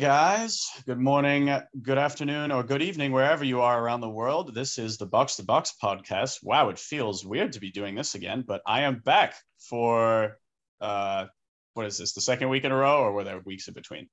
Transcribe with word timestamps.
Guys. 0.00 0.68
Good 0.84 0.98
morning, 0.98 1.50
good 1.80 1.96
afternoon, 1.96 2.52
or 2.52 2.62
good 2.62 2.82
evening, 2.82 3.12
wherever 3.12 3.44
you 3.44 3.62
are 3.62 3.82
around 3.82 4.02
the 4.02 4.10
world. 4.10 4.54
This 4.54 4.76
is 4.76 4.98
the 4.98 5.06
Box 5.06 5.36
to 5.36 5.42
Box 5.42 5.72
podcast. 5.82 6.40
Wow, 6.42 6.68
it 6.68 6.78
feels 6.78 7.24
weird 7.24 7.52
to 7.52 7.60
be 7.60 7.70
doing 7.70 7.94
this 7.94 8.14
again, 8.14 8.44
but 8.46 8.60
I 8.66 8.82
am 8.82 9.00
back 9.00 9.36
for 9.58 10.36
uh, 10.82 11.26
what 11.72 11.86
is 11.86 11.96
this, 11.96 12.12
the 12.12 12.20
second 12.20 12.50
week 12.50 12.64
in 12.64 12.72
a 12.72 12.76
row, 12.76 12.98
or 12.98 13.12
were 13.12 13.24
there 13.24 13.40
weeks 13.46 13.68
in 13.68 13.74
between? 13.74 14.06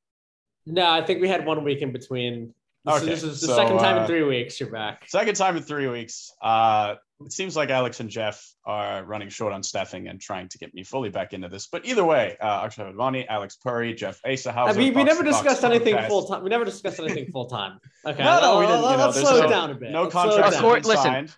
No, 0.66 0.90
I 0.90 1.05
think 1.05 1.20
we 1.20 1.27
had 1.27 1.45
one 1.45 1.66
week 1.66 1.81
in 1.81 1.91
between. 1.91 2.54
This, 2.85 2.95
Okay, 2.97 3.05
this 3.05 3.23
is 3.23 3.39
the 3.41 3.47
so, 3.47 3.55
second 3.55 3.77
time 3.77 3.97
in 3.97 4.03
uh, 4.03 4.07
three 4.07 4.23
weeks 4.23 4.59
you're 4.59 4.69
back. 4.71 5.07
Second 5.07 5.35
time 5.35 5.55
in 5.55 5.63
three 5.63 5.87
weeks. 5.87 6.31
Uh, 6.41 6.95
it 7.25 7.31
seems 7.31 7.55
like 7.55 7.69
Alex 7.69 8.01
and 8.01 8.09
Jeff 8.09 8.45
are 8.65 9.05
running 9.05 9.29
short 9.29 9.53
on 9.53 9.63
staffing 9.63 10.09
and 10.09 10.19
trying 10.19 10.49
to 10.49 10.57
get 10.57 10.73
me 10.73 10.83
fully 10.83 11.09
back 11.09 11.31
into 11.31 11.47
this. 11.47 11.67
But 11.67 11.85
either 11.85 12.03
way, 12.03 12.35
uh, 12.41 12.63
Akshay 12.65 12.83
Advani, 12.83 13.25
Alex 13.29 13.55
Puri, 13.55 13.93
Jeff 13.93 14.19
Asa, 14.29 14.49
Uh, 14.49 14.53
how's 14.53 14.77
we, 14.77 14.91
we 14.91 15.05
never 15.05 15.23
to 15.23 15.31
Box 15.31 15.43
discussed 15.43 15.63
anything 15.63 15.95
podcast? 15.95 16.07
full 16.09 16.25
time. 16.27 16.43
We 16.43 16.49
never 16.49 16.65
discussed 16.65 16.99
anything 16.99 17.31
full 17.31 17.45
time. 17.47 17.79
Okay, 18.05 18.21
No, 18.21 18.41
no, 18.41 18.59
we 18.59 18.65
didn't. 18.65 18.81
You 18.81 18.89
know, 18.89 18.97
let's 18.97 19.20
slow 19.21 19.39
no- 19.39 19.45
it 19.45 19.49
down 19.49 19.71
a 19.71 19.75
bit. 19.75 19.91
No 19.91 20.01
Let's 20.03 20.13
slow 20.13 20.37
down. 20.41 20.51
have 20.51 20.61
Court- 20.61 20.81
been 20.81 20.89
listen. 20.89 21.03
signed. 21.05 21.35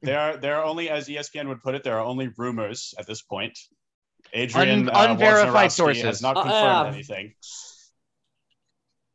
There 0.00 0.18
are 0.18 0.36
there 0.38 0.56
are 0.56 0.64
only, 0.64 0.88
as 0.88 1.08
ESPN 1.08 1.48
would 1.48 1.62
put 1.62 1.74
it, 1.74 1.84
there 1.84 1.98
are 1.98 2.04
only 2.04 2.30
rumors 2.38 2.94
at 2.98 3.06
this 3.06 3.20
point. 3.20 3.58
Adrian 4.32 4.88
Un- 4.88 4.96
uh, 4.96 5.10
unverified 5.12 5.68
Wojnarowski 5.68 5.72
sources. 5.76 6.02
has 6.04 6.22
not 6.22 6.38
Uh, 6.38 6.42
confirmed 6.42 6.62
yeah. 6.86 6.92
anything. 6.94 7.34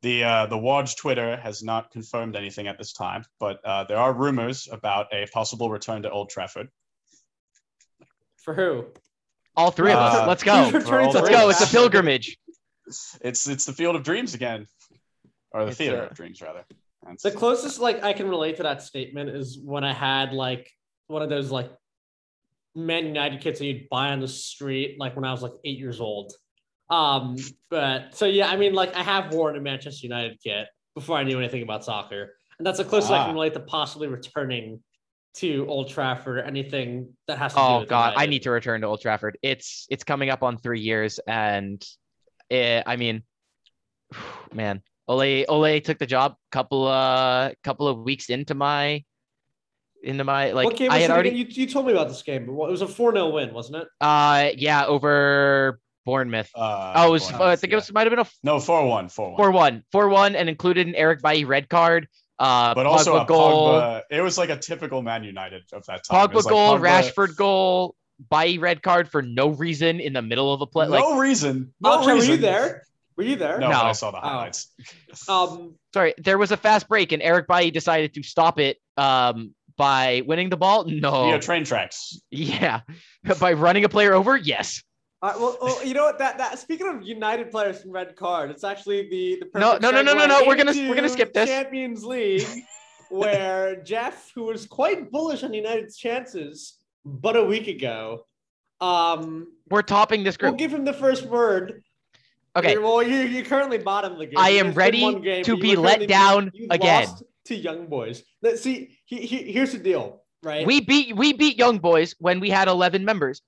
The 0.01 0.23
uh, 0.23 0.45
the 0.45 0.55
Woj 0.55 0.95
Twitter 0.95 1.35
has 1.37 1.61
not 1.61 1.91
confirmed 1.91 2.35
anything 2.37 2.67
at 2.67 2.77
this 2.77 2.93
time, 2.93 3.25
but 3.39 3.59
uh, 3.65 3.83
there 3.83 3.97
are 3.97 4.13
rumors 4.13 4.67
about 4.71 5.07
a 5.13 5.25
possible 5.27 5.69
return 5.69 6.03
to 6.03 6.09
Old 6.11 6.29
Trafford. 6.29 6.69
For 8.37 8.53
who? 8.53 8.85
All 9.57 9.71
three 9.71 9.91
of 9.91 9.97
Uh, 9.97 10.01
us. 10.01 10.27
Let's 10.27 10.43
go. 10.43 10.63
Who's 10.63 10.73
returning 10.73 11.07
all 11.07 11.11
to 11.13 11.17
Let's 11.19 11.27
three 11.29 11.37
go. 11.37 11.49
It's 11.49 11.61
a 11.61 11.67
pilgrimage. 11.67 12.37
It's 13.21 13.49
it's 13.49 13.65
the 13.65 13.73
Field 13.73 13.95
of 13.97 14.03
Dreams 14.03 14.33
again, 14.33 14.67
or 15.51 15.63
the 15.63 15.69
It's, 15.71 15.77
Theater 15.77 16.03
uh, 16.03 16.07
of 16.07 16.13
Dreams 16.15 16.41
rather. 16.41 16.63
That's- 17.03 17.21
The 17.21 17.31
closest 17.31 17.79
like 17.79 18.01
I 18.01 18.13
can 18.13 18.29
relate 18.29 18.55
to 18.57 18.63
that 18.63 18.81
statement 18.81 19.29
is 19.31 19.59
when 19.61 19.83
I 19.83 19.93
had 19.93 20.31
like 20.31 20.71
one 21.07 21.21
of 21.21 21.29
those 21.29 21.51
like 21.51 21.69
Man 22.73 23.05
United 23.05 23.41
kits 23.41 23.59
that 23.59 23.65
you'd 23.65 23.89
buy 23.89 24.09
on 24.11 24.21
the 24.21 24.27
street 24.29 24.95
like 24.97 25.15
when 25.17 25.25
I 25.25 25.31
was 25.31 25.41
like 25.41 25.53
eight 25.65 25.77
years 25.77 25.99
old. 25.99 26.31
Um, 26.89 27.35
but 27.69 28.15
so 28.15 28.25
yeah, 28.25 28.47
I 28.49 28.55
mean 28.55 28.73
like 28.73 28.95
I 28.95 29.03
have 29.03 29.33
worn 29.33 29.55
a 29.55 29.61
Manchester 29.61 30.07
United 30.07 30.39
kit 30.43 30.67
before 30.95 31.17
I 31.17 31.23
knew 31.23 31.37
anything 31.37 31.61
about 31.63 31.85
soccer, 31.85 32.35
and 32.57 32.65
that's 32.65 32.77
the 32.79 32.85
closest 32.85 33.11
I 33.11 33.19
Ah. 33.19 33.25
can 33.25 33.35
relate 33.35 33.53
to 33.53 33.59
possibly 33.59 34.07
returning 34.07 34.81
to 35.35 35.65
Old 35.67 35.89
Trafford 35.89 36.39
or 36.39 36.43
anything 36.43 37.15
that 37.27 37.37
has 37.37 37.53
to 37.53 37.59
do 37.59 37.63
Oh 37.63 37.85
God, 37.85 38.13
I 38.17 38.25
need 38.25 38.41
to 38.43 38.51
return 38.51 38.81
to 38.81 38.87
Old 38.87 39.01
Trafford. 39.01 39.37
It's 39.43 39.85
it's 39.89 40.03
coming 40.03 40.29
up 40.31 40.41
on 40.41 40.57
three 40.57 40.79
years, 40.81 41.19
and 41.27 41.85
eh, 42.49 42.81
I 42.85 42.95
mean, 42.95 43.21
man, 44.53 44.81
Ole 45.07 45.45
Ole 45.47 45.79
took 45.81 45.99
the 45.99 46.07
job 46.07 46.35
couple 46.51 46.87
uh 46.87 47.51
couple 47.63 47.87
of 47.87 47.99
weeks 47.99 48.29
into 48.29 48.55
my 48.55 49.03
into 50.01 50.23
my 50.23 50.51
like 50.53 50.65
what 50.65 50.77
game 50.77 50.91
I 50.91 50.99
had 50.99 51.11
already? 51.11 51.31
You, 51.31 51.45
you 51.47 51.67
told 51.67 51.85
me 51.85 51.91
about 51.91 52.07
this 52.07 52.23
game, 52.23 52.45
but 52.45 52.53
what, 52.53 52.69
it 52.69 52.71
was 52.71 52.81
a 52.81 52.87
4 52.87 53.11
0 53.13 53.29
win, 53.29 53.53
wasn't 53.53 53.83
it? 53.83 53.87
uh 54.01 54.49
yeah 54.55 54.85
over 54.85 55.79
Bournemouth. 56.09 56.49
uh, 56.55 56.93
oh, 56.95 57.07
it 57.07 57.11
was 57.11 57.23
Bournemouth, 57.23 57.41
uh, 57.41 57.45
I 57.51 57.55
think 57.55 57.71
yeah. 57.71 57.75
it 57.77 57.81
was 57.81 57.93
might 57.93 58.07
have 58.07 58.11
been 58.11 58.19
a 58.19 58.27
no 58.43 58.57
4-1, 58.57 59.05
4-1. 59.37 59.37
4-1, 59.37 59.83
4-1 59.93 60.35
and 60.35 60.49
included 60.49 60.87
an 60.87 60.95
Eric 60.95 61.21
Bailly 61.21 61.45
red 61.45 61.69
card. 61.69 62.07
Uh, 62.39 62.73
but 62.73 62.85
also 62.85 63.21
a 63.21 63.25
goal. 63.25 63.73
Pogba. 63.73 64.01
It 64.09 64.21
was 64.21 64.37
like 64.37 64.49
a 64.49 64.57
typical 64.57 65.01
Man 65.01 65.23
United 65.25 65.63
of 65.73 65.85
that 65.87 66.03
time. 66.05 66.23
It 66.25 66.29
Pogba 66.31 66.33
was 66.33 66.45
like 66.45 66.53
goal, 66.53 66.77
Pogba- 66.79 67.11
Rashford 67.11 67.35
goal, 67.35 67.95
Bailly 68.31 68.57
red 68.57 68.81
card 68.81 69.09
for 69.09 69.21
no 69.21 69.49
reason 69.49 69.99
in 69.99 70.13
the 70.13 70.21
middle 70.21 70.53
of 70.53 70.61
a 70.61 70.65
play. 70.65 70.87
Like, 70.87 71.01
no 71.01 71.19
reason. 71.19 71.73
No 71.81 71.99
Akshay, 71.99 72.13
were 72.13 72.23
you 72.23 72.37
there? 72.37 72.83
Were 73.17 73.23
you 73.23 73.35
there? 73.35 73.59
No, 73.59 73.67
No. 73.67 73.73
but 73.79 73.85
I 73.87 73.91
saw 73.91 74.11
the 74.11 74.17
Oh. 74.17 74.21
highlights. 74.21 74.73
Um, 75.27 75.75
sorry, 75.93 76.13
there 76.17 76.37
was 76.37 76.51
a 76.51 76.57
fast 76.57 76.87
break 76.87 77.11
and 77.11 77.21
Eric 77.21 77.47
Bailly 77.47 77.71
decided 77.71 78.13
to 78.13 78.23
stop 78.23 78.57
it 78.59 78.77
um, 78.95 79.53
by 79.75 80.23
winning 80.25 80.49
the 80.49 80.55
ball. 80.55 80.85
No, 80.85 81.11
Via 81.25 81.39
train 81.39 81.65
tracks. 81.65 82.17
yeah, 82.31 82.81
by 83.41 83.51
running 83.53 83.83
a 83.83 83.89
player 83.89 84.13
over. 84.13 84.37
Yes, 84.37 84.81
all 85.21 85.29
right, 85.31 85.39
well, 85.39 85.57
well, 85.61 85.85
you 85.85 85.93
know 85.93 86.03
what? 86.03 86.17
That 86.19 86.37
that 86.37 86.59
speaking 86.59 86.87
of 86.87 87.03
United 87.03 87.51
players 87.51 87.81
from 87.81 87.91
red 87.91 88.15
card, 88.15 88.49
it's 88.51 88.63
actually 88.63 89.09
the 89.09 89.43
the 89.53 89.59
No, 89.59 89.73
perfect 89.77 89.81
no, 89.81 89.91
no, 89.91 90.01
no, 90.01 90.13
no, 90.13 90.23
segue 90.23 90.27
no, 90.29 90.47
we're 90.47 90.55
gonna- 90.55 90.89
we're 90.89 90.95
gonna 90.95 91.09
skip 91.09 91.33
this. 91.33 91.49
Champions 91.49 92.03
League, 92.05 92.47
where 93.09 93.75
Jeff, 93.83 94.31
who 94.33 94.43
was 94.43 94.65
quite 94.65 95.11
bullish 95.11 95.43
on 95.43 95.53
United's 95.53 95.97
chances, 95.97 96.77
but 97.05 97.35
a 97.35 97.43
week 97.43 97.67
ago, 97.67 98.25
um, 98.81 99.47
we're 99.69 99.81
topping 99.81 100.23
this 100.23 100.37
group. 100.37 100.51
we'll 100.51 100.57
give 100.59 100.73
him 100.73 100.85
the 100.85 100.93
first 100.93 101.25
word. 101.25 101.83
Okay, 102.55 102.73
You're- 102.73 102.83
well, 102.83 103.03
you 103.03 103.17
you 103.21 103.43
currently 103.43 103.77
bottom 103.77 104.17
the 104.17 104.25
game. 104.25 104.37
I 104.37 104.51
am 104.51 104.67
win 104.67 104.75
ready 104.75 105.19
game, 105.19 105.43
to 105.43 105.57
be 105.57 105.75
let 105.75 106.07
down 106.07 106.51
you 106.53 106.67
again. 106.71 107.05
lost 107.07 107.23
to 107.45 107.55
Young 107.55 107.87
Boys. 107.87 108.23
Let's 108.41 108.61
see. 108.61 108.97
He, 109.05 109.17
he, 109.25 109.51
here's 109.51 109.71
the 109.73 109.77
deal, 109.79 110.23
right? 110.43 110.65
we 110.65 110.81
beat 110.81 111.15
we 111.15 111.33
beat 111.33 111.57
Young 111.57 111.77
Boys 111.77 112.15
when 112.19 112.39
we 112.39 112.49
had 112.49 112.67
eleven 112.67 113.03
members. 113.05 113.41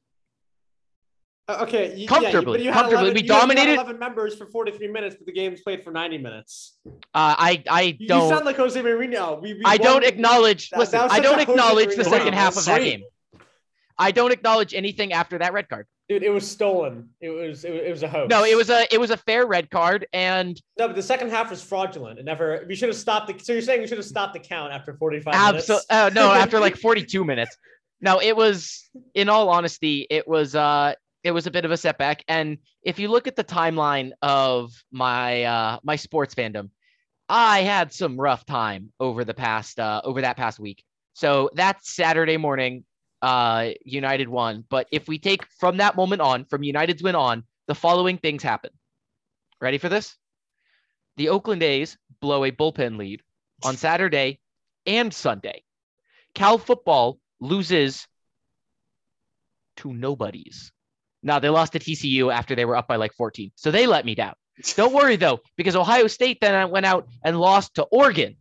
Uh, 1.48 1.58
Okay, 1.64 1.96
you, 1.96 2.08
Comfortably, 2.08 2.40
yeah, 2.40 2.44
but 2.44 2.62
you 2.62 2.72
had 2.72 2.74
comfortably. 2.82 3.10
11, 3.10 3.14
We 3.14 3.20
you 3.22 3.24
you 3.24 3.28
dominated- 3.40 3.74
11 3.74 4.00
members 4.00 4.36
for 4.38 4.46
43 4.46 4.88
minutes, 4.88 5.16
but 5.18 5.26
the 5.26 5.32
game's 5.34 5.62
played 5.62 5.84
for 5.84 5.92
90 5.92 6.18
minutes. 6.18 6.78
Uh, 6.86 6.90
I 7.14 7.64
I 7.70 7.82
You, 7.82 7.96
you 8.00 8.08
don't 8.08 8.30
sound 8.30 8.46
like 8.46 8.58
Jose 8.58 8.80
Mourinho. 8.80 9.42
We, 9.42 9.56
we 9.56 9.62
I 9.66 9.78
don't 9.78 10.04
acknowledge. 10.06 10.70
that- 10.70 10.80
listen, 10.80 11.00
that 11.00 11.12
I 11.12 11.20
don't 11.20 11.40
Jose 11.40 11.52
acknowledge 11.52 11.96
the 11.96 12.04
Mourinho 12.04 12.10
second 12.10 12.34
half 12.34 12.58
of 12.58 12.66
that 12.66 12.82
game. 12.82 13.04
I 13.98 14.12
don't 14.12 14.32
acknowledge 14.32 14.74
anything 14.74 15.14
after 15.14 15.38
that 15.40 15.54
red 15.54 15.68
card. 15.70 15.88
Dude, 16.10 16.24
it 16.24 16.30
was 16.30 16.50
stolen. 16.50 17.10
It 17.22 17.30
was 17.30 17.64
it 17.64 17.90
was, 17.90 18.04
a 18.04 18.08
hoax. 18.08 18.30
No, 18.30 18.44
it 18.44 18.56
was 18.58 18.70
a 18.70 18.86
it 18.94 19.00
was 19.00 19.12
a 19.12 19.18
fair 19.18 19.46
red 19.46 19.70
card, 19.70 20.08
and 20.12 20.62
no, 20.78 20.88
but 20.88 20.96
the 20.96 21.04
second 21.04 21.30
half 21.30 21.50
was 21.50 21.62
fraudulent. 21.64 22.20
It 22.20 22.26
never. 22.26 22.66
We 22.68 22.76
should 22.76 22.90
have 22.90 22.98
stopped 22.98 23.28
the. 23.28 23.44
So 23.44 23.54
you're 23.54 23.62
saying 23.62 23.80
we 23.82 23.88
should 23.88 23.98
have 23.98 24.06
stopped 24.06 24.34
the 24.34 24.40
count 24.40 24.74
after 24.74 24.94
45 24.94 25.34
absolutely 25.34 25.74
minutes? 25.74 25.86
uh, 25.90 26.10
no 26.14 26.34
after 26.34 26.60
like 26.60 26.76
42 26.88 27.24
minutes. 27.24 27.56
No, 28.02 28.20
it 28.20 28.36
was 28.36 28.90
in 29.14 29.30
all 29.30 29.50
honesty, 29.50 30.06
it 30.10 30.28
was 30.28 30.54
uh 30.56 30.96
it 31.24 31.32
was 31.32 31.48
a 31.48 31.52
bit 31.52 31.66
of 31.66 31.72
a 31.72 31.78
setback. 31.78 32.24
And 32.28 32.58
if 32.84 33.00
you 33.00 33.10
look 33.10 33.28
at 33.28 33.36
the 33.36 33.44
timeline 33.44 34.12
of 34.22 34.72
my 34.92 35.44
uh 35.44 35.80
my 35.84 35.96
sports 35.96 36.36
fandom, 36.36 36.70
I 37.30 37.62
had 37.62 37.94
some 37.94 38.20
rough 38.20 38.46
time 38.46 38.92
over 39.00 39.24
the 39.24 39.34
past 39.34 39.80
uh 39.80 40.02
over 40.04 40.22
that 40.22 40.38
past 40.38 40.60
week. 40.60 40.84
So 41.14 41.50
that 41.56 41.86
Saturday 41.86 42.38
morning, 42.38 42.84
uh 43.22 43.70
United 43.86 44.30
won. 44.30 44.64
But 44.70 44.88
if 44.92 45.08
we 45.08 45.20
take 45.20 45.46
from 45.60 45.78
that 45.78 45.96
moment 45.96 46.22
on, 46.22 46.46
from 46.46 46.64
United's 46.64 47.04
win 47.04 47.16
on, 47.16 47.44
the 47.68 47.76
following 47.76 48.18
things 48.18 48.44
happen. 48.44 48.72
Ready 49.60 49.78
for 49.78 49.90
this? 49.90 50.18
The 51.18 51.30
Oakland 51.30 51.62
A's 51.62 51.98
blow 52.20 52.44
a 52.46 52.52
bullpen 52.52 52.98
lead 52.98 53.22
on 53.64 53.78
Saturday 53.78 54.40
and 54.88 55.14
Sunday. 55.14 55.64
Cal 56.34 56.58
football 56.58 57.20
loses 57.40 58.08
to 59.78 59.94
nobodies. 59.94 60.72
Now 61.24 61.40
they 61.40 61.50
lost 61.50 61.74
to 61.74 61.80
TCU 61.80 62.34
after 62.34 62.56
they 62.56 62.66
were 62.66 62.76
up 62.76 62.88
by 62.88 62.96
like 62.96 63.14
14. 63.14 63.52
So 63.56 63.72
they 63.72 63.88
let 63.88 64.06
me 64.06 64.16
down. 64.16 64.34
Don't 64.76 64.94
worry 64.94 65.16
though, 65.16 65.40
because 65.56 65.76
Ohio 65.76 66.08
State 66.08 66.40
then 66.42 66.70
went 66.70 66.86
out 66.86 67.08
and 67.24 67.40
lost 67.40 67.76
to 67.76 67.84
Oregon, 67.84 68.36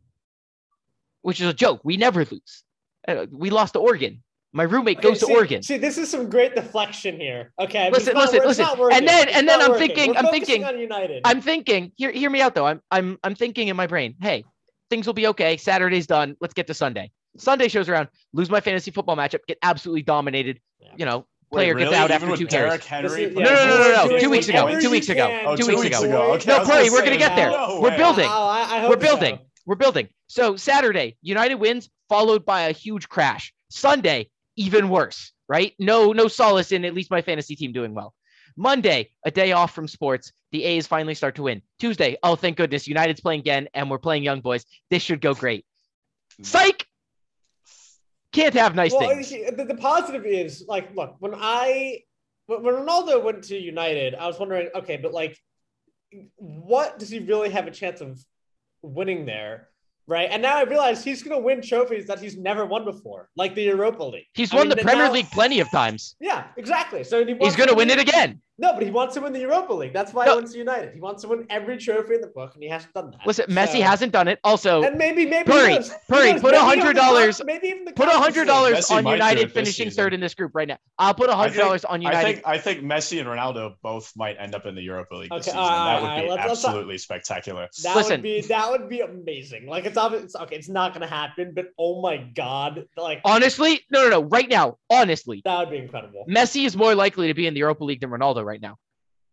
which 1.22 1.40
is 1.40 1.46
a 1.48 1.54
joke. 1.54 1.80
We 1.84 1.96
never 1.96 2.24
lose. 2.24 2.64
Uh, 3.06 3.26
We 3.30 3.50
lost 3.50 3.74
to 3.74 3.78
Oregon. 3.80 4.22
My 4.52 4.64
roommate 4.64 4.98
Okay, 4.98 5.08
goes 5.08 5.20
to 5.20 5.26
Oregon. 5.26 5.62
See, 5.62 5.78
this 5.78 5.96
is 5.96 6.10
some 6.10 6.28
great 6.28 6.56
deflection 6.56 7.20
here. 7.20 7.52
Okay, 7.60 7.88
Listen, 7.90 8.14
not- 8.14 8.32
listen, 8.32 8.46
listen. 8.48 8.66
And 8.92 9.06
then- 9.06 9.28
It's 9.28 9.36
and 9.36 9.48
then 9.48 9.62
I'm 9.62 9.70
working. 9.70 9.88
thinking- 9.94 10.10
We're 10.10 10.16
I'm 10.18 10.26
thinking- 10.26 10.64
on 10.64 10.78
United. 10.78 11.22
I'm 11.24 11.40
thinking, 11.40 11.92
hear, 11.96 12.10
hear 12.10 12.28
me 12.30 12.40
out 12.40 12.54
though. 12.56 12.66
I'm 12.66 12.82
I'm 12.90 13.18
I'm 13.22 13.34
thinking 13.36 13.68
in 13.68 13.76
my 13.76 13.86
brain, 13.86 14.16
hey, 14.20 14.44
things 14.90 15.06
will 15.06 15.14
be 15.14 15.28
okay. 15.28 15.56
Saturday's 15.56 16.08
done. 16.08 16.36
Let's 16.40 16.52
get 16.54 16.66
to 16.66 16.74
Sunday. 16.74 17.12
Sunday 17.36 17.68
shows 17.68 17.88
around, 17.88 18.08
lose 18.32 18.50
my 18.50 18.60
fantasy 18.60 18.90
football 18.90 19.16
matchup, 19.16 19.38
get 19.46 19.58
absolutely 19.62 20.02
dominated. 20.02 20.60
Yeah. 20.80 20.88
You 20.96 21.04
know, 21.06 21.26
Wait, 21.52 21.58
player 21.64 21.74
gets 21.74 21.92
out 21.92 22.04
Even 22.10 22.14
after 22.16 22.30
with 22.30 22.38
two 22.40 22.46
Derrick 22.46 22.80
carries. 22.82 23.12
Henry. 23.12 23.24
This 23.24 23.28
is- 23.30 23.34
put 23.34 23.42
No, 23.44 23.50
up 23.50 23.58
no, 23.58 23.66
no, 23.66 23.70
no, 23.70 23.78
more 23.84 23.92
no, 23.92 24.08
points 24.08 24.22
two 24.22 24.30
weeks 24.30 24.48
ago, 24.48 24.62
points? 24.62 24.84
two 24.84 24.90
weeks 24.90 25.08
ago, 25.08 25.40
Oh, 25.46 25.56
two 25.56 25.62
two 25.64 25.68
weeks 25.68 25.80
weeks 25.82 25.98
ago. 26.00 26.06
ago. 26.08 26.32
Okay, 26.34 26.44
No, 26.48 26.54
I 26.54 26.58
was 26.60 26.68
Puri, 26.68 26.78
gonna 26.84 26.92
we're 26.92 27.04
gonna 27.04 27.16
get 27.16 27.36
there. 27.36 27.50
no 27.50 27.80
We're 27.82 27.96
building. 27.96 28.26
Oh, 28.28 28.46
I, 28.46 28.60
I 28.60 28.80
hope 28.80 28.90
We're 28.90 28.96
building. 28.96 29.36
so. 29.36 29.42
We're 29.66 29.74
building. 29.76 30.08
So 30.28 30.56
Saturday, 30.56 31.16
United 31.22 31.56
wins, 31.56 31.90
followed 32.08 32.44
by 32.46 32.62
a 32.62 32.72
huge 32.72 33.08
crash. 33.08 33.52
Sunday, 33.68 34.30
even 34.56 34.88
worse, 34.88 35.32
right? 35.48 35.74
No, 35.78 36.12
no 36.12 36.28
solace 36.28 36.72
in 36.72 36.84
at 36.84 36.94
least 36.94 37.10
my 37.10 37.20
fantasy 37.22 37.56
team 37.56 37.72
doing 37.72 37.94
well. 37.94 38.14
Monday, 38.56 39.10
a 39.24 39.30
day 39.30 39.52
off 39.52 39.74
from 39.74 39.88
sports. 39.88 40.32
The 40.52 40.64
A's 40.64 40.86
finally 40.86 41.14
start 41.14 41.36
to 41.36 41.42
win. 41.42 41.62
Tuesday, 41.78 42.16
oh 42.22 42.34
thank 42.36 42.56
goodness, 42.56 42.86
United's 42.88 43.20
playing 43.20 43.40
again, 43.40 43.68
and 43.74 43.88
we're 43.90 43.98
playing 43.98 44.22
young 44.24 44.40
boys. 44.40 44.64
This 44.90 45.02
should 45.02 45.20
go 45.20 45.34
great. 45.34 45.64
Psych. 46.42 46.86
Can't 48.32 48.54
have 48.54 48.74
nice 48.74 48.92
well, 48.92 49.08
things. 49.08 49.30
the, 49.30 49.64
the 49.64 49.74
positive 49.74 50.24
is 50.24 50.64
like, 50.68 50.94
look, 50.94 51.16
when 51.18 51.34
I 51.36 52.02
when, 52.46 52.62
Ronaldo 52.62 53.22
went 53.22 53.44
to 53.44 53.56
United, 53.56 54.14
I 54.14 54.26
was 54.26 54.38
wondering, 54.38 54.68
okay, 54.74 54.96
but 54.96 55.12
like, 55.12 55.36
what 56.36 56.98
does 56.98 57.08
he 57.08 57.18
really 57.18 57.50
have 57.50 57.66
a 57.66 57.70
chance 57.70 58.00
of 58.00 58.24
winning 58.82 59.26
there? 59.26 59.68
Right. 60.06 60.28
And 60.30 60.42
now 60.42 60.56
I 60.56 60.64
realize 60.64 61.04
he's 61.04 61.22
going 61.22 61.36
to 61.38 61.44
win 61.44 61.62
trophies 61.62 62.06
that 62.08 62.18
he's 62.18 62.36
never 62.36 62.66
won 62.66 62.84
before, 62.84 63.28
like 63.36 63.54
the 63.54 63.62
Europa 63.62 64.02
League. 64.02 64.26
He's 64.34 64.52
I 64.52 64.56
won 64.56 64.68
mean, 64.68 64.76
the 64.76 64.82
Premier 64.82 65.06
now- 65.06 65.12
League 65.12 65.30
plenty 65.30 65.60
of 65.60 65.70
times. 65.70 66.16
Yeah, 66.20 66.48
exactly. 66.56 67.04
So 67.04 67.24
he 67.24 67.36
He's 67.40 67.54
going 67.54 67.68
to 67.68 67.76
win 67.76 67.90
it 67.90 68.00
again. 68.00 68.40
No, 68.60 68.74
but 68.74 68.82
he 68.82 68.90
wants 68.90 69.14
to 69.14 69.22
win 69.22 69.32
the 69.32 69.40
Europa 69.40 69.72
League. 69.72 69.94
That's 69.94 70.12
why 70.12 70.26
No. 70.26 70.32
he 70.32 70.36
wants 70.36 70.52
to 70.52 70.58
United. 70.58 70.92
He 70.92 71.00
wants 71.00 71.22
to 71.22 71.28
win 71.28 71.46
every 71.48 71.78
trophy 71.78 72.16
in 72.16 72.20
the 72.20 72.26
book, 72.26 72.52
and 72.54 72.62
he 72.62 72.68
hasn't 72.68 72.92
done 72.92 73.10
that. 73.10 73.26
Listen, 73.26 73.46
Messi 73.48 73.78
So- 73.78 73.82
hasn't 73.82 74.12
done 74.12 74.28
it. 74.28 74.38
Also, 74.44 74.82
And 74.82 74.98
maybe, 74.98 75.24
maybe 75.24 75.50
Puri, 75.50 75.70
he 75.70 75.76
does. 75.78 75.90
He 75.90 75.96
Puri, 76.08 76.32
put 76.34 76.42
Maybe 76.52 76.56
even 76.78 76.94
the 76.94 77.00
$100 77.00 77.44
Maybe 77.46 77.68
even 77.68 77.84
the 77.86 77.92
put 77.92 78.08
a 78.08 78.12
hundred 78.12 78.44
dollars 78.46 78.90
on 78.90 79.06
United 79.06 79.50
finishing 79.52 79.86
season. 79.86 79.96
third 80.04 80.12
in 80.14 80.20
this 80.20 80.34
group 80.34 80.50
right 80.54 80.68
now. 80.68 80.76
I'll 80.98 81.14
put 81.14 81.30
a 81.30 81.32
I 81.32 81.36
hundred 81.36 81.56
dollars 81.58 81.84
on 81.86 82.00
I 82.00 82.10
United. 82.10 82.34
think 82.34 82.42
I 82.46 82.58
think 82.58 82.82
Messi 82.82 83.18
and 83.18 83.26
Ronaldo 83.28 83.76
both 83.82 84.12
might 84.14 84.36
end 84.38 84.54
up 84.54 84.66
in 84.66 84.74
the 84.74 84.82
Europa 84.82 85.14
League 85.16 85.30
this 85.30 85.36
Okay, 85.36 85.44
season. 85.52 85.58
all 85.58 85.68
right, 85.70 85.84
that 85.94 86.02
would 86.02 86.10
all 86.10 86.20
be 86.22 86.28
let's- 86.28 86.48
let's 86.48 86.64
absolutely 86.66 86.98
spectacular. 86.98 87.68
That 87.82 87.96
Listen. 87.96 88.12
would 88.12 88.22
be 88.22 88.40
that 88.42 88.70
would 88.70 88.88
be 88.90 89.00
amazing. 89.00 89.66
Like 89.66 89.86
it's 89.86 89.96
obvious. 89.96 90.36
Okay, 90.36 90.56
it's 90.56 90.68
not 90.68 90.92
gonna 90.92 91.06
happen, 91.06 91.52
but 91.54 91.68
oh 91.78 92.02
my 92.02 92.18
god, 92.18 92.84
like 92.98 93.20
Honestly, 93.24 93.80
no, 93.90 94.02
no, 94.02 94.10
no. 94.10 94.22
Right 94.24 94.50
now, 94.50 94.76
honestly, 94.90 95.40
that 95.46 95.58
would 95.60 95.70
be 95.70 95.78
incredible. 95.78 96.26
Messi 96.28 96.66
is 96.66 96.76
more 96.76 96.94
likely 96.94 97.28
to 97.28 97.34
be 97.34 97.46
in 97.46 97.54
the 97.54 97.60
Europa 97.60 97.84
League 97.84 98.00
than 98.02 98.10
Ronaldo 98.10 98.44
right 98.44 98.49
now. 98.58 98.76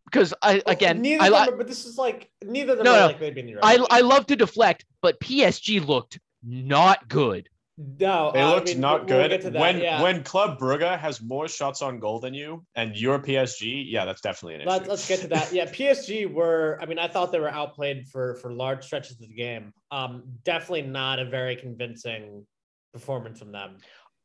Because 0.05 0.33
I 0.41 0.55
Well, 0.55 0.61
again, 0.67 1.01
neither 1.01 1.23
I, 1.23 1.29
li- 1.29 1.45
them, 1.45 1.53
are- 1.53 1.57
but 1.57 1.67
this 1.67 1.85
is 1.85 1.97
like 1.97 2.29
neither 2.43 2.73
of 2.73 2.77
them 2.79 2.85
No, 2.85 2.93
are 2.93 2.99
no. 2.99 3.05
likely 3.07 3.29
to 3.29 3.33
be 3.35 3.41
in 3.41 3.47
the 3.47 3.59
I 3.63 3.77
I 3.89 4.01
love 4.01 4.25
to 4.27 4.35
deflect, 4.35 4.85
but 5.01 5.19
PSG 5.21 5.85
looked 5.85 6.19
not 6.43 7.07
good. 7.09 7.49
no, 7.77 8.31
They 8.33 8.41
I 8.41 8.53
looked 8.53 8.67
mean, 8.67 8.79
not 8.79 9.05
we'll 9.05 9.27
good. 9.27 9.41
that, 9.41 9.53
when 9.53 9.79
yeah. 9.79 10.01
when 10.01 10.23
Club 10.23 10.57
Brugge 10.59 10.97
has 10.97 11.21
more 11.21 11.47
shots 11.47 11.81
on 11.81 11.99
goal 11.99 12.19
than 12.19 12.33
you, 12.33 12.65
and 12.75 12.95
you're 12.95 13.19
PSG, 13.19 13.85
yeah, 13.87 14.05
that's 14.05 14.21
definitely 14.21 14.55
an 14.55 14.61
issue. 14.61 14.69
Let's, 14.69 14.87
let's 14.87 15.07
get 15.07 15.19
to 15.21 15.27
that. 15.29 15.51
Yeah, 15.53 15.65
PSG 15.65 16.31
were. 16.31 16.79
I 16.81 16.85
mean, 16.85 16.97
I 16.99 17.07
thought 17.07 17.31
they 17.31 17.39
were 17.39 17.49
outplayed 17.51 18.07
for 18.07 18.35
for 18.35 18.51
large 18.53 18.83
stretches 18.85 19.11
of 19.13 19.19
the 19.19 19.27
game. 19.27 19.73
Um, 19.91 20.23
definitely 20.43 20.83
not 20.83 21.19
a 21.19 21.25
very 21.25 21.55
convincing 21.55 22.47
performance 22.93 23.37
from 23.39 23.51
them. 23.51 23.77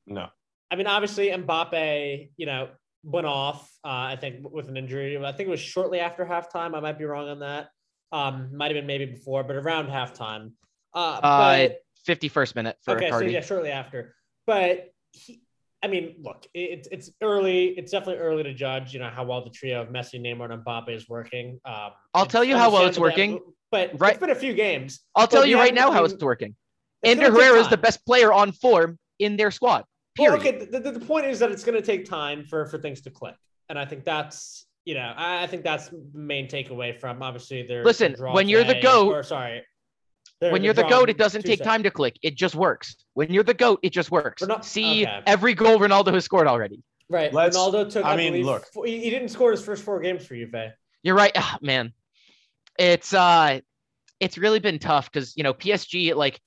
No, 0.06 0.28
I 0.70 0.76
mean, 0.76 0.86
obviously 0.86 1.28
Mbappe, 1.28 2.30
you 2.36 2.46
know, 2.46 2.68
went 3.04 3.26
off. 3.26 3.70
Uh, 3.84 3.88
I 3.88 4.16
think 4.20 4.49
with 4.50 4.69
an 4.69 4.76
injury. 4.76 5.16
I 5.16 5.32
think 5.32 5.49
it 5.49 5.50
was 5.50 5.60
shortly 5.60 6.00
after 6.00 6.25
halftime. 6.25 6.75
I 6.76 6.81
might 6.81 6.99
be 6.99 7.04
wrong 7.04 7.28
on 7.28 7.40
that. 7.40 7.69
Um, 8.12 8.56
might 8.56 8.66
have 8.70 8.75
been 8.75 8.87
maybe 8.87 9.06
before, 9.06 9.43
but 9.43 9.56
around 9.56 9.88
halftime. 9.88 10.52
Uh, 10.94 11.20
Uh, 11.22 11.69
but, 11.69 11.78
51st 12.06 12.56
minute 12.56 12.76
for 12.82 12.96
okay, 12.96 13.10
so 13.10 13.20
yeah, 13.20 13.40
shortly 13.40 13.70
after. 13.70 14.14
But 14.46 14.93
he, 15.12 15.40
I 15.82 15.88
mean, 15.88 16.16
look, 16.20 16.46
it, 16.54 16.87
it's 16.93 17.10
early. 17.22 17.69
It's 17.78 17.90
definitely 17.93 18.22
early 18.22 18.43
to 18.43 18.54
judge. 18.54 18.93
You 18.93 19.00
know 19.00 19.08
how 19.08 19.25
well 19.25 19.43
the 19.43 19.50
trio 19.50 19.82
of 19.82 19.88
Messi, 19.88 20.20
Neymar, 20.20 20.52
and 20.52 20.64
Mbappe 20.64 20.90
is 20.90 21.08
working. 21.08 21.60
Um, 21.64 21.90
I'll 22.14 22.26
tell 22.26 22.44
you 22.44 22.56
how 22.56 22.70
well 22.70 22.87
it's 22.87 22.98
working. 22.98 23.34
that- 23.34 23.43
But 23.70 24.00
Right- 24.00 24.10
it's 24.12 24.20
been 24.20 24.31
a 24.31 24.34
few 24.34 24.52
games. 24.52 25.00
I'll 25.16 25.26
tell 25.26 25.46
you 25.46 25.56
right 25.56 25.75
now 25.75 25.90
how 25.90 26.05
it's 26.05 26.22
working. 26.22 26.55
It's 27.02 27.20
gonna 27.20 27.32
Herrera 27.32 27.58
is 27.60 27.69
the 27.69 27.76
best 27.78 28.05
player 28.06 28.32
on 28.32 28.52
form 28.52 28.98
in 29.19 29.37
their 29.37 29.50
squad. 29.50 29.84
Period. 30.14 30.32
Well, 30.32 30.40
okay, 30.40 30.64
the, 30.66 30.80
the, 30.80 30.92
the 30.92 31.04
point 31.04 31.26
is 31.26 31.38
that 31.38 31.50
it's 31.50 31.64
going 31.64 31.80
to 31.80 31.84
take 31.84 32.04
time 32.04 32.44
for 32.44 32.66
for 32.66 32.78
things 32.78 33.00
to 33.02 33.10
click, 33.10 33.34
and 33.68 33.78
I 33.78 33.86
think 33.86 34.04
that's 34.04 34.66
you 34.84 34.94
know 34.94 35.12
I, 35.16 35.44
I 35.44 35.46
think 35.46 35.64
that's 35.64 35.88
the 35.88 36.04
main 36.12 36.48
takeaway 36.48 36.98
from 36.98 37.22
obviously 37.22 37.66
their 37.66 37.84
Listen, 37.84 38.14
when 38.18 38.48
you're 38.48 38.64
the 38.64 38.80
GOAT- 38.80 39.12
or 39.12 39.22
sorry, 39.22 39.62
when 40.40 40.64
you're 40.64 40.74
the 40.74 40.84
goat, 40.84 41.08
it 41.08 41.18
doesn't 41.18 41.42
take 41.42 41.58
Tuesday. 41.58 41.64
time 41.64 41.82
to 41.84 41.90
click. 41.90 42.18
It 42.22 42.34
just 42.34 42.54
works. 42.54 42.96
When 43.14 43.32
you're 43.32 43.44
the 43.44 43.54
goat, 43.54 43.80
it 43.82 43.90
just 43.90 44.10
works. 44.10 44.42
Not- 44.42 44.64
See 44.64 45.06
okay. 45.06 45.22
every 45.26 45.54
goal 45.54 45.78
Ronaldo 45.78 46.12
has 46.14 46.24
scored 46.24 46.46
already. 46.46 46.82
Right, 47.08 47.32
Let's- 47.32 47.56
Ronaldo 47.56 47.90
took. 47.90 48.04
I, 48.04 48.12
I 48.12 48.16
mean, 48.16 48.32
believe, 48.32 48.46
look. 48.46 48.66
four- 48.72 48.86
he, 48.86 49.00
he 49.00 49.10
didn't 49.10 49.28
score 49.28 49.50
his 49.50 49.64
first 49.64 49.82
four 49.82 50.00
games 50.00 50.26
for 50.26 50.34
you, 50.34 50.46
Juve. 50.46 50.72
You're 51.02 51.14
right, 51.16 51.32
ah, 51.36 51.58
man. 51.60 51.92
It's 52.78 53.12
uh, 53.12 53.60
it's 54.20 54.38
really 54.38 54.60
been 54.60 54.78
tough 54.78 55.10
because 55.10 55.36
you 55.36 55.42
know 55.42 55.52
PSG. 55.54 56.14
Like, 56.14 56.40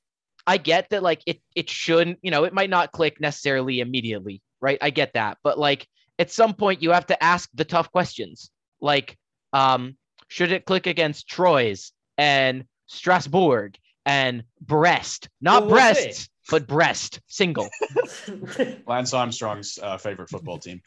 I 0.48 0.58
get 0.58 0.90
that. 0.90 1.04
Like, 1.04 1.22
it 1.26 1.42
it 1.56 1.70
shouldn't. 1.70 2.20
You 2.22 2.32
know, 2.32 2.44
it 2.44 2.54
might 2.54 2.70
not 2.70 2.92
click 2.92 3.20
necessarily 3.20 3.80
immediately, 3.80 4.42
right? 4.62 4.78
I 4.82 4.90
get 4.90 5.14
that, 5.14 5.38
but 5.44 5.58
like 5.58 5.88
at 6.20 6.32
some 6.32 6.54
point 6.54 6.82
you 6.82 6.92
have 6.92 7.08
to 7.08 7.24
ask 7.24 7.50
the 7.54 7.66
tough 7.66 7.92
questions. 7.92 8.50
Like, 8.82 9.18
um, 9.54 9.98
should 10.28 10.52
it 10.52 10.66
click 10.66 10.88
against 10.88 11.28
Troyes 11.28 11.92
and 12.18 12.66
Strasbourg 12.88 13.78
and 14.06 14.44
Brest? 14.62 15.30
Not 15.42 15.64
Well, 15.64 15.72
we'll 15.72 15.96
see. 15.96 16.04
Brests, 16.04 16.30
but 16.50 16.68
Brest 16.68 17.22
single. 17.28 17.70
Lance 18.88 19.14
Armstrong's 19.14 19.80
uh, 19.82 19.98
favorite 19.98 20.30
football 20.30 20.58
team. 20.58 20.82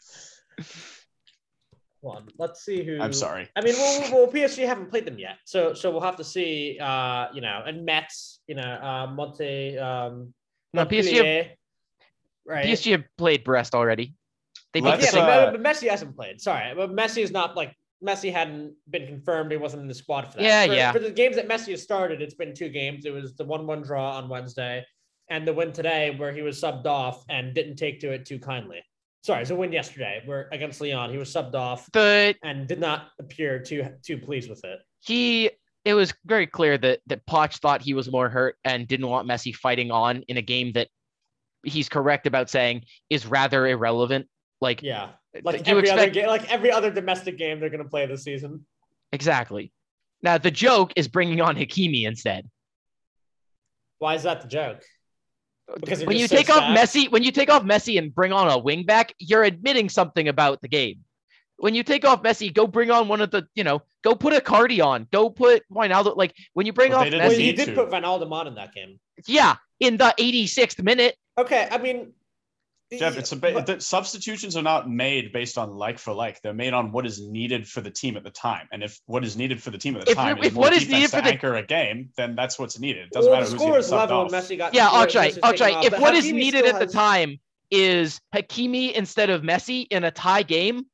Hold 2.01 2.15
on, 2.15 2.27
let's 2.37 2.63
see 2.63 2.83
who. 2.83 3.01
I'm 3.01 3.11
sorry. 3.11 3.49
I 3.55 3.61
mean, 3.61 3.75
well, 3.75 4.11
well, 4.11 4.27
PSG 4.31 4.65
haven't 4.65 4.89
played 4.89 5.05
them 5.05 5.19
yet, 5.19 5.37
so 5.45 5.73
so 5.73 5.91
we'll 5.91 6.01
have 6.01 6.15
to 6.17 6.23
see. 6.23 6.77
Uh, 6.79 7.27
you 7.33 7.41
know, 7.41 7.63
and 7.65 7.85
Metz, 7.85 8.39
you 8.47 8.55
know, 8.55 8.61
uh, 8.61 9.07
Monte, 9.07 9.77
um, 9.77 10.33
No, 10.73 10.85
PSG 10.85 11.17
have- 11.17 11.47
right? 12.45 12.65
PSG 12.65 12.91
have 12.91 13.03
played 13.17 13.43
Brest 13.43 13.75
already. 13.75 14.13
They 14.73 14.79
beat 14.79 14.87
Let's, 14.89 15.13
yeah, 15.13 15.21
uh, 15.21 15.51
but, 15.51 15.61
but 15.61 15.63
Messi 15.63 15.89
hasn't 15.89 16.15
played. 16.15 16.39
Sorry, 16.39 16.73
but 16.75 16.91
Messi 16.91 17.21
is 17.21 17.31
not 17.31 17.57
like 17.57 17.75
Messi 18.05 18.31
hadn't 18.31 18.75
been 18.89 19.05
confirmed. 19.07 19.51
He 19.51 19.57
wasn't 19.57 19.81
in 19.81 19.87
the 19.87 19.93
squad 19.93 20.31
for 20.31 20.37
that. 20.37 20.43
Yeah, 20.43 20.67
for, 20.67 20.73
yeah. 20.73 20.91
For 20.93 20.99
the 20.99 21.11
games 21.11 21.35
that 21.35 21.49
Messi 21.49 21.71
has 21.71 21.81
started, 21.81 22.21
it's 22.21 22.35
been 22.35 22.53
two 22.53 22.69
games. 22.69 23.05
It 23.05 23.11
was 23.11 23.35
the 23.35 23.43
one-one 23.45 23.81
draw 23.81 24.15
on 24.17 24.29
Wednesday, 24.29 24.85
and 25.29 25.45
the 25.45 25.53
win 25.53 25.73
today 25.73 26.15
where 26.17 26.31
he 26.31 26.43
was 26.43 26.61
subbed 26.61 26.85
off 26.85 27.25
and 27.29 27.53
didn't 27.53 27.75
take 27.75 27.99
to 28.01 28.11
it 28.11 28.25
too 28.25 28.39
kindly. 28.39 28.81
Sorry, 29.21 29.41
it's 29.41 29.51
a 29.51 29.55
win 29.55 29.71
yesterday 29.71 30.21
where 30.25 30.47
against 30.51 30.79
Lyon 30.79 31.11
he 31.11 31.17
was 31.17 31.33
subbed 31.33 31.53
off 31.53 31.91
the 31.91 32.35
and 32.43 32.67
did 32.67 32.79
not 32.79 33.09
appear 33.19 33.59
too 33.59 33.85
too 34.03 34.17
pleased 34.17 34.49
with 34.49 34.63
it. 34.63 34.79
he 35.01 35.51
it 35.85 35.93
was 35.93 36.13
very 36.25 36.47
clear 36.47 36.77
that 36.77 36.99
that 37.07 37.25
Poch 37.25 37.59
thought 37.59 37.81
he 37.81 37.93
was 37.93 38.11
more 38.11 38.29
hurt 38.29 38.55
and 38.63 38.87
didn't 38.87 39.07
want 39.07 39.27
Messi 39.27 39.55
fighting 39.55 39.91
on 39.91 40.23
in 40.27 40.37
a 40.37 40.41
game 40.41 40.71
that 40.73 40.87
he's 41.63 41.89
correct 41.89 42.27
about 42.27 42.49
saying 42.49 42.83
is 43.09 43.25
rather 43.25 43.67
irrelevant. 43.67 44.27
Like 44.61 44.81
Yeah, 44.81 45.11
uh, 45.35 45.41
like 45.43 45.67
you 45.67 45.77
every 45.77 45.89
other 45.89 46.09
game, 46.09 46.27
like 46.27 46.51
every 46.51 46.71
other 46.71 46.91
domestic 46.91 47.37
game 47.37 47.59
they're 47.59 47.69
going 47.69 47.83
to 47.83 47.89
play 47.89 48.05
this 48.05 48.23
season. 48.23 48.65
exactly. 49.11 49.71
Now 50.21 50.37
the 50.37 50.51
joke 50.51 50.91
is 50.95 51.07
bringing 51.07 51.41
on 51.41 51.55
Hakimi 51.55 52.05
instead. 52.05 52.49
Why 53.99 54.15
is 54.15 54.23
that 54.23 54.41
the 54.41 54.47
joke? 54.47 54.83
Because 55.75 56.03
When 56.05 56.17
you 56.17 56.27
so 56.27 56.35
take 56.35 56.49
off 56.49 56.57
stacked? 56.57 56.79
Messi, 56.95 57.11
when 57.11 57.23
you 57.23 57.31
take 57.31 57.49
off 57.49 57.63
Messi 57.63 57.97
and 57.97 58.13
bring 58.13 58.31
on 58.33 58.49
a 58.49 58.57
wing 58.57 58.83
back, 58.85 59.13
you're 59.19 59.43
admitting 59.43 59.89
something 59.89 60.27
about 60.27 60.61
the 60.61 60.67
game. 60.67 60.99
When 61.57 61.75
you 61.75 61.83
take 61.83 62.05
off 62.05 62.23
Messi, 62.23 62.53
go 62.53 62.65
bring 62.67 62.89
on 62.89 63.07
one 63.07 63.21
of 63.21 63.31
the, 63.31 63.45
you 63.53 63.63
know, 63.63 63.81
go 64.03 64.15
put 64.15 64.33
Icardi 64.33 64.83
on, 64.83 65.07
go 65.11 65.29
put 65.29 65.63
Wijnaldum. 65.71 66.15
Like 66.15 66.33
when 66.53 66.65
you 66.65 66.73
bring 66.73 66.91
But 66.91 66.97
off 66.97 67.03
they 67.05 67.09
didn't 67.11 67.27
Well, 67.27 67.37
Messi, 67.37 67.45
you 67.45 67.53
did 67.53 67.65
to. 67.65 67.73
put 67.75 67.89
Wijnaldum 67.89 68.31
on 68.31 68.47
in 68.47 68.55
that 68.55 68.73
game. 68.73 68.99
yeah, 69.27 69.55
in 69.79 69.97
the 69.97 70.13
86th 70.17 70.81
minute, 70.83 71.15
Okay, 71.37 71.67
I 71.71 71.77
mean, 71.77 72.11
Jeff, 72.97 73.17
it's 73.17 73.31
a 73.31 73.35
bit. 73.35 73.53
but- 73.53 73.65
The 73.67 73.79
substitutions 73.79 74.57
are 74.57 74.63
not 74.63 74.89
made 74.89 75.31
based 75.31 75.57
on 75.57 75.69
like 75.69 75.99
for 75.99 76.13
like. 76.13 76.41
They're 76.41 76.53
made 76.53 76.73
on 76.73 76.91
what 76.91 77.05
is 77.05 77.21
needed 77.21 77.67
for 77.67 77.81
the 77.81 77.91
team 77.91 78.17
at 78.17 78.23
the 78.23 78.31
time. 78.31 78.67
And 78.71 78.81
if 78.83 78.99
what 79.05 79.23
is 79.23 79.37
needed 79.37 79.61
for 79.61 79.69
the 79.69 79.77
team 79.77 79.95
at 79.95 80.05
the 80.05 80.11
If 80.11 80.17
time 80.17 80.35
we- 80.35 80.41
is 80.41 80.47
if 80.47 80.53
more 80.53 80.61
what 80.63 80.73
is 80.73 80.87
needed 80.89 81.09
to 81.11 81.17
for 81.17 81.21
the- 81.21 81.29
anchor 81.29 81.55
a 81.55 81.63
game, 81.65 82.09
then 82.17 82.35
that's 82.35 82.57
what's 82.57 82.79
needed. 82.79 83.07
It 83.07 83.11
doesn't 83.11 83.29
well, 83.31 83.39
matter 83.41 83.51
the 83.51 83.51
who's 83.57 83.59
score 83.61 83.71
getting 83.73 83.85
is 83.85 83.91
level 83.91 84.17
off. 84.21 84.31
Messi 84.31 84.57
got. 84.57 84.73
Yeah, 84.73 84.87
Messi 84.87 85.03
Akshay, 85.03 85.27
is 85.27 85.35
taking 85.35 85.49
Akshay, 85.49 85.73
off, 85.73 85.85
if 85.85 85.91
but 85.91 86.01
what 86.01 86.15
is 86.15 86.25
Hakimi 86.25 86.33
needed 86.33 86.65
still 86.65 86.75
at 86.75 86.87
the 86.87 86.93
time 86.93 87.39
is 87.71 88.19
Hakimi 88.33 88.93
instead 88.93 89.29
of 89.29 89.43
Messi 89.43 89.85
in 89.91 90.03
a 90.03 90.11
tie 90.11 90.41
game, 90.43 90.85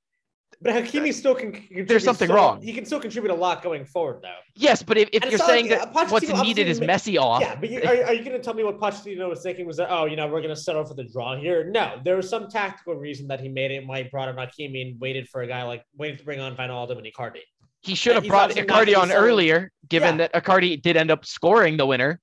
but 0.61 0.73
Hakimi 0.73 1.13
still 1.13 1.35
can. 1.35 1.51
contribute 1.51 1.87
There's 1.87 2.03
something 2.03 2.27
so- 2.27 2.35
wrong. 2.35 2.61
He 2.61 2.73
can 2.73 2.85
still 2.85 2.99
contribute 2.99 3.31
a 3.31 3.35
lot 3.35 3.61
going 3.61 3.85
forward, 3.85 4.19
though. 4.21 4.33
yes, 4.55 4.81
but 4.83 4.97
if, 4.97 5.09
if 5.11 5.21
And 5.23 5.31
you're 5.31 5.39
saying 5.39 5.69
like- 5.69 5.79
that 5.79 5.95
uh, 5.95 6.07
what's 6.07 6.27
needed 6.41 6.67
is 6.67 6.79
Messi 6.79 7.19
off, 7.19 7.41
Yeah, 7.41 7.55
but 7.55 7.69
you, 7.69 7.81
are, 7.81 8.05
are 8.05 8.13
you 8.13 8.23
going 8.23 8.37
to 8.37 8.39
tell 8.39 8.53
me 8.53 8.63
what 8.63 8.79
Pochettino 8.79 9.29
was 9.29 9.41
thinking? 9.43 9.65
Was 9.67 9.77
that 9.77 9.89
oh, 9.91 10.05
you 10.05 10.15
know, 10.15 10.27
we're 10.27 10.41
going 10.41 10.53
to 10.55 10.59
settle 10.59 10.85
for 10.85 10.93
the 10.93 11.03
draw 11.03 11.35
here? 11.35 11.63
No, 11.69 11.99
there 12.03 12.15
was 12.15 12.29
some 12.29 12.47
tactical 12.47 12.95
reason 12.95 13.27
that 13.27 13.39
he 13.39 13.49
made 13.49 13.71
it. 13.71 13.85
Why 13.85 14.03
he 14.03 14.09
brought 14.09 14.29
in 14.29 14.35
Hakimi 14.35 14.81
and 14.91 14.99
waited 14.99 15.27
for 15.29 15.41
a 15.41 15.47
guy 15.47 15.63
like 15.63 15.83
waited 15.97 16.19
to 16.19 16.25
bring 16.25 16.39
on 16.39 16.55
Wijnaldum 16.55 16.97
and 16.97 17.05
Icardi. 17.07 17.41
he 17.81 17.95
should 17.95 18.15
have 18.15 18.25
brought 18.27 18.51
Icardi 18.51 18.97
on 18.97 19.11
earlier, 19.11 19.71
given 19.89 20.17
Yeah. 20.19 20.27
that 20.29 20.43
Icardi 20.43 20.81
did 20.81 20.97
end 20.97 21.11
up 21.11 21.25
scoring 21.25 21.77
the 21.77 21.85
winner. 21.85 22.19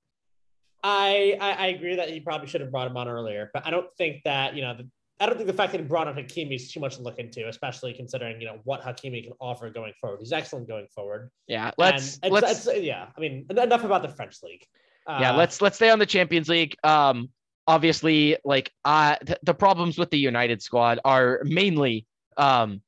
I, 0.85 1.37
I 1.41 1.51
I 1.53 1.67
agree 1.69 1.95
that 1.97 2.09
he 2.11 2.19
probably 2.21 2.49
should 2.49 2.61
have 2.61 2.73
brought 2.73 2.89
him 2.89 2.97
on 2.97 3.09
earlier, 3.09 3.51
but 3.55 3.65
I 3.67 3.71
don't 3.71 3.87
think 3.97 4.23
that 4.25 4.57
you 4.57 4.62
know 4.62 4.75
the, 4.77 4.89
I 5.23 5.26
don't 5.26 5.37
think 5.37 5.47
the 5.47 5.52
fact 5.52 5.71
that 5.71 5.81
he 5.81 5.87
brought 5.87 6.09
on 6.09 6.17
Hakimi 6.17 6.57
is 6.57 6.73
too 6.73 6.81
much 6.81 6.97
to 6.97 7.02
look 7.02 7.21
into, 7.21 7.47
especially 7.49 7.95
considering 7.95 8.41
you 8.41 8.49
know 8.49 8.59
what 8.64 8.83
Hakimi 8.83 9.23
can 9.23 9.33
offer 9.41 9.71
going 9.71 9.93
forward. 10.00 10.19
He's 10.19 10.33
excellent 10.33 10.67
going 10.67 10.88
forward. 10.93 11.31
Yeah, 11.47 11.71
let's 11.79 12.19
let's 12.29 12.67
it's, 12.67 12.83
yeah. 12.83 13.07
I 13.17 13.21
mean, 13.21 13.47
enough 13.49 13.85
about 13.85 14.02
the 14.02 14.09
French 14.09 14.43
league. 14.43 14.67
yeah 15.07 15.33
Uh, 15.33 15.37
let's 15.37 15.62
let's 15.62 15.76
stay 15.76 15.91
on 15.91 16.00
the 16.00 16.07
Champions 16.07 16.49
League. 16.49 16.75
Um, 16.83 17.31
obviously, 17.69 18.37
like 18.45 18.73
uh, 18.85 19.14
th- 19.25 19.38
the 19.45 19.55
problems 19.55 19.97
with 19.97 20.11
the 20.11 20.19
United 20.19 20.61
squad 20.61 20.99
are 21.05 21.41
mainly 21.45 22.05
um 22.37 22.83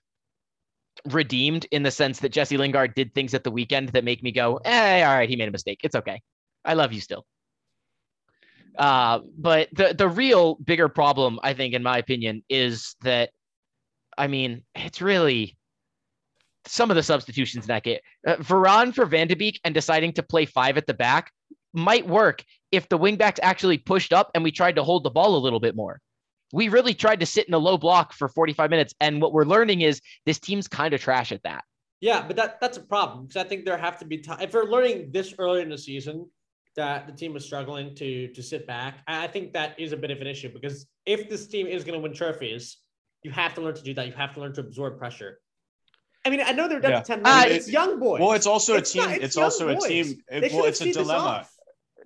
redeemed 1.07 1.67
in 1.71 1.85
the 1.85 1.91
sense 1.93 2.19
that 2.19 2.31
Jesse 2.31 2.57
Lingard 2.57 2.97
did 2.97 3.15
things 3.15 3.35
at 3.35 3.45
the 3.45 3.51
weekend 3.53 3.91
that 3.91 4.03
make 4.03 4.25
me 4.25 4.33
go, 4.33 4.59
"Hey, 4.65 5.05
all 5.05 5.15
right, 5.15 5.31
he 5.31 5.37
made 5.37 5.47
a 5.47 5.53
mistake. 5.53 5.83
It's 5.85 5.95
okay. 5.95 6.21
I 6.65 6.75
love 6.75 6.93
you 6.93 7.01
still. 7.01 7.27
Uh, 8.77 9.21
but 9.39 9.69
the 9.73 9.95
the 9.97 10.09
real 10.09 10.57
bigger 10.57 10.89
problem, 10.89 11.39
I 11.43 11.55
think, 11.55 11.75
in 11.75 11.83
my 11.83 11.99
opinion, 11.99 12.43
is 12.49 12.97
that 13.03 13.31
I 14.19 14.27
mean, 14.27 14.63
it's 14.75 15.01
really 15.01 15.57
some 16.67 16.91
of 16.91 16.97
the 16.97 17.03
substitutions 17.03 17.65
in 17.65 17.69
that 17.69 17.83
game. 17.85 17.99
Uh, 18.27 18.37
Varane 18.37 18.95
for 18.95 19.07
Van 19.07 19.29
de 19.29 19.37
Beek 19.37 19.61
and 19.65 19.75
deciding 19.75 20.13
to 20.15 20.23
play 20.23 20.47
five 20.47 20.77
at 20.77 20.87
the 20.87 20.95
back 20.95 21.31
might 21.73 22.07
work 22.07 22.43
if 22.73 22.89
the 22.89 22.99
wingbacks 22.99 23.39
actually 23.43 23.79
pushed 23.79 24.13
up 24.13 24.31
and 24.35 24.43
we 24.43 24.51
tried 24.51 24.77
to 24.77 24.83
hold 24.83 25.05
the 25.05 25.11
ball 25.11 25.37
a 25.37 25.39
little 25.39 25.61
bit 25.61 25.77
more. 25.77 26.01
we 26.53 26.69
really 26.69 26.95
tried 26.95 27.19
to 27.21 27.27
sit 27.27 27.49
in 27.49 27.55
a 27.55 27.59
low 27.59 27.77
block 27.77 28.13
for 28.13 28.29
45 28.29 28.71
minutes. 28.71 28.95
And 29.01 29.21
what 29.21 29.33
we're 29.33 29.45
learning 29.45 29.81
is 29.81 30.01
this 30.25 30.39
team's 30.39 30.69
kind 30.69 30.95
of 30.95 31.01
trash 31.01 31.33
at 31.33 31.43
that. 31.43 31.65
Yeah, 32.01 32.25
but 32.27 32.37
that 32.37 32.61
that's 32.61 32.77
a 32.77 32.83
problem 32.83 33.27
because 33.27 33.45
I 33.45 33.49
think 33.49 33.65
there 33.65 33.77
have 33.77 33.99
to 33.99 34.05
be 34.05 34.19
time. 34.19 34.41
If 34.41 34.53
we're 34.55 34.65
learning 34.65 35.11
this 35.11 35.35
early 35.39 35.63
in 35.63 35.69
the 35.69 35.79
season 35.79 36.29
that 36.77 37.07
the 37.07 37.13
team 37.13 37.37
is 37.37 37.45
struggling 37.45 37.95
to 37.97 38.29
to 38.29 38.43
sit 38.43 38.67
back, 38.67 38.99
I 39.07 39.27
think 39.27 39.53
that 39.53 39.79
is 39.79 39.93
a 39.93 39.97
bit 39.97 40.11
of 40.11 40.21
an 40.21 40.27
issue 40.27 40.51
because 40.53 40.87
if 41.07 41.29
this 41.29 41.47
team 41.47 41.67
is 41.67 41.85
going 41.85 41.95
to 41.99 42.03
win 42.03 42.13
trophies, 42.15 42.79
you 43.23 43.31
have 43.31 43.55
to 43.55 43.61
learn 43.61 43.75
to 43.75 43.83
do 43.83 43.95
that. 43.95 44.07
You 44.07 44.13
have 44.15 44.35
to 44.35 44.41
learn 44.41 44.53
to 44.55 44.61
absorb 44.61 44.99
pressure. 44.99 45.41
I 46.27 46.31
mean, 46.31 46.41
I 46.45 46.53
know 46.53 46.69
they're 46.69 46.81
down 46.81 46.93
Yeah. 46.93 47.01
to 47.01 47.05
ten. 47.07 47.21
Uh, 47.25 47.45
it's 47.47 47.71
young 47.71 47.99
boys. 48.01 48.21
Well, 48.21 48.33
it's 48.33 48.47
also 48.47 48.77
It's 48.77 48.91
a 48.91 48.93
team. 48.95 49.03
not- 49.03 49.15
it's 49.17 49.25
it's 49.25 49.37
also 49.37 49.69
a 49.69 49.77
team. 49.79 50.23
It, 50.31 50.53
well, 50.53 50.65
it's 50.65 50.81
a 50.81 50.93
dilemma. 50.93 51.47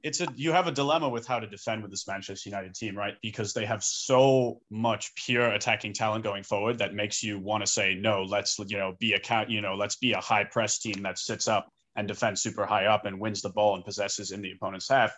It's 0.04 0.20
a 0.20 0.28
you 0.37 0.52
have 0.52 0.68
a 0.68 0.72
dilemma 0.72 1.08
with 1.08 1.26
how 1.26 1.40
to 1.40 1.46
defend 1.48 1.82
with 1.82 1.90
this 1.90 2.06
Manchester 2.06 2.48
United 2.50 2.75
team, 2.75 2.96
right? 2.96 3.14
Because 3.20 3.52
they 3.52 3.66
have 3.66 3.82
so 3.82 4.60
much 4.70 5.12
pure 5.16 5.48
attacking 5.52 5.92
talent 5.92 6.22
going 6.22 6.44
forward 6.44 6.78
that 6.78 6.94
makes 6.94 7.20
you 7.22 7.38
want 7.40 7.64
to 7.64 7.70
say 7.70 7.94
no. 7.94 8.22
Let's 8.22 8.58
you 8.66 8.76
know 8.78 8.94
be 9.00 9.14
a 9.14 9.18
count. 9.20 9.50
You 9.50 9.60
know, 9.60 9.75
let's 9.75 9.96
be 9.96 10.12
a 10.12 10.20
high 10.20 10.44
press 10.44 10.78
team 10.78 11.02
that 11.02 11.18
sits 11.18 11.48
up 11.48 11.72
and 11.97 12.07
defends 12.09 12.42
super 12.42 12.64
high 12.66 12.87
up 12.87 13.04
and 13.07 13.21
wins 13.21 13.42
the 13.42 13.50
ball 13.50 13.75
and 13.75 13.85
possesses 13.85 14.30
in 14.30 14.42
the 14.42 14.52
opponent's 14.52 14.88
half. 14.88 15.12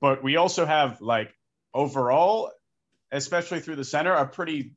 But 0.00 0.22
we 0.22 0.36
also 0.36 0.66
have 0.66 1.00
like 1.00 1.32
overall, 1.74 2.50
especially 3.12 3.60
through 3.60 3.76
the 3.76 3.84
center, 3.84 4.12
a 4.12 4.26
pretty 4.26 4.72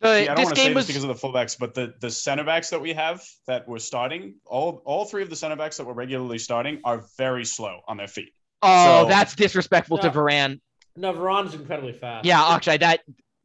The, 0.00 0.08
See, 0.08 0.22
I 0.22 0.26
don't 0.26 0.36
this 0.36 0.44
want 0.46 0.56
to 0.56 0.60
say 0.60 0.66
game 0.66 0.74
this 0.74 0.80
was 0.80 0.86
because 0.88 1.04
of 1.04 1.08
the 1.20 1.26
fullbacks, 1.28 1.56
but 1.58 1.74
the 1.74 1.94
the 2.00 2.10
center 2.10 2.42
backs 2.44 2.70
that 2.70 2.80
we 2.80 2.92
have 2.94 3.22
that 3.46 3.68
were 3.68 3.78
starting, 3.78 4.34
all 4.46 4.82
all 4.84 5.04
three 5.04 5.22
of 5.22 5.30
the 5.30 5.36
center 5.36 5.54
backs 5.56 5.76
that 5.76 5.84
were 5.84 5.94
regularly 5.94 6.38
starting 6.38 6.80
are 6.84 7.04
very 7.16 7.44
slow 7.44 7.80
on 7.86 7.96
their 7.98 8.08
feet. 8.08 8.32
oh, 8.62 9.02
so- 9.04 9.08
that's 9.08 9.34
disrespectful 9.36 9.98
to 9.98 10.08
No. 10.08 10.12
Varane. 10.12 10.60
No, 10.96 11.12
Varane's 11.14 11.54
incredibly 11.54 11.92
fast. 11.94 12.26
Yeah, 12.26 12.42
Akshay, 12.42 12.76
that 12.78 13.00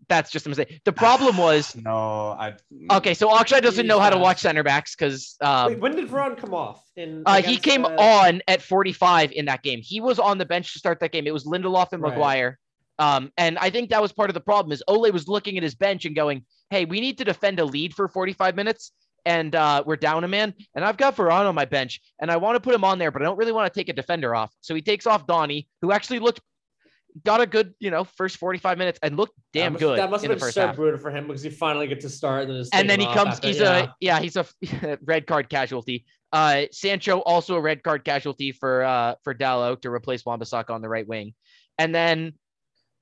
that's 0.10 0.32
just 0.32 0.46
a 0.46 0.50
mistake. 0.50 0.82
The 0.86 0.94
problem 0.94 1.38
was 1.38 1.76
No, 1.76 2.30
I 2.40 2.54
okay, 2.92 3.14
so 3.14 3.36
Akshay 3.36 3.62
doesn't 3.62 3.86
He's 3.86 3.90
know 3.90 4.00
how 4.00 4.10
to 4.10 4.18
watch 4.18 4.40
center 4.40 4.64
backs 4.64 4.96
because 4.96 5.36
um, 5.42 5.74
Wait, 5.74 5.80
when 5.80 5.96
did 5.96 6.10
Varane 6.10 6.38
come 6.38 6.54
off? 6.54 6.84
In 6.96 7.24
Uh, 7.26 7.42
he 7.42 7.58
came 7.58 7.86
uh, 7.86 7.90
on 7.90 8.42
at 8.48 8.62
45 8.62 9.32
in 9.32 9.46
that 9.46 9.64
game. 9.64 9.80
He 9.82 10.02
was 10.02 10.20
on 10.20 10.38
the 10.38 10.46
bench 10.46 10.74
to 10.74 10.80
start 10.80 11.00
that 11.02 11.12
game. 11.12 11.28
It 11.28 11.34
was 11.34 11.46
Lindelof 11.46 11.94
and 11.94 12.02
Right. 12.02 12.54
Um, 13.00 13.32
and 13.38 13.60
I 13.60 13.70
think 13.70 13.92
that 13.92 14.02
was 14.02 14.12
part 14.12 14.30
of 14.30 14.34
the 14.34 14.42
problem 14.42 14.72
is 14.72 14.84
Ole 14.88 15.12
was 15.12 15.28
looking 15.28 15.58
at 15.58 15.64
his 15.64 15.76
bench 15.76 16.06
and 16.06 16.16
going, 16.16 16.44
"Hey, 16.72 16.86
we 16.86 17.00
need 17.00 17.20
to 17.20 17.24
defend 17.24 17.60
a 17.60 17.66
lead 17.66 17.94
for 17.94 18.08
45 18.08 18.56
minutes, 18.56 18.92
and 19.28 19.54
uh, 19.56 19.84
we're 19.86 19.98
down 19.98 20.24
a 20.24 20.28
man. 20.28 20.54
And 20.74 20.86
I've 20.86 20.96
got 20.96 21.18
Varane 21.18 21.48
on 21.48 21.54
my 21.54 21.66
bench, 21.66 22.00
and 22.20 22.32
I 22.32 22.38
want 22.38 22.56
to 22.56 22.62
put 22.62 22.74
him 22.74 22.86
on 22.86 22.98
there, 22.98 23.12
but 23.12 23.22
I 23.22 23.26
don't 23.26 23.38
really 23.38 23.52
want 23.52 23.72
to 23.72 23.78
take 23.78 23.90
a 23.90 23.94
defender 23.94 24.34
off. 24.34 24.54
So 24.62 24.74
he 24.74 24.82
takes 24.82 25.06
off 25.06 25.28
Donny, 25.28 25.68
who 25.82 25.92
actually 25.92 26.20
looked 26.20 26.40
got 27.26 27.42
a 27.42 27.46
good, 27.46 27.74
you 27.80 27.90
know, 27.92 28.04
first 28.04 28.38
45 28.38 28.78
minutes 28.78 29.00
and 29.02 29.18
looked 29.18 29.34
damn 29.54 29.74
must- 29.74 29.82
good 29.82 29.98
That 30.00 30.10
must 30.10 30.24
have 30.26 30.38
been 30.40 30.52
so 30.52 30.68
half. 30.68 30.76
brutal 30.76 31.00
for 31.00 31.12
him 31.12 31.28
because 31.28 31.42
he 31.42 31.50
finally 31.50 31.88
gets 31.88 32.04
to 32.06 32.10
start 32.10 32.48
and 32.50 32.58
then, 32.58 32.66
And 32.74 32.90
then 32.90 33.00
he 33.00 33.06
comes. 33.08 33.36
after- 33.36 33.48
he's 33.48 33.60
yeah. 33.60 33.78
a 33.78 33.88
yeah. 34.00 34.20
He's 34.20 34.36
a 34.36 34.46
red 35.04 35.28
card 35.28 35.50
casualty. 35.50 36.06
Uh, 36.34 36.64
Sancho 36.72 37.20
also 37.20 37.56
a 37.56 37.62
red 37.62 37.84
card 37.84 38.04
casualty 38.04 38.52
for 38.52 38.84
uh 38.84 39.16
for 39.24 39.34
Dalot 39.34 39.82
to 39.84 39.90
replace 39.92 40.26
Wan-Bissaka 40.26 40.70
on 40.72 40.82
the 40.82 40.90
right 40.90 41.08
wing. 41.08 41.34
And 41.78 41.94
then, 41.96 42.34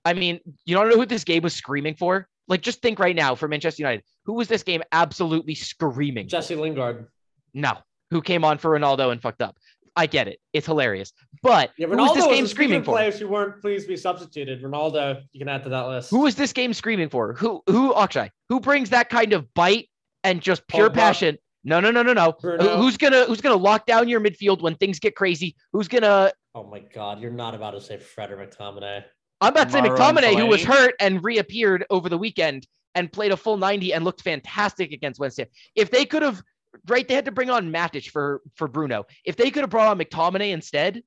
I 0.03 0.13
mean, 0.13 0.39
you 0.65 0.75
don't 0.75 0.89
know 0.89 0.95
who 0.95 1.05
this 1.05 1.23
game 1.23 1.41
was 1.43 1.53
screaming 1.55 1.95
for. 1.95 2.27
Like, 2.47 2.61
just 2.61 2.81
think 2.81 2.99
right 2.99 3.15
now 3.15 3.33
for 3.33 3.47
Manchester 3.47 3.81
United, 3.81 4.03
who 4.25 4.33
was 4.33 4.47
this 4.47 4.61
game 4.61 4.83
absolutely 4.91 5.55
screaming? 5.55 6.27
Jesse 6.27 6.55
Lingard. 6.55 7.07
No, 7.55 7.77
who 8.11 8.21
came 8.21 8.43
on 8.45 8.59
for 8.59 8.69
Ronaldo 8.77 9.11
and 9.11 9.19
fucked 9.21 9.41
up. 9.41 9.57
I 9.95 10.07
get 10.07 10.27
it. 10.27 10.39
It's 10.53 10.65
hilarious. 10.65 11.13
But 11.41 11.71
Yeah, 11.77 11.87
who 11.87 11.93
Ronaldo 11.93 11.97
was 11.97 12.13
this 12.15 12.27
game 12.27 12.47
screaming 12.47 12.83
for? 12.83 12.91
Players 12.91 13.19
who 13.19 13.27
weren't 13.27 13.61
pleased 13.61 13.85
to 13.85 13.89
be 13.89 13.97
substituted. 13.97 14.61
Ronaldo, 14.61 15.21
you 15.31 15.39
can 15.39 15.47
add 15.47 15.63
to 15.63 15.69
that 15.69 15.87
list. 15.87 16.09
Who 16.09 16.21
was 16.21 16.35
this 16.35 16.51
game 16.51 16.73
screaming 16.73 17.09
for? 17.09 17.33
Who 17.33 17.63
who 17.67 17.95
Akshay? 17.95 18.31
Who 18.49 18.59
brings 18.59 18.89
that 18.89 19.09
kind 19.09 19.33
of 19.33 19.53
bite 19.53 19.89
and 20.23 20.41
just 20.41 20.63
oh, 20.63 20.65
pure 20.75 20.89
Pogba. 20.89 20.93
passion? 20.93 21.37
No, 21.63 21.79
no, 21.79 21.91
no, 21.91 22.03
no, 22.03 22.13
no. 22.13 22.29
Uh, 22.29 22.31
Bruno. 22.41 22.77
Who's 22.77 22.97
gonna 22.97 23.25
who's 23.25 23.41
gonna 23.41 23.55
lock 23.55 23.85
down 23.85 24.09
your 24.09 24.19
midfield 24.19 24.61
when 24.61 24.75
things 24.75 24.99
get 24.99 25.15
crazy? 25.15 25.55
Who's 25.71 25.87
gonna 25.87 26.31
Oh 26.53 26.63
my 26.63 26.79
God, 26.79 27.21
you're 27.21 27.31
not 27.31 27.55
about 27.55 27.71
to 27.71 27.81
say 27.81 27.97
Fred 27.97 28.31
or 28.31 28.37
McTominay. 28.37 29.03
I'm 29.41 29.51
about 29.51 29.65
to 29.65 29.73
say 29.73 29.81
McTominay, 29.81 30.37
who 30.39 30.45
was 30.45 30.63
hurt 30.63 30.95
and 30.99 31.23
reappeared 31.23 31.85
over 31.89 32.07
the 32.07 32.17
weekend 32.17 32.65
and 32.95 33.11
played 33.11 33.33
a 33.33 33.37
full 33.37 33.57
90 33.57 33.93
and 33.93 34.05
looked 34.05 34.21
fantastic 34.21 34.91
against 34.91 35.21
Ham. 35.21 35.47
If 35.75 35.91
they 35.91 36.05
could 36.05 36.21
have 36.21 36.41
right, 36.87 37.07
they 37.07 37.13
had 37.13 37.25
to 37.25 37.31
bring 37.31 37.49
on 37.49 37.71
Matic 37.71 38.09
for 38.09 38.41
for 38.55 38.67
Bruno. 38.67 39.05
If 39.23 39.35
they 39.35 39.51
could 39.51 39.61
have 39.61 39.69
brought 39.69 39.87
on 39.87 39.99
McTominay 39.99 40.51
instead, 40.51 41.01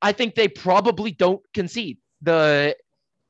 I 0.00 0.12
think 0.12 0.34
they 0.34 0.48
probably 0.48 1.12
don't 1.12 1.42
concede. 1.54 1.98
The 2.22 2.76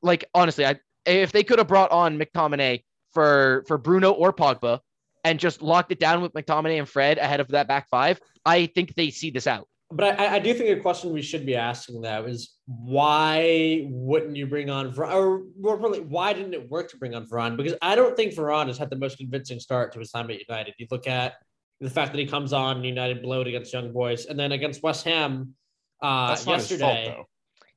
like 0.01 0.25
honestly, 0.33 0.65
I 0.65 0.79
if 1.05 1.31
they 1.31 1.43
could 1.43 1.59
have 1.59 1.67
brought 1.67 1.91
on 1.91 2.19
McTominay 2.19 2.83
for 3.13 3.63
for 3.67 3.77
Bruno 3.77 4.11
or 4.11 4.33
Pogba 4.33 4.79
and 5.23 5.39
just 5.39 5.61
locked 5.61 5.91
it 5.91 5.99
down 5.99 6.21
with 6.21 6.33
McTominay 6.33 6.79
and 6.79 6.89
Fred 6.89 7.17
ahead 7.17 7.39
of 7.39 7.47
that 7.49 7.67
back 7.67 7.87
five, 7.89 8.19
I 8.45 8.65
think 8.67 8.95
they 8.95 9.09
see 9.09 9.29
this 9.31 9.47
out. 9.47 9.67
But 9.95 10.19
I, 10.19 10.35
I 10.35 10.39
do 10.39 10.53
think 10.53 10.75
a 10.77 10.81
question 10.81 11.13
we 11.13 11.21
should 11.21 11.45
be 11.45 11.55
asking 11.55 12.01
though 12.01 12.25
is 12.25 12.55
why 12.65 13.85
wouldn't 13.89 14.35
you 14.35 14.47
bring 14.47 14.69
on 14.69 14.91
Varane, 14.91 15.13
or 15.13 15.43
more 15.59 15.75
importantly, 15.75 16.07
why 16.07 16.33
didn't 16.33 16.53
it 16.53 16.69
work 16.69 16.89
to 16.91 16.97
bring 16.97 17.13
on 17.13 17.27
Varane? 17.27 17.55
Because 17.55 17.75
I 17.81 17.95
don't 17.95 18.15
think 18.15 18.33
Varane 18.33 18.67
has 18.67 18.77
had 18.77 18.89
the 18.89 18.95
most 18.95 19.17
convincing 19.17 19.59
start 19.59 19.91
to 19.93 19.99
his 19.99 20.11
time 20.11 20.29
at 20.31 20.39
United. 20.47 20.73
You 20.79 20.87
look 20.89 21.07
at 21.07 21.33
the 21.79 21.89
fact 21.89 22.11
that 22.13 22.19
he 22.19 22.25
comes 22.25 22.53
on 22.53 22.83
United 22.83 23.21
blowed 23.21 23.47
against 23.47 23.71
Young 23.73 23.91
Boys, 23.93 24.25
and 24.25 24.39
then 24.39 24.51
against 24.53 24.81
West 24.83 25.03
Ham 25.05 25.53
uh, 26.01 26.29
that's 26.29 26.45
not 26.45 26.59
his 26.59 26.69
fault 26.69 26.81
yesterday. 26.93 27.15
though. 27.15 27.25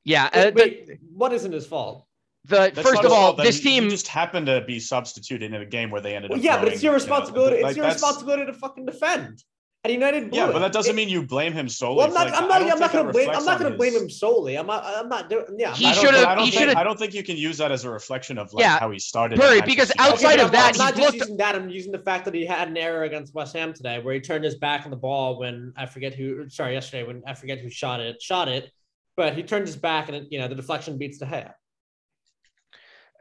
Yeah, 0.04 0.30
uh, 0.32 0.50
Wait, 0.54 0.86
the, 0.86 0.98
what 1.12 1.32
isn't 1.32 1.52
his 1.52 1.66
fault? 1.66 2.06
the 2.44 2.56
That's 2.74 2.80
first 2.88 3.04
of 3.04 3.10
all, 3.12 3.34
fault 3.34 3.38
this 3.38 3.58
he- 3.58 3.70
he 3.74 3.80
team 3.80 3.90
just 3.90 4.06
happened 4.08 4.46
to 4.46 4.62
be 4.66 4.78
substituted 4.78 5.52
in 5.52 5.60
a 5.60 5.66
game 5.66 5.90
where 5.90 6.00
they 6.00 6.14
ended 6.14 6.30
Well, 6.30 6.38
up. 6.38 6.44
yeah, 6.44 6.58
but 6.58 6.68
it's 6.68 6.80
throwing, 6.80 6.94
your 6.94 7.00
you 7.02 7.06
know, 7.08 7.14
responsibility. 7.16 7.62
like, 7.62 7.70
it's 7.70 7.76
your 7.76 7.86
responsibility 7.86 8.46
to 8.46 8.52
fucking 8.54 8.86
defend. 8.86 9.42
And 9.84 9.92
United 9.92 10.30
blew 10.30 10.40
Yeah, 10.40 10.50
but 10.50 10.58
that 10.58 10.72
doesn't 10.72 10.90
It- 10.92 10.96
mean 10.96 11.08
you 11.08 11.22
blame 11.24 11.52
him 11.52 11.68
solely. 11.68 11.98
Well, 11.98 12.08
I'm 12.08 12.14
not. 12.14 12.26
like, 12.26 12.34
I'm 12.42 12.48
not. 12.48 12.62
I'm 12.62 12.78
not 12.80 12.92
going 12.92 13.06
to 13.06 13.12
blame. 13.12 13.30
I'm 13.30 13.44
not 13.44 13.60
going 13.60 13.70
to 13.70 13.78
blame 13.78 13.92
his- 13.92 14.02
him 14.02 14.10
solely. 14.10 14.56
I'm 14.56 14.66
not. 14.66 14.82
I'm 14.84 15.08
not 15.08 15.30
doing. 15.30 15.44
Yeah. 15.58 15.74
He 15.76 15.86
I 15.86 15.94
don't- 15.94 16.04
should've- 16.04 16.24
I 16.24 16.34
don't 16.34 16.44
he 16.44 16.50
think- 16.50 16.60
should've- 16.62 16.76
I 16.76 16.82
don't 16.82 16.98
think 16.98 17.14
you 17.14 17.22
can 17.22 17.36
use 17.36 17.58
that 17.58 17.70
as 17.70 17.84
a 17.84 17.90
reflection 17.90 18.36
of 18.36 18.52
like 18.52 18.64
Yeah, 18.64 18.80
how 18.80 18.90
he 18.90 18.98
started. 18.98 19.38
Perry, 19.38 19.60
because 19.60 19.92
outside 19.98 20.32
United. 20.40 20.44
of 20.46 20.52
that, 20.52 20.72
I'm 20.74 20.78
not 20.78 20.96
just 20.96 21.00
looked- 21.02 21.14
using 21.18 21.36
that. 21.36 21.54
I'm 21.54 21.68
using 21.70 21.92
the 21.92 22.00
fact 22.00 22.24
that 22.24 22.34
he 22.34 22.44
had 22.44 22.66
an 22.66 22.76
error 22.76 23.04
against 23.04 23.32
West 23.32 23.54
Ham 23.54 23.72
today, 23.72 24.00
where 24.00 24.12
he 24.14 24.20
turned 24.20 24.42
his 24.44 24.56
back 24.56 24.84
on 24.86 24.90
the 24.90 24.96
ball 24.96 25.38
when 25.38 25.72
I 25.76 25.86
forget 25.86 26.14
who. 26.14 26.48
Sorry, 26.48 26.72
yesterday 26.74 27.04
when 27.04 27.22
I 27.24 27.34
forget 27.34 27.60
who 27.60 27.70
shot 27.70 28.00
it. 28.00 28.20
Shot 28.20 28.48
it, 28.48 28.72
but 29.16 29.34
he 29.34 29.44
turned 29.44 29.66
his 29.68 29.76
back 29.76 30.08
and 30.08 30.16
it, 30.16 30.26
you 30.32 30.40
know 30.40 30.48
the 30.48 30.56
deflection 30.56 30.98
beats 30.98 31.18
the 31.20 31.26
head. 31.26 31.52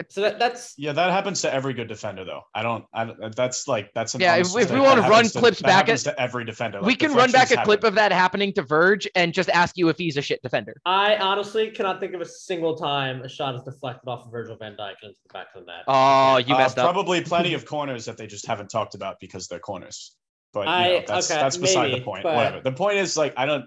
So 0.09 0.21
that, 0.21 0.39
that's 0.39 0.73
Yeah, 0.77 0.91
that 0.93 1.11
happens 1.11 1.41
to 1.43 1.53
every 1.53 1.73
good 1.73 1.87
defender, 1.87 2.23
though. 2.25 2.41
I 2.53 2.63
don't. 2.63 2.85
I 2.93 3.13
that's 3.35 3.67
like 3.67 3.93
that's 3.93 4.13
an 4.15 4.21
Yeah, 4.21 4.35
if- 4.35 4.55
if 4.55 4.71
we 4.71 4.79
wanna 4.79 5.01
run 5.01 5.11
happens 5.11 5.31
to- 5.33 5.39
clips 5.39 5.61
back 5.61 5.87
happens 5.87 6.05
at- 6.07 6.15
to 6.15 6.21
every 6.21 6.43
defender. 6.45 6.81
we 6.81 6.95
can 6.95 7.13
run 7.13 7.31
back 7.31 7.47
a 7.47 7.55
deflections 7.55 7.65
clip 7.65 7.83
of 7.83 7.95
that 7.95 8.11
happening 8.11 8.53
to 8.53 8.61
Verge 8.61 9.07
and 9.15 9.33
just 9.33 9.49
ask 9.49 9.77
you 9.77 9.89
if 9.89 9.97
he's 9.97 10.17
a 10.17 10.21
shit 10.21 10.41
defender. 10.41 10.75
I 10.85 11.15
honestly 11.17 11.71
cannot 11.71 11.99
think 11.99 12.13
of 12.13 12.21
a 12.21 12.25
single 12.25 12.75
time 12.75 13.21
a 13.21 13.29
shot 13.29 13.55
is 13.55 13.63
deflected 13.63 14.07
off 14.09 14.25
of 14.25 14.31
Virgil 14.31 14.57
Van 14.57 14.75
Dijk 14.75 14.95
into 15.03 15.15
the 15.27 15.33
back 15.33 15.47
of 15.55 15.61
the 15.65 15.71
net. 15.71 15.83
Oh, 15.87 16.37
you 16.37 16.55
Uh, 16.55 16.57
messed 16.57 16.77
up. 16.77 16.85
Probably 16.91 17.21
plenty 17.21 17.53
of 17.53 17.65
corners 17.65 18.05
that 18.05 18.17
they 18.17 18.27
just 18.27 18.45
haven't 18.47 18.69
talked 18.69 18.95
about 18.95 19.17
because 19.21 19.47
they're 19.47 19.59
corners. 19.59 20.15
But 20.53 20.67
you 20.67 20.73
I- 20.73 20.87
know, 20.87 21.03
that's 21.07 21.31
okay, 21.31 21.39
that's 21.41 21.57
beside 21.57 21.87
maybe, 21.89 21.99
the 21.99 22.05
point. 22.05 22.23
but- 22.23 22.35
Whatever. 22.35 22.61
The 22.61 22.71
point 22.71 22.97
is 22.97 23.15
like 23.17 23.33
I 23.37 23.45
don't. 23.45 23.65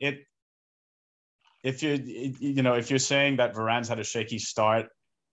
It. 0.00 0.18
If 1.64 1.82
you 1.82 1.94
you 2.38 2.62
know 2.62 2.74
if 2.74 2.90
you're 2.90 2.98
saying 3.00 3.36
that 3.36 3.54
Varane's 3.54 3.88
had 3.88 3.98
a 3.98 4.04
shaky 4.04 4.38
start 4.38 4.86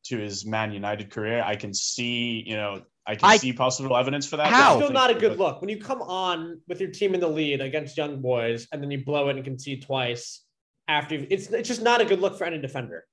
to 0.05 0.17
his 0.17 0.45
Man 0.45 0.71
United 0.73 1.09
career, 1.09 1.43
I 1.45 1.55
can 1.55 1.73
see 1.73 2.43
you 2.45 2.55
know 2.55 2.81
I 3.05 3.15
can 3.15 3.29
I- 3.29 3.37
see 3.37 3.53
possible 3.53 3.95
evidence 3.97 4.25
for 4.27 4.37
that. 4.37 4.47
How? 4.47 4.77
Still 4.77 4.91
not 4.91 5.09
a 5.09 5.15
good 5.15 5.37
look 5.37 5.61
when 5.61 5.69
you 5.69 5.77
come 5.77 6.01
on 6.01 6.61
with 6.67 6.79
your 6.79 6.91
team 6.91 7.13
in 7.13 7.19
the 7.19 7.27
lead 7.27 7.61
against 7.61 7.97
young 7.97 8.21
boys 8.21 8.67
and 8.71 8.81
then 8.81 8.91
you 8.91 9.03
blow 9.03 9.29
it 9.29 9.35
and 9.35 9.43
concede 9.43 9.83
twice 9.83 10.41
after 10.87 11.15
you've, 11.15 11.27
it's 11.29 11.47
it's 11.47 11.67
just 11.67 11.81
not 11.81 12.01
a 12.01 12.05
good 12.05 12.19
look 12.19 12.37
for 12.37 12.45
any 12.45 12.59
defender, 12.59 13.05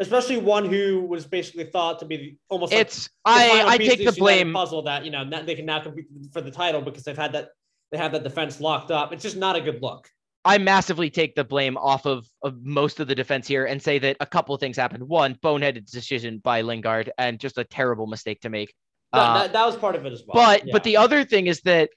especially 0.00 0.36
one 0.36 0.66
who 0.66 1.00
was 1.06 1.26
basically 1.26 1.64
thought 1.64 1.98
to 2.00 2.04
be 2.06 2.16
the, 2.16 2.36
almost 2.48 2.72
like 2.72 2.82
It's 2.82 3.04
the 3.04 3.10
I 3.26 3.64
I 3.66 3.78
take 3.78 4.04
the 4.04 4.12
blame. 4.12 4.52
puzzle 4.52 4.82
that 4.82 5.04
you 5.04 5.10
know 5.10 5.24
now 5.24 5.42
they 5.42 5.54
can 5.54 5.66
now 5.66 5.80
compete 5.80 6.06
for 6.32 6.40
the 6.40 6.50
title 6.50 6.82
because 6.82 7.02
they've 7.04 7.16
had 7.16 7.32
that 7.32 7.48
they 7.90 7.98
have 7.98 8.12
that 8.12 8.22
defense 8.24 8.60
locked 8.60 8.90
up. 8.90 9.12
It's 9.12 9.22
just 9.22 9.36
not 9.36 9.56
a 9.56 9.60
good 9.60 9.80
look. 9.82 10.08
I 10.44 10.58
massively 10.58 11.10
take 11.10 11.34
the 11.34 11.44
blame 11.44 11.76
off 11.76 12.04
of, 12.06 12.28
of 12.42 12.62
most 12.62 13.00
of 13.00 13.08
the 13.08 13.14
defense 13.14 13.48
here 13.48 13.64
and 13.64 13.82
say 13.82 13.98
that 14.00 14.18
a 14.20 14.26
couple 14.26 14.54
of 14.54 14.60
things 14.60 14.76
happened. 14.76 15.08
One, 15.08 15.36
boneheaded 15.36 15.90
decision 15.90 16.38
by 16.38 16.60
Lingard 16.60 17.10
and 17.16 17.40
just 17.40 17.56
a 17.56 17.64
terrible 17.64 18.06
mistake 18.06 18.40
to 18.42 18.50
make. 18.50 18.74
That, 19.12 19.20
Uh, 19.20 19.34
that, 19.34 19.52
that 19.54 19.66
was 19.66 19.76
part 19.76 19.96
of 19.96 20.04
it 20.04 20.12
as 20.12 20.22
well. 20.26 20.34
But 20.34 20.66
Yeah. 20.66 20.72
but 20.72 20.84
the 20.84 20.98
other 20.98 21.24
thing 21.24 21.46
is 21.46 21.60
that 21.62 21.88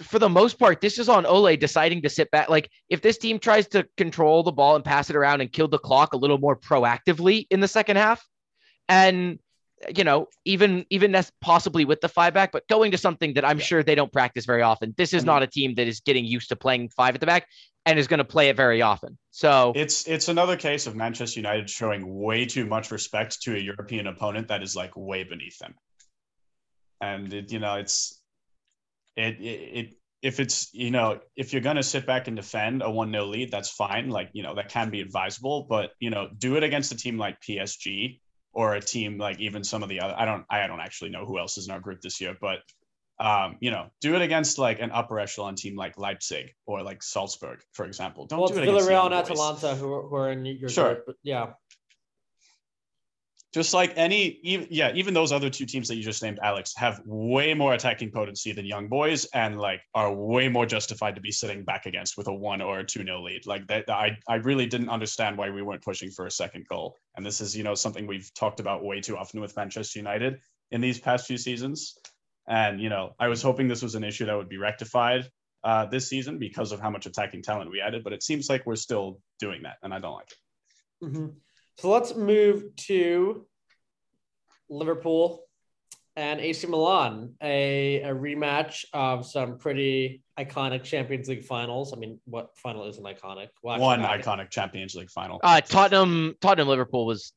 for 0.00 0.18
the 0.18 0.28
most 0.28 0.58
part, 0.58 0.80
this 0.80 0.98
is 0.98 1.08
on 1.08 1.26
Ole 1.26 1.56
deciding 1.56 2.02
to 2.02 2.08
sit 2.08 2.30
back. 2.30 2.48
Like 2.48 2.70
if 2.88 3.02
this 3.02 3.18
team 3.18 3.38
tries 3.38 3.66
to 3.68 3.86
control 3.96 4.42
the 4.42 4.52
ball 4.52 4.76
and 4.76 4.84
pass 4.84 5.10
it 5.10 5.16
around 5.16 5.40
and 5.40 5.52
kill 5.52 5.68
the 5.68 5.78
clock 5.78 6.12
a 6.12 6.16
little 6.16 6.38
more 6.38 6.56
proactively 6.56 7.46
in 7.50 7.60
the 7.60 7.68
second 7.68 7.96
half, 7.96 8.24
and 8.88 9.38
you 9.96 10.04
know 10.04 10.26
even 10.44 10.84
even 10.90 11.14
possibly 11.40 11.84
with 11.84 12.00
the 12.00 12.08
five 12.08 12.34
back, 12.34 12.52
but 12.52 12.66
going 12.68 12.90
to 12.90 12.98
something 12.98 13.34
that 13.34 13.44
I'm 13.44 13.58
Yeah. 13.58 13.64
sure 13.64 13.82
they 13.82 13.94
don't 13.94 14.12
practice 14.12 14.44
very 14.46 14.62
often. 14.62 14.94
This 14.96 15.12
is 15.12 15.22
mean- 15.22 15.26
not 15.26 15.42
a 15.42 15.46
team 15.46 15.74
that 15.76 15.86
is 15.86 16.00
getting 16.00 16.24
used 16.24 16.48
to 16.50 16.56
playing 16.56 16.88
five 16.90 17.14
at 17.14 17.20
the 17.20 17.26
back. 17.26 17.46
and 17.86 17.98
is 17.98 18.06
going 18.06 18.18
to 18.18 18.24
play 18.24 18.50
it 18.50 18.56
very 18.56 18.82
often. 18.82 19.16
So 19.30 19.72
It's 19.74 20.06
it's 20.06 20.28
another 20.28 20.58
case 20.58 20.86
of 20.86 20.94
Manchester 20.94 21.40
United 21.40 21.70
showing 21.70 22.02
way 22.22 22.44
too 22.44 22.66
much 22.66 22.90
respect 22.90 23.40
to 23.42 23.54
a 23.56 23.58
European 23.58 24.06
opponent 24.08 24.48
that 24.48 24.62
is 24.62 24.76
like 24.76 24.92
way 24.94 25.24
beneath 25.24 25.56
them. 25.58 25.74
And 27.00 27.32
it, 27.32 27.50
you 27.50 27.60
know, 27.60 27.76
it's 27.76 28.20
it, 29.16 29.40
it 29.40 29.44
it 29.78 29.94
if 30.20 30.38
it's 30.40 30.68
you 30.74 30.90
know 30.90 31.20
if 31.36 31.52
you're 31.52 31.62
gonna 31.62 31.82
sit 31.82 32.04
back 32.06 32.26
and 32.28 32.36
defend 32.36 32.82
a 32.82 32.90
one 32.90 33.10
0 33.10 33.24
lead, 33.26 33.50
that's 33.50 33.70
fine. 33.70 34.10
Like 34.10 34.30
you 34.34 34.42
know 34.42 34.54
that 34.56 34.68
can 34.68 34.90
be 34.90 35.00
advisable, 35.00 35.66
but 35.68 35.92
you 35.98 36.10
know 36.10 36.28
do 36.36 36.56
it 36.56 36.62
against 36.62 36.92
a 36.92 36.96
team 36.96 37.16
like 37.16 37.40
PSG 37.40 38.20
or 38.58 38.74
a 38.74 38.80
team 38.80 39.18
like 39.18 39.38
even 39.38 39.62
some 39.62 39.84
of 39.84 39.88
the 39.88 40.00
other. 40.00 40.14
I 40.18 40.24
don't 40.24 40.44
I 40.50 40.66
don't 40.66 40.80
actually 40.80 41.10
know 41.10 41.24
who 41.24 41.38
else 41.38 41.58
is 41.58 41.68
in 41.68 41.72
our 41.72 41.78
group 41.78 42.00
this 42.00 42.20
year, 42.20 42.36
but 42.40 42.58
um, 43.20 43.56
you 43.60 43.70
know, 43.70 43.86
do 44.00 44.16
it 44.16 44.22
against 44.22 44.58
like 44.58 44.80
an 44.80 44.90
upper 44.90 45.20
echelon 45.20 45.54
team 45.54 45.76
like 45.76 45.96
Leipzig 45.96 46.46
or 46.66 46.82
like 46.82 47.04
Salzburg, 47.04 47.60
for 47.72 47.86
example. 47.86 48.26
Don't 48.26 48.40
well, 48.40 48.48
do 48.48 48.58
it 48.58 48.64
against 48.64 48.88
Villarreal 48.88 49.06
and. 49.06 49.14
Atalanta 49.14 49.76
who 49.76 49.92
are, 49.92 50.02
who 50.08 50.16
are 50.16 50.32
in 50.32 50.44
your 50.44 50.68
Sure. 50.68 50.94
group. 50.94 51.04
But 51.06 51.16
yeah. 51.22 51.52
Just 53.54 53.72
like 53.72 53.94
any, 53.96 54.38
even, 54.42 54.66
yeah, 54.70 54.92
even 54.94 55.14
those 55.14 55.32
other 55.32 55.48
two 55.48 55.64
teams 55.64 55.88
that 55.88 55.96
you 55.96 56.02
just 56.02 56.22
named, 56.22 56.38
Alex, 56.42 56.74
have 56.76 57.00
way 57.06 57.54
more 57.54 57.72
attacking 57.72 58.10
potency 58.10 58.52
than 58.52 58.66
young 58.66 58.88
boys, 58.88 59.24
and 59.32 59.58
like 59.58 59.80
are 59.94 60.12
way 60.12 60.50
more 60.50 60.66
justified 60.66 61.14
to 61.14 61.22
be 61.22 61.32
sitting 61.32 61.64
back 61.64 61.86
against 61.86 62.18
with 62.18 62.28
a 62.28 62.32
one 62.32 62.60
or 62.60 62.80
a 62.80 62.84
two 62.84 63.02
nil 63.04 63.24
lead. 63.24 63.46
Like 63.46 63.66
that, 63.68 63.88
I, 63.88 64.18
I 64.28 64.34
really 64.34 64.66
didn't 64.66 64.90
understand 64.90 65.38
why 65.38 65.48
we 65.48 65.62
weren't 65.62 65.82
pushing 65.82 66.10
for 66.10 66.26
a 66.26 66.30
second 66.30 66.66
goal. 66.68 66.96
And 67.16 67.24
this 67.24 67.40
is, 67.40 67.56
you 67.56 67.64
know, 67.64 67.74
something 67.74 68.06
we've 68.06 68.30
talked 68.34 68.60
about 68.60 68.84
way 68.84 69.00
too 69.00 69.16
often 69.16 69.40
with 69.40 69.56
Manchester 69.56 69.98
United 69.98 70.40
in 70.70 70.82
these 70.82 71.00
past 71.00 71.26
few 71.26 71.38
seasons. 71.38 71.98
And 72.48 72.80
you 72.82 72.90
know, 72.90 73.14
I 73.18 73.28
was 73.28 73.40
hoping 73.40 73.66
this 73.66 73.82
was 73.82 73.94
an 73.94 74.04
issue 74.04 74.26
that 74.26 74.36
would 74.36 74.50
be 74.50 74.58
rectified 74.58 75.30
uh, 75.64 75.86
this 75.86 76.06
season 76.06 76.38
because 76.38 76.70
of 76.70 76.80
how 76.80 76.90
much 76.90 77.06
attacking 77.06 77.42
talent 77.42 77.70
we 77.70 77.80
added. 77.80 78.04
But 78.04 78.12
it 78.12 78.22
seems 78.22 78.50
like 78.50 78.66
we're 78.66 78.76
still 78.76 79.20
doing 79.40 79.62
that, 79.62 79.76
and 79.82 79.94
I 79.94 80.00
don't 80.00 80.14
like 80.14 80.30
it. 80.30 81.06
Mhm. 81.06 81.34
So 81.78 81.90
let's 81.90 82.16
move 82.16 82.74
to 82.88 83.46
Liverpool 84.68 85.44
and 86.16 86.40
AC 86.40 86.66
Milan, 86.66 87.34
a, 87.40 88.02
a 88.02 88.12
rematch 88.12 88.84
of 88.92 89.24
some 89.24 89.58
pretty 89.58 90.24
iconic 90.36 90.82
Champions 90.82 91.28
League 91.28 91.44
finals. 91.44 91.92
I 91.92 91.96
mean, 91.96 92.18
what 92.24 92.56
final 92.56 92.88
isn't 92.88 93.04
iconic? 93.04 93.50
Well, 93.62 93.74
actually, 93.74 93.86
One 93.86 94.00
iconic 94.00 94.50
Champions 94.50 94.96
League 94.96 95.10
final. 95.10 95.38
uh, 95.44 95.60
Tottenham 95.60 96.34
Tottenham 96.40 96.66
Liverpool 96.66 97.06
was 97.06 97.32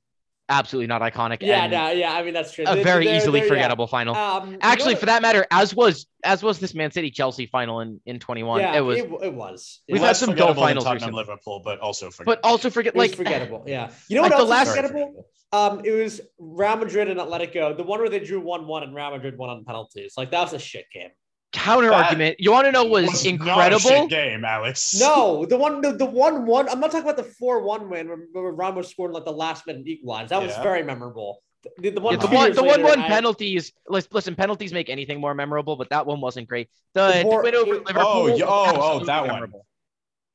absolutely 0.52 0.88
not 0.88 1.02
iconic. 1.02 1.38
Yeah, 1.42 1.64
and 1.64 1.72
no, 1.72 1.90
yeah. 1.92 2.14
I 2.14 2.22
mean, 2.24 2.34
that's 2.34 2.52
true. 2.52 2.66
a 2.68 2.76
They- 2.76 2.84
very 2.84 3.06
they're- 3.06 3.16
easily 3.16 3.40
they're- 3.40 3.48
yeah. 3.48 3.54
forgettable 3.54 3.88
final. 3.88 4.16
Um, 4.16 4.58
Actually, 4.62 4.96
for 4.96 5.08
that 5.08 5.22
matter, 5.22 5.46
as 5.50 5.74
was 5.76 6.06
as 6.24 6.44
was 6.44 6.60
this 6.60 6.76
Man 6.76 6.92
City 6.92 7.10
Chelsea 7.10 7.48
final 7.48 7.80
in 7.80 8.00
in 8.06 8.20
21. 8.20 8.60
yeah, 8.62 8.78
it 8.78 8.82
was 8.82 9.00
It, 9.00 9.10
it 9.24 9.34
was. 9.34 9.82
We've 9.90 10.00
Yeah. 10.02 10.08
had 10.08 10.16
some 10.18 10.36
dull 10.36 10.54
finals 10.54 10.88
recently. 10.88 11.16
Liverpool, 11.16 11.62
but 11.64 11.80
also 11.80 12.12
for 12.12 12.24
but 12.26 12.40
also 12.44 12.70
forget 12.70 12.96
like 12.96 13.16
forgettable. 13.16 13.64
Yeah. 13.66 13.90
You 14.10 14.18
know 14.18 14.22
like 14.24 14.32
what 14.34 14.38
the 14.40 14.46
last- 14.46 14.70
forgettable? 14.70 15.26
Um, 15.54 15.82
it 15.84 15.92
was 15.92 16.22
Real 16.40 16.78
Madrid 16.78 17.10
and 17.10 17.20
Atletico, 17.20 17.76
the 17.76 17.84
one 17.84 18.00
where 18.00 18.08
they 18.08 18.20
drew 18.22 18.40
one-one 18.40 18.84
and 18.84 18.96
Real 18.96 19.12
Madrid 19.12 19.38
won 19.38 19.50
on 19.50 19.66
penalties. 19.66 20.14
Like 20.16 20.32
that 20.32 20.42
was 20.44 20.54
a 20.54 20.60
shit 20.60 20.86
game. 20.94 21.10
Counter 21.52 21.90
That 21.90 22.06
argument. 22.06 22.38
You 22.40 22.52
want 22.52 22.66
to 22.66 22.72
know 22.72 22.84
what 22.84 23.04
was 23.04 23.12
Was 23.12 23.24
not 23.24 23.26
a 23.26 23.34
incredible? 23.34 23.80
shit 23.80 24.10
game, 24.10 24.46
Alex. 24.46 24.94
No, 25.00 25.46
the 25.46 25.58
one, 25.58 25.82
the, 25.82 25.92
the 25.94 26.06
one-one. 26.06 26.70
I'm 26.70 26.80
not 26.80 26.92
talking 26.92 27.10
about 27.10 27.18
the 27.18 27.30
four-one 27.32 27.90
win 27.90 28.08
where, 28.08 28.18
where 28.34 28.52
Ramos 28.52 28.90
scored 28.90 29.10
in, 29.12 29.16
like 29.16 29.26
the 29.26 29.32
last 29.34 29.68
minute 29.68 29.88
equalize. 29.88 30.30
That 30.30 30.42
was 30.42 30.56
very 30.58 30.84
memorable. 30.84 31.42
The, 31.78 31.92
the 31.92 32.02
one, 32.02 32.16
Yeah, 32.16 32.20
the 32.22 32.28
one, 32.36 32.54
the 32.54 32.64
one, 32.64 32.82
later, 32.82 32.84
one 32.86 33.00
I- 33.02 33.08
penalties. 33.08 33.72
lis- 33.88 34.08
Listen, 34.12 34.34
penalties 34.36 34.74
make 34.74 34.90
anything 34.90 35.20
more 35.22 35.36
memorable, 35.36 35.76
but 35.76 35.90
that 35.92 36.06
one 36.08 36.20
wasn't 36.20 36.48
great. 36.48 36.70
The, 36.96 37.12
the 37.20 37.24
more- 37.24 37.44
win 37.44 37.54
over 37.56 37.76
it- 37.76 37.86
Liverpool. 37.86 38.04
Oh, 38.08 38.28
yeah, 38.36 38.46
oh, 38.46 38.50
oh, 38.50 38.66
absolutely 38.70 39.06
that 39.08 39.22
one. 39.22 39.30
memorable. 39.34 39.66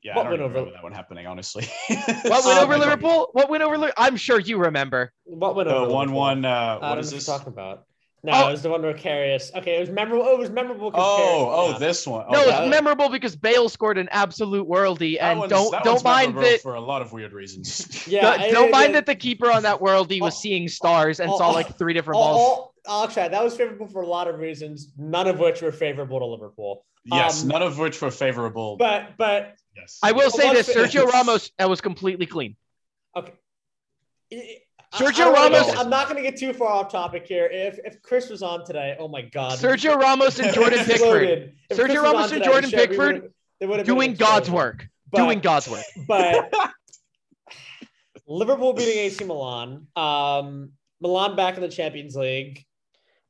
Yeah, 0.02 0.14
What 0.14 0.26
I 0.26 0.28
went 0.30 0.40
don't 0.40 0.44
over- 0.50 0.54
remember 0.60 0.72
that 0.76 0.82
one 0.84 0.92
happening, 0.92 1.26
honestly. 1.26 1.66
What 1.88 2.44
win 2.44 2.58
Um, 2.58 2.62
over 2.64 2.78
Liverpool? 2.78 3.30
What 3.32 3.50
went 3.50 3.64
over? 3.64 3.76
Li- 3.76 3.90
I'm 3.96 4.16
sure 4.16 4.38
you 4.38 4.58
remember. 4.58 5.12
What 5.24 5.56
went 5.56 5.68
over? 5.68 5.78
The 5.80 5.84
over? 5.86 5.94
one-one. 5.94 6.44
Uh, 6.44 6.48
I 6.48 6.74
what 6.74 6.80
don't 6.80 6.98
is 7.00 7.10
know 7.10 7.16
what 7.16 7.18
this? 7.18 7.26
you're 7.26 7.38
talking 7.38 7.52
about. 7.52 7.84
No, 8.26 8.32
Oh. 8.34 8.48
it 8.48 8.50
was 8.50 8.62
the 8.62 8.70
one 8.70 8.82
where 8.82 8.92
Karius. 8.92 9.54
Okay, 9.54 9.76
it 9.76 9.80
was 9.80 9.88
memorable. 9.90 10.26
It 10.28 10.36
was 10.38 10.50
memorable. 10.50 10.90
'cause 10.90 11.00
Oh, 11.00 11.20
Karius- 11.20 11.58
oh, 11.58 11.70
yeah. 11.70 11.78
this 11.78 12.06
one. 12.08 12.24
Oh, 12.28 12.32
no, 12.32 12.44
that- 12.44 12.62
it's 12.64 12.70
memorable 12.70 13.08
because 13.08 13.36
Bale 13.36 13.68
scored 13.68 13.98
an 13.98 14.08
absolute 14.10 14.68
worldie, 14.68 15.16
and 15.20 15.38
one's- 15.38 15.50
don't 15.50 15.70
that 15.70 15.84
don't 15.84 15.94
one's 15.94 16.04
mind 16.04 16.36
that. 16.38 16.60
for 16.60 16.74
a 16.74 16.80
lot 16.80 17.02
of 17.02 17.12
weird 17.12 17.32
reasons. 17.32 17.86
Yeah, 18.08 18.22
don't, 18.22 18.40
I- 18.40 18.50
don't 18.50 18.68
I- 18.68 18.70
mind 18.80 18.88
I- 18.90 18.92
that 18.94 19.06
the 19.06 19.14
keeper 19.14 19.50
on 19.50 19.62
that 19.62 19.78
worldie 19.80 20.20
was 20.20 20.34
Oh, 20.34 20.38
seeing 20.40 20.66
stars 20.66 21.20
and 21.20 21.30
oh, 21.30 21.38
saw 21.38 21.50
oh, 21.50 21.52
like 21.52 21.78
three 21.78 21.92
different 21.92 22.16
all, 22.18 22.34
balls. 22.34 22.70
all, 22.86 23.04
actually, 23.04 23.28
that 23.28 23.44
was 23.44 23.56
favorable 23.56 23.86
for 23.86 24.02
a 24.02 24.06
lot 24.08 24.26
of 24.26 24.40
reasons, 24.40 24.92
none 24.98 25.28
of 25.28 25.38
which 25.38 25.62
were 25.62 25.70
favorable 25.70 26.18
to 26.18 26.26
Liverpool. 26.26 26.84
yes, 27.04 27.42
Um, 27.42 27.48
none 27.48 27.62
of 27.62 27.78
which 27.78 28.02
were 28.02 28.10
favorable. 28.10 28.76
But 28.76 29.16
but 29.16 29.54
yes, 29.76 30.00
I 30.02 30.10
will 30.10 30.30
say 30.30 30.52
this: 30.52 30.68
Sergio 30.68 31.06
Ramos 31.12 31.52
was 31.60 31.80
completely 31.80 32.26
clean. 32.26 32.56
okay. 33.16 33.32
I- 34.92 34.96
I- 35.04 35.10
Sergio 35.10 35.26
I 35.26 35.32
Ramos- 35.32 35.66
get- 35.66 35.78
I'm 35.78 35.90
not 35.90 36.08
going 36.08 36.22
to 36.22 36.28
get 36.30 36.38
too 36.38 36.52
far 36.52 36.68
off 36.68 36.90
topic 36.90 37.26
here. 37.26 37.46
If 37.50 37.78
if 37.84 38.00
Chris 38.02 38.28
was 38.30 38.42
on 38.42 38.64
today, 38.64 38.96
oh 38.98 39.08
my 39.08 39.22
god, 39.22 39.58
Sergio 39.58 39.96
Ramos 39.96 40.38
and 40.38 40.54
Jordan 40.54 40.84
Pickford 40.84 41.52
Sergio 41.70 42.02
Ramos 42.02 42.32
and 42.32 42.44
Jordan 42.44 42.70
Pickford 42.70 43.14
would've- 43.14 43.32
there 43.60 43.68
would've 43.68 43.86
been 43.86 43.92
an 43.94 43.98
doing 43.98 44.14
God's 44.14 44.50
work. 44.50 44.86
But- 45.10 45.18
doing 45.18 45.40
God's 45.40 45.68
work. 45.68 45.84
But 46.08 46.50
Liverpool 48.26 48.72
beating 48.72 48.98
AC 48.98 49.24
Milan, 49.24 49.86
um, 49.96 50.72
Milan 51.00 51.36
back 51.36 51.54
in 51.56 51.60
the 51.62 51.68
Champions 51.68 52.16
League. 52.16 52.64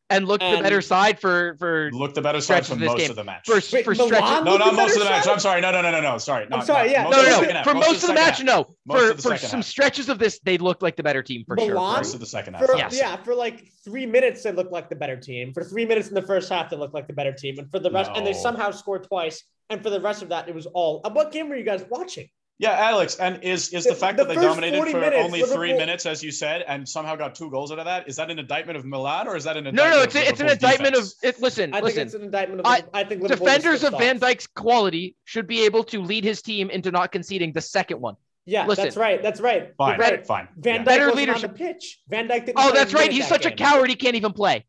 And 0.08 0.28
looked 0.28 0.44
the 0.44 0.60
better 0.62 0.80
side 0.80 1.18
for 1.20 1.56
for 1.58 1.90
looked 1.92 2.14
the 2.14 2.22
better 2.22 2.40
Stretches 2.40 2.68
side 2.68 2.78
for 2.78 2.84
of 2.84 2.88
most 2.90 2.98
game. 2.98 3.10
of 3.10 3.16
the 3.16 3.24
match. 3.24 3.44
for, 3.46 3.54
Wait, 3.54 3.84
for 3.84 3.92
Milan 3.94 4.06
stretches. 4.08 4.44
no, 4.44 4.50
looked 4.52 4.58
not 4.64 4.70
the 4.70 4.76
most 4.76 4.92
of 4.96 4.98
the 5.02 5.04
match. 5.08 5.24
side? 5.24 5.32
I'm 5.32 5.40
sorry. 5.40 5.60
No, 5.60 5.72
no, 5.72 5.82
no, 5.82 5.90
no, 5.90 6.00
no. 6.00 6.18
Sorry. 6.18 6.46
Not, 6.48 6.64
sorry, 6.66 6.84
not- 6.86 6.90
yeah, 6.92 7.04
most 7.04 7.12
No, 7.16 7.20
of 7.22 7.26
no, 7.26 7.40
the 7.40 7.46
no. 7.48 7.52
half, 7.54 7.64
For 7.64 7.74
most 7.74 8.02
of 8.02 8.08
the 8.08 8.14
match, 8.14 8.38
half. 8.38 8.46
no. 8.46 8.64
For 8.88 9.14
for 9.14 9.36
some 9.36 9.58
half. 9.60 9.64
stretches 9.64 10.08
of 10.08 10.18
this, 10.18 10.38
they 10.44 10.58
looked 10.58 10.82
like 10.82 10.94
the 10.96 11.02
better 11.02 11.22
team 11.22 11.44
for 11.46 11.58
sure. 11.58 11.74
Most 11.74 12.14
of 12.14 12.20
the 12.20 12.26
second 12.26 12.54
half. 12.54 12.66
For, 12.66 12.76
Yes. 12.76 12.96
Yeah, 12.96 13.16
for 13.16 13.34
like 13.34 13.64
three 13.84 14.06
minutes, 14.06 14.42
they 14.44 14.52
looked 14.52 14.72
like 14.72 14.88
the 14.88 14.96
better 14.96 15.16
team. 15.16 15.52
For 15.52 15.64
three 15.64 15.84
minutes 15.86 16.08
in 16.08 16.14
the 16.14 16.22
first 16.22 16.48
half, 16.50 16.70
they 16.70 16.76
looked 16.76 16.94
like 16.94 17.06
the 17.08 17.12
better 17.12 17.32
team. 17.32 17.58
And 17.58 17.70
for 17.70 17.78
the 17.78 17.90
rest, 17.90 18.10
and 18.14 18.26
they 18.26 18.32
somehow 18.32 18.70
scored 18.70 19.04
twice. 19.04 19.42
And 19.70 19.82
for 19.82 19.90
the 19.90 20.00
rest 20.00 20.22
of 20.22 20.28
that, 20.28 20.48
it 20.48 20.54
was 20.54 20.66
all. 20.66 21.00
uh, 21.04 21.10
What 21.10 21.32
game 21.32 21.48
were 21.48 21.56
you 21.56 21.64
guys 21.64 21.84
watching? 21.90 22.28
Yeah, 22.58 22.70
Alex, 22.72 23.16
and 23.16 23.42
is 23.42 23.68
is 23.74 23.84
The- 23.84 23.90
the, 23.90 23.96
fact 23.96 24.16
the 24.16 24.24
that 24.24 24.34
they 24.34 24.40
dominated 24.40 24.78
for 24.90 24.98
minutes, 25.00 25.22
only 25.24 25.42
three 25.42 25.74
minutes, 25.74 26.06
as 26.06 26.22
you 26.22 26.30
said, 26.30 26.62
and 26.66 26.88
somehow 26.88 27.14
got 27.14 27.34
two 27.34 27.50
goals 27.50 27.70
out 27.70 27.78
of 27.78 27.84
that? 27.84 28.08
Is 28.08 28.16
that 28.16 28.30
an 28.30 28.38
indictment 28.38 28.78
of 28.78 28.86
Milan, 28.86 29.28
or 29.28 29.36
is 29.36 29.44
that 29.44 29.58
an 29.58 29.66
indictment 29.66 29.94
no, 29.96 30.02
it's 30.02 30.14
of 30.14 30.22
a, 30.22 30.28
it's 30.28 30.40
an 30.40 30.48
indictment 30.48 30.94
defense? 30.94 31.16
of 31.22 31.28
it. 31.34 31.40
Listen, 31.42 31.70
I 31.74 31.76
think 31.76 31.84
listen. 31.84 32.02
it's 32.02 32.14
an 32.14 32.22
indictment 32.22 32.60
of. 32.60 32.66
I- 32.66 32.82
I 32.94 33.04
think 33.04 33.20
Liverpool 33.22 33.46
Defenders 33.46 33.84
of 33.84 33.90
pissed 33.90 34.00
Van. 34.02 34.18
Dyke's 34.18 34.46
quality 34.46 35.16
should 35.24 35.46
be 35.46 35.64
able 35.66 35.84
to 35.84 36.00
lead 36.00 36.24
his 36.24 36.40
team 36.40 36.70
into 36.70 36.90
not 36.90 37.12
conceding 37.12 37.52
the 37.52 37.60
second 37.60 38.00
one. 38.00 38.16
Yeah, 38.46 38.64
Listen. 38.64 38.84
that's 38.84 38.96
right. 38.96 39.22
That's 39.22 39.40
right. 39.40 39.74
Fine, 39.76 39.98
You're 39.98 40.22
fine. 40.24 40.48
Van 40.56 40.76
yeah. 40.76 40.78
Dyke 40.78 40.84
Better 40.86 41.04
wasn't 41.08 41.16
leadership. 41.18 41.50
on 41.50 41.56
the 41.56 41.58
pitch. 41.58 42.00
Van 42.08 42.26
Dijk 42.28 42.46
didn't. 42.46 42.52
Oh, 42.58 42.72
that's 42.72 42.94
right. 42.94 43.10
He's 43.12 43.28
that 43.28 43.42
such 43.42 43.52
a 43.52 43.54
coward. 43.54 43.90
He 43.90 43.96
can't 43.96 44.14
even 44.16 44.32
play. 44.32 44.64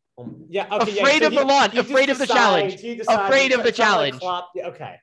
Yeah. 0.50 0.66
Okay, 0.72 0.92
yeah, 0.92 1.02
Afraid 1.02 1.20
so 1.20 1.26
of 1.28 1.32
he- 1.32 1.38
the 1.38 1.44
launch, 1.46 1.72
he 1.72 1.78
afraid 1.78 2.10
of 2.10 2.18
the 2.18 2.26
decides- 2.26 2.80
challenge, 2.82 3.00
afraid 3.08 3.52
of 3.52 3.62
the 3.62 3.72
challenge. 3.72 4.20
Okay. 4.22 4.96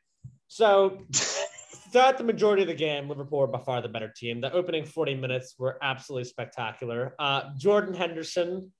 So 0.49 0.99
throughout 1.95 2.17
the 2.17 2.23
majority 2.25 2.61
of 2.61 2.67
the 2.67 2.73
game, 2.75 3.07
Liverpool 3.07 3.39
were 3.39 3.47
by 3.47 3.59
far 3.59 3.81
the 3.81 3.87
better 3.87 4.11
team. 4.13 4.41
The 4.41 4.51
opening 4.51 4.83
40 4.83 5.15
minutes 5.15 5.55
were 5.57 5.77
absolutely 5.81 6.25
spectacular. 6.25 7.15
Uh, 7.17 7.43
Jordan 7.57 7.93
Henderson, 7.93 8.73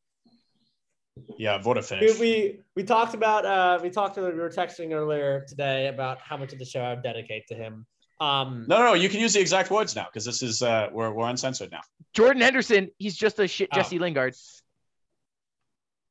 Yeah, 1.38 1.62
what 1.63 1.78
a 1.78 1.80
we, 1.80 1.86
finish. 1.86 2.19
we 2.19 2.60
we 2.75 2.84
talked 2.84 3.13
about 3.13 3.45
uh, 3.45 3.80
we 3.82 3.89
talked 3.89 4.17
we 4.17 4.23
were 4.23 4.49
texting 4.49 4.91
earlier 4.91 5.45
today 5.47 5.88
about 5.88 6.19
how 6.19 6.36
much 6.36 6.51
of 6.51 6.60
the 6.60 6.65
show 6.65 6.82
I 6.82 6.89
would 6.93 7.04
dedicate 7.04 7.47
to 7.47 7.56
him. 7.56 7.86
Um, 8.19 8.65
No, 8.67 8.80
no, 8.80 8.86
no, 8.88 8.93
you 8.95 9.08
can 9.08 9.21
use 9.21 9.32
the 9.34 9.39
exact 9.39 9.71
words 9.71 9.95
now 9.95 10.08
because 10.12 10.25
this 10.25 10.43
is 10.43 10.62
uh 10.62 10.89
we're 10.91 11.12
we're 11.12 11.30
uncensored 11.30 11.71
now. 11.71 11.82
Jordan 12.13 12.41
Henderson, 12.41 12.89
he's 12.97 13.15
just 13.15 13.39
a 13.39 13.47
shit 13.47 13.69
Oh. 13.71 13.78
Jesse 13.78 13.97
Lingard. 13.97 14.36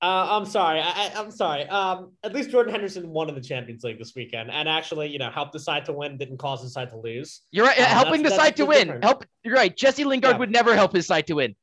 Uh, 0.05 0.27
I'm 0.39 0.45
sorry. 0.45 0.81
I, 0.83 1.13
I'm 1.17 1.31
sorry. 1.31 1.67
Um, 1.69 2.13
at 2.23 2.35
least 2.35 2.51
Jordan 2.51 2.71
Henderson 2.75 3.09
won 3.09 3.31
in 3.31 3.35
the 3.35 3.41
Champions 3.41 3.85
League 3.85 3.99
this 3.99 4.13
weekend, 4.15 4.51
and 4.51 4.69
actually, 4.69 5.09
you 5.09 5.19
know, 5.19 5.31
helped 5.31 5.55
the 5.55 5.59
side 5.59 5.87
to 5.87 5.95
win, 5.95 6.19
didn't 6.19 6.37
cause 6.37 6.63
the 6.63 6.69
side 6.69 6.91
to 6.91 6.99
lose. 6.99 7.41
You're 7.53 7.65
right. 7.65 7.79
Uh, 7.81 7.87
helping 7.87 8.23
the 8.23 8.31
side 8.31 8.55
to 8.57 8.67
win. 8.67 8.81
different. 8.89 9.05
Help. 9.05 9.25
You're 9.45 9.55
right. 9.55 9.75
Jesse 9.75 10.05
Lingard 10.05 10.33
Yeah. 10.35 10.39
would 10.41 10.51
never 10.51 10.75
help 10.75 10.93
his 10.93 11.07
side 11.07 11.27
to 11.29 11.37
win. 11.37 11.57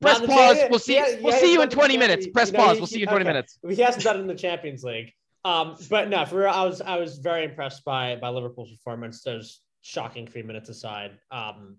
Press 0.00 0.18
pause. 0.18 0.58
We'll 0.68 0.80
see. 0.80 0.96
yeah, 0.96 1.20
we'll 1.22 1.32
yeah, 1.32 1.40
see 1.40 1.52
you 1.52 1.62
in 1.62 1.68
20 1.68 1.94
the 1.94 1.98
minutes. 2.00 2.26
Press 2.26 2.50
You 2.50 2.58
know, 2.58 2.64
pause. 2.64 2.76
he- 2.76 2.80
We'll 2.80 2.86
see 2.88 2.98
you 2.98 3.04
in 3.04 3.08
20 3.10 3.22
okay. 3.22 3.28
minutes. 3.32 3.58
He 3.68 3.76
hasn't 3.76 4.02
done 4.02 4.16
it 4.16 4.20
in 4.20 4.26
the 4.26 4.34
Champions 4.34 4.82
League. 4.82 5.12
Um, 5.44 5.76
but 5.88 6.08
no, 6.08 6.24
for 6.24 6.38
real, 6.40 6.48
I 6.48 6.64
was 6.64 6.80
I 6.80 6.96
was 6.96 7.18
very 7.18 7.44
impressed 7.44 7.84
by 7.84 8.16
by 8.16 8.30
Liverpool's 8.30 8.72
performance. 8.72 9.22
Those 9.22 9.60
shocking 9.82 10.26
three 10.26 10.42
minutes 10.42 10.70
aside, 10.70 11.12
um, 11.30 11.76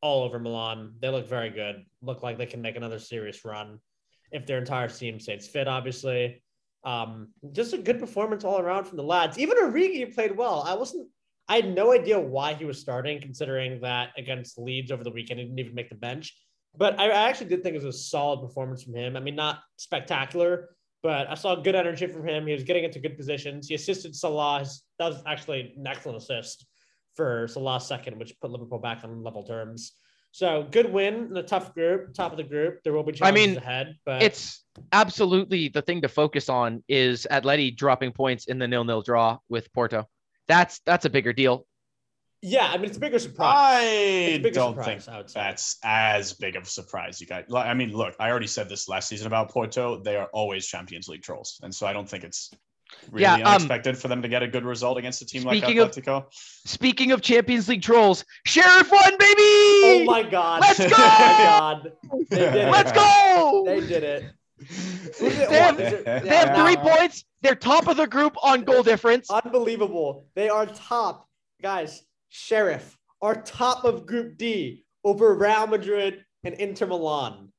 all 0.00 0.24
over 0.24 0.38
Milan, 0.38 0.94
they 1.00 1.10
look 1.10 1.28
very 1.28 1.50
good. 1.50 1.84
Look 2.00 2.22
like 2.22 2.38
they 2.38 2.46
can 2.46 2.62
make 2.62 2.76
another 2.76 2.98
serious 2.98 3.44
run 3.44 3.80
if 4.32 4.46
their 4.46 4.58
entire 4.58 4.88
team 4.88 5.20
stays 5.20 5.46
fit. 5.46 5.68
Obviously, 5.68 6.42
um, 6.84 7.28
just 7.52 7.72
a 7.72 7.78
good 7.78 7.98
performance 7.98 8.44
all 8.44 8.60
around 8.60 8.84
from 8.84 8.96
the 8.96 9.02
lads. 9.02 9.38
Even 9.38 9.58
Origi 9.58 10.14
played 10.14 10.36
well. 10.36 10.62
I 10.66 10.74
wasn't. 10.74 11.08
I 11.48 11.56
had 11.56 11.74
no 11.74 11.92
idea 11.92 12.18
why 12.18 12.54
he 12.54 12.64
was 12.64 12.80
starting, 12.80 13.20
considering 13.20 13.80
that 13.80 14.10
against 14.16 14.58
Leeds 14.58 14.90
over 14.90 15.04
the 15.04 15.10
weekend, 15.10 15.38
he 15.38 15.46
didn't 15.46 15.58
even 15.60 15.74
make 15.74 15.88
the 15.88 15.94
bench. 15.94 16.36
But 16.76 16.98
I 16.98 17.06
I 17.06 17.28
actually 17.28 17.48
did 17.48 17.62
think 17.62 17.74
it 17.74 17.84
was 17.84 17.94
a 17.94 17.98
solid 17.98 18.40
performance 18.40 18.82
from 18.82 18.94
him. 18.94 19.16
I 19.16 19.20
mean, 19.20 19.36
not 19.36 19.60
spectacular, 19.76 20.70
but 21.02 21.28
I 21.30 21.34
saw 21.34 21.54
good 21.54 21.74
energy 21.74 22.06
from 22.06 22.26
him. 22.26 22.46
He 22.46 22.52
was 22.52 22.64
getting 22.64 22.84
into 22.84 22.98
good 22.98 23.16
positions. 23.16 23.68
He 23.68 23.74
assisted 23.74 24.14
Salah. 24.14 24.64
That 24.98 25.08
was 25.08 25.22
actually 25.26 25.74
an 25.76 25.86
excellent 25.86 26.18
assist 26.18 26.66
for 27.14 27.48
last 27.56 27.88
second, 27.88 28.18
which 28.18 28.38
put 28.40 28.50
Liverpool 28.50 28.78
back 28.78 29.02
on 29.02 29.22
level 29.22 29.42
terms. 29.42 29.92
So 30.36 30.66
good 30.70 30.92
win 30.92 31.28
in 31.30 31.36
a 31.38 31.42
tough 31.42 31.72
group, 31.72 32.12
top 32.12 32.30
of 32.30 32.36
the 32.36 32.44
group. 32.44 32.82
There 32.84 32.92
will 32.92 33.02
be 33.02 33.12
I 33.12 33.14
challenges 33.14 33.46
mean, 33.46 33.56
ahead, 33.56 33.96
but 34.04 34.22
It's 34.22 34.62
absolutely 34.92 35.68
the 35.68 35.80
thing 35.80 36.02
to 36.02 36.08
focus 36.08 36.50
on 36.50 36.84
is 36.88 37.26
Atleti 37.30 37.74
dropping 37.74 38.12
points 38.12 38.44
in 38.44 38.58
the 38.58 38.68
nil-nil 38.68 39.00
draw 39.00 39.38
with 39.48 39.72
Porto. 39.72 40.06
That's 40.46 40.80
that's 40.84 41.06
a 41.06 41.10
bigger 41.10 41.32
deal. 41.32 41.66
yeah, 42.42 42.68
I 42.70 42.76
mean 42.76 42.84
it's 42.84 42.98
a 42.98 43.00
bigger 43.00 43.18
surprise. 43.18 43.80
It's 43.80 43.80
I 43.80 43.80
a 43.80 44.38
bigger 44.38 44.50
don't 44.50 44.72
surprise, 44.74 45.04
think 45.06 45.14
I 45.14 45.16
would 45.16 45.30
say. 45.30 45.40
that's 45.40 45.78
as 45.82 46.34
big 46.34 46.54
of 46.56 46.64
a 46.64 46.66
surprise, 46.66 47.18
you 47.18 47.26
guys. 47.26 47.44
I 47.54 47.72
mean, 47.72 47.92
look, 47.94 48.14
I 48.20 48.28
already 48.28 48.46
said 48.46 48.68
this 48.68 48.90
last 48.90 49.08
season 49.08 49.26
about 49.26 49.48
Porto. 49.50 50.02
They 50.02 50.16
are 50.16 50.28
always 50.34 50.66
Champions 50.66 51.08
League 51.08 51.22
trolls, 51.22 51.58
and 51.62 51.74
so 51.74 51.86
I 51.86 51.94
don't 51.94 52.06
think 52.06 52.24
it's 52.24 52.50
really 53.10 53.22
Yeah, 53.22 53.34
um, 53.34 53.42
unexpected 53.44 53.96
for 53.98 54.08
them 54.08 54.22
to 54.22 54.28
get 54.28 54.42
a 54.42 54.48
good 54.48 54.64
result 54.64 54.98
against 54.98 55.22
a 55.22 55.26
team 55.26 55.42
like 55.44 55.58
speaking 55.58 55.78
of- 55.80 55.90
Atletico. 55.90 56.26
Speaking 56.32 57.12
of 57.12 57.20
Champions 57.22 57.68
League 57.68 57.82
trolls, 57.82 58.24
Sheriff 58.46 58.90
won, 58.90 59.12
baby! 59.18 59.42
Oh 59.42 60.02
my 60.06 60.22
god! 60.22 60.60
Let's 60.62 60.80
oh 60.80 60.88
go! 60.88 60.96
god! 60.96 61.92
They 62.30 62.36
did 62.36 62.54
it. 62.54 62.70
Let's 62.70 62.92
go! 62.92 63.62
They 63.66 63.80
did 63.80 64.02
it. 64.02 64.24
Who 65.18 65.30
did 65.30 65.38
it? 65.40 65.48
They 65.48 65.58
have- 65.58 65.76
What? 65.76 65.84
Is 65.86 65.92
it- 65.92 66.04
They 66.04 66.12
have 66.12 66.24
yeah, 66.26 66.64
three 66.64 66.76
points. 66.76 67.24
They're 67.42 67.54
top 67.54 67.86
of 67.88 67.96
the 67.96 68.06
group 68.06 68.36
on 68.42 68.62
goal 68.62 68.82
difference. 68.82 69.30
Unbelievable. 69.30 70.26
They 70.34 70.48
are 70.48 70.66
top. 70.66 71.28
Guys, 71.62 72.02
Sheriff 72.28 72.96
are 73.22 73.34
top 73.42 73.84
of 73.84 74.06
Group 74.06 74.36
D 74.36 74.84
over 75.04 75.34
Real 75.34 75.66
Madrid 75.66 76.24
and 76.44 76.54
Inter 76.54 76.86
Milan. 76.86 77.52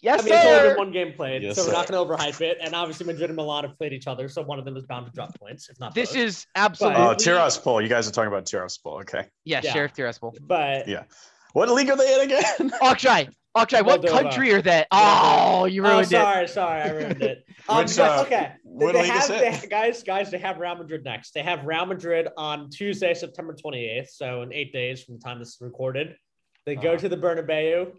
Yes, 0.00 0.20
I 0.20 0.24
mean, 0.24 0.34
it's 0.34 0.44
only 0.46 0.58
sir. 0.58 0.68
been 0.68 0.76
one 0.76 0.92
game 0.92 1.12
played, 1.12 1.42
Yes, 1.42 1.56
so 1.56 1.62
we're 1.62 1.66
sir. 1.68 1.72
not 1.72 1.88
going 1.88 2.08
to 2.08 2.14
overhype 2.14 2.40
it. 2.40 2.58
And 2.62 2.72
obviously, 2.74 3.04
Madrid 3.06 3.30
and 3.30 3.36
Milan 3.36 3.64
have 3.64 3.76
played 3.76 3.92
each 3.92 4.06
other, 4.06 4.28
so 4.28 4.42
one 4.42 4.58
of 4.58 4.64
them 4.64 4.76
is 4.76 4.84
bound 4.84 5.06
to 5.06 5.12
drop 5.12 5.36
points, 5.40 5.68
if 5.68 5.80
not 5.80 5.94
This 5.94 6.10
both. 6.12 6.18
is 6.18 6.46
absolutely 6.54 7.02
Oh, 7.02 7.14
Tiraspol. 7.14 7.82
You 7.82 7.88
guys 7.88 8.08
are 8.08 8.12
talking 8.12 8.28
about 8.28 8.44
Tiraspol. 8.44 9.00
Okay. 9.02 9.24
yes, 9.44 9.64
Yeah. 9.64 9.72
Sheriff 9.72 9.94
Tiraspol. 9.94 10.36
But 10.40 10.86
Yeah. 10.88 11.04
What 11.52 11.68
league 11.70 11.90
are 11.90 11.96
they 11.96 12.14
in 12.14 12.20
again? 12.30 12.70
Akshay, 12.82 13.28
Akshay, 13.56 13.82
what 13.82 14.02
Moldova. 14.02 14.08
country 14.22 14.52
are 14.52 14.62
they? 14.62 14.84
Oh, 14.92 15.64
you 15.64 15.84
oh, 15.84 15.88
ruined 15.90 16.06
it. 16.06 16.10
sorry, 16.10 16.46
sorry, 16.48 16.82
I 16.82 16.90
ruined 16.90 17.22
it. 17.22 17.44
Um, 17.70 17.84
Which, 17.84 17.96
but, 17.98 18.10
uh, 18.20 18.22
okay, 18.22 18.52
what 18.62 18.94
they 18.94 19.02
league 19.02 19.12
is 19.12 19.28
have, 19.28 19.42
it? 19.42 19.60
they, 19.60 19.68
guys, 19.68 20.02
guys, 20.02 20.30
they 20.30 20.38
have 20.38 20.58
Real 20.58 20.74
Madrid 20.76 21.04
next. 21.04 21.34
They 21.34 21.42
have 21.42 21.66
Real 21.66 21.84
Madrid 21.84 22.28
on 22.38 22.70
Tuesday, 22.70 23.12
September 23.12 23.54
28th, 23.54 24.08
so 24.08 24.40
in 24.40 24.54
eight 24.54 24.72
days 24.72 25.02
from 25.04 25.16
the 25.16 25.20
time 25.20 25.38
this 25.38 25.48
is 25.48 25.58
recorded. 25.60 26.16
They 26.64 26.76
go 26.76 26.90
Uh-huh. 26.92 26.98
to 27.00 27.08
the 27.10 27.16
Bernabeu. 27.18 27.92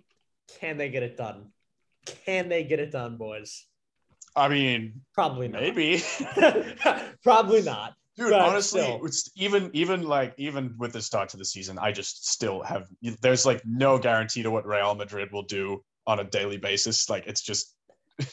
Can 0.60 0.78
they 0.78 0.90
get 0.90 1.04
it 1.04 1.18
done? 1.18 1.52
Can 2.26 2.50
they 2.50 2.64
get 2.64 2.80
it 2.80 2.92
done, 2.92 3.18
boys? 3.18 3.66
I 4.36 4.48
mean, 4.48 5.02
Probably 5.14 5.48
not. 5.48 5.62
maybe. 5.62 6.02
Probably 7.24 7.62
not. 7.62 7.94
Dude, 8.18 8.32
But 8.32 8.42
honestly, 8.42 8.82
still. 8.82 9.06
it's 9.06 9.30
even 9.36 9.70
even 9.74 10.04
like 10.04 10.34
even 10.38 10.76
with 10.78 10.92
the 10.94 11.02
start 11.02 11.30
to 11.30 11.38
the 11.38 11.46
season, 11.46 11.78
I 11.80 11.92
just 11.94 12.30
still 12.30 12.62
have 12.64 12.88
there's 13.22 13.46
like 13.46 13.62
no 13.66 13.98
guarantee 13.98 14.44
to 14.44 14.52
what 14.52 14.66
Real 14.66 14.94
Madrid 14.94 15.30
will 15.32 15.44
do 15.44 15.84
on 16.06 16.20
a 16.20 16.24
daily 16.26 16.58
basis. 16.58 17.10
Like 17.10 17.28
it's 17.28 17.42
just 17.42 17.76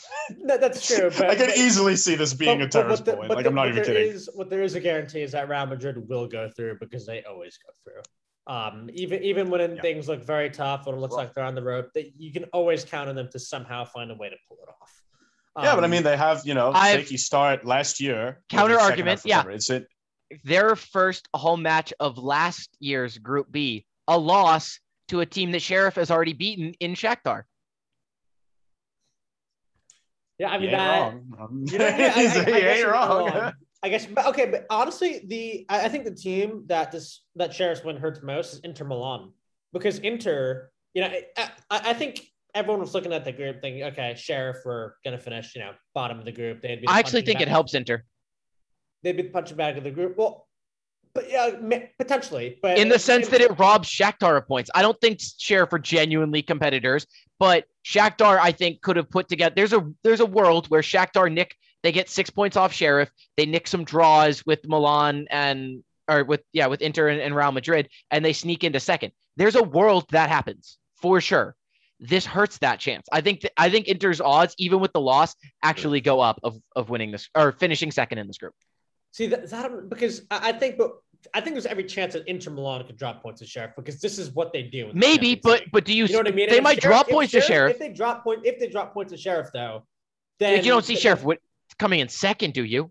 That, 0.45 0.61
that's 0.61 0.85
true. 0.87 1.11
But, 1.17 1.31
I 1.31 1.35
can 1.37 1.47
but- 1.47 1.57
easily 1.57 1.95
see 1.95 2.17
this 2.17 2.35
being 2.35 2.63
a 2.63 2.65
but 2.65 2.73
terrorist 2.73 3.05
the- 3.05 3.15
point. 3.17 3.31
Like 3.31 3.45
the- 3.45 3.51
I'm 3.51 3.55
not 3.55 3.69
even 3.69 3.77
there 3.77 3.85
kidding. 3.85 4.13
is- 4.13 4.29
what 4.35 4.51
there 4.51 4.63
is 4.63 4.75
a 4.75 4.81
guarantee 4.81 5.23
is 5.23 5.33
that 5.33 5.49
Real 5.49 5.67
Madrid 5.67 6.09
will 6.09 6.27
go 6.27 6.49
through 6.51 6.79
because 6.81 7.07
they 7.07 7.23
always 7.23 7.57
go 7.59 7.73
through. 7.85 8.03
Um, 8.47 8.89
even 8.95 9.23
even 9.25 9.51
when 9.51 9.75
Yeah. 9.77 9.83
things 9.83 10.09
look 10.09 10.23
very 10.23 10.51
tough, 10.51 10.87
when 10.87 10.95
it 10.95 10.99
looks 10.99 11.15
like 11.15 11.35
they're 11.35 11.43
on 11.45 11.55
the 11.57 11.63
rope, 11.63 11.93
that 11.95 12.13
you 12.21 12.33
can 12.33 12.45
always 12.53 12.85
count 12.85 13.09
on 13.09 13.17
them 13.17 13.29
to 13.33 13.39
somehow 13.41 13.85
find 13.85 14.11
a 14.11 14.15
way 14.15 14.29
to 14.31 14.37
pull 14.49 14.59
it 14.63 14.69
off. 14.81 15.03
yeah, 15.65 15.75
but 15.75 15.83
I 15.83 15.87
Um, 15.87 15.91
mean 15.91 16.03
they 16.05 16.17
have, 16.17 16.43
you 16.47 16.55
know, 16.55 16.73
shaky 16.75 17.17
start 17.17 17.65
last 17.65 17.99
year. 18.01 18.43
Counter 18.49 18.79
argument, 18.79 19.23
yeah. 19.25 19.39
February. 19.39 19.57
It's 19.57 19.71
it 19.71 19.89
Their 20.45 20.77
first 20.77 21.29
home 21.35 21.63
match 21.63 21.93
of 21.99 22.19
last 22.19 22.77
year's 22.79 23.19
Group 23.19 23.51
B, 23.51 23.85
a 24.07 24.17
loss 24.19 24.79
to 25.09 25.21
a 25.21 25.27
team 25.27 25.51
that 25.53 25.63
Sheriff 25.63 25.97
has 25.97 26.11
already 26.13 26.33
beaten 26.33 26.75
in 26.79 26.95
Shakhtar. 26.95 27.45
yeah, 30.39 30.51
I 30.51 30.59
he 30.59 30.67
mean 30.67 30.69
ain't 30.71 30.79
that. 30.79 31.01
wrong. 31.01 31.37
Um, 31.41 31.65
You 31.67 31.79
know, 31.79 31.87
yeah, 31.87 32.13
I- 32.15 32.21
I- 32.21 32.45
he 32.45 32.53
I 32.53 32.59
ain't 32.59 32.79
you're 32.81 32.93
wrong. 32.93 33.53
I 33.87 33.89
guess, 33.89 34.05
but 34.05 34.27
okay, 34.27 34.47
but 34.47 34.67
honestly, 34.69 35.21
the 35.29 35.65
I 35.69 35.85
I 35.85 35.89
think 35.89 36.07
the 36.07 36.11
team 36.11 36.65
that 36.67 36.91
this 36.91 37.23
that 37.37 37.55
Sheriff's 37.55 37.85
win 37.85 37.97
hurts 37.97 38.21
most 38.21 38.55
is 38.55 38.59
Inter 38.65 38.85
Milan 38.85 39.31
because 39.73 40.01
Inter, 40.01 40.73
you 40.93 41.03
know, 41.03 41.11
I, 41.37 41.51
I, 41.71 41.95
think 41.95 42.27
everyone 42.53 42.81
was 42.81 42.95
looking 42.95 43.13
at 43.13 43.25
the 43.25 43.31
group 43.31 43.61
thinking, 43.61 43.85
okay, 43.85 44.17
Sheriff, 44.17 44.57
we're 44.65 44.95
gonna 45.05 45.21
finish, 45.21 45.55
you 45.55 45.61
know, 45.61 45.71
bottom 45.95 46.19
of 46.19 46.25
the 46.25 46.33
group. 46.33 46.63
They'd 46.63 46.81
be. 46.81 46.89
I 46.89 46.99
actually 46.99 47.23
think 47.23 47.41
it 47.41 47.47
helps 47.47 47.75
Inter. 47.75 48.03
They'd 49.05 49.17
be 49.17 49.23
the 49.23 49.29
punching 49.29 49.57
bag 49.57 49.79
of 49.79 49.85
the 49.85 49.93
group. 49.93 50.19
Well, 50.19 50.49
but 51.15 51.31
yeah, 51.31 51.51
potentially, 51.97 52.59
but 52.61 52.79
in 52.79 52.89
the 52.89 52.99
sense 52.99 53.29
that 53.29 53.41
it 53.41 53.57
robs 53.57 53.89
Shakhtar 53.89 54.37
of 54.37 54.49
points. 54.49 54.69
I 54.75 54.83
don't 54.83 55.01
think 55.01 55.21
Sheriff 55.39 55.73
are 55.73 55.79
genuinely 55.79 56.43
competitors, 56.43 57.07
but 57.39 57.67
Shakhtar, 57.87 58.41
I 58.41 58.51
think, 58.51 58.83
could 58.83 58.97
have 58.97 59.09
put 59.11 59.29
together. 59.29 59.55
There's 59.55 59.73
a 59.73 59.89
there's 60.03 60.19
a 60.19 60.27
world 60.27 60.67
where 60.71 60.83
Shakhtar 60.83 61.33
nick 61.33 61.55
they 61.87 61.93
get 61.93 62.11
six 62.11 62.31
points 62.31 62.57
off 62.57 62.73
Sheriff. 62.73 63.09
They 63.37 63.47
nick 63.47 63.69
some 63.69 63.85
draws 63.85 64.45
with 64.45 64.67
Milan 64.67 65.27
and 65.31 65.85
or 66.09 66.25
with 66.25 66.43
yeah 66.53 66.67
with 66.67 66.83
Inter 66.83 67.09
and, 67.09 67.21
and 67.21 67.35
Real 67.35 67.53
Madrid, 67.53 67.89
and 68.11 68.25
they 68.25 68.33
sneak 68.33 68.65
into 68.65 68.81
second. 68.81 69.13
There's 69.37 69.55
a 69.55 69.63
world 69.63 70.07
that 70.11 70.29
happens 70.29 70.79
for 71.01 71.21
sure. 71.21 71.55
This 72.01 72.27
hurts 72.27 72.59
that 72.59 72.81
chance. 72.81 73.07
I 73.13 73.21
think 73.21 73.43
th- 73.43 73.53
I 73.57 73.71
think 73.71 73.87
Inter's 73.87 74.21
odds, 74.21 74.55
even 74.59 74.81
with 74.81 74.93
the 74.93 75.01
loss, 75.01 75.37
actually 75.63 76.01
go 76.01 76.21
up 76.21 76.41
of 76.43 76.57
of 76.75 76.91
winning 76.91 77.13
this 77.13 77.29
or 77.37 77.53
finishing 77.53 77.93
second 77.93 78.19
in 78.19 78.27
this 78.27 78.39
group. 78.39 78.53
See 79.13 79.29
that, 79.29 79.49
that 79.49 79.89
because 79.89 80.23
I 80.31 80.53
think, 80.53 80.77
but 80.79 80.91
I 81.35 81.41
think 81.41 81.55
there's 81.55 81.67
every 81.67 81.85
chance 81.85 82.15
that 82.15 82.27
Inter 82.29 82.51
Milan 82.51 82.85
could 82.85 82.99
drop 82.99 83.23
points 83.23 83.41
to 83.41 83.47
Sheriff 83.47 83.73
because 83.77 84.01
this 84.01 84.19
is 84.19 84.31
what 84.33 84.53
they 84.53 84.63
do. 84.63 84.89
in 84.89 84.89
the 84.89 84.95
Maybe, 84.95 85.37
but 85.37 85.63
but 85.73 85.85
do 85.85 85.95
you? 85.95 86.05
You 86.05 86.13
know 86.15 86.19
what 86.19 86.29
I 86.29 86.33
mean? 86.33 86.51
They 86.51 86.57
And 86.57 86.65
might 86.65 86.83
Sheriff- 86.83 86.97
drop 86.99 87.09
points 87.09 87.33
to 87.33 87.41
Sheriff. 87.41 87.73
If 87.75 87.79
they 87.79 87.93
drop 87.93 88.25
point, 88.25 88.41
if 88.45 88.59
they 88.59 88.69
drop 88.69 88.93
points 88.93 89.13
to 89.13 89.17
Sheriff, 89.19 89.49
though, 89.55 89.87
then 90.39 90.57
Like, 90.57 90.65
you 90.65 90.73
don't 90.73 90.85
see 90.85 90.97
Sheriff 90.97 91.25
coming 91.79 92.01
in 92.01 92.09
second, 92.09 92.55
do 92.55 92.65
you? 92.65 92.91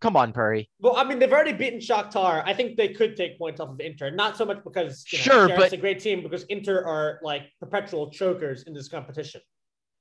Come 0.00 0.16
on, 0.16 0.32
Perry. 0.32 0.70
Well, 0.80 0.96
I 0.96 1.04
mean, 1.04 1.18
they've 1.18 1.30
already 1.32 1.52
beaten 1.52 1.78
Shakhtar. 1.78 2.42
I 2.46 2.54
think 2.54 2.76
they 2.78 2.88
could 2.88 3.16
take 3.16 3.38
points 3.38 3.60
off 3.60 3.68
of 3.68 3.80
Inter, 3.80 4.10
not 4.10 4.36
so 4.36 4.46
much 4.46 4.64
because 4.64 5.04
you 5.12 5.18
know, 5.18 5.22
Sure, 5.22 5.48
but- 5.48 5.72
a 5.72 5.76
great 5.76 6.00
team 6.00 6.22
because 6.22 6.44
Inter 6.44 6.82
are 6.84 7.20
like 7.22 7.42
perpetual 7.60 8.10
chokers 8.10 8.62
in 8.64 8.72
this 8.72 8.88
competition. 8.88 9.42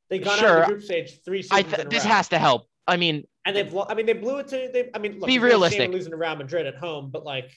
They 0.09 0.19
got 0.19 0.39
out 0.39 0.45
of 0.61 0.67
the 0.67 0.73
group 0.73 0.81
stage 0.83 1.19
three 1.23 1.43
I 1.51 1.61
th- 1.61 1.87
this 1.89 2.03
has 2.03 2.29
to 2.29 2.39
help. 2.39 2.67
I 2.87 2.97
mean, 2.97 3.25
and 3.45 3.55
they've 3.55 3.75
I 3.87 3.93
mean 3.93 4.07
they 4.07 4.13
blew 4.13 4.37
it 4.39 4.47
to 4.47 4.69
they 4.73 4.89
I 4.95 4.97
mean 4.97 5.19
look, 5.19 5.27
Be 5.27 5.35
it's 5.35 5.43
realistic. 5.43 5.91
losing 5.91 6.09
to 6.11 6.17
Real 6.17 6.35
Madrid 6.35 6.65
at 6.65 6.75
home, 6.75 7.11
but 7.11 7.23
like 7.23 7.51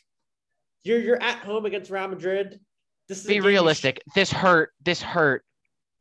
you're 0.85 0.99
you're 0.99 1.23
at 1.23 1.39
home 1.39 1.65
against 1.65 1.91
Real 1.91 2.09
Madrid. 2.09 2.61
This 3.09 3.21
is 3.23 3.27
be 3.27 3.41
realistic. 3.41 4.03
This 4.15 4.31
hurt. 4.31 4.73
This 4.85 5.01
hurt 5.01 5.45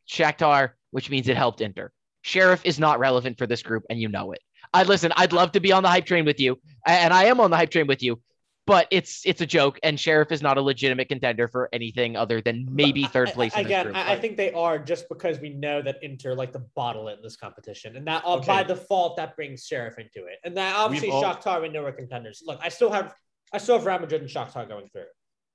Shakhtar, 0.09 0.71
which 0.89 1.09
means 1.09 1.29
it 1.29 1.37
helped 1.37 1.61
Inter. 1.61 1.91
Sheriff 2.21 2.61
is 2.65 2.79
not 2.79 2.99
relevant 2.99 3.37
for 3.37 3.47
this 3.47 3.63
group, 3.63 3.83
and 3.89 3.99
you 3.99 4.07
know 4.09 4.31
it. 4.31 4.39
I 4.73 4.83
listen. 4.83 5.11
I'd 5.17 5.33
love 5.33 5.51
to 5.53 5.59
be 5.59 5.71
on 5.71 5.83
the 5.83 5.89
hype 5.89 6.05
train 6.05 6.25
with 6.25 6.39
you, 6.39 6.59
and 6.85 7.13
I 7.13 7.25
am 7.25 7.39
on 7.39 7.51
the 7.51 7.57
hype 7.57 7.71
train 7.71 7.87
with 7.87 8.01
you. 8.03 8.21
But 8.67 8.87
it's 8.91 9.23
it's 9.25 9.41
a 9.41 9.45
joke, 9.45 9.79
and 9.81 9.99
Sheriff 9.99 10.31
is 10.31 10.41
not 10.43 10.57
a 10.59 10.61
legitimate 10.61 11.09
contender 11.09 11.47
for 11.47 11.67
anything 11.73 12.15
other 12.15 12.41
than 12.41 12.67
maybe 12.69 13.05
third 13.05 13.29
place 13.29 13.53
I, 13.55 13.61
in 13.61 13.63
this 13.63 13.69
again, 13.71 13.85
group. 13.85 13.97
I, 13.97 14.13
I 14.13 14.19
think 14.19 14.37
they 14.37 14.53
are 14.53 14.77
just 14.77 15.09
because 15.09 15.39
we 15.39 15.49
know 15.49 15.81
that 15.81 15.97
Inter 16.03 16.35
like 16.35 16.53
to 16.53 16.59
bottle 16.75 17.07
it 17.07 17.13
in 17.13 17.23
this 17.23 17.35
competition, 17.35 17.97
and 17.97 18.05
that 18.07 18.23
uh, 18.23 18.35
Okay. 18.35 18.45
by 18.45 18.63
default 18.63 19.17
that 19.17 19.35
brings 19.35 19.65
Sheriff 19.65 19.97
into 19.97 20.27
it. 20.27 20.37
And 20.43 20.55
that 20.57 20.75
obviously 20.75 21.09
We've 21.09 21.15
all- 21.15 21.23
Shakhtar 21.23 21.59
we 21.61 21.69
know 21.69 21.83
are 21.85 21.91
contenders. 21.91 22.43
Look, 22.45 22.59
I 22.61 22.69
still 22.69 22.91
have 22.91 23.15
I 23.51 23.57
still 23.57 23.77
have 23.77 23.85
Real 23.85 23.97
Madrid 23.99 24.21
and 24.21 24.29
Shakhtar 24.29 24.67
going 24.69 24.87
through, 24.93 25.05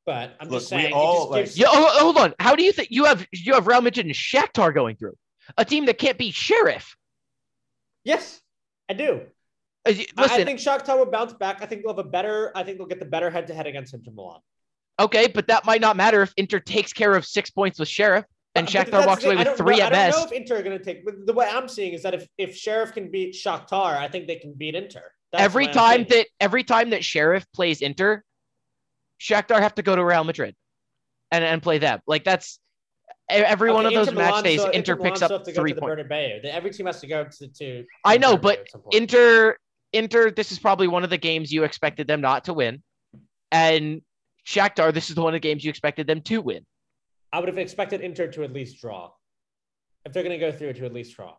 but 0.05 0.35
I'm 0.41 0.51
just 0.51 0.71
Look, 0.73 0.79
we 0.79 0.83
saying 0.83 0.93
all, 0.93 1.33
it 1.33 1.45
just 1.45 1.57
gives. 1.57 1.59
Yeah, 1.59 1.69
oh, 1.71 1.99
hold 2.01 2.19
on. 2.19 2.35
How 2.41 2.57
do 2.57 2.65
you 2.65 2.73
think 2.73 2.89
you 2.91 3.05
have 3.05 3.25
you 3.33 3.55
have 3.55 3.69
Real 3.69 3.81
Madrid 3.83 4.05
and 4.05 4.15
Shakhtar 4.15 4.75
going 4.75 4.97
through 4.97 5.17
a 5.57 5.65
team 5.65 5.87
that 5.87 5.99
can't 5.99 6.19
beat 6.19 6.35
Sheriff? 6.35 6.97
Yes, 8.05 8.41
I 8.89 8.95
do. 8.95 9.23
Uh, 9.87 9.93
Listen, 9.93 10.13
I 10.19 10.45
think 10.45 10.59
Shakhtar 10.59 10.99
will 10.99 11.07
bounce 11.07 11.33
back. 11.33 11.63
I 11.63 11.67
think 11.67 11.83
they'll 11.83 11.95
have 11.97 12.05
a 12.05 12.09
better. 12.09 12.53
I 12.55 12.63
think 12.63 12.79
they'll 12.79 12.87
get 12.87 12.99
the 12.99 13.07
better 13.07 13.31
head 13.31 13.47
to 13.49 13.55
head 13.55 13.67
against 13.67 13.95
Inter 13.95 14.11
Milan. 14.13 14.41
okay, 14.99 15.29
but 15.29 15.47
that 15.49 15.65
might 15.65 15.81
not 15.81 15.97
matter 15.97 16.23
if 16.23 16.33
Inter 16.37 16.59
takes 16.59 16.93
care 16.93 17.15
of 17.15 17.25
six 17.27 17.51
points 17.51 17.79
with 17.79 17.89
Sheriff 17.89 18.25
and 18.57 18.67
Shakhtar 18.67 19.07
walks 19.07 19.25
away 19.25 19.37
with 19.37 19.57
three 19.57 19.77
know, 19.77 19.85
at 19.85 19.93
I 19.93 20.09
don't 20.09 20.11
know 20.11 20.23
best. 20.23 20.33
if 20.33 20.41
Inter 20.41 20.59
are 20.59 20.63
going 20.63 20.79
to 20.79 20.85
take. 20.85 21.05
But 21.05 21.27
the 21.27 21.33
way 21.33 21.49
I'm 21.51 21.69
seeing 21.69 21.93
is 21.93 22.03
that 22.03 22.15
if 22.15 22.27
if 22.39 22.57
Sheriff 22.57 22.93
can 22.93 23.11
beat 23.11 23.35
Shakhtar, 23.35 23.97
I 23.97 24.09
think 24.09 24.27
they 24.27 24.37
can 24.37 24.55
beat 24.55 24.75
Inter. 24.75 25.03
That's 25.33 25.45
every 25.45 25.69
time 25.69 26.07
that 26.09 26.27
every 26.41 26.65
time 26.65 26.91
that 26.91 27.05
Sheriff 27.05 27.45
plays 27.53 27.83
Inter, 27.83 28.23
Shakhtar 29.21 29.61
have 29.61 29.75
to 29.77 29.83
go 29.83 29.95
to 29.95 30.05
Real 30.05 30.25
Madrid 30.25 30.55
and, 31.31 31.45
and 31.45 31.63
play 31.63 31.79
them. 31.79 32.01
Like 32.07 32.25
that's 32.25 32.59
every 33.29 33.73
one 33.73 33.87
of 33.87 33.91
Okay, 33.91 33.97
those 33.97 34.09
Inter 34.09 34.19
match 34.19 34.29
Milan 34.31 34.45
days. 34.45 34.61
still- 34.61 34.73
Inter 34.73 34.97
Milan 34.97 35.11
picks 35.13 35.23
up 35.23 35.45
three 35.47 35.75
points. 35.75 36.03
Every 36.45 36.71
team 36.71 36.87
has 36.87 37.01
to 37.01 37.07
go 37.07 37.25
to. 37.25 37.49
to 37.49 37.85
I 38.05 38.19
know, 38.19 38.37
but 38.37 38.61
at 38.61 38.71
some 38.71 38.81
point. 38.83 38.95
Inter, 38.95 39.57
Inter, 39.93 40.31
this 40.31 40.53
is 40.53 40.59
probably 40.59 40.89
one 40.89 41.05
of 41.05 41.11
the 41.11 41.19
games 41.19 41.53
you 41.53 41.65
expected 41.65 42.07
them 42.07 42.21
not 42.21 42.45
to 42.45 42.55
win, 42.55 42.83
and 43.53 44.03
Shakhtar, 44.47 44.95
this 44.95 45.09
is 45.09 45.17
the 45.17 45.23
one 45.23 45.31
of 45.35 45.37
the 45.43 45.49
games 45.49 45.65
you 45.65 45.71
expected 45.71 46.07
them 46.07 46.21
to 46.23 46.41
win. 46.41 46.65
I 47.33 47.41
would 47.41 47.49
have 47.49 47.59
expected 47.59 48.01
Inter 48.01 48.29
to 48.29 48.45
at 48.45 48.53
least 48.53 48.81
draw. 48.81 49.11
If 50.05 50.13
they're 50.13 50.23
going 50.23 50.39
to 50.39 50.45
go 50.51 50.53
through, 50.57 50.73
to 50.75 50.85
at 50.87 50.93
least 50.93 51.17
draw. 51.17 51.35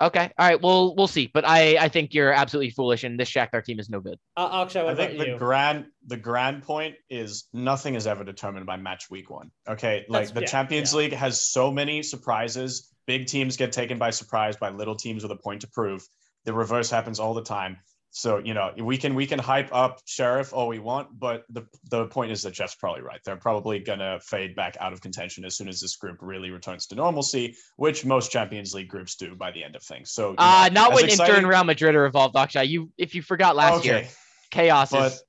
Okay. 0.00 0.30
All 0.38 0.46
right. 0.46 0.60
Well, 0.60 0.94
we'll 0.94 1.06
see. 1.06 1.30
But 1.32 1.46
I, 1.46 1.76
I 1.78 1.88
think 1.88 2.12
you're 2.12 2.32
absolutely 2.32 2.70
foolish, 2.70 3.04
and 3.04 3.18
this 3.18 3.30
Shakhtar 3.30 3.64
team 3.64 3.80
is 3.80 3.88
no 3.88 4.00
good. 4.00 4.18
Uh, 4.36 4.62
Akshay, 4.62 4.82
what 4.82 4.90
I 4.90 4.92
about 4.92 5.06
think 5.08 5.18
the 5.18 5.26
you? 5.28 5.38
grand 5.38 5.86
the 6.06 6.16
grand 6.18 6.62
point 6.62 6.96
is 7.08 7.44
nothing 7.54 7.94
is 7.94 8.06
ever 8.06 8.22
determined 8.22 8.66
by 8.66 8.76
match 8.76 9.08
week 9.10 9.30
one. 9.30 9.50
Okay, 9.68 10.04
like 10.08 10.26
That's- 10.28 10.32
the 10.32 10.40
yeah, 10.42 10.46
Champions 10.46 10.92
yeah. 10.92 10.98
League 10.98 11.12
has 11.14 11.40
so 11.40 11.70
many 11.72 12.02
surprises. 12.02 12.92
Big 13.06 13.26
teams 13.26 13.56
get 13.56 13.72
taken 13.72 13.98
by 13.98 14.10
surprise 14.10 14.56
by 14.56 14.68
little 14.68 14.96
teams 14.96 15.22
with 15.22 15.32
a 15.32 15.36
point 15.36 15.62
to 15.62 15.68
prove. 15.68 16.06
The 16.44 16.52
reverse 16.52 16.90
happens 16.90 17.18
all 17.18 17.34
the 17.34 17.42
time. 17.42 17.78
So 18.16 18.38
you 18.38 18.54
know 18.54 18.72
we 18.78 18.96
can 18.96 19.14
we 19.14 19.26
can 19.26 19.38
hype 19.38 19.68
up 19.74 20.00
Sheriff 20.06 20.54
all 20.54 20.68
we 20.68 20.78
want, 20.78 21.20
but 21.20 21.44
the 21.50 21.66
the 21.90 22.06
point 22.06 22.32
is 22.32 22.40
that 22.44 22.54
Jeff's 22.54 22.74
probably 22.74 23.02
right. 23.02 23.20
They're 23.22 23.36
probably 23.36 23.78
gonna 23.78 24.18
fade 24.20 24.56
back 24.56 24.74
out 24.80 24.94
of 24.94 25.02
contention 25.02 25.44
as 25.44 25.54
soon 25.54 25.68
as 25.68 25.82
this 25.82 25.96
group 25.96 26.16
really 26.22 26.50
returns 26.50 26.86
to 26.86 26.94
normalcy, 26.94 27.54
which 27.76 28.06
most 28.06 28.30
Champions 28.30 28.72
League 28.72 28.88
groups 28.88 29.16
do 29.16 29.34
by 29.34 29.50
the 29.50 29.62
end 29.62 29.76
of 29.76 29.82
things. 29.82 30.12
So 30.12 30.34
Uh, 30.38 30.70
know, 30.72 30.80
not 30.80 30.94
when 30.94 31.04
Inter 31.04 31.12
exciting- 31.12 31.36
and 31.36 31.46
Real 31.46 31.64
Madrid 31.64 31.94
are 31.94 32.06
involved, 32.06 32.34
Akshay. 32.36 32.64
You, 32.64 32.90
if 32.96 33.14
you 33.14 33.20
forgot 33.20 33.54
last 33.54 33.80
okay, 33.80 33.88
year, 33.88 34.08
chaos 34.50 34.92
but 34.92 35.12
is. 35.12 35.22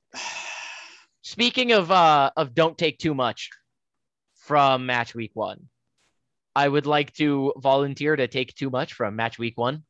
Speaking 1.23 1.73
of 1.73 1.91
uh 1.91 2.31
of 2.37 2.55
don't 2.55 2.77
take 2.77 2.99
too 2.99 3.13
much 3.13 3.49
from 4.35 4.85
match 4.85 5.13
week 5.13 5.31
one, 5.33 5.67
I 6.55 6.69
would 6.69 6.85
like 6.85 7.11
to 7.15 7.51
volunteer 7.57 8.15
to 8.15 8.29
take 8.29 8.55
too 8.55 8.69
much 8.69 8.93
from 8.93 9.17
match 9.17 9.37
week 9.37 9.57
one. 9.57 9.83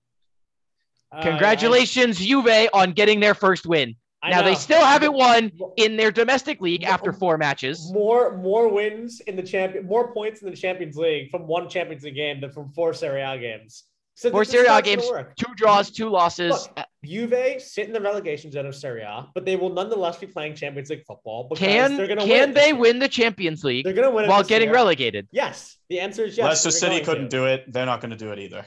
Uh, 1.11 1.21
Congratulations, 1.21 2.17
Juve, 2.19 2.69
on 2.73 2.91
getting 2.91 3.19
their 3.19 3.33
first 3.33 3.65
win. 3.65 3.95
I- 4.21 4.27
I 4.27 4.31
now 4.31 4.41
they 4.41 4.55
still 4.55 4.83
haven't 4.83 5.13
won 5.13 5.51
in 5.77 5.95
their 5.95 6.11
domestic 6.11 6.59
league 6.59 6.81
Mo- 6.81 6.87
after 6.89 7.13
four 7.13 7.37
matches. 7.37 7.91
more 7.93 8.35
more 8.37 8.67
wins 8.67 9.19
in 9.21 9.35
the 9.35 9.43
champion, 9.43 9.85
more 9.85 10.11
points 10.11 10.41
in 10.41 10.49
the 10.49 10.55
Champions 10.57 10.97
League 10.97 11.29
from 11.29 11.45
one 11.47 11.69
Champions 11.69 12.03
League 12.03 12.15
game 12.15 12.41
than 12.41 12.51
from 12.51 12.71
four 12.73 12.93
Serie 12.95 13.21
A 13.21 13.37
games. 13.37 13.83
So 14.15 14.31
Four 14.31 14.43
Serie 14.45 14.65
A 14.65 14.81
games, 14.81 15.03
two 15.37 15.53
draws, 15.55 15.91
two 15.91 16.09
losses. 16.09 16.67
Look, 16.75 16.85
Juve 17.05 17.61
sit 17.61 17.85
in 17.85 17.93
the 17.93 18.01
relegation 18.01 18.51
zone 18.51 18.65
of 18.65 18.73
Serie 18.75 19.03
A, 19.03 19.27
but 19.35 19.45
they 19.45 19.55
will 19.55 19.69
nonetheless 19.69 20.17
be 20.17 20.25
playing 20.25 20.55
Champions 20.55 20.89
League 20.89 21.05
football 21.05 21.43
because 21.47 21.59
Can 21.63 21.95
they're 21.97 22.07
going 22.07 22.17
to 22.17 22.25
can 22.25 22.47
win. 22.49 22.53
they 22.55 22.73
win 22.73 22.97
the 22.97 23.07
Champions 23.07 23.63
League 23.63 23.85
They're 23.85 23.93
going 23.93 24.09
to 24.09 24.15
win 24.15 24.27
while 24.27 24.43
getting 24.43 24.69
year. 24.69 24.73
relegated? 24.75 25.27
Yes, 25.31 25.77
the 25.89 25.99
answer 25.99 26.23
is 26.25 26.35
yes. 26.35 26.47
Leicester 26.47 26.71
City 26.71 27.01
couldn't 27.05 27.25
to. 27.29 27.37
do 27.37 27.45
it. 27.45 27.71
They're 27.71 27.85
not 27.85 28.01
going 28.01 28.09
to 28.09 28.17
do 28.17 28.31
it 28.31 28.39
either. 28.39 28.65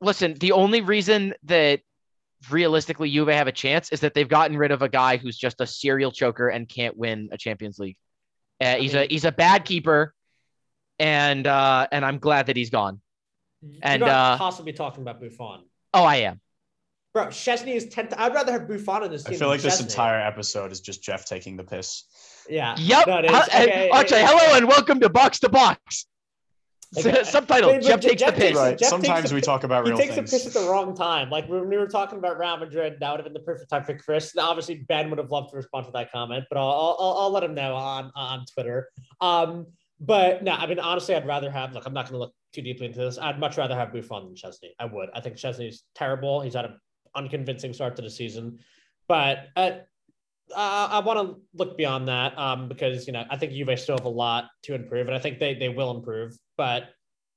Listen, 0.00 0.34
the 0.34 0.52
only 0.52 0.80
reason 0.80 1.34
that 1.44 1.80
realistically 2.50 3.10
Juve 3.10 3.28
have 3.28 3.48
a 3.48 3.52
chance 3.52 3.90
is 3.90 4.00
that 4.00 4.14
they've 4.14 4.28
gotten 4.28 4.56
rid 4.56 4.70
of 4.70 4.82
a 4.82 4.88
guy 4.88 5.16
who's 5.16 5.36
just 5.36 5.60
a 5.60 5.66
serial 5.66 6.12
choker 6.12 6.48
and 6.48 6.68
can't 6.68 6.96
win 6.96 7.28
a 7.32 7.36
Champions 7.38 7.78
League. 7.78 7.96
Uh, 8.60 8.76
he's 8.76 8.94
a 8.94 9.06
he's 9.06 9.24
a 9.24 9.32
bad 9.32 9.64
keeper, 9.64 10.14
and 10.98 11.46
uh, 11.46 11.86
and 11.90 12.04
I'm 12.04 12.18
glad 12.18 12.46
that 12.46 12.56
he's 12.56 12.70
gone. 12.70 13.00
You're 13.62 13.80
And, 13.82 14.00
not 14.00 14.08
uh, 14.08 14.38
possibly 14.38 14.72
talking 14.72 15.02
about 15.02 15.20
Buffon. 15.20 15.64
Oh, 15.94 16.04
I 16.04 16.16
am. 16.16 16.40
Bro, 17.14 17.26
Szczesny 17.28 17.74
is 17.74 17.86
10th. 17.86 18.14
I'd 18.16 18.34
rather 18.34 18.52
have 18.52 18.68
Buffon 18.68 19.02
in 19.04 19.10
this 19.10 19.26
I 19.26 19.34
feel 19.34 19.48
like 19.48 19.60
this 19.62 19.80
Szczesny. 19.80 19.88
entire 19.90 20.20
episode 20.20 20.70
is 20.70 20.80
just 20.80 21.02
Jeff 21.02 21.24
taking 21.24 21.56
the 21.56 21.64
piss. 21.64 22.04
Yeah. 22.48 22.76
Yep. 22.78 23.06
No, 23.06 23.18
it 23.18 23.24
is. 23.24 23.30
Huh? 23.32 23.42
Okay, 23.48 23.84
And- 23.88 23.92
Archie, 23.92 24.14
it- 24.16 24.26
hello 24.28 24.56
and 24.56 24.68
welcome 24.68 25.00
to 25.00 25.08
Box 25.08 25.40
to 25.40 25.48
Box. 25.48 26.06
Okay. 26.96 27.22
Subtitle: 27.22 27.70
But- 27.72 27.82
but 27.82 27.86
Jeff 27.86 28.00
takes 28.00 28.20
Jeff 28.20 28.34
the 28.34 28.40
piss. 28.40 28.48
takes- 28.48 28.58
Right. 28.58 28.80
Sometimes 28.80 29.20
takes 29.24 29.32
we 29.32 29.40
pi- 29.40 29.44
talk 29.44 29.64
about 29.64 29.84
He 29.84 29.90
real 29.90 29.98
takes 29.98 30.14
things. 30.14 30.32
a 30.32 30.36
piss 30.36 30.46
at 30.46 30.52
the 30.62 30.68
wrong 30.70 30.94
time. 30.96 31.28
Like 31.28 31.46
when 31.48 31.68
we 31.68 31.76
were 31.76 31.86
talking 31.86 32.18
about 32.18 32.38
Real 32.38 32.56
Madrid, 32.56 32.96
that 33.00 33.10
would 33.10 33.18
have 33.20 33.24
been 33.24 33.34
the 33.34 33.40
perfect 33.40 33.68
time 33.68 33.84
for 33.84 33.94
Chris. 33.98 34.34
And 34.34 34.40
obviously, 34.42 34.76
Ben 34.88 35.10
would 35.10 35.18
have 35.18 35.30
loved 35.30 35.50
to 35.50 35.56
respond 35.56 35.84
to 35.86 35.92
that 35.92 36.10
comment, 36.10 36.44
but 36.48 36.56
I'll 36.58 36.66
I'll, 36.66 36.96
I'll, 36.98 37.18
I'll 37.24 37.30
let 37.30 37.42
him 37.44 37.54
know 37.54 37.74
on 37.74 38.10
on 38.14 38.44
Twitter. 38.54 38.88
Um, 39.20 39.66
but 40.00 40.42
no, 40.42 40.52
I 40.52 40.66
mean 40.66 40.78
honestly, 40.78 41.14
I'd 41.14 41.26
rather 41.26 41.50
have. 41.50 41.74
Look, 41.74 41.84
I'm 41.84 41.92
not 41.92 42.06
going 42.06 42.14
to 42.14 42.18
look 42.20 42.32
too 42.54 42.62
deeply 42.62 42.86
into 42.86 43.00
this. 43.00 43.18
I'd 43.18 43.38
much 43.38 43.58
rather 43.58 43.74
have 43.74 43.92
Buffon 43.92 44.24
than 44.24 44.34
Szczesny. 44.34 44.70
I 44.78 44.86
would. 44.86 45.10
I 45.14 45.20
think 45.20 45.36
Szczesny's 45.36 45.84
terrible. 45.94 46.40
He's 46.40 46.54
had 46.54 46.64
an 46.64 46.80
unconvincing 47.14 47.74
start 47.74 47.96
to 47.96 48.02
the 48.02 48.10
season, 48.10 48.60
but. 49.08 49.48
Uh, 49.56 49.70
uh, 50.54 50.88
I 50.90 50.98
want 51.00 51.18
to 51.28 51.40
look 51.54 51.76
beyond 51.76 52.08
that 52.08 52.36
um, 52.38 52.68
because 52.68 53.06
you 53.06 53.12
know 53.12 53.24
I 53.30 53.36
think 53.36 53.52
Juve 53.52 53.78
still 53.78 53.96
have 53.96 54.06
a 54.06 54.10
lot 54.10 54.48
to 54.64 54.74
improve, 54.74 55.06
and 55.06 55.16
I 55.16 55.18
think 55.18 55.38
they 55.38 55.54
they 55.54 55.68
will 55.68 55.96
improve. 55.96 56.36
But 56.56 56.88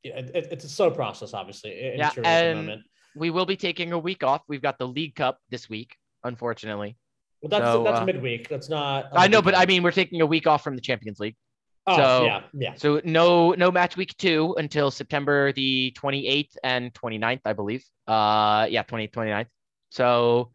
yeah, 0.03 0.17
it, 0.19 0.47
it's 0.51 0.65
a 0.65 0.69
slow 0.69 0.91
process, 0.91 1.33
obviously. 1.33 1.79
In 1.79 1.99
Yeah, 1.99 2.09
Turin 2.09 2.25
at 2.25 2.41
the 2.41 2.47
and- 2.47 2.59
moment. 2.59 2.81
We 3.13 3.29
will 3.29 3.45
be 3.45 3.57
taking 3.57 3.91
a 3.91 3.99
week 3.99 4.23
off. 4.23 4.41
We've 4.47 4.61
got 4.61 4.77
the 4.77 4.87
League 4.87 5.15
Cup 5.15 5.37
this 5.49 5.67
week, 5.69 5.97
unfortunately. 6.23 6.95
Well, 7.41 7.49
that's 7.49 7.65
so, 7.65 7.83
that's 7.83 7.99
uh, 7.99 8.05
midweek. 8.05 8.47
That's 8.47 8.69
not. 8.69 9.09
I 9.11 9.27
know, 9.27 9.41
but 9.41 9.53
I 9.57 9.65
mean, 9.65 9.83
we're 9.83 9.91
taking 9.91 10.21
a 10.21 10.25
week 10.25 10.47
off 10.47 10.63
from 10.63 10.75
the 10.75 10.81
Champions 10.81 11.19
League. 11.19 11.35
oh, 11.87 11.97
so- 11.97 12.25
yeah, 12.25 12.41
yeah. 12.53 12.73
So 12.75 13.01
no 13.03 13.51
no 13.51 13.69
match 13.69 13.97
week 13.97 14.15
two 14.17 14.55
until 14.57 14.91
September 14.91 15.51
the 15.51 15.93
28th 15.97 16.55
and 16.63 16.93
29th, 16.93 17.41
I 17.43 17.51
believe. 17.51 17.83
Uh 18.07 18.67
yeah, 18.69 18.83
28th, 18.83 19.11
29th. 19.11 19.47
So 19.89 20.51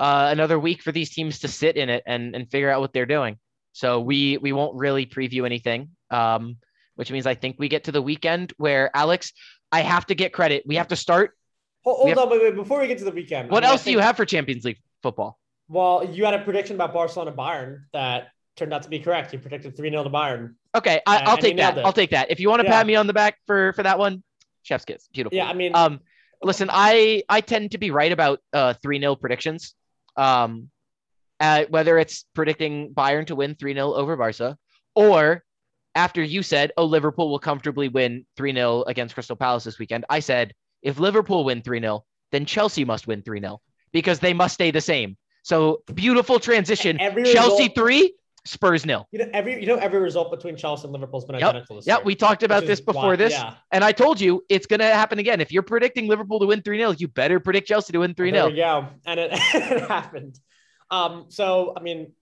uh 0.00 0.28
another 0.32 0.58
week 0.58 0.82
for 0.82 0.90
these 0.92 1.10
teams 1.10 1.40
to 1.40 1.48
sit 1.48 1.76
in 1.76 1.88
it 1.90 2.02
and 2.06 2.34
and 2.34 2.50
figure 2.50 2.70
out 2.70 2.80
what 2.80 2.92
they're 2.92 3.06
doing. 3.06 3.36
So 3.72 4.00
we 4.00 4.38
we 4.38 4.52
won't 4.52 4.74
really 4.76 5.06
preview 5.06 5.44
anything. 5.46 5.90
Um 6.10 6.56
which 6.96 7.10
means 7.12 7.26
I 7.26 7.34
think 7.34 7.56
we 7.58 7.68
get 7.68 7.84
to 7.84 7.92
the 7.92 8.02
weekend 8.02 8.52
where 8.58 8.90
Alex, 8.94 9.32
I 9.72 9.80
have 9.82 10.04
to 10.06 10.14
get 10.14 10.32
credit. 10.32 10.64
We 10.66 10.74
have 10.76 10.88
to 10.88 10.96
start. 10.96 11.36
Hold, 11.84 11.96
hold 11.98 12.08
have- 12.10 12.18
on, 12.18 12.30
wait, 12.30 12.42
wait. 12.42 12.54
Before 12.54 12.78
we 12.80 12.88
get 12.88 12.98
to 12.98 13.04
the 13.04 13.10
weekend, 13.12 13.50
What 13.50 13.62
I 13.64 13.66
mean, 13.68 13.72
else 13.72 13.84
do 13.84 13.90
you 13.90 14.00
have 14.00 14.16
for 14.16 14.26
Champions 14.26 14.64
League 14.66 14.78
football? 15.02 15.38
Well, 15.68 16.04
you 16.12 16.24
had 16.26 16.34
a 16.34 16.40
prediction 16.44 16.74
about 16.76 16.92
Barcelona 16.92 17.32
Bayern 17.32 17.84
that 17.94 18.28
turned 18.56 18.74
out 18.74 18.82
to 18.82 18.90
be 18.90 18.98
correct. 18.98 19.32
You 19.32 19.38
predicted 19.38 19.76
three 19.76 19.88
0 19.88 20.04
to 20.04 20.10
Bayern. 20.10 20.54
Okay, 20.74 21.00
I, 21.06 21.16
Uh, 21.18 21.30
I'll 21.30 21.36
take 21.38 21.56
that. 21.56 21.78
I'll 21.78 21.92
take 21.92 22.10
that. 22.10 22.30
If 22.30 22.38
you 22.40 22.50
want 22.50 22.60
to 22.60 22.66
Yeah. 22.66 22.72
pat 22.76 22.86
me 22.86 22.96
on 22.96 23.06
the 23.06 23.12
back 23.14 23.38
for 23.46 23.72
for 23.74 23.82
that 23.84 23.98
one, 23.98 24.22
chef's 24.62 24.84
kiss. 24.84 25.08
Beautiful. 25.12 25.36
Yeah, 25.38 25.48
I 25.48 25.54
mean, 25.54 25.72
Um, 25.74 26.00
listen, 26.42 26.68
I 26.70 27.22
I 27.30 27.40
tend 27.40 27.70
to 27.70 27.78
be 27.78 27.90
right 27.90 28.12
about 28.12 28.40
uh 28.52 28.74
three 28.82 28.98
0 29.00 29.14
predictions. 29.16 29.74
Um, 30.16 30.70
uh, 31.38 31.64
whether 31.70 31.98
it's 31.98 32.26
predicting 32.34 32.92
Bayern 32.92 33.26
to 33.26 33.34
win 33.34 33.54
three 33.54 33.72
0 33.74 33.94
over 33.94 34.16
Barca, 34.16 34.58
or 34.94 35.42
after 35.94 36.22
you 36.22 36.42
said, 36.42 36.72
"Oh, 36.76 36.84
Liverpool 36.84 37.30
will 37.30 37.38
comfortably 37.38 37.88
win 37.88 38.26
three 38.36 38.52
0 38.52 38.84
against 38.86 39.14
Crystal 39.14 39.36
Palace 39.36 39.64
this 39.64 39.78
weekend," 39.78 40.04
I 40.10 40.20
said, 40.20 40.52
"If 40.82 40.98
Liverpool 40.98 41.44
win 41.44 41.62
three 41.62 41.80
0 41.80 42.04
then 42.32 42.44
Chelsea 42.44 42.84
must 42.84 43.06
win 43.06 43.22
three 43.22 43.40
0 43.40 43.60
because 43.92 44.20
they 44.20 44.34
must 44.34 44.54
stay 44.54 44.70
the 44.70 44.80
same." 44.80 45.16
So 45.42 45.82
beautiful 45.94 46.38
transition. 46.38 47.00
every 47.00 47.24
Chelsea 47.24 47.62
result- 47.68 47.74
three, 47.74 48.14
Spurs 48.46 48.86
nil. 48.86 49.06
You 49.12 49.20
know, 49.20 49.30
every 49.32 49.60
you 49.60 49.66
know 49.66 49.76
every 49.76 50.00
result 50.00 50.30
between 50.30 50.56
Chelsea 50.56 50.84
and 50.84 50.92
Liverpool's 50.92 51.24
been 51.24 51.36
Yep, 51.38 51.48
identical 51.48 51.76
this 51.76 51.86
Yeah, 51.86 51.98
we 52.04 52.14
talked 52.14 52.42
about 52.42 52.64
this 52.66 52.80
before 52.80 53.02
wild. 53.08 53.18
this, 53.20 53.32
Yeah. 53.32 53.54
and 53.72 53.84
I 53.84 53.92
told 53.92 54.20
you 54.20 54.44
it's 54.48 54.66
going 54.66 54.80
to 54.80 54.86
happen 54.86 55.18
again. 55.18 55.40
If 55.40 55.52
you're 55.52 55.62
predicting 55.62 56.08
Liverpool 56.08 56.40
to 56.40 56.46
win 56.46 56.62
3 56.62 56.78
0, 56.78 56.92
you 56.92 57.08
better 57.08 57.38
predict 57.40 57.68
Chelsea 57.68 57.92
to 57.92 57.98
win 57.98 58.14
3 58.14 58.30
There 58.30 58.40
0. 58.42 58.50
we 58.50 58.56
go. 58.56 58.86
And 59.06 59.20
it, 59.20 59.30
it 59.54 59.88
happened. 59.88 60.38
Um, 60.90 61.26
so 61.28 61.74
I 61.76 61.80
mean, 61.80 62.12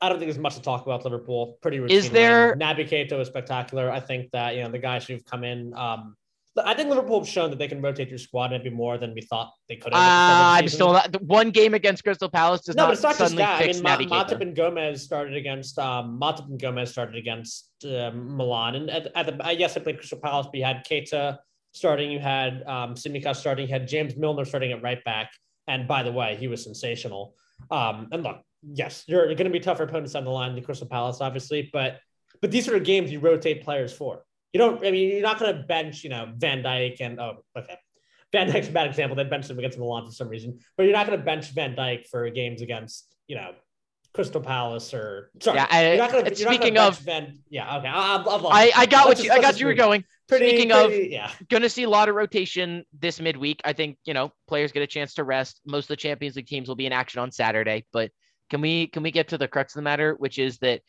I 0.00 0.08
don't 0.08 0.18
think 0.18 0.30
there's 0.30 0.38
much 0.42 0.54
to 0.56 0.62
talk 0.62 0.84
about 0.86 1.04
Liverpool. 1.04 1.58
Pretty 1.62 1.80
routine. 1.80 1.96
Is 1.96 2.10
there- 2.10 2.50
win. 2.50 2.58
Naby 2.60 2.88
Keita 2.88 3.18
is 3.20 3.28
spectacular. 3.28 3.90
I 3.90 4.00
think 4.00 4.30
that 4.32 4.54
you 4.56 4.62
know 4.62 4.70
the 4.70 4.78
guys 4.78 5.06
who've 5.06 5.24
come 5.24 5.44
in. 5.44 5.74
Um, 5.74 6.16
I 6.56 6.74
think 6.74 6.88
Liverpool 6.88 7.18
have 7.18 7.28
shown 7.28 7.50
that 7.50 7.58
they 7.58 7.66
can 7.66 7.82
rotate 7.82 8.08
your 8.08 8.18
squad 8.18 8.52
maybe 8.52 8.70
more 8.70 8.96
than 8.96 9.12
we 9.12 9.22
thought 9.22 9.52
they 9.68 9.74
could 9.74 9.92
have. 9.92 10.02
at 10.02 10.04
the 10.04 10.08
start 10.28 10.30
of 10.30 10.38
the 10.38 10.44
Uh, 10.44 10.58
I'm 10.58 10.68
still 10.68 10.92
not. 10.92 11.22
One 11.22 11.50
game 11.50 11.74
against 11.74 12.04
Crystal 12.04 12.28
Palace 12.28 12.62
does 12.62 12.76
No, 12.76 12.84
but 12.84 12.86
not, 12.86 12.92
it's 12.92 13.02
not 13.02 13.08
just 13.10 13.18
suddenly 13.18 13.42
that. 13.42 13.62
I 13.62 13.98
mean, 13.98 14.08
Ma- 14.08 14.24
Matip 14.24 14.40
and 14.40 14.54
Gomez 14.54 15.02
started 15.02 15.34
against 15.36 15.78
um, 15.78 16.18
Matip 16.20 16.46
and 16.46 16.60
Gomez 16.60 16.90
started 16.90 17.16
against 17.16 17.70
um, 17.84 18.36
Milan, 18.36 18.76
and 18.76 18.90
at, 18.90 19.08
at 19.16 19.26
the 19.26 19.46
uh, 19.46 19.50
yes, 19.50 19.76
I 19.76 19.80
played 19.80 19.98
Crystal 19.98 20.18
Palace. 20.18 20.46
But 20.46 20.58
you 20.58 20.64
had 20.64 20.86
Keita 20.86 21.38
starting, 21.72 22.12
you 22.12 22.20
had 22.20 22.62
um, 22.66 22.94
Tsimikas 22.94 23.36
starting, 23.36 23.66
you 23.66 23.72
had 23.72 23.88
James 23.88 24.16
Milner 24.16 24.44
starting 24.44 24.70
at 24.70 24.80
right 24.82 25.02
back, 25.04 25.32
and 25.66 25.88
by 25.88 26.04
the 26.04 26.12
way, 26.12 26.36
he 26.36 26.46
was 26.46 26.62
sensational. 26.62 27.34
Um, 27.70 28.08
and 28.12 28.22
look, 28.22 28.42
yes, 28.62 29.04
you're 29.08 29.26
going 29.26 29.44
to 29.44 29.50
be 29.50 29.60
tougher 29.60 29.82
opponents 29.82 30.12
down 30.12 30.24
the 30.24 30.30
line 30.30 30.54
than 30.54 30.62
Crystal 30.62 30.86
Palace, 30.86 31.20
obviously, 31.20 31.68
but 31.72 31.98
but 32.40 32.50
these 32.50 32.68
are 32.68 32.72
the 32.72 32.80
games 32.80 33.10
you 33.10 33.20
rotate 33.20 33.64
players 33.64 33.92
for. 33.92 34.24
You 34.54 34.58
don't. 34.58 34.86
I 34.86 34.90
mean, 34.92 35.10
you're 35.10 35.20
not 35.20 35.38
going 35.40 35.54
to 35.54 35.62
bench, 35.64 36.04
you 36.04 36.10
know, 36.10 36.32
Van 36.36 36.62
Dijk 36.62 37.00
and 37.00 37.18
oh, 37.20 37.44
okay. 37.58 37.76
Van 38.32 38.48
Dijk's 38.50 38.68
a 38.68 38.72
bad 38.72 38.86
example. 38.86 39.16
They 39.16 39.24
benched 39.24 39.50
him 39.50 39.58
against 39.58 39.78
Milan 39.78 40.06
for 40.06 40.12
some 40.12 40.28
reason, 40.28 40.58
but 40.76 40.84
you're 40.84 40.92
not 40.92 41.06
going 41.06 41.18
to 41.18 41.24
bench 41.24 41.50
Van 41.50 41.74
Dijk 41.76 42.06
for 42.06 42.28
games 42.30 42.62
against, 42.62 43.12
you 43.26 43.36
know, 43.36 43.50
Crystal 44.12 44.40
Palace 44.40 44.94
or 44.94 45.30
sorry. 45.42 45.56
Yeah, 45.58 45.66
I- 45.68 45.88
you're 45.88 45.96
not 45.98 46.12
going 46.12 46.24
to. 46.24 46.30
it's- 46.30 46.40
You're 46.40 46.48
not 46.50 46.54
speaking 46.54 46.74
gonna 46.74 46.88
of- 46.88 47.04
bench 47.04 47.26
Van. 47.32 47.38
Yeah, 47.50 47.78
okay. 47.78 47.88
I, 47.88 48.14
I've, 48.14 48.20
I've 48.28 48.42
lost 48.42 48.54
I. 48.54 48.70
I 48.76 48.86
got 48.86 49.08
what 49.08 49.22
you, 49.22 49.30
I 49.32 49.40
got 49.40 49.58
you 49.58 49.66
were 49.66 49.74
going. 49.74 50.04
Pretty, 50.28 50.48
speaking 50.50 50.70
of- 50.72 50.92
yeah. 50.94 51.30
Going 51.50 51.62
to 51.64 51.68
see 51.68 51.82
a 51.82 51.90
lot 51.90 52.08
of 52.08 52.14
rotation 52.14 52.84
this 52.98 53.20
midweek. 53.20 53.60
I 53.64 53.72
think 53.72 53.98
you 54.04 54.14
know 54.14 54.32
players 54.46 54.70
get 54.70 54.82
a 54.84 54.86
chance 54.86 55.14
to 55.14 55.24
rest. 55.24 55.60
Most 55.66 55.84
of 55.86 55.88
the 55.88 55.96
Champions 55.96 56.36
League 56.36 56.46
teams 56.46 56.68
will 56.68 56.76
be 56.76 56.86
in 56.86 56.92
action 56.92 57.20
on 57.20 57.32
Saturday. 57.32 57.86
But 57.92 58.12
can 58.50 58.60
we 58.60 58.86
can 58.86 59.02
we 59.02 59.10
get 59.10 59.28
to 59.28 59.38
the 59.38 59.48
crux 59.48 59.74
of 59.74 59.78
the 59.78 59.82
matter, 59.82 60.14
which 60.18 60.38
is 60.38 60.58
that 60.58 60.80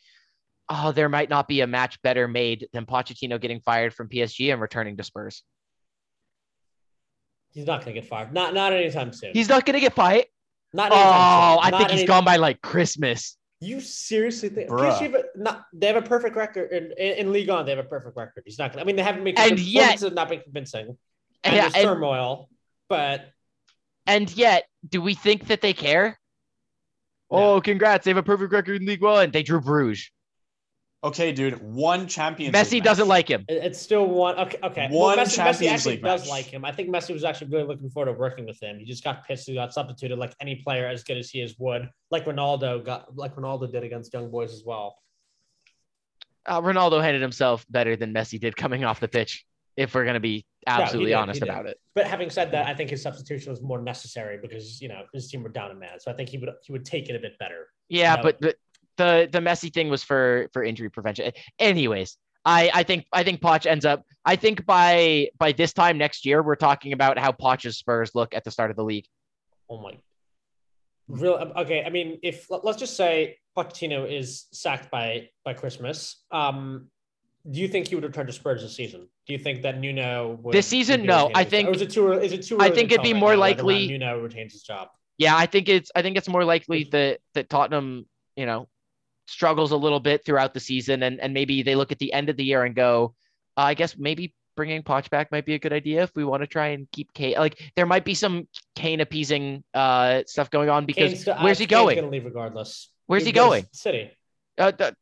oh, 0.68 0.92
there 0.92 1.08
might 1.08 1.30
not 1.30 1.48
be 1.48 1.60
a 1.60 1.66
match 1.66 2.00
better 2.02 2.26
made 2.28 2.68
than 2.72 2.86
Pochettino 2.86 3.40
getting 3.40 3.60
fired 3.60 3.94
from 3.94 4.08
PSG 4.08 4.52
and 4.52 4.60
returning 4.60 4.96
to 4.96 5.02
Spurs. 5.04 5.42
He's 7.52 7.66
not 7.66 7.82
going 7.84 7.94
to 7.94 8.00
get 8.00 8.08
fired. 8.08 8.32
Not 8.34 8.52
not 8.54 8.72
anytime 8.72 9.12
soon. 9.12 9.30
He's 9.32 9.48
not 9.48 9.64
going 9.64 9.74
to 9.74 9.80
get 9.80 9.94
fired. 9.94 10.26
not 10.72 10.90
Oh, 10.92 10.96
anytime 10.96 11.10
soon. 11.12 11.64
I 11.64 11.70
Not 11.70 11.78
think 11.78 11.90
he's 11.92 12.00
any- 12.00 12.06
gone 12.06 12.24
by 12.24 12.36
like 12.36 12.60
Christmas. 12.60 13.36
You 13.60 13.80
seriously 13.80 14.50
think 14.50 14.68
Bruh. 14.68 14.92
PSG 14.92 15.12
have 15.12 15.24
not, 15.34 15.64
they 15.72 15.86
have 15.86 15.96
a 15.96 16.02
perfect 16.02 16.36
record 16.36 16.70
in, 16.72 16.92
in, 16.98 17.18
in 17.18 17.32
League 17.32 17.48
On? 17.48 17.64
They 17.64 17.70
have 17.74 17.82
a 17.82 17.88
perfect 17.88 18.14
record. 18.14 18.42
He's 18.44 18.58
not. 18.58 18.72
Gonna, 18.72 18.82
I 18.82 18.84
mean, 18.84 18.96
they 18.96 19.02
haven't 19.02 19.24
made 19.24 19.38
And 19.38 19.58
yet- 19.58 19.80
performances 19.80 20.04
have 20.04 20.12
not 20.14 20.28
been 20.28 20.40
convincing. 20.42 20.98
And 21.42 21.54
Yeah, 21.56 21.62
there's 21.62 21.74
and- 21.76 21.84
turmoil. 21.84 22.50
but 22.90 23.30
And 24.06 24.30
yet, 24.36 24.64
do 24.86 25.00
we 25.00 25.14
think 25.14 25.46
that 25.46 25.62
they 25.62 25.72
care? 25.72 26.18
Oh, 27.30 27.38
no. 27.38 27.54
Oh, 27.54 27.60
congrats. 27.62 28.04
They 28.04 28.10
have 28.10 28.18
a 28.18 28.22
perfect 28.22 28.52
record 28.52 28.80
in 28.82 28.86
League 28.86 29.00
One. 29.02 29.30
They 29.30 29.42
drew 29.42 29.60
Bruges. 29.62 30.10
Okay, 31.04 31.30
dude, 31.30 31.62
one 31.62 32.08
Champions 32.08 32.54
Messi 32.56 32.72
League 32.72 32.84
doesn't 32.84 33.04
match. 33.04 33.08
like 33.08 33.28
him. 33.28 33.44
it's 33.48 33.78
still 33.80 34.06
one. 34.06 34.36
Okay, 34.38 34.58
okay. 34.62 34.88
One 34.90 35.18
Messi, 35.18 35.22
Messi 35.22 35.36
Champions 35.36 35.72
actually 35.74 35.92
League 35.96 36.04
does 36.04 36.22
match. 36.22 36.30
like 36.30 36.44
him. 36.46 36.64
I 36.64 36.72
think 36.72 36.88
Messi 36.88 37.12
was 37.12 37.22
actually 37.22 37.48
really 37.52 37.66
looking 37.68 37.90
forward 37.90 38.12
to 38.12 38.18
working 38.18 38.46
with 38.46 38.60
him. 38.60 38.78
He 38.78 38.84
just 38.86 39.04
got 39.04 39.26
pissed. 39.26 39.46
He 39.46 39.54
got 39.54 39.72
substituted 39.72 40.18
like 40.18 40.34
any 40.40 40.56
player 40.56 40.86
as 40.86 41.04
good 41.04 41.18
as 41.18 41.30
he 41.30 41.40
is 41.42 41.54
would, 41.58 41.88
like 42.10 42.24
Ronaldo 42.24 42.84
got, 42.84 43.14
like 43.16 43.36
Ronaldo 43.36 43.70
did 43.70 43.84
against 43.84 44.12
Young 44.12 44.30
Boys 44.30 44.52
as 44.52 44.62
well. 44.64 44.96
Uh, 46.46 46.60
Ronaldo 46.60 47.02
handed 47.02 47.22
himself 47.22 47.66
better 47.68 47.96
than 47.96 48.14
Messi 48.14 48.40
did 48.40 48.56
coming 48.56 48.84
off 48.84 49.00
the 49.00 49.08
pitch, 49.08 49.44
if 49.76 49.94
we're 49.94 50.04
going 50.04 50.14
to 50.14 50.20
be 50.20 50.46
absolutely 50.66 51.10
did, 51.10 51.14
honest 51.16 51.42
about 51.42 51.66
it. 51.66 51.78
But 51.94 52.06
having 52.06 52.30
said 52.30 52.52
that, 52.52 52.66
I 52.66 52.74
think 52.74 52.90
his 52.90 53.02
substitution 53.02 53.50
was 53.50 53.60
more 53.62 53.80
necessary 53.82 54.38
because 54.40 54.80
you 54.80 54.88
know 54.88 55.02
his 55.12 55.28
team 55.28 55.42
were 55.42 55.48
down 55.48 55.70
a 55.72 55.74
man. 55.74 55.98
So 55.98 56.10
I 56.10 56.14
think 56.14 56.28
he 56.28 56.38
would 56.38 56.50
he 56.62 56.72
would 56.72 56.84
take 56.84 57.08
it 57.08 57.16
a 57.16 57.18
bit 57.18 57.38
better. 57.38 57.68
Yeah, 57.88 58.14
No. 58.16 58.22
but 58.22 58.40
the, 58.40 58.54
the 58.96 59.28
the 59.30 59.38
Messi 59.40 59.72
thing 59.72 59.88
was 59.88 60.02
for 60.02 60.48
for 60.52 60.62
injury 60.64 60.90
prevention. 60.90 61.32
Anyways, 61.58 62.16
I 62.44 62.70
I 62.74 62.82
think 62.82 63.06
I 63.12 63.22
think 63.24 63.40
Poch 63.40 63.66
ends 63.66 63.84
up. 63.84 64.02
I 64.24 64.36
think 64.36 64.64
by 64.66 65.28
by 65.38 65.52
this 65.52 65.72
time 65.72 65.98
next 65.98 66.24
year, 66.26 66.42
we're 66.42 66.56
talking 66.56 66.92
about 66.92 67.18
how 67.18 67.32
Poch's 67.32 67.76
Spurs 67.78 68.14
look 68.14 68.34
at 68.34 68.44
the 68.44 68.50
start 68.50 68.70
of 68.70 68.76
the 68.76 68.84
league. 68.84 69.06
Oh 69.70 69.80
my. 69.80 69.92
Real 71.08 71.34
okay. 71.56 71.84
I 71.84 71.90
mean, 71.90 72.18
if 72.22 72.50
let- 72.50 72.64
let's 72.64 72.78
just 72.78 72.96
say 72.96 73.38
Pochettino 73.56 74.10
is 74.10 74.46
sacked 74.52 74.90
by 74.90 75.28
by 75.44 75.54
Christmas, 75.54 76.24
um, 76.32 76.88
do 77.48 77.60
you 77.60 77.68
think 77.68 77.86
he 77.86 77.94
would 77.94 78.02
return 78.04 78.26
to 78.26 78.32
Spurs 78.32 78.62
this 78.62 78.74
season? 78.74 79.08
Do 79.26 79.32
you 79.32 79.38
think 79.38 79.62
that 79.62 79.78
Nuno 79.78 80.38
would, 80.42 80.52
This 80.52 80.66
season, 80.66 81.04
no. 81.06 81.30
I 81.34 81.44
think- 81.44 81.68
or 81.68 81.72
is 81.72 81.80
it 81.80 81.90
too? 81.90 82.12
Is 82.12 82.32
it 82.32 82.42
too? 82.42 82.58
I 82.60 82.70
think 82.70 82.90
it'd 82.90 83.04
be 83.04 83.12
right 83.12 83.20
more 83.20 83.34
now 83.36 83.40
whether 83.40 83.52
or 83.52 83.56
not 83.56 83.64
likely- 83.66 83.86
Nuno 83.88 84.18
retains 84.18 84.52
his 84.52 84.62
job. 84.62 84.88
Yeah, 85.18 85.36
I 85.36 85.46
think 85.46 85.68
it's 85.68 85.90
I 85.94 86.02
think 86.02 86.16
it's 86.16 86.28
more 86.28 86.44
likely 86.44 86.84
that 86.90 87.20
that 87.34 87.48
Tottenham, 87.48 88.06
you 88.36 88.46
know, 88.46 88.68
struggles 89.26 89.72
a 89.72 89.76
little 89.76 90.00
bit 90.00 90.24
throughout 90.24 90.54
the 90.54 90.60
season, 90.60 91.02
and 91.02 91.20
and 91.20 91.34
maybe 91.34 91.62
they 91.62 91.74
look 91.74 91.92
at 91.92 91.98
the 91.98 92.12
end 92.12 92.28
of 92.28 92.36
the 92.36 92.44
year 92.44 92.64
and 92.64 92.74
go, 92.74 93.14
uh, 93.56 93.62
I 93.62 93.74
guess 93.74 93.96
maybe 93.96 94.34
bringing 94.56 94.82
Poch 94.82 95.10
back 95.10 95.30
might 95.30 95.44
be 95.44 95.52
a 95.54 95.58
good 95.58 95.72
idea 95.72 96.02
if 96.02 96.10
we 96.16 96.24
want 96.24 96.42
to 96.42 96.46
try 96.46 96.68
and 96.68 96.90
keep 96.90 97.12
Kane. 97.12 97.34
Like 97.36 97.60
there 97.76 97.84
might 97.86 98.04
be 98.06 98.14
some 98.14 98.48
Kane 98.74 99.00
appeasing 99.00 99.62
uh 99.74 100.22
stuff 100.26 100.50
going 100.50 100.70
on 100.70 100.86
because 100.86 101.20
still- 101.20 101.36
where's 101.36 101.58
I- 101.58 101.64
he 101.64 101.66
Kane's 101.66 101.80
going? 101.82 101.96
Gonna 101.96 102.08
leave 102.10 102.24
regardless. 102.24 102.90
Where's 103.06 103.24
he 103.24 103.32
to 103.32 103.36
going? 103.36 103.66
City. 103.72 104.10
Uh, 104.58 104.72
th- 104.72 104.94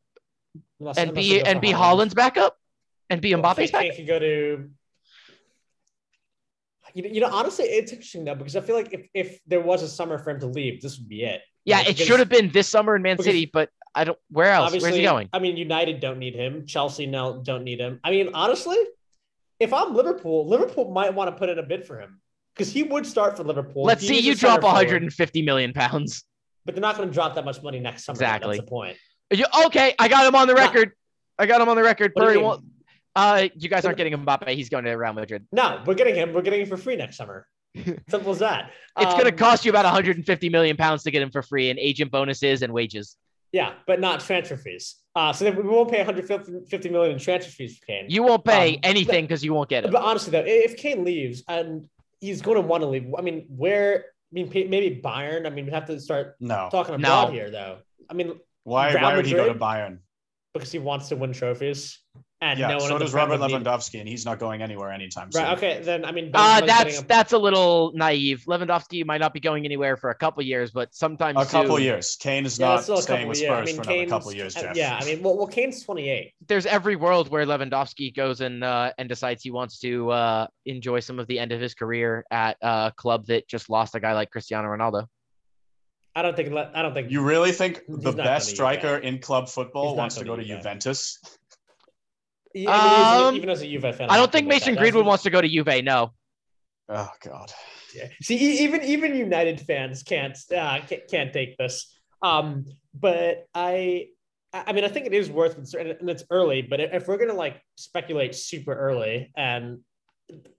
Unless- 0.80 0.98
and 0.98 1.10
unless 1.10 1.24
be 1.24 1.40
and 1.40 1.60
be. 1.60 1.70
Haaland's 1.72 2.14
backup, 2.14 2.56
and 3.08 3.20
be 3.20 3.32
Well, 3.34 3.42
Mbappe's 3.44 3.70
Kane- 3.70 3.88
back. 3.90 3.96
Could 3.96 4.06
go 4.06 4.18
to. 4.18 4.70
You 6.96 7.02
know, 7.02 7.08
you 7.08 7.20
know, 7.20 7.28
honestly, 7.32 7.64
it's 7.64 7.90
interesting 7.90 8.24
though 8.24 8.36
because 8.36 8.54
I 8.54 8.60
feel 8.60 8.76
like 8.76 8.92
if, 8.92 9.08
if 9.14 9.40
there 9.46 9.60
was 9.60 9.82
a 9.82 9.88
summer 9.88 10.16
for 10.18 10.30
him 10.30 10.38
to 10.40 10.46
leave, 10.46 10.80
this 10.80 10.96
would 10.98 11.08
be 11.08 11.24
it. 11.24 11.42
Yeah, 11.64 11.78
Like, 11.78 11.90
it 11.90 11.98
should 11.98 12.20
have 12.20 12.28
been 12.28 12.50
this 12.50 12.68
summer 12.68 12.94
in 12.94 13.02
Man 13.02 13.18
City, 13.18 13.46
but 13.52 13.70
I 13.94 14.04
don't. 14.04 14.18
Where 14.30 14.50
else? 14.50 14.72
Where's 14.72 14.82
Obviously, 14.82 15.00
he 15.00 15.06
going? 15.06 15.28
I 15.32 15.38
mean, 15.38 15.56
United 15.56 16.00
don't 16.00 16.18
need 16.18 16.34
him. 16.34 16.66
Chelsea 16.66 17.06
no 17.06 17.40
don't 17.42 17.64
need 17.64 17.80
him. 17.80 18.00
I 18.02 18.10
mean, 18.10 18.30
honestly, 18.34 18.76
if 19.60 19.72
I'm 19.72 19.94
Liverpool, 19.94 20.48
Liverpool 20.48 20.90
might 20.92 21.14
want 21.14 21.30
to 21.30 21.36
put 21.36 21.48
in 21.48 21.58
a 21.58 21.62
bid 21.62 21.86
for 21.86 22.00
him 22.00 22.20
because 22.54 22.72
he 22.72 22.82
would 22.82 23.06
start 23.06 23.36
for 23.36 23.44
Liverpool. 23.44 23.84
Let's 23.84 24.06
see 24.06 24.18
you 24.18 24.34
drop 24.34 24.62
150 24.62 25.42
million 25.42 25.72
pounds. 25.72 26.24
but 26.64 26.74
they're 26.74 26.82
not 26.82 26.96
going 26.96 27.08
to 27.08 27.14
drop 27.14 27.34
that 27.36 27.44
much 27.44 27.62
money 27.62 27.78
next 27.78 28.04
summer. 28.04 28.16
Exactly. 28.16 28.56
That's 28.56 28.64
the 28.64 28.70
point. 28.70 28.96
You- 29.30 29.46
Okay, 29.66 29.94
I 29.98 30.08
got 30.08 30.26
him 30.26 30.34
on 30.34 30.48
the 30.48 30.54
record. 30.54 30.92
I 31.38 31.46
got 31.46 31.60
him 31.60 31.68
on 31.68 31.76
the 31.76 31.82
record. 31.82 32.12
What 32.14 32.32
you 32.32 32.40
won't- 32.40 32.64
Uh, 33.16 33.48
you 33.54 33.68
guys 33.68 33.84
aren't 33.84 33.96
getting 33.96 34.12
Mbappe. 34.14 34.48
He's 34.48 34.68
going 34.68 34.84
to 34.84 34.92
Real 34.92 35.12
Madrid. 35.12 35.46
No, 35.52 35.82
we're 35.86 35.94
getting 35.94 36.16
him. 36.16 36.32
We're 36.32 36.42
getting 36.42 36.62
him 36.62 36.68
for 36.68 36.76
free 36.76 36.96
next 36.96 37.16
summer. 37.16 37.46
Simple 38.08 38.32
as 38.32 38.38
that. 38.40 38.70
It's 38.98 39.12
going 39.12 39.24
to 39.24 39.30
Um, 39.32 39.36
cost 39.36 39.64
you 39.64 39.70
about 39.70 39.84
150 39.84 40.48
million 40.48 40.76
pounds 40.76 41.02
to 41.04 41.10
get 41.10 41.22
him 41.22 41.30
for 41.30 41.42
free 41.42 41.70
in 41.70 41.78
agent 41.78 42.10
bonuses 42.10 42.62
and 42.62 42.72
wages. 42.72 43.16
Yeah, 43.54 43.74
but 43.86 44.00
not 44.00 44.18
transfer 44.18 44.56
fees. 44.56 44.96
Uh, 45.14 45.32
so 45.32 45.44
then 45.44 45.54
we 45.54 45.62
won't 45.62 45.88
pay 45.88 45.98
150 45.98 46.88
million 46.88 47.12
in 47.12 47.18
transfer 47.20 47.52
fees 47.52 47.78
for 47.78 47.86
Kane. 47.86 48.06
You 48.08 48.24
won't 48.24 48.44
pay 48.44 48.74
Um, 48.74 48.80
anything 48.82 49.26
because 49.26 49.44
you 49.44 49.54
won't 49.54 49.68
get 49.70 49.84
it. 49.84 49.92
But 49.92 50.02
honestly, 50.02 50.32
though, 50.32 50.42
if 50.44 50.76
Kane 50.76 51.04
leaves 51.04 51.44
and 51.46 51.88
he's 52.20 52.42
going 52.42 52.56
to 52.56 52.62
want 52.62 52.82
to 52.82 52.88
leave, 52.88 53.06
I 53.16 53.22
mean, 53.22 53.46
where? 53.48 54.06
I 54.32 54.34
mean, 54.34 54.50
maybe 54.52 55.00
Bayern. 55.00 55.46
I 55.46 55.50
mean, 55.50 55.66
we 55.66 55.70
have 55.70 55.86
to 55.86 56.00
start 56.00 56.34
No. 56.40 56.68
talking 56.72 57.00
No. 57.00 57.28
here, 57.30 57.48
though. 57.48 57.76
I 58.10 58.14
mean, 58.14 58.40
Why, 58.64 58.92
Real 58.92 59.02
why 59.04 59.14
would 59.16 59.24
he 59.26 59.34
go 59.34 59.46
to 59.46 59.54
Bayern? 59.54 59.98
because 60.52 60.72
he 60.72 60.80
wants 60.80 61.08
to 61.10 61.16
win 61.16 61.32
trophies, 61.32 62.00
and 62.44 62.60
Yeah, 62.60 62.68
no 62.68 62.76
one 62.76 62.88
so 62.88 62.98
does 62.98 63.14
Robert 63.14 63.40
Lewandowski, 63.40 63.98
and 64.00 64.08
he's 64.08 64.24
not 64.24 64.38
going 64.38 64.60
anywhere 64.60 64.92
anytime 64.92 65.32
soon. 65.32 65.42
Right. 65.42 65.56
Okay. 65.56 65.80
Then 65.82 66.04
I 66.04 66.12
mean, 66.12 66.30
Uh, 66.32 66.60
that's 66.60 67.00
a- 67.00 67.04
that's 67.04 67.32
a 67.32 67.38
little 67.38 67.92
naive. 67.94 68.44
Lewandowski 68.46 69.04
might 69.06 69.18
not 69.18 69.32
be 69.32 69.40
going 69.40 69.64
anywhere 69.64 69.96
for 69.96 70.10
a 70.10 70.14
couple 70.14 70.42
years, 70.42 70.70
but 70.70 70.94
sometimes 70.94 71.38
A 71.40 71.46
couple 71.46 71.80
years. 71.80 72.16
Kane 72.16 72.44
is 72.44 72.58
yeah, 72.58 72.66
not 72.66 72.74
that's 72.74 72.84
still 72.84 72.98
a 72.98 73.02
staying 73.02 73.28
with. 73.28 73.38
Spurs 73.38 73.50
I 73.50 73.64
mean, 73.64 73.76
for 73.76 73.82
another 73.82 74.06
couple 74.06 74.32
years, 74.32 74.56
uh, 74.56 74.62
Jeff. 74.62 74.76
Yeah. 74.76 74.98
I 75.00 75.04
mean, 75.04 75.22
well, 75.22 75.36
well, 75.36 75.46
Kane's 75.46 75.82
28. 75.82 76.32
There's 76.46 76.66
every 76.66 76.96
world 76.96 77.30
where 77.30 77.46
Lewandowski 77.46 78.14
goes 78.14 78.40
and 78.40 78.62
uh, 78.62 78.92
and 78.98 79.08
decides 79.08 79.42
he 79.42 79.50
wants 79.50 79.78
to 79.80 80.10
uh, 80.10 80.46
enjoy 80.66 81.00
some 81.00 81.18
of 81.18 81.26
the 81.26 81.38
end 81.38 81.52
of 81.52 81.60
his 81.60 81.74
career 81.74 82.24
at 82.30 82.56
a 82.60 82.92
club 82.94 83.26
that 83.26 83.48
just 83.48 83.70
lost 83.70 83.94
a 83.94 84.00
guy 84.00 84.12
like 84.12 84.30
Cristiano 84.30 84.68
Ronaldo. 84.68 85.06
I 86.16 86.22
don't 86.22 86.36
think. 86.36 86.54
I 86.54 86.82
don't 86.82 86.94
think. 86.94 87.10
You 87.10 87.22
really 87.22 87.50
think 87.50 87.82
the 87.88 88.12
best 88.12 88.50
striker 88.50 88.96
in 88.96 89.18
club 89.18 89.48
football 89.48 89.96
wants 89.96 90.14
to 90.16 90.24
go 90.24 90.36
gonna. 90.36 90.44
Juventus? 90.44 91.18
I 92.56 92.58
even- 92.58 93.26
Um, 93.28 93.36
even 93.36 93.50
as 93.50 93.62
a 93.62 93.66
Juve 93.66 93.94
fan, 93.96 94.10
I 94.10 94.16
don't 94.16 94.30
think 94.30 94.46
Mason. 94.46 94.74
Greenwood 94.76 95.06
wants 95.06 95.24
to 95.24 95.30
go 95.30 95.40
to 95.40 95.48
Juve. 95.48 95.84
No, 95.84 96.12
Oh 96.88 97.08
God. 97.20 97.52
Yeah. 97.94 98.08
See, 98.22 98.36
even 98.62 98.82
even 98.82 99.14
United 99.14 99.60
fans 99.60 100.02
can't 100.02 100.36
uh, 100.54 100.80
can't, 100.86 101.02
can't 101.08 101.32
take 101.32 101.56
this. 101.56 101.96
Um, 102.22 102.66
but 102.98 103.46
I, 103.54 104.08
I 104.52 104.72
mean, 104.72 104.84
I 104.84 104.88
think 104.88 105.06
it 105.06 105.14
is 105.14 105.30
worth 105.30 105.54
considering, 105.54 105.96
and 105.98 106.10
it's 106.10 106.24
early. 106.30 106.62
But 106.62 106.80
if 106.80 107.08
we're 107.08 107.16
gonna 107.18 107.32
like 107.34 107.60
speculate 107.76 108.34
super 108.34 108.74
early 108.74 109.30
and 109.36 109.80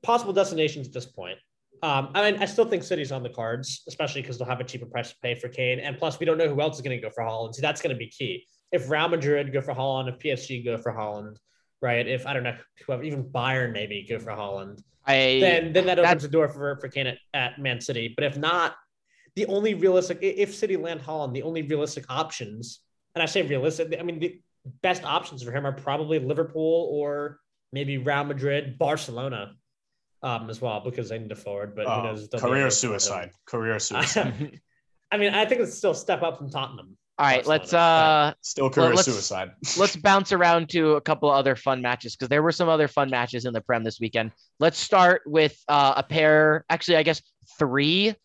possible 0.03 0.33
destinations 0.33 0.87
at 0.87 0.93
this 0.93 1.05
point, 1.05 1.37
um, 1.83 2.09
I 2.15 2.31
mean, 2.31 2.41
I 2.41 2.45
still 2.45 2.65
think 2.65 2.83
City's 2.83 3.11
on 3.11 3.21
the 3.21 3.29
cards, 3.29 3.83
especially 3.87 4.21
because 4.21 4.37
they'll 4.37 4.47
have 4.47 4.59
a 4.61 4.63
cheaper 4.63 4.85
price 4.85 5.09
to 5.11 5.15
pay 5.21 5.35
for 5.35 5.49
Kane, 5.49 5.79
and 5.79 5.97
plus 5.97 6.19
we 6.19 6.25
don't 6.25 6.37
know 6.37 6.47
who 6.47 6.61
else 6.61 6.75
is 6.77 6.81
gonna 6.81 6.99
go 6.99 7.09
for 7.09 7.23
Haaland. 7.23 7.53
So 7.55 7.61
that's 7.61 7.81
gonna 7.81 7.95
be 7.95 8.07
key. 8.07 8.45
If 8.71 8.89
Real 8.89 9.09
Madrid 9.09 9.53
go 9.53 9.61
for 9.61 9.73
Haaland, 9.73 10.09
if 10.09 10.17
PSG 10.19 10.63
go 10.65 10.77
for 10.77 10.91
Haaland, 10.93 11.35
right? 11.85 12.05
If 12.07 12.25
I 12.25 12.33
don't 12.33 12.43
know, 12.43 12.57
whoever, 12.85 13.03
even 13.03 13.23
Bayern 13.23 13.71
maybe 13.71 14.05
go 14.09 14.17
for 14.19 14.31
Haaland 14.31 14.81
I 15.07 15.37
then 15.39 15.71
then 15.71 15.85
that 15.85 15.95
That- 15.97 16.05
opens 16.05 16.23
the 16.23 16.29
door 16.37 16.47
for 16.49 16.75
for 16.81 16.87
Kane 16.89 17.07
at, 17.13 17.19
at 17.33 17.59
Man 17.59 17.79
City. 17.79 18.05
But 18.15 18.23
if 18.29 18.35
not, 18.37 18.75
the 19.35 19.45
only 19.45 19.73
realistic 19.75 20.17
if 20.21 20.53
City 20.53 20.77
land 20.77 21.01
Haaland, 21.01 21.31
the 21.33 21.43
only 21.43 21.61
realistic 21.61 22.05
options, 22.09 22.79
and 23.13 23.21
I 23.21 23.27
say 23.27 23.41
realistic, 23.43 23.95
I 23.99 24.03
mean 24.03 24.19
the 24.19 24.41
best 24.81 25.03
options 25.05 25.43
for 25.43 25.51
him 25.51 25.63
are 25.69 25.73
probably 25.87 26.17
Liverpool 26.19 26.89
or 26.91 27.39
maybe 27.71 27.99
Real 27.99 28.23
Madrid, 28.23 28.79
Barcelona, 28.79 29.53
um, 30.23 30.49
as 30.49 30.59
well 30.59 30.79
because 30.81 31.09
they 31.09 31.19
need 31.19 31.31
a 31.31 31.35
forward. 31.35 31.75
But 31.75 31.85
who 31.85 31.91
Oh, 31.91 32.03
knows? 32.05 32.23
if 32.23 32.29
they'll 32.31 32.41
career 32.41 32.61
able 32.65 32.71
to 32.71 32.75
afford 32.75 32.93
him. 32.93 32.99
suicide. 32.99 33.29
Career 33.45 33.77
suicide. 33.79 34.59
I 35.11 35.17
mean, 35.17 35.33
I 35.35 35.45
think 35.45 35.61
it's 35.61 35.77
still 35.77 35.91
a 35.91 35.95
step 36.05 36.23
up 36.23 36.37
from 36.39 36.49
Tottenham. 36.49 36.97
All 37.17 37.25
right. 37.25 37.45
Let's 37.45 37.73
uh 37.73 38.33
Still 38.41 38.69
career 38.69 38.89
let's- 38.89 39.05
suicide. 39.05 39.51
let's 39.77 39.95
bounce 39.95 40.31
around 40.31 40.69
to 40.69 40.95
a 40.95 41.01
couple 41.01 41.29
of 41.29 41.35
other 41.37 41.55
fun 41.55 41.81
matches 41.81 42.15
because 42.15 42.29
there 42.29 42.43
were 42.43 42.51
some 42.51 42.67
other 42.69 42.87
fun 42.87 43.09
matches 43.09 43.45
in 43.45 43.53
the 43.53 43.61
Prem 43.61 43.83
this 43.83 43.99
weekend. 43.99 44.31
Let's 44.59 44.77
start 44.77 45.21
with 45.25 45.57
uh, 45.67 45.93
a 45.97 46.03
pair, 46.03 46.65
actually, 46.69 46.97
I 46.97 47.03
guess 47.03 47.21
three 47.57 48.15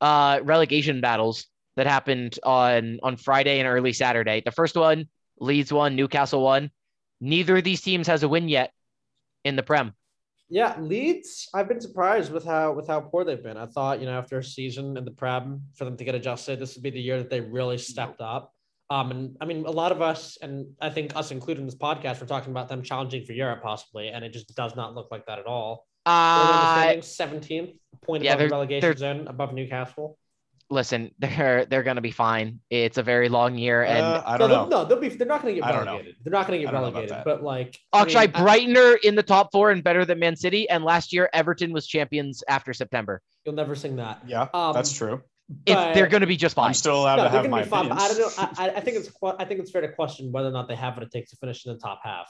uh, 0.00 0.40
relegation 0.42 1.00
battles 1.00 1.46
that 1.76 1.86
happened 1.86 2.38
on 2.42 2.98
on 3.02 3.16
Friday 3.16 3.58
and 3.58 3.68
early 3.68 3.92
Saturday. 3.92 4.42
The 4.44 4.52
first 4.52 4.76
one, 4.76 5.08
Leeds 5.40 5.72
won, 5.72 5.96
Newcastle 5.96 6.42
won. 6.42 6.70
Neither 7.20 7.56
of 7.56 7.64
these 7.64 7.80
teams 7.80 8.06
has 8.08 8.22
a 8.22 8.28
win 8.28 8.48
yet 8.48 8.70
in 9.44 9.56
the 9.56 9.62
Prem. 9.62 9.94
Yeah, 10.48 10.78
Leeds. 10.80 11.48
I've 11.52 11.68
been 11.68 11.80
surprised 11.80 12.32
with 12.32 12.44
how 12.44 12.72
with 12.72 12.86
how 12.86 13.00
poor 13.00 13.24
they've 13.24 13.42
been. 13.42 13.56
I 13.56 13.66
thought 13.66 14.00
you 14.00 14.06
know 14.06 14.16
after 14.16 14.38
a 14.38 14.44
season 14.44 14.96
in 14.96 15.04
the 15.04 15.10
Prem 15.10 15.62
for 15.74 15.84
them 15.84 15.96
to 15.96 16.04
get 16.04 16.14
adjusted, 16.14 16.60
this 16.60 16.74
would 16.74 16.82
be 16.82 16.90
the 16.90 17.00
year 17.00 17.18
that 17.18 17.30
they 17.30 17.40
really 17.40 17.78
stepped 17.78 18.20
up. 18.20 18.52
Um, 18.88 19.10
and 19.10 19.36
I 19.40 19.46
mean, 19.46 19.66
a 19.66 19.70
lot 19.70 19.90
of 19.90 20.00
us, 20.00 20.38
and 20.40 20.66
I 20.80 20.90
think 20.90 21.16
us 21.16 21.32
included 21.32 21.60
in 21.60 21.66
this 21.66 21.74
podcast, 21.74 22.20
we're 22.20 22.28
talking 22.28 22.52
about 22.52 22.68
them 22.68 22.82
challenging 22.82 23.24
for 23.24 23.32
Europe 23.32 23.60
possibly, 23.62 24.08
and 24.10 24.24
it 24.24 24.32
just 24.32 24.54
does 24.54 24.76
not 24.76 24.94
look 24.94 25.08
like 25.10 25.26
that 25.26 25.40
at 25.40 25.46
all. 25.46 25.84
Uh, 26.06 27.00
Seventeenth 27.00 27.70
point 28.04 28.22
yeah, 28.22 28.34
above 28.34 28.48
the 28.48 28.54
relegation 28.54 28.88
they're- 28.88 28.96
zone, 28.96 29.26
above 29.26 29.52
Newcastle. 29.52 30.16
Listen, 30.70 31.10
they're 31.18 31.64
they're 31.66 31.82
gonna 31.82 32.00
be 32.00 32.10
fine. 32.10 32.60
It's 32.70 32.98
a 32.98 33.02
very 33.02 33.28
long 33.28 33.56
year, 33.58 33.82
and 33.82 33.98
Uh, 34.04 34.22
I 34.26 34.32
no, 34.32 34.38
don't 34.38 34.48
they'll- 34.50 34.68
know. 34.68 34.82
no, 34.82 34.84
they'll 34.88 35.00
be. 35.00 35.08
They're 35.08 35.26
not 35.26 35.42
going 35.42 35.54
to 35.54 35.60
get 35.60 35.68
I 35.68 35.72
don't 35.72 35.84
know. 35.84 35.92
relegated. 35.92 36.16
They're 36.24 36.32
not 36.32 36.46
going 36.46 36.58
to 36.60 36.64
get 36.64 36.68
I 36.68 36.72
don't 36.72 36.82
know 36.82 36.88
about 36.88 36.94
relegated. 37.00 37.24
But 37.24 37.42
like, 37.42 37.78
I 37.92 38.02
Akshay 38.02 38.20
mean, 38.26 38.30
I- 38.34 38.40
Brighton 38.42 38.76
are 38.76 38.94
in 39.02 39.14
the 39.14 39.22
top 39.22 39.52
four 39.52 39.70
and 39.70 39.82
better 39.84 40.04
than 40.04 40.18
Man 40.18 40.36
City. 40.36 40.68
And 40.68 40.84
last 40.84 41.12
year, 41.12 41.28
Everton 41.32 41.72
was 41.72 41.86
champions 41.86 42.42
after 42.48 42.72
September. 42.74 43.22
you'll 43.44 43.54
never 43.54 43.74
sing 43.76 43.96
that. 43.96 44.20
Yeah, 44.26 44.48
Um, 44.52 44.72
that's 44.74 44.92
true. 44.92 45.22
If 45.64 45.76
but- 45.76 45.94
they're 45.94 46.08
going 46.08 46.22
to 46.22 46.26
be 46.26 46.36
just 46.36 46.56
fine. 46.56 46.68
I'm 46.68 46.74
still 46.74 46.96
allowed 47.02 47.16
No, 47.16 47.24
to 47.24 47.28
they're 47.30 47.42
have 47.42 47.50
my 47.50 47.62
be 47.62 47.68
fine, 47.68 47.88
but. 47.88 47.98
I 48.00 48.08
don't 48.08 48.18
know. 48.18 48.30
I, 48.36 48.66
I- 48.66 48.76
I 48.76 48.80
think 48.80 48.96
it's 48.96 49.10
I 49.22 49.44
think 49.44 49.60
it's 49.60 49.70
fair 49.70 49.82
to 49.82 49.88
question 49.92 50.32
whether 50.32 50.48
or 50.48 50.52
not 50.52 50.66
they 50.68 50.74
have 50.74 50.94
what 50.96 51.04
it 51.04 51.12
takes 51.12 51.30
to 51.30 51.36
finish 51.36 51.64
in 51.66 51.72
the 51.72 51.78
top 51.78 52.00
half. 52.02 52.26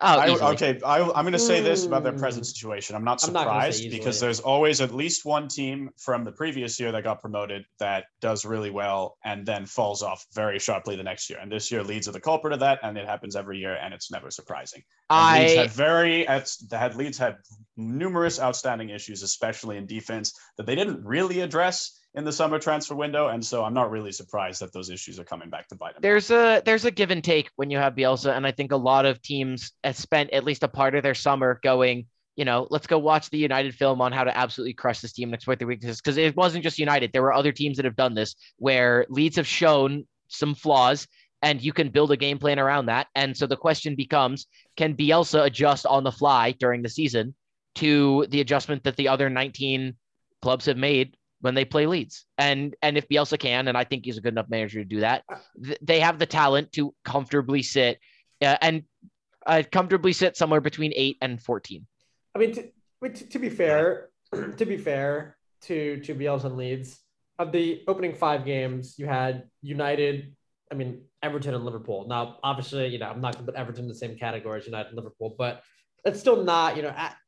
Oh, 0.00 0.18
I, 0.18 0.52
okay, 0.54 0.80
I, 0.84 1.02
I'm 1.02 1.22
going 1.22 1.32
to 1.32 1.38
say 1.38 1.60
this 1.60 1.86
about 1.86 2.02
their 2.02 2.12
present 2.12 2.44
mm. 2.44 2.48
situation. 2.48 2.96
I'm 2.96 3.04
not 3.04 3.22
I'm 3.24 3.32
not 3.32 3.42
surprised 3.42 3.90
because 3.90 4.18
there's 4.18 4.40
always 4.40 4.80
at 4.80 4.92
least 4.92 5.24
one 5.24 5.46
team 5.46 5.90
from 5.98 6.24
the 6.24 6.32
previous 6.32 6.80
year 6.80 6.90
that 6.90 7.04
got 7.04 7.20
promoted 7.20 7.64
that 7.78 8.06
does 8.20 8.44
really 8.44 8.70
well 8.70 9.16
and 9.24 9.46
then 9.46 9.66
falls 9.66 10.02
off 10.02 10.26
very 10.34 10.58
sharply 10.58 10.96
the 10.96 11.04
next 11.04 11.30
year. 11.30 11.38
And 11.40 11.50
this 11.50 11.70
year, 11.70 11.84
Leeds 11.84 12.08
are 12.08 12.12
the 12.12 12.20
culprit 12.20 12.52
of 12.52 12.60
that, 12.60 12.80
and 12.82 12.98
it 12.98 13.06
happens 13.06 13.36
every 13.36 13.58
year, 13.58 13.76
and 13.76 13.94
it's 13.94 14.10
never 14.10 14.32
surprising. 14.32 14.82
And 15.10 15.42
Leeds 15.44 15.54
I 15.54 15.60
had 15.62 15.70
very 15.70 16.24
had 16.24 16.96
Leeds 16.96 17.16
had 17.16 17.36
numerous 17.76 18.40
outstanding 18.40 18.90
issues, 18.90 19.22
especially 19.22 19.76
in 19.76 19.86
defense, 19.86 20.34
that 20.56 20.66
they 20.66 20.74
didn't 20.74 21.04
really 21.04 21.40
address 21.40 22.00
in 22.14 22.24
the 22.24 22.32
summer 22.32 22.58
transfer 22.58 22.94
window, 22.94 23.28
and 23.28 23.44
so 23.44 23.64
I'm 23.64 23.74
not 23.74 23.90
really 23.90 24.12
surprised 24.12 24.60
that 24.60 24.72
those 24.72 24.88
issues 24.88 25.18
are 25.18 25.24
coming 25.24 25.50
back 25.50 25.68
to 25.68 25.74
bite 25.74 25.94
them. 25.94 26.02
there's 26.02 26.30
a 26.30 26.62
there's 26.64 26.84
a 26.84 26.90
give 26.90 27.10
and 27.10 27.24
take 27.24 27.50
when 27.56 27.70
you 27.70 27.78
have 27.78 27.94
Bielsa, 27.94 28.36
and 28.36 28.46
I 28.46 28.52
think 28.52 28.72
a 28.72 28.76
lot 28.76 29.04
of 29.04 29.20
teams 29.20 29.72
have 29.82 29.96
spent 29.96 30.30
at 30.30 30.44
least 30.44 30.62
a 30.62 30.68
part 30.68 30.94
of 30.94 31.02
their 31.02 31.14
summer 31.14 31.58
going, 31.62 32.06
you 32.36 32.44
know, 32.44 32.68
let's 32.70 32.86
go 32.86 32.98
watch 32.98 33.30
the 33.30 33.38
United 33.38 33.74
film 33.74 34.00
on 34.00 34.12
how 34.12 34.24
to 34.24 34.36
absolutely 34.36 34.74
crush 34.74 35.00
this 35.00 35.12
team 35.12 35.28
and 35.28 35.34
exploit 35.34 35.58
their 35.58 35.68
weaknesses. 35.68 36.00
Because 36.00 36.16
it 36.16 36.36
wasn't 36.36 36.62
just 36.62 36.78
United; 36.78 37.12
there 37.12 37.22
were 37.22 37.32
other 37.32 37.52
teams 37.52 37.76
that 37.76 37.84
have 37.84 37.96
done 37.96 38.14
this, 38.14 38.36
where 38.58 39.06
Leeds 39.08 39.36
have 39.36 39.46
shown 39.46 40.06
some 40.28 40.54
flaws, 40.54 41.08
and 41.42 41.60
you 41.60 41.72
can 41.72 41.88
build 41.88 42.12
a 42.12 42.16
game 42.16 42.38
plan 42.38 42.60
around 42.60 42.86
that. 42.86 43.08
And 43.16 43.36
so 43.36 43.46
the 43.48 43.56
question 43.56 43.96
becomes, 43.96 44.46
can 44.76 44.94
Bielsa 44.94 45.44
adjust 45.44 45.84
on 45.84 46.04
the 46.04 46.12
fly 46.12 46.52
during 46.52 46.82
the 46.82 46.88
season 46.88 47.34
to 47.76 48.26
the 48.30 48.40
adjustment 48.40 48.84
that 48.84 48.96
the 48.96 49.08
other 49.08 49.28
19 49.28 49.96
clubs 50.40 50.66
have 50.66 50.76
made 50.76 51.16
when 51.44 51.54
they 51.54 51.66
play 51.66 51.86
Leeds. 51.86 52.24
And 52.38 52.74
and 52.80 52.96
if 52.96 53.06
Bielsa 53.06 53.38
can, 53.38 53.68
and 53.68 53.76
I 53.76 53.84
think 53.84 54.06
he's 54.06 54.16
a 54.16 54.22
good 54.22 54.32
enough 54.32 54.48
manager 54.48 54.78
to 54.78 54.84
do 54.84 55.00
that, 55.00 55.24
th- 55.62 55.78
they 55.82 56.00
have 56.00 56.18
the 56.18 56.24
talent 56.24 56.72
to 56.72 56.94
comfortably 57.04 57.62
sit 57.62 57.98
uh, 58.40 58.56
and 58.62 58.84
uh, 59.46 59.62
comfortably 59.70 60.14
sit 60.14 60.38
somewhere 60.38 60.62
between 60.62 60.94
eight 60.96 61.18
and 61.20 61.38
14. 61.42 61.86
I 62.34 62.38
mean, 62.38 62.52
to, 62.54 62.70
to, 63.02 63.28
to 63.28 63.38
be 63.38 63.50
fair, 63.50 64.08
to 64.56 64.64
be 64.64 64.78
fair 64.78 65.36
to 65.64 66.00
to 66.00 66.14
Bielsa 66.14 66.44
and 66.44 66.56
Leeds, 66.56 66.98
of 67.38 67.52
the 67.52 67.82
opening 67.88 68.14
five 68.14 68.46
games, 68.46 68.94
you 68.98 69.04
had 69.04 69.44
United, 69.60 70.34
I 70.72 70.76
mean 70.76 71.02
Everton 71.22 71.54
and 71.54 71.64
Liverpool. 71.66 72.06
Now, 72.08 72.38
obviously, 72.42 72.86
you 72.86 72.98
know 72.98 73.10
I'm 73.10 73.20
not 73.20 73.34
going 73.34 73.44
to 73.44 73.52
put 73.52 73.60
Everton 73.60 73.84
in 73.84 73.88
the 73.88 73.94
same 73.94 74.16
category 74.16 74.60
as 74.60 74.64
United 74.64 74.88
and 74.88 74.96
Liverpool, 74.96 75.34
but 75.36 75.62
it's 76.06 76.20
still 76.20 76.42
not. 76.42 76.74
You 76.78 76.84
know, 76.84 76.94
at, 76.96 77.18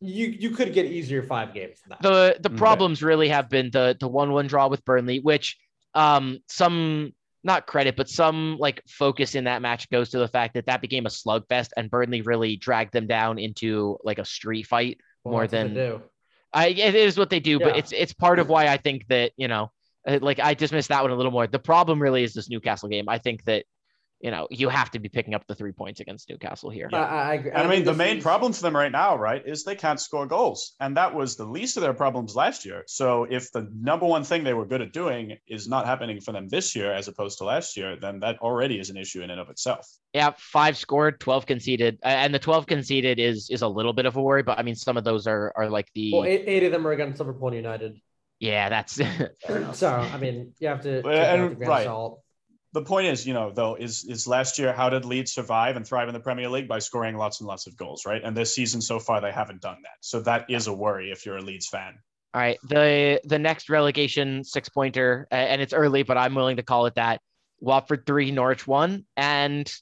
you 0.00 0.26
you 0.26 0.50
could 0.50 0.72
get 0.72 0.86
easier 0.86 1.22
five 1.22 1.54
games 1.54 1.80
than 1.82 1.90
that. 1.90 2.02
The 2.02 2.36
the 2.40 2.48
Okay. 2.50 2.58
problems 2.58 3.02
really 3.02 3.28
have 3.28 3.48
been 3.48 3.70
the 3.70 3.96
the 3.98 4.08
one 4.08 4.32
one 4.32 4.46
draw 4.46 4.68
with 4.68 4.84
Burnley, 4.84 5.20
which 5.20 5.56
um 5.94 6.38
some 6.48 7.12
not 7.42 7.66
credit, 7.66 7.94
but 7.96 8.08
some 8.08 8.56
like 8.58 8.82
focus 8.88 9.34
in 9.34 9.44
that 9.44 9.60
match 9.62 9.88
goes 9.90 10.10
to 10.10 10.18
the 10.18 10.28
fact 10.28 10.54
that 10.54 10.66
that 10.66 10.80
became 10.80 11.04
a 11.06 11.10
slugfest 11.10 11.68
and 11.76 11.90
Burnley 11.90 12.22
really 12.22 12.56
dragged 12.56 12.92
them 12.92 13.06
down 13.06 13.38
into 13.38 13.98
like 14.02 14.18
a 14.18 14.24
street 14.24 14.66
fight. 14.66 14.98
Well, 15.24 15.32
more 15.32 15.46
that's 15.46 15.52
what 15.52 15.58
they 15.68 15.74
than- 15.74 15.98
do. 15.98 16.02
I 16.52 16.68
it 16.68 16.94
is 16.94 17.18
what 17.18 17.30
they 17.30 17.40
do, 17.40 17.58
but 17.58 17.76
it's 17.76 17.92
it's 17.92 18.12
part 18.12 18.38
of 18.38 18.48
why 18.48 18.68
I 18.68 18.76
think 18.76 19.06
that 19.08 19.32
you 19.36 19.48
know, 19.48 19.72
uh, 20.06 20.20
like 20.22 20.38
I 20.38 20.54
dismissed 20.54 20.88
that 20.90 21.02
one 21.02 21.10
a 21.10 21.16
little 21.16 21.32
more. 21.32 21.46
The 21.48 21.58
problem 21.58 22.00
really 22.00 22.22
is 22.22 22.32
this 22.32 22.48
Newcastle 22.48 22.88
game. 22.88 23.08
I 23.08 23.18
think 23.18 23.44
that 23.46 23.64
you 24.24 24.30
know 24.30 24.48
you 24.50 24.70
have 24.70 24.90
to 24.90 24.98
be 24.98 25.10
picking 25.10 25.34
up 25.34 25.46
the 25.46 25.54
three 25.54 25.72
points 25.72 26.00
against 26.00 26.30
Newcastle 26.30 26.70
here. 26.70 26.88
I, 26.94 26.96
I, 26.96 27.02
I 27.30 27.34
agree. 27.34 27.50
And 27.50 27.62
I 27.62 27.70
mean, 27.70 27.84
the 27.84 27.92
main 27.92 28.16
is- 28.18 28.22
problem 28.24 28.54
for 28.54 28.62
them 28.62 28.74
right 28.74 28.90
now, 28.90 29.16
right, 29.18 29.42
is 29.46 29.64
they 29.64 29.74
can't 29.76 30.00
score 30.00 30.26
goals. 30.26 30.74
And 30.80 30.96
that 30.96 31.14
was 31.14 31.36
the 31.36 31.44
least 31.44 31.76
of 31.76 31.82
their 31.82 31.92
problems 31.92 32.34
last 32.34 32.64
year. 32.64 32.84
So 32.86 33.24
if 33.24 33.52
the 33.52 33.68
number 33.90 34.06
one 34.06 34.24
thing 34.24 34.42
they 34.42 34.54
were 34.54 34.64
good 34.64 34.80
at 34.80 34.92
doing 34.94 35.36
is 35.46 35.68
not 35.68 35.84
happening 35.84 36.20
for 36.22 36.32
them 36.32 36.48
this 36.48 36.74
year 36.74 36.90
as 36.90 37.06
opposed 37.06 37.36
to 37.38 37.44
last 37.44 37.76
year, 37.76 37.96
then 38.00 38.20
that 38.20 38.38
already 38.38 38.80
is 38.80 38.88
an 38.88 38.96
issue 38.96 39.20
in 39.22 39.28
and 39.28 39.38
of 39.40 39.50
itself. 39.50 39.86
Yeah, 40.14 40.30
five 40.38 40.78
scored, 40.78 41.20
twelve 41.20 41.44
conceded, 41.44 41.98
uh, 42.02 42.08
and 42.08 42.34
the 42.34 42.38
twelve 42.38 42.66
conceded 42.66 43.18
is 43.18 43.50
is 43.50 43.60
a 43.60 43.68
little 43.68 43.92
bit 43.92 44.06
of 44.06 44.16
a 44.16 44.22
worry. 44.22 44.42
But 44.42 44.58
I 44.58 44.62
mean, 44.62 44.74
some 44.74 44.96
of 44.96 45.04
those 45.04 45.26
are 45.26 45.52
are 45.54 45.68
like 45.68 45.88
the 45.94 46.12
Well, 46.14 46.24
eight, 46.24 46.44
eight 46.46 46.62
of 46.64 46.72
them 46.72 46.86
are 46.86 46.92
against 46.92 47.18
Liverpool 47.20 47.52
United. 47.52 48.00
yeah, 48.40 48.70
that's 48.70 48.94
So 49.74 49.90
I 49.90 50.16
mean, 50.16 50.52
you 50.60 50.68
have 50.68 50.80
to 50.82 50.96
take 50.96 51.04
Well, 51.04 51.14
that 51.14 51.34
and- 51.34 51.42
with 51.42 51.52
a 51.52 51.56
grain 51.56 51.68
right. 51.68 51.84
salt. 51.84 52.22
The 52.74 52.82
point 52.82 53.06
is, 53.06 53.24
you 53.24 53.34
know, 53.34 53.52
though, 53.52 53.76
is 53.76 54.04
is 54.04 54.26
last 54.26 54.58
year 54.58 54.72
how 54.72 54.90
did 54.90 55.04
Leeds 55.04 55.30
survive 55.30 55.76
and 55.76 55.86
thrive 55.86 56.08
in 56.08 56.12
the 56.12 56.18
Premier 56.18 56.48
League 56.48 56.66
by 56.66 56.80
scoring 56.80 57.16
lots 57.16 57.38
and 57.38 57.46
lots 57.46 57.68
of 57.68 57.76
goals, 57.76 58.04
right? 58.04 58.20
And 58.22 58.36
this 58.36 58.52
season 58.52 58.80
so 58.80 58.98
far 58.98 59.20
they 59.20 59.30
haven't 59.30 59.62
done 59.62 59.78
that. 59.84 59.96
So 60.00 60.20
that 60.22 60.50
is 60.50 60.66
a 60.66 60.72
worry 60.72 61.12
if 61.12 61.24
you're 61.24 61.36
a 61.36 61.40
Leeds 61.40 61.68
fan. 61.68 61.94
All 62.34 62.40
right, 62.40 62.58
the 62.64 63.20
the 63.24 63.38
next 63.38 63.70
relegation 63.70 64.42
six 64.42 64.68
pointer, 64.68 65.28
uh, 65.30 65.36
and 65.36 65.62
it's 65.62 65.72
early, 65.72 66.02
but 66.02 66.18
I'm 66.18 66.34
willing 66.34 66.56
to 66.56 66.64
call 66.64 66.86
it 66.86 66.96
that. 66.96 67.20
Watford 67.60 68.06
three, 68.06 68.32
Norwich 68.32 68.66
one, 68.66 69.06
and 69.16 69.72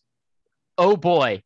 oh 0.77 0.95
boy, 0.95 1.43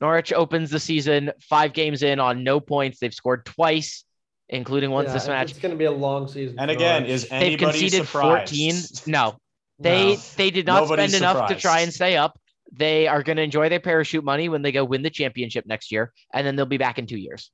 Norwich 0.00 0.32
opens 0.32 0.70
the 0.70 0.78
season 0.78 1.32
five 1.40 1.72
games 1.72 2.04
in 2.04 2.20
on 2.20 2.44
no 2.44 2.60
points. 2.60 3.00
They've 3.00 3.12
scored 3.12 3.44
twice, 3.44 4.04
including 4.48 4.92
once 4.92 5.08
Yeah, 5.08 5.14
this 5.14 5.26
match. 5.26 5.50
It's 5.50 5.58
going 5.58 5.72
to 5.74 5.78
be 5.78 5.86
a 5.86 5.90
long 5.90 6.28
season. 6.28 6.56
And 6.56 6.70
for 6.70 6.76
again, 6.76 7.02
Norwich. 7.02 7.24
is 7.24 7.28
They've 7.28 7.58
conceded 7.58 8.06
surprised? 8.06 8.54
14. 8.54 9.12
No, 9.12 9.36
they 9.78 10.14
No. 10.14 10.20
they 10.36 10.50
did 10.50 10.66
not 10.66 10.82
Nobody's 10.84 11.10
spend 11.16 11.22
enough 11.22 11.48
to 11.48 11.56
try 11.56 11.80
and 11.80 11.92
stay 11.92 12.16
up. 12.16 12.38
They 12.72 13.06
are 13.06 13.22
going 13.22 13.36
to 13.36 13.42
enjoy 13.42 13.68
their 13.68 13.80
parachute 13.80 14.24
money 14.24 14.48
when 14.48 14.62
they 14.62 14.72
go 14.72 14.84
win 14.84 15.02
the 15.02 15.10
championship 15.10 15.64
next 15.66 15.92
year, 15.92 16.12
and 16.32 16.46
then 16.46 16.56
they'll 16.56 16.66
be 16.66 16.78
back 16.78 16.98
in 16.98 17.06
two 17.06 17.18
years. 17.18 17.50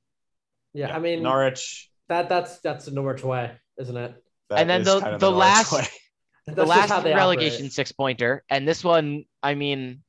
Yeah, 0.73 0.95
I 0.95 0.99
mean 0.99 1.21
Norwich. 1.23 1.89
that 2.09 2.29
that's 2.29 2.59
that's 2.59 2.85
the 2.85 2.91
Norwich 2.91 3.23
way, 3.23 3.51
isn't 3.77 3.95
it? 3.97 4.15
that 4.49 4.59
And 4.59 4.69
then 4.69 4.83
the- 4.83 4.99
kind 4.99 5.15
of 5.15 5.19
the 5.21 5.29
Norwich 5.29 5.39
last- 5.39 5.91
the 6.47 6.65
last 6.65 6.89
relegation 7.05 7.57
operate. 7.65 7.73
six 7.73 7.91
pointer, 7.91 8.43
and 8.49 8.67
this 8.67 8.83
one, 8.83 9.25
I 9.43 9.53
mean, 9.53 10.01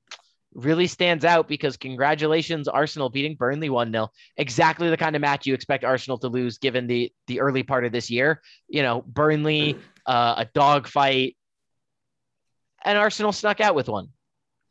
really 0.54 0.86
stands 0.86 1.24
out 1.24 1.46
because 1.48 1.76
congratulations, 1.76 2.68
Arsenal 2.68 3.08
beating 3.10 3.34
Burnley 3.36 3.68
1 3.70 3.90
0. 3.92 4.08
Exactly 4.36 4.88
the 4.90 4.96
kind 4.96 5.14
of 5.16 5.20
match 5.22 5.46
you 5.46 5.54
expect 5.54 5.84
Arsenal 5.84 6.18
to 6.18 6.28
lose 6.28 6.58
given 6.58 6.86
the 6.86 7.12
the 7.26 7.40
early 7.40 7.62
part 7.62 7.84
of 7.84 7.92
this 7.92 8.10
year. 8.10 8.40
You 8.68 8.82
know, 8.82 9.02
Burnley, 9.06 9.76
uh, 10.06 10.34
a 10.38 10.44
dogfight, 10.54 11.36
and 12.84 12.98
Arsenal 12.98 13.32
snuck 13.32 13.60
out 13.60 13.74
with 13.74 13.88
one. 13.88 14.08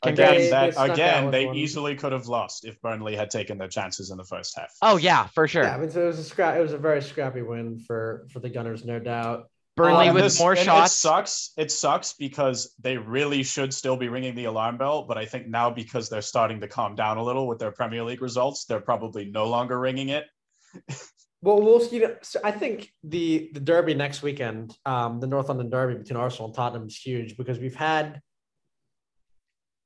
Again, 0.04 0.16
They- 0.36 0.50
that 0.50 0.76
they 0.76 0.90
again, 0.94 1.30
they 1.32 1.46
one. 1.46 1.56
easily 1.56 1.96
could 1.96 2.12
have 2.12 2.26
lost 2.28 2.66
if 2.66 2.82
Burnley 2.82 3.16
had 3.16 3.30
taken 3.30 3.58
their 3.60 3.68
chances 3.68 4.10
in 4.10 4.18
the 4.18 4.24
first 4.24 4.58
half. 4.58 4.72
Oh 4.82 4.98
yeah, 4.98 5.28
for 5.28 5.48
sure. 5.48 5.64
Yeah, 5.64 5.76
I 5.76 5.78
mean, 5.78 5.92
so 5.92 6.02
it 6.04 6.08
was 6.08 6.18
a 6.20 6.24
scrap. 6.24 6.56
It 6.56 6.62
was 6.62 6.74
a 6.74 6.78
very 6.80 7.02
scrappy 7.04 7.44
win 7.44 7.78
for 7.80 8.26
for 8.32 8.40
the 8.40 8.50
Gunners, 8.50 8.84
no 8.84 8.98
doubt. 9.00 9.46
Burnley 9.78 10.10
Um, 10.10 10.16
with 10.16 10.24
this- 10.24 10.40
more 10.40 10.56
shots. 10.56 10.92
It 10.92 10.96
sucks. 10.96 11.52
It 11.56 11.72
sucks 11.72 12.14
because 12.14 12.74
they 12.82 12.98
really 12.98 13.44
should 13.44 13.74
still 13.74 13.96
be 13.96 14.10
ringing 14.10 14.34
the 14.36 14.46
alarm 14.46 14.78
bell. 14.78 15.04
But 15.04 15.18
I 15.20 15.26
think 15.26 15.48
now 15.48 15.70
because 15.70 16.10
they're 16.10 16.22
starting 16.24 16.60
to 16.62 16.68
calm 16.68 16.96
down 16.96 17.18
a 17.18 17.24
little 17.24 17.48
with 17.48 17.60
their 17.60 17.72
Premier 17.72 18.04
League 18.04 18.22
results, 18.24 18.66
they're 18.66 18.82
probably 18.82 19.26
no 19.26 19.46
longer 19.48 19.80
ringing 19.80 20.10
it. 20.10 20.26
Well, 21.44 21.62
we'll 21.62 21.80
see. 21.80 22.06
So 22.22 22.40
I 22.44 22.52
think 22.52 22.92
the 23.04 23.50
the 23.54 23.60
derby 23.60 23.94
next 23.96 24.22
weekend, 24.22 24.78
um, 24.86 25.20
the 25.20 25.28
North 25.28 25.48
London 25.48 25.70
derby 25.70 25.96
between 25.96 26.18
Arsenal 26.18 26.48
and 26.48 26.56
Tottenham 26.56 26.88
is 26.88 26.98
huge 26.98 27.36
because 27.36 27.60
we've 27.60 27.76
had. 27.76 28.22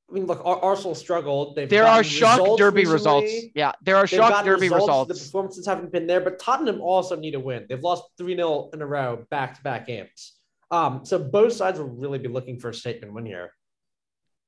I 0.08 0.12
mean, 0.14 0.26
look, 0.26 0.40
Ar- 0.44 0.60
Arsenal 0.62 0.94
struggled. 0.94 1.56
They've 1.56 1.68
There 1.68 1.84
are 1.84 2.04
shock 2.04 2.38
results 2.38 2.60
derby 2.60 2.80
recently. 2.82 2.92
results. 2.92 3.32
Yeah, 3.56 3.72
there 3.82 3.96
are 3.96 4.06
They've 4.06 4.18
shock 4.18 4.44
derby 4.44 4.68
The 4.68 4.74
results. 4.76 5.08
The 5.08 5.14
performances 5.14 5.66
haven't 5.66 5.90
been 5.90 6.06
there, 6.06 6.20
but 6.20 6.38
Tottenham 6.38 6.80
also 6.80 7.16
need 7.16 7.34
a 7.34 7.40
win. 7.40 7.66
They've 7.68 7.82
lost 7.82 8.04
3 8.18 8.36
0 8.36 8.70
in 8.72 8.82
a 8.82 8.86
row, 8.86 9.24
back 9.30 9.56
to 9.56 9.62
back 9.62 9.86
games. 9.86 10.34
Um, 10.70 11.04
so 11.04 11.18
both 11.18 11.54
sides 11.54 11.78
will 11.80 11.88
really 11.88 12.18
be 12.18 12.28
looking 12.28 12.60
for 12.60 12.68
a 12.68 12.74
statement 12.74 13.14
win 13.14 13.26
here. 13.26 13.52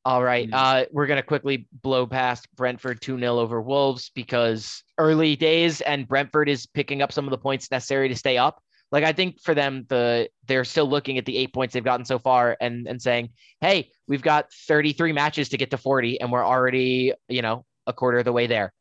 All 0.09 0.25
right. 0.25 0.49
Mm. 0.51 0.55
Uh, 0.55 0.87
we're 0.91 1.07
going 1.07 1.19
to 1.19 1.23
quickly 1.23 1.69
blow 1.83 2.07
past 2.07 2.49
Brentford 2.57 3.03
2 3.03 3.19
0 3.19 3.39
over 3.39 3.61
Wolves 3.61 4.11
because 4.15 4.83
early 4.97 5.37
days 5.37 5.83
and 5.83 6.09
Brentford 6.09 6.49
is 6.49 6.65
picking 6.65 7.03
up 7.03 7.13
some 7.13 7.27
of 7.27 7.31
the 7.31 7.37
points 7.37 7.71
necessary 7.71 8.09
to 8.09 8.17
stay 8.17 8.39
up. 8.39 8.63
Like 8.91 9.05
I 9.05 9.13
think 9.13 9.39
for 9.43 9.53
them, 9.53 9.85
the 9.91 10.31
they're 10.47 10.65
still 10.65 10.89
looking 10.89 11.19
at 11.19 11.27
the 11.27 11.37
eight 11.37 11.53
points 11.53 11.75
they've 11.75 11.85
gotten 11.85 12.07
so 12.07 12.19
far 12.19 12.57
and 12.59 12.89
and 12.89 13.03
saying, 13.03 13.29
hey, 13.61 13.91
we've 14.07 14.23
got 14.23 14.51
33 14.67 15.13
matches 15.13 15.51
to 15.51 15.59
get 15.59 15.73
to 15.73 15.77
40, 15.77 16.23
and 16.23 16.33
we're 16.33 16.43
already, 16.43 17.13
you 17.29 17.43
know, 17.43 17.67
a 17.87 17.93
quarter 17.93 18.17
of 18.17 18.25
the 18.25 18.33
way 18.33 18.47
there. 18.47 18.73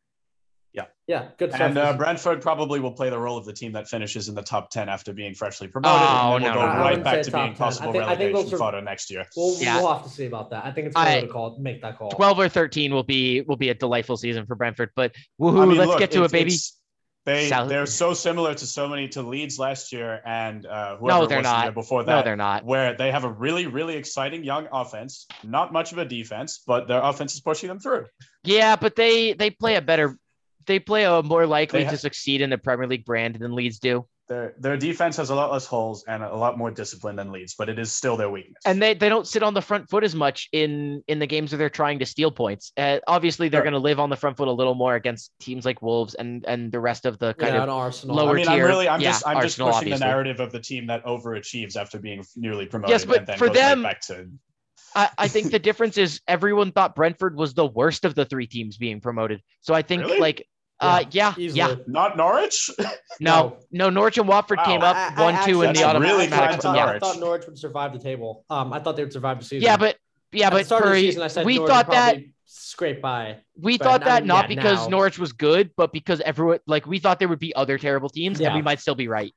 Yeah, 1.07 1.29
good 1.37 1.51
stuff. 1.51 1.61
And 1.61 1.77
uh, 1.77 1.93
Brentford 1.95 2.41
probably 2.41 2.81
will 2.81 2.91
play 2.91 3.09
the 3.09 3.17
role 3.17 3.37
of 3.37 3.45
the 3.45 3.53
team 3.53 3.71
that 3.71 3.87
finishes 3.87 4.27
in 4.27 4.35
the 4.35 4.41
top 4.41 4.69
10 4.71 4.89
after 4.89 5.13
being 5.13 5.33
freshly 5.33 5.69
promoted. 5.69 5.97
Oh, 6.01 6.35
and 6.35 6.43
then 6.43 6.53
no, 6.53 6.59
we'll 6.59 6.67
go 6.67 6.73
no. 6.73 6.79
Right 6.81 7.01
back 7.03 7.21
to 7.23 7.31
being 7.31 7.43
10. 7.45 7.53
I 7.53 7.57
possible 7.57 7.91
think- 7.93 8.03
I 8.03 8.07
think 8.09 8.19
relegation 8.19 8.43
those 8.43 8.53
are- 8.53 8.57
fodder 8.57 8.81
next 8.81 9.09
year. 9.09 9.25
we'll, 9.37 9.57
Yeah. 9.57 9.77
we'll 9.77 9.93
have 9.93 10.03
to 10.03 10.09
see 10.09 10.25
about 10.25 10.49
that. 10.49 10.65
I 10.65 10.71
think 10.71 10.87
it's 10.87 10.97
I- 10.97 11.19
early 11.19 11.27
to 11.27 11.33
call 11.33 11.57
make 11.59 11.81
that 11.81 11.97
call. 11.97 12.11
12 12.11 12.39
or 12.39 12.49
13 12.49 12.93
will 12.93 13.03
be 13.03 13.39
will 13.41 13.55
be 13.55 13.69
a 13.69 13.73
delightful 13.73 14.17
season 14.17 14.45
for 14.45 14.55
Brentford. 14.55 14.89
But 14.97 15.15
woohoo, 15.39 15.61
I 15.61 15.65
mean, 15.65 15.77
let's 15.77 15.87
look, 15.91 15.99
get 15.99 16.11
to 16.11 16.25
it's- 16.25 16.31
it, 16.31 16.33
baby. 16.33 16.55
They 17.25 17.47
South- 17.49 17.67
they're 17.67 17.85
so 17.85 18.13
similar 18.13 18.53
to 18.53 18.65
so 18.65 18.87
many 18.87 19.09
to 19.09 19.21
Leeds 19.21 19.59
last 19.59 19.91
year 19.91 20.21
and 20.25 20.65
uh, 20.65 20.95
whoever 20.95 21.19
No, 21.19 21.25
they're 21.27 21.37
was 21.39 21.43
not. 21.43 21.63
year 21.65 21.71
before 21.73 22.01
No, 22.03 22.05
that. 22.07 22.25
they're 22.25 22.37
not. 22.37 22.63
where 22.63 22.95
they 22.95 23.11
have 23.11 23.25
a 23.25 23.29
really 23.29 23.67
really 23.67 23.95
exciting 23.95 24.43
young 24.45 24.67
offense, 24.71 25.25
not 25.43 25.71
much 25.73 25.91
of 25.93 25.97
a 25.99 26.05
defense, 26.05 26.61
but 26.67 26.87
their 26.87 27.01
offense 27.01 27.33
is 27.33 27.41
pushing 27.41 27.67
them 27.69 27.79
through. 27.79 28.05
Yeah, 28.43 28.75
but 28.77 28.95
they 28.97 29.33
they 29.33 29.49
play 29.49 29.75
a 29.75 29.81
better 29.81 30.17
they 30.67 30.79
play 30.79 31.05
a 31.05 31.23
more 31.23 31.47
likely 31.47 31.83
ha- 31.83 31.91
to 31.91 31.97
succeed 31.97 32.41
in 32.41 32.49
the 32.49 32.57
Premier 32.57 32.87
League 32.87 33.05
brand 33.05 33.35
than 33.35 33.55
Leeds 33.55 33.79
do. 33.79 34.05
their 34.27 34.53
their 34.59 34.75
defense 34.77 35.15
has 35.17 35.29
a 35.29 35.35
lot 35.35 35.51
less 35.51 35.65
holes 35.65 36.03
and 36.07 36.21
a 36.21 36.35
lot 36.35 36.57
more 36.57 36.69
discipline 36.69 37.15
than 37.15 37.31
Leeds, 37.31 37.55
but 37.57 37.69
it 37.69 37.79
is 37.79 37.93
still 37.93 38.17
their 38.17 38.29
weakness. 38.29 38.61
and 38.65 38.81
they, 38.81 38.93
they 38.93 39.07
don't 39.07 39.25
sit 39.25 39.41
on 39.41 39.53
the 39.53 39.61
front 39.61 39.89
foot 39.89 40.03
as 40.03 40.13
much 40.13 40.49
in 40.51 41.01
in 41.07 41.19
the 41.19 41.25
games 41.27 41.51
where 41.51 41.57
they're 41.57 41.69
trying 41.69 41.99
to 41.99 42.05
steal 42.05 42.29
points. 42.29 42.71
Uh, 42.75 42.99
obviously, 43.07 43.47
they're 43.47 43.59
Sure. 43.59 43.71
going 43.71 43.81
to 43.81 43.87
live 43.89 43.99
on 44.01 44.09
the 44.09 44.17
front 44.17 44.35
foot 44.37 44.49
a 44.49 44.51
little 44.51 44.75
more 44.75 44.95
against 44.95 45.31
teams 45.39 45.63
like 45.65 45.81
Wolves 45.81 46.13
and 46.13 46.43
and 46.45 46.71
the 46.71 46.79
rest 46.81 47.05
of 47.05 47.17
the 47.19 47.33
kind 47.35 47.53
yeah, 47.53 47.57
of 47.59 47.63
an 47.63 47.69
Arsenal. 47.69 48.15
lower 48.17 48.31
I 48.31 48.33
mean, 48.33 48.47
I'm 48.49 48.59
really, 48.61 48.89
I'm 48.89 48.99
yeah, 49.01 49.11
just, 49.11 49.25
I'm 49.25 49.35
just 49.41 49.59
Arsenal, 49.61 49.67
pushing 49.69 49.77
obviously. 49.93 49.99
the 49.99 50.05
narrative 50.05 50.39
of 50.41 50.51
the 50.51 50.59
team 50.59 50.87
that 50.87 51.05
overachieves 51.05 51.77
after 51.77 51.97
being 51.97 52.23
newly 52.35 52.65
promoted. 52.65 52.91
Yes, 52.91 53.05
but 53.05 53.19
and 53.19 53.27
then 53.27 53.37
for 53.37 53.47
goes 53.47 53.55
right 53.55 53.61
them- 53.69 53.83
back 53.83 54.01
to 54.07 54.27
I, 54.95 55.09
I 55.17 55.27
think 55.27 55.51
the 55.51 55.59
difference 55.59 55.97
is 55.97 56.21
everyone 56.27 56.71
thought 56.71 56.95
Brentford 56.95 57.35
was 57.35 57.53
the 57.53 57.65
worst 57.65 58.03
of 58.05 58.15
the 58.15 58.25
three 58.25 58.47
teams 58.47 58.77
being 58.77 58.99
promoted. 58.99 59.41
So 59.61 59.73
I 59.73 59.81
think 59.83 60.03
Really? 60.03 60.19
like 60.19 60.47
uh 60.79 61.03
yeah 61.11 61.33
Easily. 61.37 61.57
yeah 61.59 61.75
not 61.87 62.17
Norwich. 62.17 62.69
no 63.19 63.57
no 63.71 63.89
Norwich 63.89 64.17
and 64.17 64.27
Watford 64.27 64.59
Wow. 64.59 64.65
came 64.65 64.81
up 64.81 64.95
I- 64.95 65.13
I 65.15 65.21
one 65.23 65.45
two 65.45 65.61
in 65.63 65.73
the 65.73 65.79
That's 65.79 65.99
really 65.99 66.27
automatic. 66.27 66.29
kind 66.31 66.51
I 66.53 66.57
thought, 66.57 66.75
yeah. 66.75 66.81
I 66.81 66.85
Norwich. 66.85 67.01
thought 67.03 67.19
Norwich 67.19 67.45
would 67.47 67.57
survive 67.57 67.93
the 67.93 67.99
table. 67.99 68.45
Um, 68.49 68.71
I 68.73 68.79
thought 68.79 68.95
they 68.95 69.03
would 69.03 69.13
survive 69.13 69.39
the 69.39 69.45
season. 69.45 69.63
yeah, 69.65 69.77
but 69.77 69.97
yeah, 70.31 70.47
At 70.47 70.49
the 70.51 70.55
but 70.57 70.65
start 70.67 70.83
of 70.83 70.89
for, 70.89 70.95
the 70.95 71.01
season, 71.01 71.21
I 71.23 71.27
said 71.27 71.45
we 71.45 71.55
Norwich 71.57 71.71
thought 71.71 71.89
that 71.91 72.17
scrape 72.45 73.01
by. 73.01 73.37
we 73.59 73.77
thought 73.77 74.01
I 74.03 74.05
that 74.05 74.21
mean, 74.23 74.27
not 74.27 74.49
yeah, 74.49 74.55
because 74.55 74.83
now- 74.83 74.89
Norwich 74.97 75.17
was 75.17 75.33
good, 75.33 75.71
but 75.77 75.91
because 75.91 76.21
everyone 76.21 76.59
like 76.67 76.85
we 76.85 76.99
thought 76.99 77.17
there 77.19 77.27
would 77.29 77.39
be 77.39 77.55
other 77.55 77.77
terrible 77.77 78.09
teams, 78.09 78.39
and 78.39 78.45
Yeah. 78.47 78.55
we 78.55 78.61
might 78.61 78.79
still 78.79 78.95
be 78.95 79.07
right. 79.07 79.33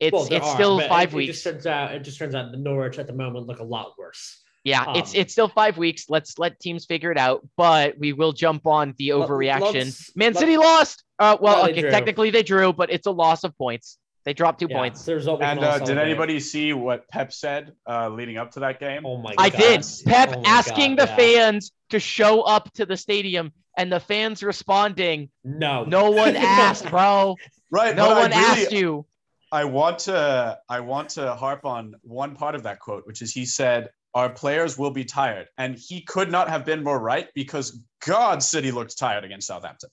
It's 0.00 0.12
Well, 0.12 0.28
it's 0.30 0.46
are, 0.46 0.54
still 0.54 0.80
five 0.88 1.08
it, 1.10 1.14
It 1.14 1.16
weeks. 1.16 1.32
just 1.34 1.44
turns 1.44 1.66
out 1.66 1.92
it 1.94 2.00
just 2.00 2.18
turns 2.18 2.34
out 2.34 2.50
the 2.52 2.56
Norwich 2.58 2.98
at 2.98 3.06
the 3.06 3.12
moment 3.12 3.46
look 3.46 3.60
a 3.60 3.64
lot 3.64 3.94
worse. 3.98 4.42
Yeah, 4.64 4.92
it's 4.96 5.14
Um, 5.14 5.20
it's 5.20 5.32
still 5.32 5.48
five 5.48 5.78
weeks. 5.78 6.06
Let's 6.08 6.38
let 6.38 6.58
teams 6.60 6.84
figure 6.84 7.10
it 7.12 7.18
out. 7.18 7.46
But 7.56 7.98
we 7.98 8.12
will 8.12 8.32
jump 8.32 8.66
on 8.66 8.94
the 8.98 9.10
overreaction. 9.10 10.10
Man 10.16 10.34
City 10.34 10.56
lost. 10.56 11.04
Uh, 11.18 11.36
well, 11.40 11.64
No, 11.64 11.70
okay, 11.70 11.80
drew. 11.82 11.90
technically 11.90 12.30
they 12.30 12.42
drew, 12.42 12.72
but 12.72 12.90
it's 12.90 13.06
a 13.06 13.10
loss 13.10 13.44
of 13.44 13.56
points. 13.56 13.98
They 14.24 14.34
dropped 14.34 14.60
two 14.60 14.66
Yeah, 14.68 14.76
points. 14.76 15.00
it's 15.00 15.06
the 15.06 15.14
result 15.14 15.40
we 15.40 15.46
can 15.46 15.56
and 15.58 15.64
uh, 15.66 15.78
did 15.78 15.86
celebrate. 15.86 16.04
anybody 16.04 16.40
see 16.40 16.72
what 16.74 17.08
Pep 17.08 17.32
said 17.32 17.72
uh, 17.88 18.10
leading 18.10 18.36
up 18.36 18.50
to 18.52 18.60
that 18.60 18.78
game? 18.78 19.06
Oh 19.06 19.16
my! 19.16 19.34
God. 19.34 19.42
I 19.44 19.48
God. 19.48 19.58
did. 19.58 19.86
Pep 20.04 20.34
Oh 20.36 20.42
asking 20.44 20.96
God, 20.96 21.06
the 21.06 21.10
yeah. 21.10 21.16
fans 21.16 21.72
to 21.90 21.98
show 22.00 22.42
up 22.42 22.70
to 22.74 22.84
the 22.84 22.96
stadium, 22.96 23.52
and 23.78 23.90
the 23.90 24.00
fans 24.00 24.42
responding, 24.42 25.30
No, 25.44 25.84
"No 25.84 26.10
one 26.10 26.36
asked, 26.36 26.90
bro. 26.90 27.36
Right. 27.70 27.96
No 27.96 28.08
one 28.10 28.30
really, 28.30 28.34
asked 28.34 28.72
you." 28.72 29.06
I 29.50 29.64
want 29.64 30.00
to 30.00 30.58
I 30.68 30.80
want 30.80 31.08
to 31.10 31.34
harp 31.34 31.64
on 31.64 31.94
one 32.02 32.36
part 32.36 32.54
of 32.54 32.64
that 32.64 32.80
quote, 32.80 33.06
which 33.06 33.22
is 33.22 33.32
he 33.32 33.46
said, 33.46 33.88
"Our 34.14 34.30
players 34.30 34.76
will 34.78 34.90
be 34.90 35.04
tired," 35.04 35.48
and 35.58 35.76
he 35.78 36.00
could 36.02 36.30
not 36.30 36.48
have 36.48 36.64
been 36.64 36.82
more 36.82 36.98
right 36.98 37.28
because 37.34 37.80
God, 38.04 38.42
City 38.42 38.70
looked 38.70 38.98
tired 38.98 39.24
against 39.24 39.46
Southampton. 39.46 39.90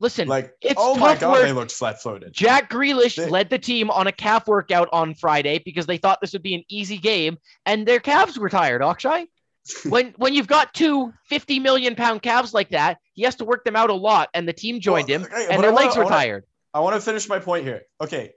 Listen, 0.00 0.26
Like, 0.26 0.52
it's 0.60 0.74
oh 0.76 0.96
my 0.96 1.14
God, 1.14 1.30
work. 1.32 1.42
they 1.42 1.52
looked 1.52 1.70
flat-footed. 1.70 2.32
Jack 2.32 2.68
Grealish 2.68 3.14
They- 3.16 3.28
led 3.30 3.50
the 3.50 3.58
team 3.58 3.88
on 3.88 4.08
a 4.08 4.12
calf 4.12 4.48
workout 4.48 4.88
on 4.92 5.14
Friday 5.14 5.60
because 5.64 5.86
they 5.86 5.96
thought 5.96 6.20
this 6.20 6.32
would 6.32 6.42
be 6.42 6.54
an 6.56 6.64
easy 6.68 6.98
game, 6.98 7.38
and 7.66 7.86
their 7.86 8.00
calves 8.00 8.36
were 8.36 8.48
tired. 8.48 8.82
Akshay, 8.82 9.26
when 9.88 10.12
when 10.16 10.34
you've 10.34 10.48
got 10.48 10.74
two 10.74 11.12
50 11.26 11.60
million 11.60 11.94
pound 11.94 12.20
calves 12.20 12.52
like 12.52 12.70
that, 12.70 12.98
he 13.14 13.22
has 13.22 13.36
to 13.36 13.44
work 13.44 13.64
them 13.64 13.76
out 13.76 13.90
a 13.90 13.94
lot, 13.94 14.28
and 14.34 14.46
the 14.48 14.52
team 14.52 14.80
joined 14.80 15.08
Well, 15.08 15.20
him, 15.20 15.24
okay, 15.26 15.46
and 15.50 15.62
their 15.62 15.72
wanna- 15.72 15.86
legs 15.86 15.96
were 15.96 16.02
wanna- 16.04 16.16
tired. 16.16 16.44
I 16.74 16.80
want 16.80 16.96
to 16.96 17.00
finish 17.00 17.28
my 17.28 17.38
point 17.38 17.64
here. 17.64 17.82
Okay. 18.00 18.32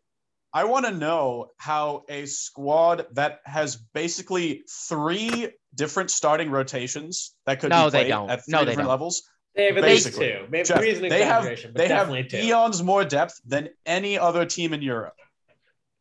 I 0.55 0.63
want 0.63 0.85
to 0.85 0.91
know 0.93 1.47
how 1.57 2.03
a 2.07 2.25
squad 2.25 3.07
that 3.11 3.41
has 3.45 3.75
basically 3.75 4.63
three 4.87 5.49
different 5.75 6.09
starting 6.11 6.49
rotations 6.49 7.35
that 7.45 7.59
could 7.59 7.71
No, 7.71 7.87
be 7.87 7.91
they 7.91 7.97
played 8.03 8.07
don't. 8.07 8.29
at 8.29 8.45
three 8.45 8.51
No, 8.53 8.59
they 8.59 8.65
different 8.67 8.85
don't. 8.85 8.89
levels. 8.89 9.23
they 9.53 9.65
have 9.65 9.77
at 9.77 9.83
least 9.83 10.05
Basically. 10.05 10.27
two. 10.29 10.47
Maybe 10.49 10.63
Jeff, 10.63 10.79
three 10.79 10.89
is 10.91 10.99
an 11.01 11.09
they 11.09 11.25
have 11.25 11.39
exaggeration, 11.43 11.71
but 11.73 11.77
they 11.79 11.87
have 11.89 12.07
definitely 12.07 12.29
two. 12.29 12.47
eons 12.47 12.81
more 12.81 13.03
depth 13.03 13.41
than 13.45 13.67
any 13.85 14.17
other 14.17 14.45
team 14.45 14.71
in 14.73 14.81
Europe. 14.81 15.15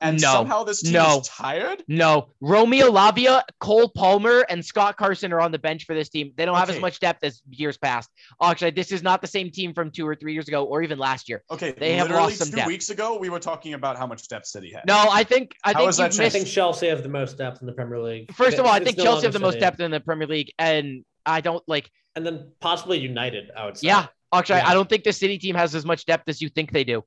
And 0.01 0.21
No. 0.21 0.33
somehow 0.33 0.65
this 0.65 0.83
team 0.83 0.93
No. 0.93 1.21
is 1.21 1.29
tired. 1.29 1.83
No, 1.89 2.29
Romeo 2.41 2.91
Lavia, 2.91 3.43
Cole 3.61 3.89
Palmer, 3.89 4.45
and 4.51 4.63
Scott 4.63 4.97
Carson 4.99 5.33
are 5.33 5.41
on 5.41 5.51
the 5.51 5.59
bench 5.59 5.85
for 5.85 5.95
this 5.95 6.09
team. 6.11 6.33
They 6.37 6.45
don't 6.45 6.57
have 6.57 6.69
as 6.69 6.81
much 6.81 7.01
depth 7.01 7.25
as 7.25 7.41
years 7.49 7.79
past. 7.79 8.11
Actually, 8.43 8.73
this 8.73 8.93
is 8.93 9.03
not 9.03 9.23
the 9.23 9.29
same 9.29 9.51
team 9.51 9.73
from 9.73 9.91
two 9.91 10.07
or 10.07 10.15
three 10.15 10.35
years 10.35 10.49
ago, 10.49 10.65
or 10.65 10.83
even 10.83 10.99
last 10.99 11.29
year. 11.29 11.43
Okay, 11.51 11.73
They 11.79 11.95
have 11.95 12.09
literally 12.09 12.25
lost 12.33 12.39
some 12.39 12.51
two 12.51 12.57
depth. 12.57 12.69
weeks 12.69 12.91
ago 12.91 13.17
we 13.19 13.31
were 13.31 13.39
talking 13.41 13.75
about 13.75 13.97
how 13.97 14.07
much 14.07 14.29
depth 14.29 14.47
City 14.47 14.73
had. 14.73 14.85
No, 14.87 15.07
I 15.11 15.25
think 15.25 15.55
I 15.65 15.73
How 15.73 15.79
think 15.79 15.91
is 15.91 15.99
you've 15.99 16.21
I 16.21 16.29
think 16.29 16.49
Chelsea 16.49 16.89
have 16.89 17.03
the 17.03 17.09
most 17.09 17.39
depth 17.39 17.61
in 17.63 17.67
the 17.67 17.73
Premier 17.73 18.01
League. 18.01 18.35
First 18.35 18.59
of 18.59 18.67
all, 18.67 18.73
I 18.73 18.81
think 18.81 18.99
Chelsea 18.99 19.25
have 19.27 19.33
the 19.33 19.39
most 19.39 19.59
depth 19.59 19.81
in 19.81 19.91
the 19.91 20.01
Premier 20.01 20.27
League, 20.27 20.53
and 20.59 21.05
I 21.25 21.41
don't 21.41 21.63
like. 21.67 21.89
and 22.17 22.25
then 22.27 22.53
possibly 22.61 22.99
United. 22.99 23.51
I 23.57 23.65
would 23.67 23.77
say. 23.79 23.87
Yeah, 23.89 24.07
actually, 24.33 24.59
Yeah. 24.59 24.69
I 24.69 24.75
don't 24.75 24.89
think 24.89 25.03
the 25.05 25.13
City 25.13 25.39
team 25.39 25.55
has 25.57 25.75
as 25.75 25.85
much 25.85 26.05
depth 26.05 26.29
as 26.29 26.41
you 26.43 26.49
think 26.49 26.71
they 26.73 26.85
do. 26.85 27.03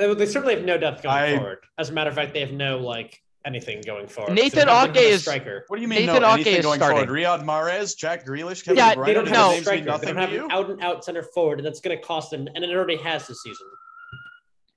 They, 0.00 0.14
they 0.14 0.26
certainly 0.26 0.54
have 0.56 0.64
no 0.64 0.78
depth 0.78 1.02
going 1.02 1.14
I- 1.14 1.36
forward. 1.36 1.58
As 1.78 1.90
a 1.90 1.92
matter 1.92 2.10
of 2.10 2.16
fact, 2.16 2.32
they 2.32 2.40
have 2.40 2.52
no 2.52 2.78
like 2.78 3.22
anything 3.46 3.80
going 3.86 4.06
forward. 4.08 4.34
Nathan 4.34 4.58
They 4.60 4.64
don't 4.64 4.90
Ake 4.90 4.96
a 4.96 5.08
is- 5.10 5.20
striker. 5.22 5.64
What 5.68 5.76
do 5.76 5.82
you 5.82 5.88
mean 5.88 6.06
Nathan 6.06 6.22
no 6.22 6.34
Ake 6.34 6.46
is 6.46 6.64
going 6.64 6.78
starting. 6.80 7.06
forward? 7.06 7.18
Riyad 7.22 7.44
Mahrez, 7.44 7.96
Jack 7.96 8.26
Grealish, 8.26 8.64
Kevin 8.64 8.78
Yeah, 8.78 8.94
De 8.94 9.00
Bruyne, 9.00 9.06
They 9.06 9.14
don't 9.14 9.26
have 9.28 9.34
no. 9.36 9.50
a 9.52 9.60
striker. 9.60 9.80
They 9.98 10.06
don't 10.06 10.16
have 10.16 10.32
an 10.32 10.50
out 10.50 10.70
and 10.70 10.82
out 10.82 11.04
center 11.04 11.22
forward, 11.22 11.58
and 11.58 11.66
that's 11.66 11.80
going 11.80 11.96
to 11.96 12.02
cost 12.02 12.30
them. 12.30 12.48
And 12.54 12.64
it 12.64 12.70
already 12.70 12.96
has 12.96 13.26
this 13.26 13.42
season. 13.42 13.66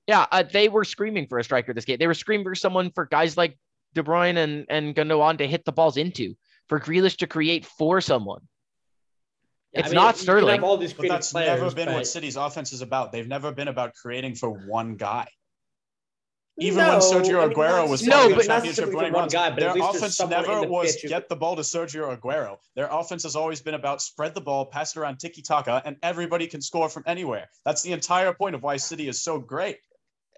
Yeah, 0.06 0.26
uh, 0.32 0.42
they 0.50 0.68
were 0.68 0.84
screaming 0.84 1.26
for 1.26 1.38
a 1.38 1.44
striker 1.44 1.72
this 1.72 1.86
game. 1.86 1.96
They 1.98 2.06
were 2.06 2.14
screaming 2.14 2.44
for 2.44 2.54
someone 2.54 2.90
for 2.94 3.06
guys 3.06 3.36
like 3.38 3.58
De 3.94 4.02
Bruyne 4.02 4.36
and 4.36 4.66
and 4.68 4.94
Gundogan 4.94 5.38
to 5.38 5.46
hit 5.46 5.64
the 5.64 5.72
balls 5.72 5.96
into, 5.96 6.34
for 6.68 6.78
Grealish 6.78 7.16
to 7.18 7.26
create 7.26 7.64
for 7.64 8.00
someone. 8.02 8.42
Yeah, 9.74 9.80
It's 9.80 9.88
I 9.88 9.90
mean, 9.90 9.94
not 9.96 10.16
Sterling. 10.16 10.62
All 10.62 10.76
these 10.76 10.92
But 10.92 11.08
that's 11.08 11.32
players, 11.32 11.60
never 11.60 11.74
been 11.74 11.86
but- 11.86 11.94
what 11.94 12.06
City's 12.06 12.36
offense 12.36 12.72
is 12.72 12.80
about. 12.80 13.10
They've 13.10 13.26
never 13.26 13.50
been 13.52 13.68
about 13.68 13.94
creating 13.94 14.36
for 14.36 14.50
one 14.50 14.96
guy. 14.96 15.26
Even 16.60 16.78
No, 16.86 16.90
when 16.92 17.00
Sergio 17.00 17.42
I 17.42 17.46
mean, 17.48 17.56
Aguero 17.56 17.88
was 17.88 18.04
No, 18.04 18.12
playing 18.14 18.34
but- 18.36 18.42
in 18.42 18.46
not 18.46 18.54
championship 18.54 18.72
specifically 18.74 18.96
winning 18.96 19.12
one 19.12 19.22
runs, 19.22 19.32
guy, 19.32 19.50
but 19.50 19.58
at 19.58 19.74
their 19.74 19.74
least 19.82 19.96
offense 19.96 20.20
never 20.20 20.60
the 20.60 20.68
was 20.68 20.92
pitch 20.92 21.02
who- 21.02 21.08
get 21.08 21.28
the 21.28 21.34
ball 21.34 21.56
to 21.56 21.62
Sergio 21.62 22.16
Aguero. 22.16 22.58
Their 22.76 22.86
offense 22.88 23.24
has 23.24 23.34
always 23.34 23.60
been 23.60 23.74
about 23.74 24.00
spread 24.00 24.34
the 24.36 24.40
ball, 24.40 24.66
pass 24.66 24.94
it 24.94 25.00
around 25.00 25.18
tiki 25.18 25.42
taka, 25.42 25.82
and 25.84 25.96
everybody 26.04 26.46
can 26.46 26.62
score 26.62 26.88
from 26.88 27.02
anywhere. 27.06 27.50
That's 27.64 27.82
the 27.82 27.90
entire 27.90 28.32
point 28.32 28.54
of 28.54 28.62
why 28.62 28.76
City 28.76 29.08
is 29.08 29.20
so 29.20 29.40
great. 29.40 29.78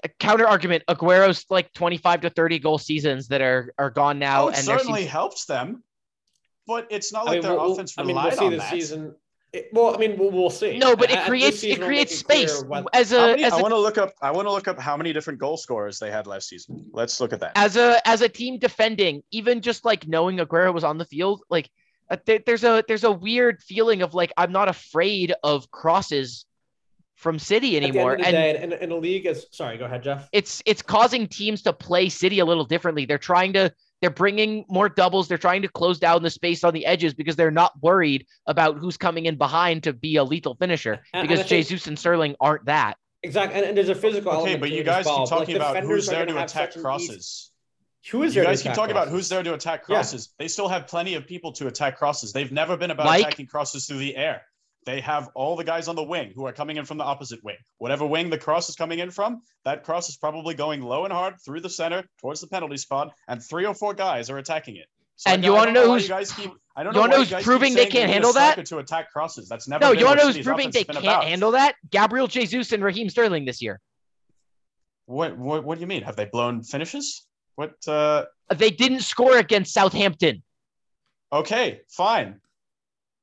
A 0.04 0.08
counter 0.08 0.46
argument: 0.48 0.84
Aguero's 0.88 1.44
like 1.50 1.70
twenty-five 1.74 2.22
to 2.22 2.30
thirty 2.30 2.58
goal 2.58 2.78
seasons 2.78 3.28
that 3.28 3.42
are 3.42 3.74
are 3.76 3.90
gone 3.90 4.18
now, 4.18 4.44
Oh, 4.44 4.48
it 4.48 4.56
and 4.56 4.64
certainly 4.64 5.00
seems 5.02 5.10
helps 5.12 5.44
them, 5.44 5.82
but 6.66 6.86
it's 6.90 7.12
not 7.12 7.22
I 7.22 7.24
like 7.24 7.32
mean, 7.34 7.42
their 7.42 7.54
we'll, 7.60 7.72
offense 7.72 7.94
I 7.98 8.02
mean, 8.04 8.08
relied 8.16 8.24
we'll 8.24 8.38
see 8.38 8.44
on 8.46 8.50
this 8.52 8.60
that. 8.62 8.70
season. 8.70 9.14
It- 9.56 9.68
well, 9.72 9.94
I 9.94 9.98
mean, 9.98 10.18
we'll, 10.18 10.30
we'll 10.30 10.50
see. 10.50 10.78
no, 10.78 10.94
but 10.96 11.10
it 11.10 11.16
at 11.18 11.26
creates 11.26 11.60
season, 11.60 11.82
it 11.82 11.86
creates 11.86 12.16
space 12.18 12.62
what- 12.64 12.86
as 12.92 13.10
How 13.10 13.24
a 13.24 13.26
many- 13.28 13.44
as 13.44 13.52
I 13.54 13.58
a 13.58 13.62
want 13.62 13.72
to 13.72 13.78
look 13.78 13.98
up. 13.98 14.12
I 14.22 14.30
want 14.30 14.46
to 14.48 14.52
look 14.52 14.68
up 14.68 14.78
how 14.78 14.96
many 14.96 15.12
different 15.12 15.38
goal 15.38 15.56
scorers 15.56 15.98
they 15.98 16.10
had 16.10 16.26
last 16.26 16.48
season. 16.48 16.84
Let's 16.92 17.20
look 17.20 17.32
at 17.32 17.40
that. 17.40 17.52
as 17.56 17.76
a 17.76 18.00
as 18.06 18.20
a 18.20 18.28
team 18.28 18.58
defending, 18.58 19.22
even 19.30 19.60
just 19.60 19.84
like 19.84 20.06
knowing 20.06 20.38
Aguero 20.38 20.72
was 20.74 20.84
on 20.84 20.98
the 20.98 21.04
field, 21.06 21.42
like 21.50 21.70
uh, 22.10 22.16
there, 22.26 22.40
there's 22.44 22.64
a 22.64 22.84
there's 22.86 23.04
a 23.04 23.10
weird 23.10 23.62
feeling 23.62 24.02
of 24.02 24.14
like 24.14 24.32
I'm 24.36 24.52
not 24.52 24.68
afraid 24.68 25.32
of 25.42 25.70
crosses 25.70 26.44
from 27.14 27.38
City 27.38 27.76
At 27.76 27.80
the 27.80 27.86
end 27.86 27.96
anymore, 27.96 28.12
of 28.12 28.18
the 28.20 28.26
and 28.26 28.34
day, 28.34 28.62
in, 28.62 28.72
in 28.74 28.90
a 28.92 28.96
league 28.96 29.24
as 29.26 29.46
sorry, 29.50 29.78
go 29.78 29.86
ahead, 29.86 30.02
Jeff. 30.02 30.28
it's 30.32 30.62
it's 30.66 30.82
causing 30.82 31.26
teams 31.26 31.62
to 31.62 31.72
play 31.72 32.08
City 32.10 32.40
a 32.40 32.44
little 32.44 32.64
differently. 32.66 33.06
They're 33.06 33.16
trying 33.18 33.54
to 33.54 33.72
they're 34.00 34.10
bringing 34.10 34.64
more 34.68 34.88
doubles. 34.88 35.28
They're 35.28 35.38
trying 35.38 35.62
to 35.62 35.68
close 35.68 35.98
down 35.98 36.22
the 36.22 36.30
space 36.30 36.64
on 36.64 36.74
the 36.74 36.84
edges 36.86 37.14
because 37.14 37.36
they're 37.36 37.50
not 37.50 37.72
worried 37.82 38.26
about 38.46 38.78
who's 38.78 38.96
coming 38.96 39.26
in 39.26 39.36
behind 39.36 39.82
to 39.84 39.92
be 39.92 40.16
a 40.16 40.24
lethal 40.24 40.54
finisher. 40.54 40.92
And- 40.92 41.02
and 41.14 41.22
Because 41.28 41.40
I 41.40 41.62
think- 41.62 41.86
and 41.86 41.98
Sterling 41.98 42.36
aren't 42.40 42.66
that. 42.66 42.98
Exactly, 43.22 43.56
and, 43.58 43.66
and 43.68 43.76
there's 43.76 43.88
a 43.88 43.94
physical 43.94 44.30
Okay, 44.32 44.38
element 44.40 44.60
but 44.60 44.70
you 44.70 44.84
guys 44.84 45.04
well. 45.06 45.20
keep 45.26 45.30
But, 45.30 45.38
like, 45.38 45.46
talking 45.48 45.56
about 45.56 45.82
who's 45.84 46.06
there 46.06 46.26
gonna 46.26 46.38
attack 46.44 46.72
such 46.72 46.76
an 46.76 46.80
easy- 46.80 46.82
crosses. 46.82 47.50
Who 48.10 48.22
is 48.22 48.34
there? 48.34 48.42
You 48.42 48.46
there? 48.46 48.52
guys 48.52 48.58
to 48.58 48.62
keep 48.64 48.72
attack 48.72 48.76
talking 48.76 48.90
about 48.92 49.08
who's 49.08 49.28
there 49.28 49.42
to 49.42 49.54
attack 49.54 49.80
Yeah. 49.88 49.96
crosses. 49.96 50.28
They 50.38 50.46
still 50.46 50.68
have 50.68 50.86
plenty 50.86 51.14
of 51.14 51.26
people 51.26 51.50
to 51.52 51.66
attack 51.66 51.96
crosses. 51.98 52.32
They've 52.32 52.52
never 52.52 52.76
been 52.76 52.92
about 52.92 53.06
Like? 53.06 53.22
attacking 53.22 53.46
crosses 53.46 53.86
through 53.86 53.98
the 53.98 54.14
air. 54.14 54.42
They 54.86 55.00
have 55.00 55.28
all 55.34 55.56
the 55.56 55.64
guys 55.64 55.88
on 55.88 55.96
the 55.96 56.02
wing 56.04 56.32
who 56.36 56.46
are 56.46 56.52
coming 56.52 56.76
in 56.76 56.84
from 56.84 56.96
the 56.96 57.02
opposite 57.04 57.42
wing. 57.42 57.56
Whatever 57.78 58.06
wing 58.06 58.30
the 58.30 58.38
cross 58.38 58.68
is 58.68 58.76
coming 58.76 59.00
in 59.00 59.10
from, 59.10 59.42
that 59.64 59.82
cross 59.82 60.08
is 60.08 60.16
probably 60.16 60.54
going 60.54 60.80
low 60.80 61.04
and 61.04 61.12
hard 61.12 61.34
through 61.44 61.60
the 61.60 61.68
center 61.68 62.04
towards 62.20 62.40
the 62.40 62.46
penalty 62.46 62.76
spot, 62.76 63.12
and 63.26 63.42
three 63.42 63.66
or 63.66 63.74
four 63.74 63.94
guys 63.94 64.30
are 64.30 64.38
attacking 64.38 64.76
it. 64.76 64.86
So 65.16 65.30
And 65.30 65.42
I- 65.42 65.46
you 65.48 65.52
wanna 65.54 65.72
know 65.72 65.90
who's- 65.92 66.08
guys 66.08 66.32
keep. 66.32 66.52
I 66.76 66.82
don't 66.84 66.94
you 66.94 67.00
know 67.00 67.06
know 67.06 67.24
who's 67.24 67.44
proving 67.44 67.74
they 67.74 67.86
can't 67.86 68.10
handle 68.10 68.32
that? 68.34 68.64
to 68.66 68.78
attack 68.78 69.10
crosses. 69.10 69.48
That's 69.48 69.66
never. 69.66 69.84
No, 69.86 69.92
you 69.92 70.04
want 70.04 70.20
to 70.20 70.26
know 70.26 70.32
who's 70.32 70.44
proving 70.44 70.70
they 70.70 70.84
can't 70.84 70.98
about. 70.98 71.24
handle 71.24 71.50
that? 71.52 71.74
Gabriel 71.90 72.26
Jesus 72.28 72.70
and 72.72 72.84
Raheem 72.84 73.08
Sterling 73.08 73.44
this 73.46 73.60
year. 73.62 73.80
What, 75.06 75.36
what? 75.38 75.64
What 75.64 75.76
do 75.76 75.80
you 75.80 75.86
mean? 75.86 76.02
Have 76.02 76.16
they 76.16 76.26
blown 76.26 76.62
finishes? 76.62 77.26
What? 77.54 77.74
uh 77.88 78.26
They 78.54 78.70
didn't 78.70 79.00
score 79.00 79.38
against 79.38 79.72
Southampton. 79.72 80.42
Okay, 81.32 81.80
fine. 81.88 82.40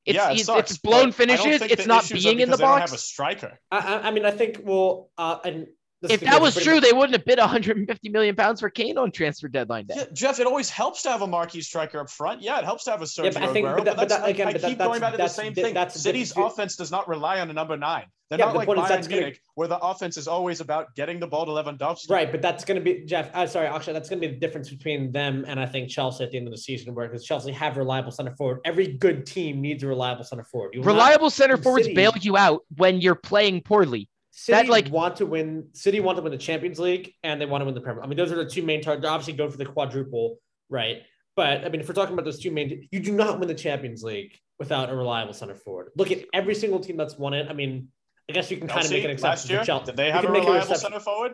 It's, 0.06 0.16
yeah, 0.16 0.32
it 0.32 0.40
it's, 0.40 0.46
sucks, 0.46 0.72
it's 0.72 0.80
blown 0.80 1.12
but 1.18 1.30
I 1.30 1.36
don't 1.38 1.58
finishes. 1.58 1.62
It's 1.62 1.86
not 1.88 2.10
being 2.10 2.40
in 2.40 2.50
the 2.50 2.58
because 2.58 2.60
they 2.60 2.66
don't 2.66 2.80
box. 2.80 2.92
have 2.92 2.94
a 2.94 3.02
striker. 3.02 3.60
I, 3.72 3.78
I, 3.78 4.08
I 4.08 4.12
mean, 4.12 4.26
I 4.26 4.32
think 4.32 4.62
well, 4.64 5.12
uh, 5.18 5.40
and 5.46 5.68
This 5.68 5.83
if 6.12 6.20
that 6.22 6.42
was 6.42 6.56
true, 6.56 6.76
much- 6.76 6.84
they 6.84 6.92
wouldn't 6.94 7.14
have 7.14 7.26
bid 7.26 7.40
150 7.40 8.10
million 8.10 8.36
pounds 8.36 8.60
for 8.60 8.70
Kane 8.70 8.98
on 8.98 9.12
transfer 9.12 9.48
deadline 9.48 9.86
day. 9.88 9.96
Yeah, 9.98 10.04
Jeff, 10.14 10.40
it 10.40 10.48
always 10.48 10.70
helps 10.70 11.02
to 11.04 11.12
have 11.12 11.22
a 11.22 11.28
marquee 11.28 11.62
striker 11.62 12.00
up 12.00 12.10
front. 12.10 12.42
Yeah, 12.42 12.60
it 12.60 12.66
helps 12.66 12.84
to 12.86 12.92
have 12.92 13.02
a 13.02 13.06
Sergio 13.06 13.26
Yeah, 13.26 13.30
but 13.32 13.44
I 13.44 13.54
think- 13.54 13.68
Aguero, 13.68 13.76
but 13.78 13.86
that- 13.86 13.96
but 13.96 14.10
that's, 14.10 14.22
that- 14.22 14.30
again, 14.30 14.48
I 14.48 14.52
but 14.54 14.62
that- 14.62 14.68
keep 14.70 14.78
going 14.80 15.00
back 15.02 15.12
to 15.14 15.18
the 15.18 15.28
same 15.28 15.54
thing. 15.54 15.74
that's 15.74 16.00
City's 16.00 16.30
difference. 16.30 16.54
offense 16.54 16.76
does 16.76 16.92
not 16.92 17.08
rely 17.08 17.40
on 17.40 17.50
a 17.50 17.54
number 17.54 17.78
nine. 17.78 18.06
They're 18.30 18.40
Yeah, 18.40 18.46
not 18.46 18.54
but 18.54 18.58
like 18.60 18.68
the 18.68 18.74
point 18.74 18.80
is 18.80 18.84
Bayern 18.86 18.96
that's 18.96 19.08
gonna- 19.08 19.22
Munich, 19.22 19.42
where 19.56 19.68
the 19.68 19.78
offense 19.78 20.18
is 20.18 20.28
always 20.28 20.60
about 20.60 20.96
getting 20.96 21.20
the 21.20 21.28
ball 21.28 21.46
to 21.46 21.52
Lewandowski. 21.52 22.10
Right, 22.10 22.32
but 22.32 22.42
that's 22.42 22.66
going 22.66 22.78
to 22.78 22.82
be 22.84 23.06
Jeff. 23.06 23.30
Uh, 23.36 23.46
sorry, 23.46 23.68
actually, 23.68 23.94
that's 23.94 24.10
going 24.10 24.22
to 24.22 24.28
be 24.28 24.34
the 24.34 24.40
difference 24.40 24.70
between 24.72 25.12
them 25.12 25.46
and 25.48 25.60
I 25.60 25.68
think 25.68 25.90
Chelsea 25.90 26.24
at 26.24 26.32
the 26.32 26.38
end 26.38 26.48
of 26.48 26.52
the 26.52 26.58
season, 26.58 26.96
where 26.96 27.08
because 27.08 27.26
Chelsea 27.26 27.52
have 27.52 27.78
reliable 27.78 28.12
center 28.12 28.34
forward. 28.36 28.62
Every 28.66 28.88
good 28.88 29.26
team 29.28 29.62
needs 29.62 29.84
a 29.84 29.88
reliable 29.88 30.24
center 30.24 30.46
forward. 30.46 30.74
You 30.74 30.80
will 30.82 30.88
not- 30.88 30.94
Reliable 30.94 31.30
center 31.30 31.58
forwards 31.58 31.86
City- 31.86 31.96
bail 31.96 32.14
you 32.22 32.36
out 32.36 32.62
when 32.78 33.02
you're 33.02 33.14
playing 33.14 33.62
poorly. 33.62 34.10
City 34.36 34.64
that, 34.64 34.68
like- 34.72 34.90
want 34.92 35.18
to 35.18 35.26
win. 35.28 35.68
City 35.74 36.00
want 36.00 36.18
to 36.18 36.24
win 36.24 36.32
the 36.32 36.38
Champions 36.40 36.80
League, 36.80 37.14
and 37.24 37.40
they 37.40 37.46
want 37.46 37.62
to 37.62 37.66
win 37.66 37.76
the 37.76 37.82
Premier. 37.82 38.02
I 38.04 38.08
mean, 38.08 38.18
those 38.18 38.32
are 38.32 38.36
the 38.36 38.50
two 38.50 38.64
main 38.64 38.82
targets. 38.82 39.04
They're 39.04 39.12
obviously 39.12 39.34
going 39.34 39.52
for 39.52 39.58
the 39.58 39.66
quadruple, 39.66 40.40
right? 40.70 41.04
But 41.36 41.64
I 41.64 41.70
mean, 41.70 41.82
if 41.82 41.88
we're 41.88 41.94
talking 41.94 42.14
about 42.14 42.26
those 42.26 42.40
two 42.40 42.50
main, 42.52 42.88
you 42.92 43.00
do 43.00 43.12
not 43.12 43.40
win 43.40 43.48
the 43.48 43.54
Champions 43.54 44.04
League 44.04 44.38
without 44.60 44.90
a 44.90 44.96
reliable 44.96 45.34
center 45.34 45.56
forward. 45.56 45.90
Look 45.96 46.12
at 46.12 46.26
every 46.34 46.56
single 46.56 46.80
team 46.80 46.98
that's 46.98 47.16
won 47.18 47.34
it. 47.34 47.48
I 47.50 47.54
mean, 47.54 47.90
I 48.30 48.34
guess 48.34 48.50
you 48.50 48.58
can 48.58 48.68
kind 48.68 48.84
of 48.86 48.90
make 48.92 49.04
an 49.04 49.12
exception 49.12 49.30
last 49.30 49.50
year, 49.50 49.60
for 49.60 49.66
Chelsea. 49.66 49.86
did 49.86 49.98
they 49.98 50.08
You 50.08 50.12
have 50.14 50.22
can 50.22 50.30
a 50.32 50.34
make 50.34 50.42
an 50.44 50.48
reliable 50.48 50.72
exception. 50.74 50.92
center 50.94 51.04
forward? 51.04 51.34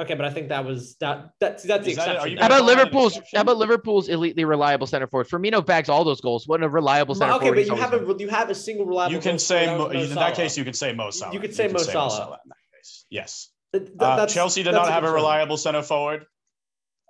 Okay, 0.00 0.14
but 0.14 0.24
I 0.24 0.30
think 0.30 0.50
that 0.50 0.64
was 0.64 0.94
that. 1.00 1.30
That's 1.40 1.64
that's 1.64 1.84
the 1.84 1.90
Is 1.90 1.96
that- 1.96 2.08
are 2.08 2.12
exception. 2.12 2.32
you 2.34 2.38
How 2.38 2.46
about 2.46 2.58
call 2.58 2.66
that 2.66 2.72
an 2.72 2.78
Liverpool's? 2.78 3.20
How 3.34 3.40
about 3.40 3.56
Liverpool's 3.56 4.08
elitely 4.08 4.46
reliable 4.46 4.86
center 4.86 5.08
forward? 5.08 5.26
Firmino 5.28 5.64
bags 5.64 5.88
all 5.88 6.04
those 6.04 6.20
goals. 6.20 6.46
What 6.46 6.62
a 6.62 6.68
reliable 6.68 7.16
center 7.16 7.32
forward. 7.32 7.36
okay, 7.38 7.46
forward. 7.46 7.54
but 7.54 7.58
he's 7.58 7.66
you 7.66 7.72
always 7.72 7.82
have 7.82 8.06
been. 8.06 8.16
a 8.16 8.22
you 8.22 8.28
have 8.28 8.50
a 8.50 8.54
single 8.54 8.86
reliable. 8.86 9.14
You 9.14 9.20
can 9.20 9.32
goal 9.32 9.38
say, 9.40 9.64
scorer, 9.64 9.78
Mo, 9.78 9.88
that 9.88 9.96
was 9.96 10.08
in 10.10 10.14
Mo 10.14 10.20
that 10.20 10.34
Salah. 10.36 10.36
case, 10.36 10.56
you 10.58 10.64
could 10.64 10.76
say 10.76 10.92
Mo 10.92 11.10
Salah. 11.10 11.32
You 11.34 11.40
could 11.40 11.54
say 11.54 11.66
Mo 11.68 11.78
Salah. 11.78 12.38
in 12.44 12.48
that 12.48 12.76
case. 12.78 13.04
Yes. 13.10 13.48
Th- 13.72 13.84
th- 13.84 13.94
Uh, 13.98 14.16
that's- 14.16 14.32
Chelsea 14.34 14.62
did 14.62 14.72
that's 14.74 14.86
not 14.86 14.92
have 14.92 15.02
a 15.02 15.06
concern. 15.08 15.14
reliable 15.16 15.56
center 15.56 15.82
forward. 15.82 16.26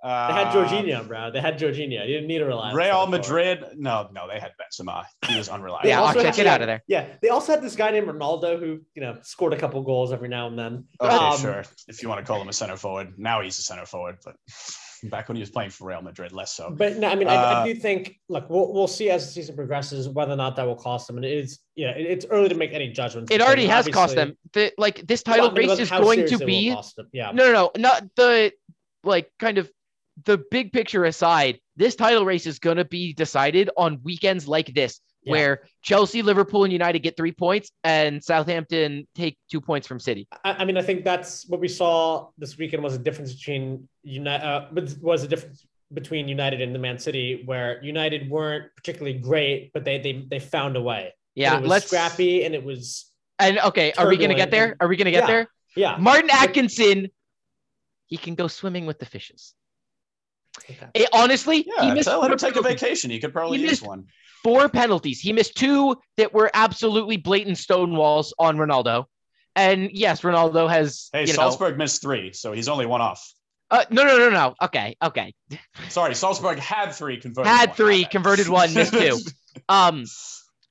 Uh, 0.01 0.27
They 0.27 0.33
had 0.33 0.47
Jorginho, 0.53 1.07
bro. 1.07 1.31
They 1.31 1.41
had 1.41 1.59
Jorginho. 1.59 2.01
You 2.07 2.13
didn't 2.13 2.27
need 2.27 2.41
a 2.41 2.45
reliable. 2.45 2.77
Real 2.77 2.85
center 2.87 3.23
forward. 3.23 3.59
Madrid. 3.59 3.65
No, 3.77 4.09
no, 4.13 4.27
they 4.27 4.39
had 4.39 4.51
Benzema. 4.59 5.03
He 5.27 5.37
was 5.37 5.49
unreliable. 5.49 5.89
Yeah, 5.89 5.99
also 5.99 6.19
I'll 6.19 6.25
check 6.25 6.39
it 6.39 6.47
out 6.47 6.61
of 6.61 6.67
there. 6.67 6.81
Yeah, 6.87 7.07
they 7.21 7.29
also 7.29 7.51
had 7.51 7.61
this 7.61 7.75
guy 7.75 7.91
named 7.91 8.07
Ronaldo 8.07 8.59
who, 8.59 8.79
you 8.95 9.01
know, 9.01 9.17
scored 9.23 9.53
a 9.53 9.57
couple 9.57 9.81
goals 9.83 10.13
every 10.13 10.29
now 10.29 10.47
and 10.47 10.57
then. 10.57 10.85
Okay, 11.01 11.13
Um, 11.15 11.37
sure. 11.39 11.63
If 11.87 12.01
you 12.01 12.07
want 12.09 12.19
to 12.19 12.25
call 12.25 12.41
him 12.41 12.47
a 12.47 12.53
center 12.53 12.77
forward, 12.77 13.13
now 13.17 13.41
he's 13.41 13.59
a 13.59 13.61
center 13.63 13.85
forward. 13.85 14.17
But 14.23 14.35
back 15.09 15.27
when 15.27 15.35
he 15.35 15.41
was 15.41 15.49
playing 15.49 15.71
for 15.71 15.87
Real 15.89 16.01
Madrid, 16.01 16.31
less 16.31 16.53
so. 16.53 16.69
But 16.77 16.97
no, 16.97 17.09
I 17.09 17.15
mean, 17.15 17.27
I, 17.27 17.35
I 17.35 17.53
Uh, 17.61 17.65
do 17.65 17.75
think. 17.75 18.15
Look, 18.29 18.49
we'll 18.49 18.71
we'll 18.73 18.87
see 18.87 19.09
as 19.09 19.25
the 19.25 19.31
season 19.33 19.55
progresses 19.57 20.07
whether 20.07 20.31
or 20.31 20.37
not 20.37 20.55
that 20.55 20.65
will 20.65 20.75
cost 20.75 21.07
them. 21.07 21.17
And 21.17 21.25
it 21.25 21.31
is, 21.37 21.59
yeah, 21.75 21.89
it- 21.91 22.05
it's 22.07 22.25
early 22.29 22.47
to 22.47 22.55
make 22.55 22.71
any 22.73 22.89
judgments. 22.91 23.31
It 23.33 23.41
already 23.41 23.65
has 23.67 23.87
cost 23.89 24.15
them. 24.15 24.37
The, 24.53 24.71
like 24.77 25.05
this 25.05 25.23
title 25.23 25.47
I 25.49 25.53
mean, 25.53 25.67
race 25.69 25.79
is 25.79 25.89
going 25.89 26.19
to 26.19 26.27
seriously 26.29 26.45
will 26.45 26.53
it 26.53 26.61
be 26.69 26.71
cost 26.73 26.95
them? 26.95 27.07
Yeah. 27.11 27.31
no, 27.31 27.45
no, 27.47 27.51
no, 27.51 27.71
not 27.77 28.03
the 28.15 28.53
like 29.03 29.31
kind 29.39 29.57
of 29.57 29.69
the 30.25 30.43
big 30.51 30.71
picture 30.73 31.05
aside. 31.05 31.59
This 31.75 31.95
title 31.95 32.25
race 32.25 32.45
is 32.45 32.59
going 32.59 32.77
to 32.77 32.85
be 32.85 33.13
decided 33.13 33.69
on 33.77 33.99
weekends 34.03 34.47
like 34.47 34.73
this, 34.73 34.99
Yeah. 35.23 35.31
where 35.31 35.63
Chelsea, 35.81 36.21
Liverpool, 36.21 36.63
and 36.63 36.73
United 36.73 36.99
get 36.99 37.15
three 37.15 37.31
points, 37.31 37.71
and 37.83 38.23
Southampton 38.23 39.07
take 39.15 39.37
two 39.51 39.61
points 39.61 39.87
from 39.87 39.99
City. 39.99 40.27
I, 40.43 40.51
I 40.53 40.65
mean, 40.65 40.77
I 40.77 40.81
think 40.81 41.03
that's 41.03 41.47
what 41.47 41.59
we 41.59 41.67
saw 41.67 42.29
this 42.37 42.57
weekend 42.57 42.83
was 42.83 42.95
a 42.95 42.99
difference 42.99 43.33
between 43.33 43.87
United. 44.03 44.45
Uh, 44.45 44.67
was 45.01 45.23
a 45.23 45.27
difference 45.27 45.65
between 45.93 46.27
United 46.27 46.61
and 46.61 46.73
the 46.75 46.79
Man 46.79 46.99
City, 46.99 47.43
where 47.45 47.81
United 47.83 48.29
weren't 48.29 48.75
particularly 48.75 49.17
great, 49.17 49.71
but 49.73 49.83
they 49.85 49.99
they 49.99 50.25
they 50.29 50.39
found 50.39 50.75
a 50.75 50.81
way. 50.81 51.13
Yeah, 51.35 51.53
And 51.55 51.59
it 51.59 51.61
was 51.63 51.69
let's 51.69 51.85
scrappy, 51.87 52.43
and 52.43 52.53
it 52.53 52.63
was 52.63 53.11
And 53.39 53.59
okay, 53.59 53.93
are 53.97 54.07
we 54.07 54.17
going 54.17 54.29
to 54.31 54.35
get 54.35 54.51
there? 54.51 54.75
Are 54.81 54.87
we 54.87 54.97
going 54.97 55.05
to 55.05 55.11
get 55.11 55.23
Yeah. 55.23 55.27
there? 55.27 55.47
yeah. 55.75 55.97
Martin 55.97 56.29
Atkinson, 56.31 57.07
he 58.07 58.17
can 58.17 58.35
go 58.35 58.47
swimming 58.47 58.85
with 58.85 58.99
the 58.99 59.05
fishes. 59.05 59.53
Okay. 60.69 60.87
Eh, 60.95 61.05
honestly, 61.13 61.61
he 61.63 61.71
Yeah, 61.77 61.93
missed 61.93 62.07
tell 62.09 62.21
him 62.23 62.29
four 62.29 62.37
to 62.37 62.45
take 62.45 62.55
a 62.55 62.61
vacation. 62.61 63.09
He 63.11 63.19
could 63.19 63.33
probably 63.33 63.59
He 63.59 63.65
use 63.65 63.81
one. 63.81 64.05
four 64.43 64.67
penalties. 64.69 65.19
He 65.19 65.33
missed 65.33 65.55
two 65.55 65.95
that 66.17 66.33
were 66.33 66.49
absolutely 66.53 67.17
blatant 67.17 67.57
stonewalls 67.57 68.31
on 68.39 68.57
Ronaldo. 68.57 69.05
And 69.55 69.89
yes, 69.91 70.21
Ronaldo 70.21 70.69
has. 70.69 71.09
Hey, 71.13 71.21
you 71.21 71.27
know, 71.27 71.33
Salzburg 71.33 71.77
missed 71.77 72.01
three, 72.01 72.33
so 72.33 72.51
he's 72.51 72.67
only 72.67 72.85
one 72.85 73.01
off. 73.01 73.33
uh, 73.71 73.85
no, 73.89 74.03
no, 74.03 74.17
no, 74.17 74.29
no. 74.29 74.55
Okay, 74.61 74.95
okay. 75.03 75.33
Sorry, 75.89 76.15
Salzburg 76.15 76.59
had 76.59 76.91
three 76.91 77.17
converted. 77.19 77.51
Had 77.51 77.69
one. 77.69 77.75
three, 77.75 78.05
converted 78.05 78.47
one, 78.47 78.73
missed 78.73 78.93
two. 78.93 79.17
Um, 79.67 80.05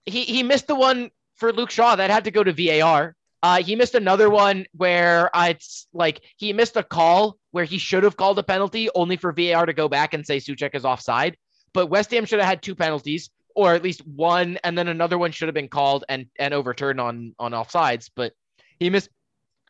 he 0.07 0.25
he 0.25 0.43
missed 0.43 0.67
the 0.69 0.75
one 0.75 1.11
for 1.37 1.53
Luke 1.53 1.71
Shaw 1.71 1.97
that 1.97 2.11
had 2.11 2.25
to 2.25 2.31
go 2.31 2.43
to 2.43 2.53
VAR. 2.53 3.15
Uh, 3.43 3.63
he 3.63 3.77
missed 3.77 3.95
another 3.95 4.29
one 4.29 4.67
where 4.73 5.35
uh, 5.37 5.49
it's 5.51 5.87
like 5.93 6.23
he 6.37 6.53
missed 6.53 6.77
a 6.77 6.83
call 6.83 7.37
where 7.53 7.65
he 7.65 7.79
should 7.79 8.03
have 8.03 8.17
called 8.17 8.39
a 8.39 8.43
penalty, 8.43 8.89
only 8.95 9.17
for 9.17 9.33
VAR 9.33 9.67
to 9.67 9.73
go 9.73 9.89
back 9.89 10.13
and 10.13 10.27
say 10.27 10.39
Soucek 10.39 10.75
is 10.75 10.85
offside. 10.85 11.37
But 11.73 11.87
West 11.87 12.11
Ham 12.11 12.25
should 12.25 12.41
have 12.41 12.49
had 12.49 12.63
two 12.63 12.75
penalties, 12.75 13.31
or 13.55 13.75
at 13.75 13.83
least 13.83 14.05
one, 14.07 14.59
and 14.65 14.77
then 14.77 14.89
another 14.89 15.19
one 15.19 15.31
should 15.31 15.47
have 15.49 15.55
been 15.55 15.69
called 15.69 16.05
and 16.09 16.27
and 16.39 16.53
overturned 16.53 17.01
on 17.01 17.35
on 17.39 17.53
offsides. 17.53 18.11
But 18.15 18.33
he 18.81 18.91
missed 18.91 19.11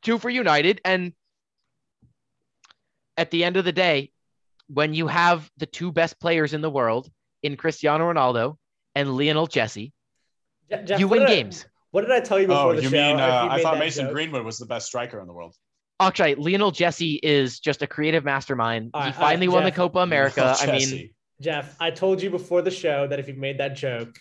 two 0.03 0.19
for 0.19 0.31
United, 0.31 0.81
and 0.85 1.12
at 3.19 3.31
the 3.31 3.45
end 3.45 3.59
of 3.59 3.66
the 3.66 3.73
day, 3.73 4.12
when 4.69 4.95
you 4.95 5.09
have 5.09 5.51
the 5.59 5.66
two 5.66 5.93
best 5.93 6.19
players 6.21 6.55
in 6.55 6.62
the 6.62 6.71
world 6.71 7.11
in 7.43 7.57
Cristiano 7.57 8.11
Ronaldo 8.11 8.57
and 8.95 9.14
Lionel 9.14 9.47
Jesse, 9.47 9.93
Jeff, 10.71 11.01
you 11.01 11.09
win 11.09 11.25
I- 11.25 11.27
games. 11.27 11.66
What 11.99 12.07
did 12.07 12.13
I 12.13 12.21
tell 12.21 12.39
you 12.39 12.47
before 12.47 12.71
Oh, 12.71 12.77
the 12.77 12.83
you 12.83 12.91
show? 12.91 12.97
mean? 12.97 13.17
If 13.17 13.21
Uh, 13.23 13.43
you 13.45 13.51
I 13.51 13.61
thought 13.63 13.79
Mason 13.81 14.05
joke? 14.07 14.15
Greenwood 14.15 14.45
was 14.45 14.57
the 14.57 14.67
best 14.67 14.87
striker 14.87 15.21
in 15.21 15.27
the 15.27 15.33
world. 15.33 15.57
Actually, 15.99 16.37
Lionel 16.37 16.71
Jesse 16.71 17.19
is 17.25 17.59
just 17.59 17.83
a 17.83 17.89
creative 17.89 18.25
mastermind. 18.25 18.93
All 18.95 19.01
he 19.03 19.07
right, 19.09 19.15
all 19.17 19.21
right, 19.21 19.31
finally 19.31 19.49
won 19.49 19.65
the 19.65 19.73
Copa 19.73 19.99
America. 19.99 20.55
I 20.61 20.67
mean, 20.79 21.11
Jeff, 21.41 21.75
I 21.81 21.91
told 21.91 22.23
you 22.23 22.31
before 22.31 22.63
the 22.63 22.71
show 22.71 23.09
that 23.09 23.19
if 23.19 23.27
you 23.27 23.35
made 23.35 23.59
that 23.59 23.75
joke, 23.75 24.17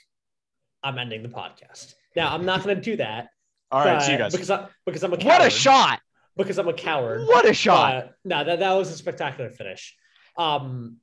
I'm 0.82 0.98
ending 0.98 1.22
the 1.22 1.30
podcast. 1.30 1.94
Now 2.16 2.34
I'm 2.34 2.46
not 2.46 2.64
going 2.64 2.76
to 2.78 2.82
do 2.82 2.96
that. 2.98 3.28
all 3.72 3.86
right, 3.86 3.94
but- 3.94 4.00
see 4.02 4.14
you 4.14 4.18
guys. 4.18 4.32
Because 4.32 4.50
I, 4.50 4.68
because 4.88 5.04
I'm 5.04 5.14
a 5.14 5.18
coward. 5.18 5.40
what 5.40 5.46
a 5.46 5.52
shot! 5.52 6.00
Because 6.36 6.58
I'm 6.58 6.68
a 6.68 6.74
coward. 6.74 7.28
What 7.28 7.48
a 7.48 7.54
shot! 7.54 7.94
Uh, 7.96 8.08
no, 8.26 8.44
that, 8.44 8.58
that 8.60 8.74
was 8.74 8.90
a 8.92 8.98
spectacular 8.98 9.52
finish. 9.52 9.96
Um, 10.36 10.98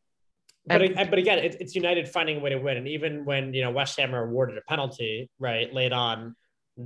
but 0.66 0.80
And- 0.82 1.10
but 1.10 1.18
again, 1.20 1.38
it's, 1.38 1.56
it's 1.60 1.74
United 1.76 2.08
finding 2.08 2.38
a 2.38 2.40
way 2.40 2.50
to 2.50 2.56
win, 2.58 2.78
and 2.78 2.88
even 2.88 3.24
when 3.24 3.52
you 3.54 3.62
know 3.62 3.70
West 3.70 3.96
Ham 4.00 4.12
are 4.14 4.24
awarded 4.24 4.56
a 4.58 4.62
penalty 4.68 5.30
right 5.38 5.72
late 5.72 5.92
on, 5.92 6.34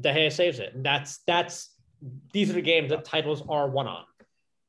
De 0.00 0.12
Gea 0.12 0.32
saves 0.32 0.58
it, 0.58 0.74
and 0.74 0.84
that's 0.84 1.18
that's 1.26 1.74
these 2.32 2.50
are 2.50 2.54
the 2.54 2.62
games 2.62 2.90
that 2.90 3.04
titles 3.04 3.42
are 3.48 3.68
won 3.68 3.86
on. 3.86 4.04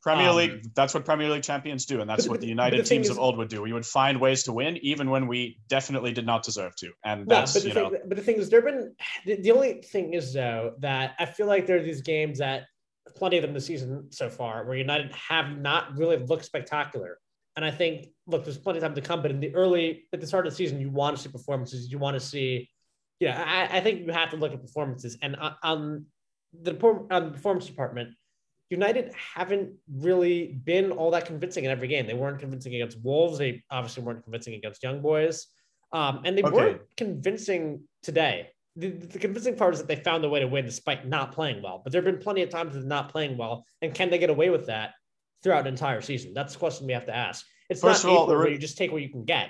Premier 0.01 0.29
um, 0.29 0.37
League, 0.37 0.73
that's 0.75 0.93
what 0.93 1.03
Premier 1.03 1.29
League 1.29 1.43
champions 1.43 1.85
do, 1.85 1.99
and 1.99 2.09
that's 2.09 2.27
what 2.27 2.39
the- 2.39 2.47
United 2.47 2.79
the 2.79 2.83
teams 2.83 3.07
is- 3.07 3.11
of 3.11 3.19
old 3.19 3.37
would 3.37 3.49
do. 3.49 3.61
We 3.61 3.73
would 3.73 3.85
find 3.85 4.19
ways 4.19 4.43
to 4.43 4.53
win, 4.53 4.77
even 4.77 5.09
when 5.09 5.27
we 5.27 5.59
definitely 5.67 6.13
did 6.13 6.25
not 6.25 6.43
deserve 6.43 6.73
to. 6.77 6.91
And 7.03 7.27
No, 7.27 7.35
that's, 7.35 7.53
but 7.53 7.63
the 7.63 7.67
you 7.67 7.73
thing, 7.73 7.83
know, 7.91 7.99
but 8.05 8.17
the 8.17 8.23
thing 8.23 8.35
is, 8.37 8.49
there've 8.49 8.63
been 8.63 8.95
the, 9.25 9.41
the 9.41 9.51
only 9.51 9.81
thing 9.81 10.13
is 10.13 10.33
though 10.33 10.75
that 10.79 11.15
I 11.19 11.25
feel 11.25 11.47
like 11.47 11.67
there 11.67 11.77
are 11.77 11.83
these 11.83 12.01
games 12.01 12.39
that 12.39 12.63
plenty 13.15 13.37
of 13.37 13.41
them 13.41 13.53
this 13.53 13.65
season 13.65 14.07
so 14.11 14.29
far 14.29 14.65
where 14.65 14.77
United 14.77 15.11
have 15.13 15.57
not 15.57 15.97
really 15.97 16.17
looked 16.17 16.45
spectacular. 16.45 17.17
And 17.55 17.65
I 17.65 17.71
think 17.71 18.07
look, 18.25 18.45
there's 18.45 18.57
plenty 18.57 18.77
of 18.77 18.83
time 18.83 18.95
to 18.95 19.01
come, 19.01 19.21
but 19.21 19.31
in 19.31 19.41
the 19.41 19.53
early 19.53 20.05
at 20.13 20.21
the 20.21 20.27
start 20.27 20.47
of 20.47 20.53
the 20.53 20.55
season, 20.55 20.79
you 20.79 20.89
want 20.89 21.17
to 21.17 21.21
see 21.21 21.29
performances. 21.29 21.91
You 21.91 21.97
want 21.97 22.15
to 22.15 22.21
see, 22.25 22.69
yeah, 23.19 23.43
I, 23.71 23.77
I 23.77 23.81
think 23.81 24.05
you 24.05 24.13
have 24.13 24.31
to 24.31 24.37
look 24.37 24.53
at 24.53 24.61
performances. 24.61 25.17
And 25.21 25.35
on, 25.35 25.55
on 25.63 26.05
the 26.53 26.71
on 26.71 27.07
the 27.09 27.15
um, 27.15 27.31
performance 27.33 27.65
department, 27.65 28.09
United 28.69 29.13
haven't 29.13 29.73
really 29.91 30.59
been 30.63 30.91
all 30.91 31.11
that 31.11 31.25
convincing 31.25 31.65
in 31.65 31.71
every 31.71 31.87
game. 31.87 32.07
They 32.07 32.13
weren't 32.13 32.39
convincing 32.39 32.75
against 32.75 33.01
Wolves. 33.03 33.37
They 33.37 33.63
obviously 33.69 34.03
weren't 34.03 34.23
convincing 34.23 34.53
against 34.53 34.83
Young 34.83 35.01
Boys. 35.01 35.47
Um, 35.91 36.21
and 36.23 36.37
they 36.37 36.43
Okay. 36.43 36.55
weren't 36.55 36.81
convincing 36.97 37.81
today. 38.03 38.49
The, 38.75 38.89
the 38.89 39.19
convincing 39.19 39.55
part 39.55 39.73
is 39.73 39.79
that 39.79 39.87
they 39.87 39.95
found 39.97 40.23
a 40.23 40.29
way 40.29 40.39
to 40.39 40.47
win 40.47 40.65
despite 40.65 41.07
not 41.07 41.31
playing 41.31 41.61
well. 41.61 41.81
But 41.83 41.91
there 41.91 42.01
have 42.01 42.11
been 42.11 42.21
plenty 42.21 42.43
of 42.43 42.49
times 42.49 42.75
with 42.75 42.85
not 42.85 43.11
playing 43.11 43.37
well. 43.37 43.65
And 43.81 43.93
can 43.93 44.09
they 44.09 44.19
get 44.19 44.29
away 44.29 44.49
with 44.49 44.67
that 44.67 44.91
throughout 45.43 45.61
an 45.61 45.67
entire 45.67 46.01
season? 46.01 46.33
That's 46.33 46.53
the 46.53 46.59
question 46.59 46.85
we 46.87 46.93
have 46.93 47.05
to 47.07 47.15
ask. 47.15 47.45
It's 47.69 47.81
First 47.81 48.05
not 48.05 48.11
all, 48.11 48.15
April 48.23 48.27
the 48.27 48.37
re- 48.37 48.43
where 48.45 48.51
you 48.53 48.57
just 48.59 48.77
take 48.77 48.91
what 48.91 49.01
you 49.01 49.09
can 49.09 49.25
get. 49.25 49.49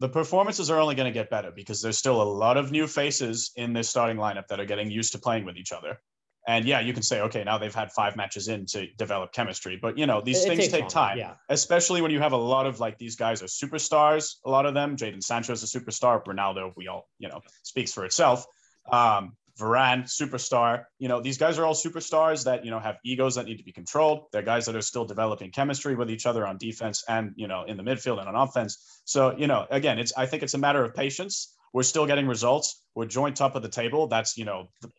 The 0.00 0.08
performances 0.08 0.70
are 0.70 0.80
only 0.80 0.94
going 0.94 1.06
to 1.12 1.12
get 1.12 1.30
better 1.30 1.52
because 1.54 1.82
there's 1.82 1.98
still 1.98 2.20
a 2.22 2.24
lot 2.24 2.56
of 2.56 2.72
new 2.72 2.86
faces 2.86 3.52
in 3.56 3.72
this 3.74 3.88
starting 3.88 4.16
lineup 4.16 4.46
that 4.48 4.58
are 4.58 4.64
getting 4.64 4.90
used 4.90 5.12
to 5.12 5.18
playing 5.18 5.44
with 5.44 5.56
each 5.56 5.72
other. 5.72 6.00
And 6.48 6.64
yeah, 6.64 6.80
you 6.80 6.94
can 6.94 7.02
say, 7.02 7.20
okay, 7.20 7.44
now 7.44 7.58
they've 7.58 7.74
had 7.74 7.92
five 7.92 8.16
matches 8.16 8.48
in 8.48 8.64
to 8.66 8.86
develop 8.94 9.32
chemistry, 9.32 9.78
but 9.80 9.98
you 9.98 10.06
know, 10.06 10.22
these 10.22 10.42
It- 10.42 10.48
things 10.48 10.68
take 10.68 10.88
time. 10.88 11.18
Yeah. 11.18 11.34
especially 11.50 12.00
when 12.00 12.10
you 12.10 12.18
have 12.18 12.32
a 12.32 12.36
lot 12.38 12.66
of 12.66 12.80
like 12.80 12.96
these 12.96 13.14
guys 13.14 13.42
are 13.42 13.46
superstars. 13.46 14.36
A 14.46 14.50
lot 14.50 14.64
of 14.64 14.72
them, 14.72 14.96
Jadon 14.96 15.22
Sancho 15.22 15.52
is 15.52 15.62
a 15.62 15.66
superstar. 15.78 16.24
Ronaldo, 16.24 16.72
we 16.76 16.88
all 16.88 17.08
you 17.18 17.28
know, 17.28 17.42
speaks 17.62 17.92
for 17.92 18.06
itself. 18.06 18.46
Um, 18.90 19.36
Varane, 19.60 20.04
superstar. 20.04 20.84
You 20.98 21.08
know, 21.08 21.20
these 21.20 21.38
guys 21.38 21.58
are 21.58 21.64
all 21.64 21.74
superstars 21.74 22.44
that 22.44 22.64
you 22.64 22.70
know 22.70 22.78
have 22.78 22.96
egos 23.04 23.34
that 23.34 23.46
need 23.46 23.58
to 23.58 23.64
be 23.64 23.72
controlled. 23.72 24.26
They're 24.32 24.42
guys 24.42 24.66
that 24.66 24.74
are 24.74 24.82
still 24.82 25.04
developing 25.04 25.50
chemistry 25.50 25.94
with 25.94 26.10
each 26.10 26.26
other 26.26 26.46
on 26.46 26.56
defense 26.58 27.04
and 27.08 27.32
you 27.36 27.48
know 27.48 27.64
in 27.64 27.76
the 27.76 27.82
midfield 27.82 28.18
and 28.18 28.28
on 28.28 28.34
offense. 28.34 29.02
So 29.04 29.36
you 29.36 29.46
know, 29.46 29.66
again, 29.70 29.98
it's 29.98 30.12
I 30.16 30.26
think 30.26 30.42
it's 30.42 30.54
a 30.54 30.58
matter 30.58 30.84
of 30.84 30.94
patience. 30.94 31.54
We're 31.72 31.84
still 31.84 32.06
getting 32.06 32.26
results. 32.26 32.82
We're 32.94 33.06
joint 33.06 33.36
top 33.36 33.54
of 33.54 33.62
the 33.62 33.68
table. 33.68 34.08
That's 34.08 34.36
you 34.36 34.44
know 34.44 34.70
the, 34.80 34.90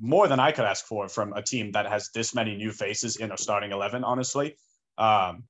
more 0.00 0.28
than 0.28 0.38
I 0.38 0.52
could 0.52 0.64
ask 0.64 0.84
for 0.84 1.08
from 1.08 1.32
a 1.32 1.42
team 1.42 1.72
that 1.72 1.86
has 1.86 2.10
this 2.14 2.34
many 2.34 2.56
new 2.56 2.72
faces 2.72 3.16
in 3.16 3.32
a 3.32 3.38
starting 3.38 3.72
eleven. 3.72 4.04
Honestly, 4.04 4.56
um, 4.98 5.44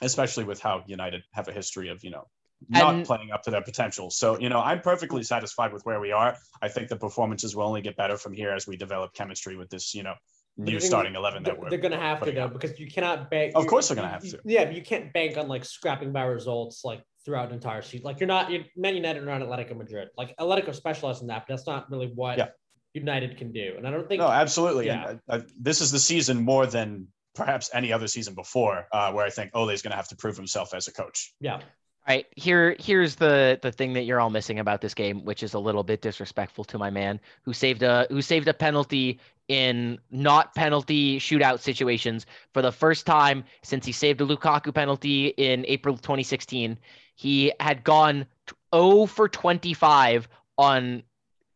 especially 0.00 0.44
with 0.44 0.60
how 0.60 0.84
United 0.86 1.22
have 1.32 1.48
a 1.48 1.52
history 1.52 1.88
of 1.88 2.04
you 2.04 2.10
know 2.10 2.26
not 2.68 2.94
And- 2.94 3.06
playing 3.06 3.30
up 3.30 3.42
to 3.44 3.50
their 3.50 3.62
potential. 3.62 4.10
So 4.10 4.38
you 4.38 4.48
know, 4.48 4.60
I'm 4.60 4.80
perfectly 4.80 5.22
satisfied 5.22 5.72
with 5.72 5.84
where 5.84 6.00
we 6.00 6.12
are. 6.12 6.36
I 6.60 6.68
think 6.68 6.88
the 6.88 6.96
performances 6.96 7.54
will 7.54 7.64
only 7.64 7.80
get 7.82 7.96
better 7.96 8.16
from 8.16 8.32
here 8.32 8.52
as 8.52 8.66
we 8.66 8.76
develop 8.76 9.14
chemistry 9.14 9.56
with 9.56 9.70
this 9.70 9.94
you 9.94 10.02
know 10.02 10.14
new 10.56 10.80
starting 10.80 11.14
eleven 11.14 11.42
They're, 11.44 11.54
that 11.54 11.60
we're. 11.62 11.70
they're 11.70 11.78
gonna 11.78 12.00
have 12.00 12.20
to 12.24 12.32
though 12.32 12.44
out. 12.44 12.52
because 12.52 12.78
you 12.80 12.88
cannot 12.90 13.30
bank. 13.30 13.52
Of 13.54 13.66
course 13.66 13.88
they're 13.88 13.94
gonna 13.96 14.08
have 14.08 14.22
to. 14.22 14.40
Yeah, 14.44 14.64
but 14.64 14.74
you 14.74 14.82
can't 14.82 15.12
bank 15.12 15.36
on 15.36 15.46
like 15.48 15.64
scrapping 15.64 16.12
by 16.12 16.22
results 16.24 16.84
like 16.84 17.02
throughout 17.24 17.48
an 17.48 17.54
entire 17.54 17.82
season. 17.82 18.04
Like 18.04 18.18
you're 18.20 18.26
not 18.26 18.50
you're 18.50 18.64
Man 18.76 18.96
United 18.96 19.22
are 19.22 19.26
not 19.38 19.40
Atletico 19.40 19.76
Madrid. 19.76 20.08
Like 20.16 20.36
Atletico 20.38 20.74
specialized 20.74 21.20
in 21.22 21.28
that, 21.28 21.44
but 21.46 21.54
that's 21.54 21.66
not 21.66 21.90
really 21.90 22.08
what 22.14 22.38
Yeah. 22.38 22.48
United 22.94 23.36
can 23.36 23.52
do. 23.52 23.74
And 23.76 23.86
I 23.86 23.90
don't 23.92 24.08
think 24.08 24.18
No, 24.20 24.28
absolutely. 24.28 24.86
Yeah. 24.86 25.10
And 25.10 25.20
uh, 25.28 25.32
uh, 25.34 25.40
this 25.60 25.80
is 25.80 25.92
the 25.92 25.98
season 26.00 26.42
more 26.42 26.66
than 26.66 27.06
perhaps 27.36 27.70
any 27.72 27.92
other 27.92 28.08
season 28.08 28.34
before, 28.34 28.88
uh, 28.90 29.12
where 29.12 29.24
I 29.24 29.30
think 29.30 29.52
Ole's 29.54 29.82
going 29.82 29.90
to 29.92 29.96
have 29.96 30.08
to 30.08 30.16
prove 30.16 30.36
himself 30.36 30.74
as 30.74 30.88
a 30.88 30.92
coach. 30.92 31.32
yeah. 31.40 31.60
All 32.08 32.14
right, 32.14 32.26
here 32.36 32.74
here's 32.78 33.16
the 33.16 33.58
the 33.60 33.70
thing 33.70 33.92
that 33.92 34.04
you're 34.04 34.18
all 34.18 34.30
missing 34.30 34.58
about 34.58 34.80
this 34.80 34.94
game, 34.94 35.26
which 35.26 35.42
is 35.42 35.52
a 35.52 35.58
little 35.58 35.82
bit 35.82 36.00
disrespectful 36.00 36.64
to 36.64 36.78
my 36.78 36.88
man 36.88 37.20
who 37.42 37.52
saved 37.52 37.82
a 37.82 38.06
who 38.08 38.22
saved 38.22 38.48
a 38.48 38.54
penalty 38.54 39.20
in 39.48 39.98
not 40.10 40.54
penalty 40.54 41.18
shootout 41.18 41.60
situations 41.60 42.24
for 42.54 42.62
the 42.62 42.72
first 42.72 43.04
time 43.04 43.44
since 43.62 43.84
he 43.84 43.92
saved 43.92 44.22
a 44.22 44.24
Lukaku 44.24 44.72
penalty 44.72 45.28
in 45.36 45.66
April 45.68 45.98
2016. 45.98 46.78
He 47.14 47.52
had 47.60 47.84
gone 47.84 48.24
t- 48.46 48.54
0 48.74 49.04
for 49.04 49.28
25 49.28 50.28
on 50.56 51.02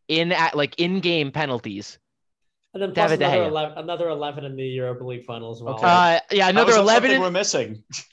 in 0.07 0.31
at 0.31 0.55
like 0.55 0.79
in 0.79 0.99
game 0.99 1.31
penalties. 1.31 1.97
And 2.75 2.83
then 2.83 2.93
plus 2.93 3.09
David 3.09 3.25
another 3.25 3.49
11, 3.49 3.77
another 3.77 4.09
11 4.09 4.45
in 4.45 4.55
the 4.55 4.65
Europa 4.65 5.03
League 5.03 5.25
final 5.25 5.51
as 5.51 5.63
well. 5.63 5.75
Okay. 5.75 5.87
Uh, 5.87 6.19
yeah, 6.31 6.49
another 6.49 6.73
How 6.73 6.81
is 6.81 6.87
that 6.87 7.03
11 7.03 7.11
in- 7.11 7.21
we're 7.21 7.31
missing. 7.31 7.83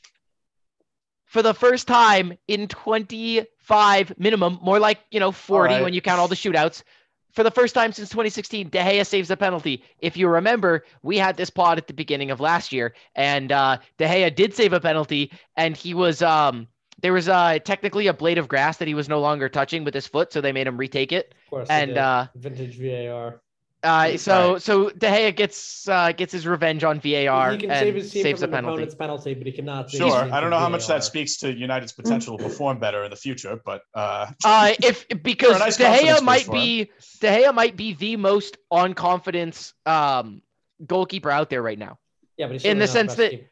for 1.31 1.43
the 1.43 1.55
first 1.55 1.87
time 1.87 2.33
in 2.49 2.67
25 2.67 4.19
minimum, 4.19 4.59
more 4.61 4.81
like, 4.81 4.99
you 5.13 5.21
know, 5.21 5.31
40 5.31 5.75
right. 5.75 5.83
when 5.85 5.95
you 5.95 6.03
count 6.03 6.19
all 6.19 6.27
the 6.27 6.35
shootouts. 6.35 6.83
For 7.31 7.45
the 7.45 7.53
first 7.53 7.73
time 7.73 7.93
since 7.93 8.09
2016, 8.09 8.71
De 8.71 8.79
Gea 8.79 9.07
saves 9.07 9.31
a 9.31 9.37
penalty. 9.37 9.85
If 10.01 10.17
you 10.17 10.27
remember, 10.27 10.85
we 11.05 11.19
had 11.19 11.37
this 11.37 11.49
pod 11.49 11.79
at 11.79 11.87
the 11.87 11.95
beginning 11.95 12.33
of 12.33 12.41
last 12.41 12.73
year, 12.73 12.95
and 13.15 13.53
uh, 13.53 13.79
De 13.97 14.07
Gea 14.07 14.35
did 14.35 14.55
save 14.55 14.73
a 14.73 14.81
penalty, 14.81 15.31
and 15.55 15.77
he 15.77 15.95
was 15.95 16.21
um 16.21 16.67
there 17.01 17.13
was 17.13 17.29
uh 17.29 17.61
technically 17.61 18.09
a 18.09 18.13
blade 18.13 18.37
of 18.37 18.49
grass 18.49 18.79
that 18.79 18.89
he 18.89 18.95
was 18.95 19.09
no 19.09 19.21
longer 19.21 19.49
touching 19.49 19.85
with 19.85 19.95
his 19.95 20.09
foot, 20.09 20.33
so 20.33 20.41
they 20.41 20.51
made 20.51 20.67
him 20.67 20.77
retake 20.77 21.13
it. 21.13 21.33
Of 21.45 21.51
course. 21.51 21.69
And 21.71 21.97
uh, 21.97 22.27
vintage 22.35 22.77
VAR. 22.77 23.41
Uh 23.83 24.17
so 24.19 24.53
Right. 24.55 24.63
so 24.63 24.91
De 24.91 25.07
Gea 25.09 25.35
gets 25.35 25.89
uh 25.89 26.13
gets 26.13 26.33
his 26.33 26.47
revenge 26.47 26.85
on 26.85 27.01
VAR 27.01 27.53
he 27.53 27.59
can 27.59 27.71
and 27.71 27.79
save 27.81 27.95
his 27.95 28.13
team 28.13 28.23
saves 28.23 28.43
a 28.43 28.47
from 28.47 28.55
an 28.55 28.59
penalty. 28.59 28.75
opponent's 28.75 28.95
penalty, 28.95 29.35
but 29.35 29.47
he 29.47 29.53
cannot. 29.53 29.91
save 29.91 30.01
Sure. 30.01 30.33
I 30.33 30.41
don't 30.41 30.51
know 30.51 30.59
how 30.59 30.69
much 30.69 30.87
VAR. 30.87 30.99
that 30.99 31.05
speaks 31.05 31.39
to 31.39 31.53
United's 31.53 31.93
potential 31.93 32.37
to 32.37 32.45
perform 32.45 32.79
better 32.79 33.05
in 33.05 33.11
the 33.11 33.17
future, 33.17 33.61
but 33.65 33.83
uh, 33.95 34.27
Uh, 34.45 34.73
if 34.83 35.07
because 35.23 35.59
nice 35.59 35.77
De 35.79 35.85
Gea 35.85 36.23
might 36.23 36.47
boost 36.47 36.49
him. 36.49 36.53
be 36.55 36.91
De 37.21 37.29
Gea 37.29 37.55
might 37.55 37.77
be 37.77 37.95
the 37.95 38.17
most 38.17 38.59
on 38.71 38.93
confidence 38.95 39.73
um 39.87 40.43
goalkeeper 40.87 41.31
out 41.31 41.49
there 41.51 41.63
right 41.63 41.79
now. 41.79 41.99
Yeah, 42.37 42.49
but 42.49 42.65
in 42.65 42.79
the 42.79 42.87
sense 42.87 43.09
best 43.13 43.17
that- 43.19 43.31
keeper. 43.31 43.47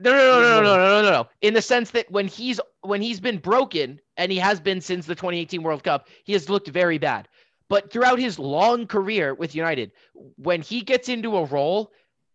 No, 0.00 0.12
no, 0.12 0.16
no, 0.18 0.40
no, 0.40 0.60
no, 0.62 0.62
no, 0.62 0.76
no, 0.76 1.02
no, 1.02 1.10
no. 1.10 1.26
In 1.42 1.54
the 1.54 1.62
sense 1.62 1.90
that 1.90 2.08
when 2.08 2.28
he's 2.28 2.60
when 2.82 3.02
he's 3.02 3.18
been 3.18 3.38
broken, 3.38 3.98
and 4.16 4.30
he 4.30 4.38
has 4.38 4.60
been 4.60 4.80
since 4.80 5.06
the 5.06 5.14
2018 5.16 5.60
World 5.60 5.82
Cup, 5.82 6.06
he 6.22 6.32
has 6.34 6.48
looked 6.48 6.68
very 6.68 6.98
bad. 6.98 7.26
But 7.68 7.92
throughout 7.92 8.18
his 8.18 8.38
long 8.38 8.86
career 8.86 9.34
with 9.34 9.54
United, 9.54 9.92
when 10.36 10.62
he 10.62 10.80
gets 10.80 11.08
into 11.08 11.36
a 11.36 11.44
role 11.44 11.92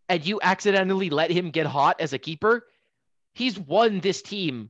and 0.10 0.26
you 0.26 0.40
accidentally 0.42 1.10
let 1.10 1.32
him 1.32 1.50
get 1.50 1.66
hot 1.66 2.00
as 2.00 2.14
a 2.14 2.20
keeper, 2.20 2.68
he's 3.34 3.58
won 3.58 4.00
this 4.00 4.22
team 4.22 4.70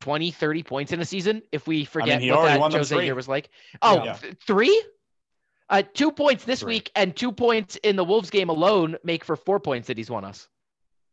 20, 0.00 0.32
30 0.32 0.62
points 0.64 0.92
in 0.92 1.00
a 1.00 1.04
season. 1.04 1.42
If 1.52 1.66
we 1.66 1.84
forget 1.84 2.20
he 2.20 2.30
what 2.30 2.44
that 2.44 2.72
Jose 2.72 2.94
three. 2.94 3.04
year 3.04 3.14
was 3.14 3.28
like. 3.28 3.50
Oh, 3.82 4.02
Yeah. 4.04 4.12
th- 4.14 4.34
three? 4.46 4.82
Uh, 5.70 5.82
two 5.94 6.10
points 6.12 6.44
this 6.44 6.60
Three. 6.60 6.74
week 6.74 6.90
and 6.94 7.16
two 7.16 7.32
points 7.32 7.76
in 7.76 7.96
the 7.96 8.04
Wolves 8.04 8.28
game 8.30 8.50
alone 8.50 8.96
make 9.02 9.24
for 9.24 9.34
four 9.34 9.58
points 9.60 9.88
that 9.88 9.96
he's 9.96 10.10
won 10.10 10.24
us. 10.24 10.46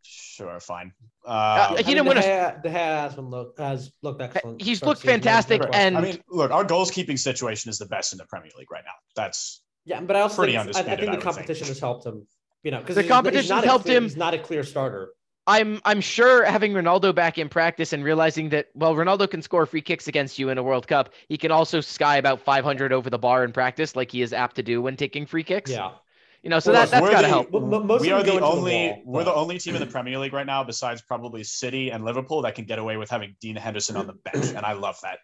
Sure, 0.03 0.59
fine. 0.59 0.93
Uh, 1.25 1.29
Uh, 1.29 1.67
he 1.69 1.73
I 1.73 1.77
mean, 1.77 1.85
didn't 1.95 2.07
win 2.07 2.17
De 2.17 2.23
a- 2.23 2.51
Gea, 2.53 2.63
De 2.63 2.69
has 2.69 3.15
been 3.15 3.29
look 3.29 3.57
has 3.59 3.91
looked 4.01 4.21
excellent. 4.21 4.61
He's 4.61 4.81
looked 4.83 5.01
fantastic, 5.01 5.61
Great. 5.61 5.75
and- 5.75 5.97
I 5.97 6.01
mean, 6.01 6.17
look, 6.29 6.51
our 6.51 6.63
goals 6.63 6.91
keeping 6.91 7.17
situation 7.17 7.69
is 7.69 7.77
the 7.77 7.85
best 7.85 8.13
in 8.13 8.17
the 8.17 8.25
Premier 8.25 8.51
League 8.57 8.71
right 8.71 8.83
now. 8.85 8.93
That's 9.15 9.61
yeah, 9.85 10.01
but 10.01 10.15
I 10.15 10.21
also 10.21 10.37
pretty 10.37 10.53
think, 10.57 10.69
it's- 10.69 10.75
I, 10.75 10.79
I 10.79 10.93
undisputed, 10.93 10.99
think 10.99 11.09
I 11.09 11.15
the 11.15 11.21
think. 11.21 11.35
competition 11.35 11.67
has 11.67 11.79
helped 11.79 12.05
him. 12.05 12.27
You 12.63 12.69
know, 12.71 12.79
because 12.79 12.95
The 12.95 13.03
competition 13.03 13.49
not 13.55 13.63
helped 13.63 13.85
clear- 13.85 13.97
him. 13.97 14.03
He's 14.03 14.15
not 14.17 14.33
a 14.35 14.39
clear 14.39 14.63
starter. 14.63 15.09
I'm 15.47 15.81
I'm 15.85 16.01
sure 16.01 16.45
having 16.45 16.73
Ronaldo 16.73 17.15
back 17.15 17.39
in 17.39 17.49
practice 17.49 17.93
and 17.93 18.03
realizing 18.03 18.49
that 18.49 18.67
well 18.75 18.93
Ronaldo 18.93 19.27
can 19.29 19.41
score 19.41 19.65
free 19.65 19.81
kicks 19.81 20.07
against 20.07 20.37
you 20.37 20.49
in 20.49 20.59
a 20.59 20.63
World 20.63 20.87
Cup. 20.87 21.09
He 21.29 21.37
can 21.37 21.49
also 21.49 21.81
sky 21.81 22.17
about 22.17 22.39
500 22.41 22.93
over 22.93 23.09
the 23.09 23.17
bar 23.17 23.43
in 23.43 23.51
practice 23.51 23.95
like 23.95 24.11
he 24.11 24.21
is 24.21 24.33
apt 24.33 24.55
to 24.57 24.63
do 24.63 24.83
when 24.83 24.95
taking 24.95 25.25
free 25.25 25.43
kicks. 25.43 25.71
Yeah, 25.71 25.93
You 26.43 26.49
know, 26.49 26.59
so 26.59 26.71
Well, 26.71 26.81
that 26.81 26.89
that's 26.91 27.01
we're 27.03 27.11
got 27.11 27.21
to 27.21 27.27
help. 27.27 27.51
Mo- 27.51 27.59
mo- 27.59 27.83
most 27.83 28.01
we 28.01 28.11
are 28.11 28.23
the 28.23 28.29
into 28.29 28.39
the 28.41 28.45
only 28.47 29.01
we're 29.05 29.19
but- 29.23 29.25
the 29.25 29.33
only 29.35 29.59
team 29.59 29.75
in 29.75 29.79
the 29.81 29.85
Premier 29.87 30.17
League 30.17 30.33
right 30.33 30.45
now, 30.45 30.63
besides 30.63 31.01
probably 31.01 31.43
City 31.43 31.91
and 31.91 32.03
Liverpool, 32.03 32.41
that 32.41 32.55
can 32.55 32.65
get 32.65 32.79
away 32.79 32.97
with 32.97 33.09
having 33.11 33.35
Dean 33.39 33.55
Henderson 33.55 33.95
on 33.95 34.07
the 34.07 34.13
bench, 34.13 34.47
and 34.55 34.65
I 34.65 34.73
love 34.73 34.97
that. 35.03 35.19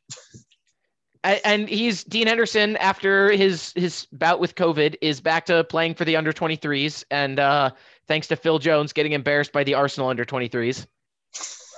A- 1.24 1.46
and 1.46 1.68
he's 1.68 2.04
Dean 2.04 2.28
Henderson 2.28 2.78
after 2.78 3.32
his 3.32 3.74
his 3.76 4.06
bout 4.12 4.40
with 4.40 4.54
COVID 4.54 4.96
is 5.02 5.20
back 5.20 5.48
to 5.48 5.64
playing 5.64 5.96
for 5.96 6.06
the 6.06 6.16
under 6.16 6.32
23s 6.32 7.04
and 7.10 7.40
uh 7.40 7.72
thanks 8.08 8.28
to 8.28 8.36
Phil 8.36 8.60
Jones 8.60 8.94
getting 8.94 9.14
embarrassed 9.14 9.52
by 9.52 9.64
the 9.64 9.74
Arsenal 9.74 10.10
under 10.10 10.24
23s. 10.24 10.86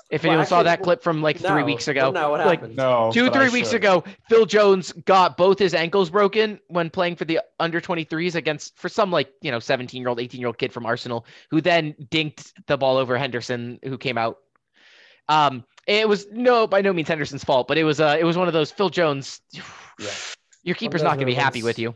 If 0.10 0.24
Well, 0.24 0.32
anyone 0.32 0.48
saw 0.48 0.64
that 0.64 0.82
clip 0.82 1.04
from 1.04 1.22
like 1.22 1.38
three 1.38 1.62
weeks 1.64 1.88
ago, 1.88 2.10
No, 2.12 2.32
what 2.32 2.40
like 2.40 2.62
happened? 2.62 2.78
No, 2.78 3.12
two 3.14 3.26
but 3.30 3.36
I 3.36 3.40
three 3.40 3.50
weeks 3.50 3.70
should. 3.70 3.78
ago 3.78 4.04
phil 4.28 4.46
jones 4.46 4.92
got 5.06 5.38
both 5.38 5.60
his 5.60 5.74
ankles 5.74 6.10
broken 6.10 6.60
when 6.68 6.90
playing 6.90 7.16
for 7.16 7.26
the 7.26 7.40
under 7.60 7.80
23s 7.80 8.36
against 8.36 8.76
for 8.78 8.90
some 8.90 9.12
like 9.12 9.32
you 9.42 9.52
know 9.52 9.60
17 9.60 10.02
year 10.02 10.10
old 10.10 10.20
18 10.20 10.40
year 10.40 10.48
old 10.48 10.58
kid 10.58 10.74
from 10.74 10.86
arsenal 10.86 11.26
who 11.52 11.62
then 11.62 11.94
dinked 12.10 12.54
the 12.68 12.78
ball 12.78 12.98
over 12.98 13.18
henderson 13.18 13.80
who 13.84 13.98
came 13.98 14.18
out 14.18 14.38
um 15.28 15.64
it 15.88 16.08
was 16.08 16.28
no 16.32 16.66
by 16.68 16.82
no 16.82 16.92
means 16.94 17.08
henderson's 17.08 17.44
fault 17.44 17.68
but 17.68 17.78
it 17.78 17.84
was 17.84 18.00
uh 18.00 18.16
it 18.20 18.24
was 18.24 18.38
one 18.38 18.48
of 18.48 18.54
those 18.54 18.72
phil 18.72 18.90
jones 18.90 19.42
Yeah. 20.00 20.08
your 20.64 20.76
keeper's 20.76 21.04
not 21.04 21.16
going 21.16 21.20
to 21.20 21.26
be 21.26 21.34
happy 21.34 21.62
with 21.62 21.78
you 21.78 21.94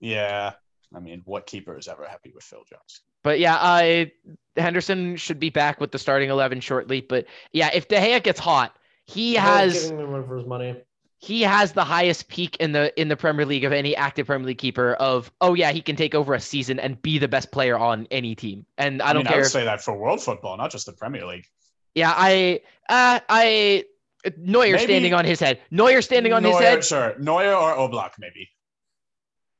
Yeah, 0.00 0.52
I 0.94 1.00
mean, 1.00 1.22
what 1.24 1.46
keeper 1.46 1.76
is 1.78 1.88
ever 1.88 2.06
happy 2.06 2.32
with 2.34 2.44
Phil 2.44 2.62
Jones? 2.68 3.02
But 3.22 3.38
yeah 3.40 3.56
i 3.60 4.12
henderson 4.56 5.16
should 5.16 5.38
be 5.38 5.50
back 5.50 5.80
with 5.80 5.92
the 5.92 5.98
starting 5.98 6.30
11 6.30 6.60
shortly 6.60 7.00
but 7.00 7.26
yeah 7.52 7.70
if 7.72 7.86
de 7.88 7.96
Gea 7.96 8.22
gets 8.22 8.40
hot 8.40 8.74
he 9.04 9.30
He's 9.30 9.38
has 9.38 9.90
giving 9.90 10.12
him 10.12 10.24
for 10.26 10.36
his 10.36 10.46
money. 10.46 10.74
he 11.18 11.42
has 11.42 11.72
the 11.72 11.84
highest 11.84 12.28
peak 12.28 12.56
in 12.58 12.72
the 12.72 12.98
in 13.00 13.06
the 13.08 13.16
Premier 13.16 13.46
League 13.46 13.64
of 13.64 13.72
any 13.72 13.94
active 13.94 14.26
Premier 14.26 14.46
League 14.48 14.58
keeper 14.58 14.94
of 14.94 15.30
oh 15.40 15.54
yeah 15.54 15.70
he 15.70 15.80
can 15.80 15.94
take 15.96 16.14
over 16.14 16.34
a 16.34 16.40
season 16.40 16.78
and 16.80 17.00
be 17.02 17.18
the 17.18 17.28
best 17.28 17.52
player 17.52 17.78
on 17.78 18.06
any 18.10 18.34
team 18.34 18.66
and 18.78 19.00
I 19.02 19.12
don't 19.12 19.20
mean, 19.20 19.26
I 19.28 19.30
care 19.30 19.38
would 19.40 19.46
if- 19.46 19.52
say 19.52 19.64
that 19.64 19.80
for 19.82 19.96
world 19.96 20.20
football, 20.22 20.56
not 20.56 20.70
just 20.72 20.86
the 20.86 20.92
Premier 20.92 21.24
League. 21.26 21.46
yeah 21.94 22.12
I 22.16 22.60
uh, 22.88 23.20
I 23.28 23.84
Neuer 24.36 24.72
Maybe- 24.72 24.78
standing 24.78 25.14
on 25.14 25.24
his 25.24 25.38
head 25.38 25.60
Neuer 25.70 26.02
standing 26.02 26.32
on 26.32 26.42
his 26.42 26.52
Neuer, 26.54 26.62
head 26.62 26.84
sure. 26.84 27.14
Neuer 27.18 27.54
or 27.54 27.76
Oblak, 27.76 28.12
maybe. 28.18 28.48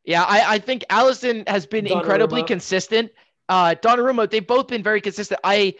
yeah 0.04 0.24
I 0.24 0.54
I 0.54 0.59
think 0.59 0.84
Alisson 0.90 1.48
has 1.48 1.66
been 1.66 1.86
incredibly 1.86 2.42
consistent 2.42 3.12
uh 3.49 3.74
Donnarumma 3.82 4.30
they've 4.30 4.46
both 4.46 4.68
been 4.68 4.82
very 4.82 5.01
consistent 5.01 5.40
I 5.44 5.74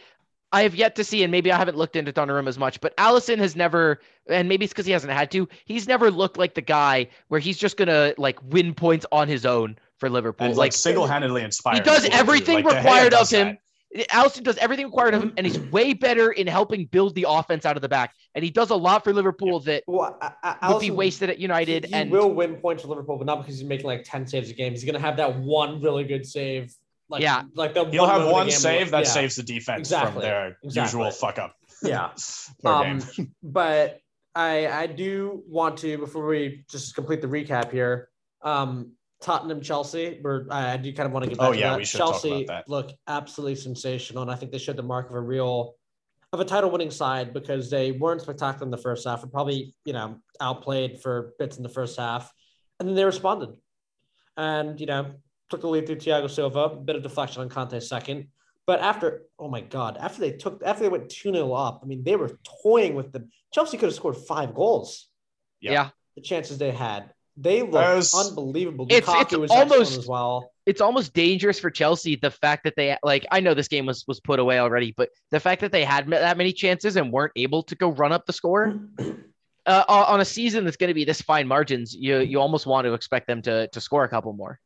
I 0.51 0.63
have 0.63 0.75
yet 0.75 0.97
to 0.97 1.05
see, 1.05 1.23
and 1.23 1.31
maybe 1.31 1.53
I 1.53 1.59
haven't 1.59 1.77
looked 1.77 1.95
into 1.95 2.11
Donnarumma 2.11 2.49
as 2.49 2.59
much, 2.59 2.81
but 2.81 2.97
Alisson 2.97 3.37
has 3.37 3.55
never, 3.55 4.01
and 4.31 4.49
maybe 4.49 4.65
it's 4.65 4.73
because 4.73 4.87
he 4.87 4.93
hasn't 4.93 5.13
had 5.13 5.31
to. 5.33 5.47
He's 5.67 5.87
never 5.87 6.11
looked 6.11 6.39
like 6.39 6.55
the 6.55 6.63
guy 6.63 7.09
where 7.29 7.39
he's 7.39 7.59
just 7.59 7.77
gonna 7.77 8.15
like 8.17 8.39
win 8.43 8.73
points 8.73 9.05
on 9.13 9.29
his 9.29 9.45
own 9.45 9.77
for 9.99 10.09
Liverpool. 10.09 10.47
And 10.47 10.57
like 10.57 10.69
like 10.69 10.73
single-handedly 10.73 11.43
inspired. 11.43 11.75
He 11.75 11.81
does 11.83 12.07
everything 12.07 12.65
Like, 12.65 12.77
required 12.77 13.11
does 13.11 13.31
of 13.33 13.39
him. 13.41 13.59
that. 13.95 14.09
Alisson 14.09 14.43
does 14.43 14.57
everything 14.59 14.87
required 14.87 15.13
of 15.13 15.23
him, 15.23 15.35
and 15.37 15.47
he's 15.47 15.59
way 15.59 15.93
better 15.93 16.31
in 16.31 16.47
helping 16.47 16.87
build 16.87 17.15
the 17.15 17.27
offense 17.29 17.67
out 17.67 17.77
of 17.77 17.83
the 17.83 17.89
back. 17.89 18.15
And 18.35 18.43
he 18.43 18.51
does 18.51 18.71
a 18.71 18.77
lot 18.77 19.05
for 19.05 19.13
Liverpool 19.13 19.61
that 19.61 19.83
Well, 19.87 20.17
I, 20.23 20.57
I, 20.63 20.73
would 20.73 20.81
be 20.81 20.89
Alisson- 20.89 20.95
wasted 20.97 21.29
at 21.29 21.39
United. 21.39 21.85
He, 21.85 21.91
he 21.91 21.95
and 21.97 22.11
will 22.11 22.33
win 22.33 22.57
points 22.57 22.83
for 22.85 22.89
Liverpool, 22.89 23.19
but 23.19 23.27
not 23.27 23.37
because 23.41 23.59
he's 23.59 23.69
making 23.69 23.87
like 23.87 24.05
ten 24.05 24.27
saves 24.27 24.49
a 24.49 24.55
game. 24.55 24.73
He's 24.73 24.85
gonna 24.85 24.99
have 24.99 25.19
that 25.19 25.39
one 25.39 25.83
really 25.83 26.05
good 26.05 26.25
save. 26.25 26.75
Like, 27.11 27.23
Yeah. 27.23 27.45
like 27.55 27.75
the 27.75 27.85
He'll 27.87 28.07
have 28.07 28.21
moment 28.23 28.29
the 28.29 28.33
one 28.33 28.51
save 28.51 28.91
that 28.91 29.05
yeah. 29.05 29.11
saves 29.11 29.37
the 29.37 29.43
defense 29.43 29.81
Exactly. 29.89 30.13
from 30.13 30.23
their 30.23 30.59
Exactly. 30.63 31.01
usual 31.01 31.11
fuck 31.11 31.39
up 31.39 31.55
Yeah. 31.83 32.11
Um, 32.65 33.01
but 33.43 34.01
I 34.35 34.67
I 34.69 34.87
do 34.87 35.43
want 35.49 35.79
to 35.79 35.97
before 35.99 36.27
we 36.27 36.65
just 36.71 36.95
complete 36.95 37.21
the 37.23 37.29
recap 37.29 37.71
here. 37.71 38.09
Um, 38.43 38.93
Tottenham 39.21 39.61
Chelsea. 39.61 40.19
Where 40.21 40.47
I 40.51 40.75
I 40.75 40.77
do 40.77 40.93
kind 40.93 41.07
of 41.07 41.13
want 41.13 41.25
to 41.25 41.29
get 41.31 41.39
back 41.39 41.49
Oh, 41.49 41.53
to 41.53 41.59
yeah, 41.59 41.71
that. 41.71 41.79
we 41.79 41.85
should 41.85 41.99
talk 41.99 42.11
about 42.11 42.23
Chelsea 42.23 42.45
that. 42.45 42.69
look 42.69 42.91
absolutely 43.09 43.57
sensational, 43.57 44.23
and 44.23 44.31
I 44.31 44.37
think 44.37 44.53
they 44.53 44.59
showed 44.59 44.77
the 44.77 44.83
mark 44.83 45.09
of 45.11 45.17
a 45.17 45.21
real 45.21 45.75
of 46.33 46.41
a 46.41 46.45
title 46.45 46.71
winning 46.71 46.91
side 46.91 47.33
because 47.33 47.71
they 47.71 47.91
weren't 47.91 48.21
spectacular 48.21 48.65
in 48.67 48.71
the 48.71 48.77
first 48.77 49.09
half 49.09 49.23
and 49.23 49.33
probably 49.33 49.75
you 49.85 49.95
know 49.95 50.19
outplayed 50.41 51.01
for 51.01 51.33
bits 51.39 51.57
in 51.57 51.63
the 51.63 51.69
first 51.71 51.99
half, 51.99 52.31
and 52.79 52.89
then 52.89 52.95
they 52.97 53.05
responded. 53.05 53.57
And 54.37 54.79
you 54.79 54.87
know 54.87 55.15
took 55.49 55.61
the 55.61 55.69
lead 55.69 55.87
through 55.87 55.97
Thiago 55.97 56.31
Silva, 56.31 56.61
a 56.61 56.77
bit 56.77 56.97
of 56.97 57.03
deflection 57.03 57.43
on 57.43 57.49
Kanté 57.49 57.83
second. 57.83 58.29
But 58.67 58.81
after, 58.81 59.23
oh 59.39 59.49
my 59.49 59.63
God, 59.63 59.97
after 59.99 60.21
they 60.21 60.33
took, 60.33 60.63
after 60.63 60.83
they 60.83 60.89
went 60.91 61.09
2 61.09 61.33
0 61.33 61.53
up, 61.53 61.81
I 61.83 61.87
mean, 61.87 62.05
they 62.05 62.17
were 62.17 62.39
toying 62.63 62.95
with 62.95 63.13
them. 63.13 63.31
Chelsea 63.53 63.79
could 63.79 63.87
have 63.87 63.95
scored 63.95 64.17
five 64.17 64.55
goals. 64.55 65.09
Yeah. 65.61 65.73
Yeah. 65.73 65.89
The 66.17 66.21
chances 66.23 66.59
they 66.59 66.71
had. 66.71 67.11
They 67.37 67.63
looked 67.63 67.73
was- 67.75 68.15
unbelievable. 68.15 68.87
It's- 68.91 69.05
Lukaku 69.05 69.23
it's 69.23 69.37
was 69.37 69.51
excellent 69.51 69.73
almost- 69.73 69.99
as 69.99 70.07
well. 70.07 70.53
It's 70.67 70.83
almost 70.83 71.15
dangerous 71.15 71.59
for 71.59 71.71
Chelsea 71.71 72.17
the 72.17 72.31
fact 72.31 72.65
that 72.65 72.75
they 72.77 72.95
like 73.03 73.25
I 73.31 73.41
know 73.41 73.55
this 73.55 73.69
game 73.69 73.87
was 73.87 74.05
was 74.07 74.21
put 74.21 74.39
away 74.39 74.59
already, 74.59 74.93
but 74.95 75.09
the 75.31 75.41
fact 75.41 75.63
that 75.63 75.73
they 75.73 75.83
had 75.83 76.07
that 76.09 76.37
many 76.37 76.53
chances 76.53 76.97
and 76.97 77.11
weren't 77.11 77.33
able 77.37 77.63
to 77.63 77.75
go 77.75 77.89
run 77.89 78.13
up 78.13 78.27
the 78.27 78.35
score 78.35 78.79
uh, 79.67 79.85
on 79.89 80.05
on 80.05 80.21
a 80.21 80.27
season 80.27 80.65
that's 80.65 80.77
going 80.77 80.89
to 80.89 80.95
be 80.95 81.07
this 81.07 81.23
fine 81.23 81.49
margins, 81.49 81.95
you 81.95 82.19
you 82.19 82.39
almost 82.39 82.67
want 82.67 82.85
to 82.85 82.93
expect 82.93 83.27
them 83.27 83.41
to 83.43 83.67
to 83.69 83.81
score 83.81 84.05
a 84.05 84.11
couple 84.11 84.35
more. 84.35 84.61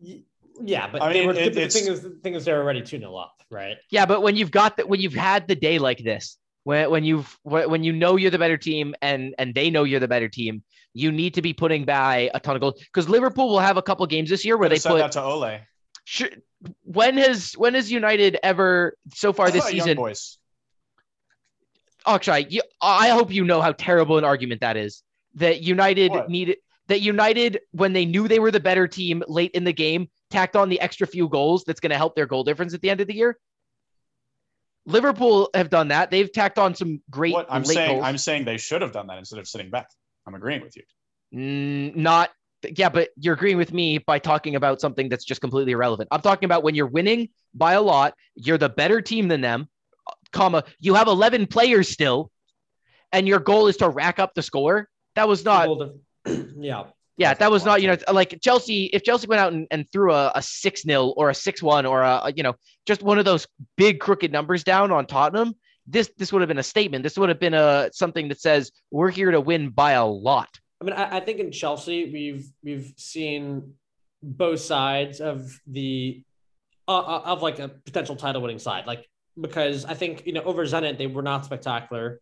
Y- 0.00 0.22
Yeah, 0.62 0.88
but 0.90 1.02
I 1.02 1.12
they 1.12 1.18
mean, 1.20 1.28
were, 1.28 1.34
it- 1.34 1.54
the 1.54 1.60
it's- 1.62 1.72
thing 1.74 1.92
is, 1.92 2.00
the 2.02 2.10
thing 2.22 2.34
is, 2.34 2.44
they're 2.44 2.60
already 2.62 2.80
2 2.82 2.98
0 2.98 3.14
up, 3.14 3.42
right? 3.50 3.76
Yeah, 3.90 4.06
but 4.06 4.22
when 4.22 4.36
you've 4.36 4.50
got 4.50 4.76
that, 4.78 4.88
when 4.88 5.00
you've 5.00 5.14
had 5.14 5.46
the 5.48 5.54
day 5.54 5.78
like 5.78 5.98
this, 5.98 6.38
when 6.64 6.90
when 6.90 7.04
you've 7.04 7.38
when 7.42 7.70
when 7.70 7.84
you 7.84 7.92
know 7.92 8.16
you're 8.16 8.30
the 8.30 8.38
better 8.38 8.56
team 8.56 8.94
and 9.02 9.34
and 9.38 9.54
they 9.54 9.70
know 9.70 9.84
you're 9.84 10.00
the 10.00 10.08
better 10.08 10.28
team, 10.28 10.62
you 10.94 11.12
need 11.12 11.34
to 11.34 11.42
be 11.42 11.52
putting 11.52 11.84
by 11.84 12.30
a 12.34 12.40
ton 12.40 12.56
of 12.56 12.60
goals 12.60 12.80
because 12.80 13.08
Liverpool 13.08 13.48
will 13.50 13.60
have 13.60 13.76
a 13.76 13.82
couple 13.82 14.06
games 14.06 14.30
this 14.30 14.44
year 14.44 14.56
where 14.56 14.68
they 14.68 14.76
Could've 14.78 14.92
put. 14.92 14.98
that 14.98 15.12
to 15.12 15.22
Ole. 15.22 15.58
Should, 16.04 16.42
when 16.82 17.18
has 17.18 17.52
when 17.52 17.74
has 17.74 17.92
United 17.92 18.38
ever 18.42 18.96
so 19.14 19.32
far 19.32 19.50
this 19.50 19.64
Young 19.64 19.72
season? 19.72 19.96
boys. 19.96 20.38
Oh, 22.04 22.14
Akshay, 22.14 22.46
you, 22.48 22.62
I 22.80 23.08
hope 23.08 23.32
you 23.32 23.44
know 23.44 23.60
how 23.60 23.72
terrible 23.72 24.16
an 24.16 24.24
argument 24.24 24.60
that 24.60 24.76
is. 24.76 25.02
That 25.34 25.60
United 25.62 26.12
What? 26.12 26.30
needed 26.30 26.58
that 26.88 27.00
United 27.00 27.60
when 27.72 27.92
they 27.92 28.04
knew 28.04 28.28
they 28.28 28.38
were 28.38 28.50
the 28.50 28.60
better 28.60 28.86
team 28.86 29.22
late 29.28 29.52
in 29.52 29.64
the 29.64 29.72
game 29.72 30.08
tacked 30.30 30.56
on 30.56 30.68
the 30.68 30.80
extra 30.80 31.06
few 31.06 31.28
goals 31.28 31.64
that's 31.64 31.80
going 31.80 31.90
to 31.90 31.96
help 31.96 32.14
their 32.14 32.26
goal 32.26 32.44
difference 32.44 32.74
at 32.74 32.80
the 32.80 32.90
end 32.90 33.00
of 33.00 33.06
the 33.06 33.14
year. 33.14 33.38
Liverpool 34.86 35.50
have 35.54 35.68
done 35.68 35.88
that. 35.88 36.10
They've 36.10 36.30
tacked 36.30 36.58
on 36.58 36.74
some 36.74 37.00
great 37.10 37.32
What 37.34 37.46
I'm 37.50 37.62
late 37.62 37.74
saying, 37.74 37.90
goals. 37.96 38.04
I'm 38.04 38.18
saying 38.18 38.44
they 38.44 38.56
should 38.56 38.82
have 38.82 38.92
done 38.92 39.08
that 39.08 39.18
instead 39.18 39.40
of 39.40 39.48
sitting 39.48 39.70
back. 39.70 39.88
I'm 40.26 40.34
agreeing 40.34 40.62
with 40.62 40.76
you. 40.76 40.82
Mm, 41.34 41.96
not 41.96 42.30
yeah, 42.76 42.88
but 42.88 43.10
you're 43.16 43.34
agreeing 43.34 43.58
with 43.58 43.72
me 43.72 43.98
by 43.98 44.18
talking 44.18 44.56
about 44.56 44.80
something 44.80 45.08
that's 45.08 45.24
just 45.24 45.40
completely 45.40 45.72
irrelevant. 45.72 46.08
I'm 46.10 46.22
talking 46.22 46.46
about 46.46 46.62
when 46.64 46.74
you're 46.74 46.86
winning 46.86 47.28
by 47.54 47.74
a 47.74 47.82
lot, 47.82 48.14
you're 48.34 48.58
the 48.58 48.68
better 48.68 49.00
team 49.00 49.28
than 49.28 49.40
them, 49.40 49.68
comma, 50.32 50.64
you 50.80 50.94
have 50.94 51.06
11 51.08 51.46
players 51.46 51.88
still, 51.88 52.30
and 53.12 53.28
your 53.28 53.38
goal 53.38 53.68
is 53.68 53.76
to 53.78 53.88
rack 53.88 54.18
up 54.18 54.34
the 54.34 54.42
score. 54.42 54.88
That 55.14 55.28
was 55.28 55.44
not 55.44 55.66
Goal 55.66 55.78
to- 55.78 55.94
yeah. 56.58 56.84
yeah, 57.16 57.34
that 57.34 57.50
was 57.50 57.64
not, 57.64 57.82
you 57.82 57.88
know, 57.88 57.96
like 58.12 58.38
Chelsea, 58.42 58.86
if 58.86 59.02
Chelsea 59.02 59.26
went 59.26 59.40
out 59.40 59.52
and, 59.52 59.66
and 59.70 59.86
threw 59.92 60.12
a, 60.12 60.32
a 60.34 60.42
6 60.42 60.82
0 60.82 61.06
or 61.16 61.30
a 61.30 61.34
6 61.34 61.62
1 61.62 61.86
or 61.86 62.02
a, 62.02 62.32
you 62.34 62.42
know, 62.42 62.54
just 62.86 63.02
one 63.02 63.18
of 63.18 63.24
those 63.24 63.46
big 63.76 64.00
crooked 64.00 64.32
numbers 64.32 64.64
down 64.64 64.90
on 64.92 65.06
Tottenham, 65.06 65.54
this 65.86 66.10
this 66.18 66.32
would 66.32 66.42
have 66.42 66.48
been 66.48 66.58
a 66.58 66.62
statement. 66.64 67.02
This 67.02 67.16
would 67.16 67.28
have 67.28 67.38
been 67.38 67.54
a 67.54 67.90
something 67.92 68.28
that 68.28 68.40
says 68.40 68.72
we're 68.90 69.10
here 69.10 69.30
to 69.30 69.40
win 69.40 69.70
by 69.70 69.92
a 69.92 70.04
lot. 70.04 70.48
I 70.80 70.84
mean, 70.84 70.94
I, 70.94 71.18
I 71.18 71.20
think 71.20 71.38
in 71.38 71.52
Chelsea 71.52 72.10
we've 72.12 72.46
we've 72.62 72.92
seen 72.96 73.74
both 74.22 74.60
sides 74.60 75.20
of 75.20 75.58
the 75.66 76.22
uh, 76.88 76.98
uh, 76.98 77.22
of 77.24 77.42
like 77.42 77.58
a 77.58 77.68
potential 77.68 78.16
title 78.16 78.42
winning 78.42 78.58
side, 78.58 78.86
like 78.86 79.06
because 79.40 79.84
I 79.84 79.94
think 79.94 80.26
you 80.26 80.32
know 80.32 80.42
over 80.42 80.64
Zenit 80.64 80.98
they 80.98 81.06
were 81.06 81.22
not 81.22 81.44
spectacular, 81.44 82.20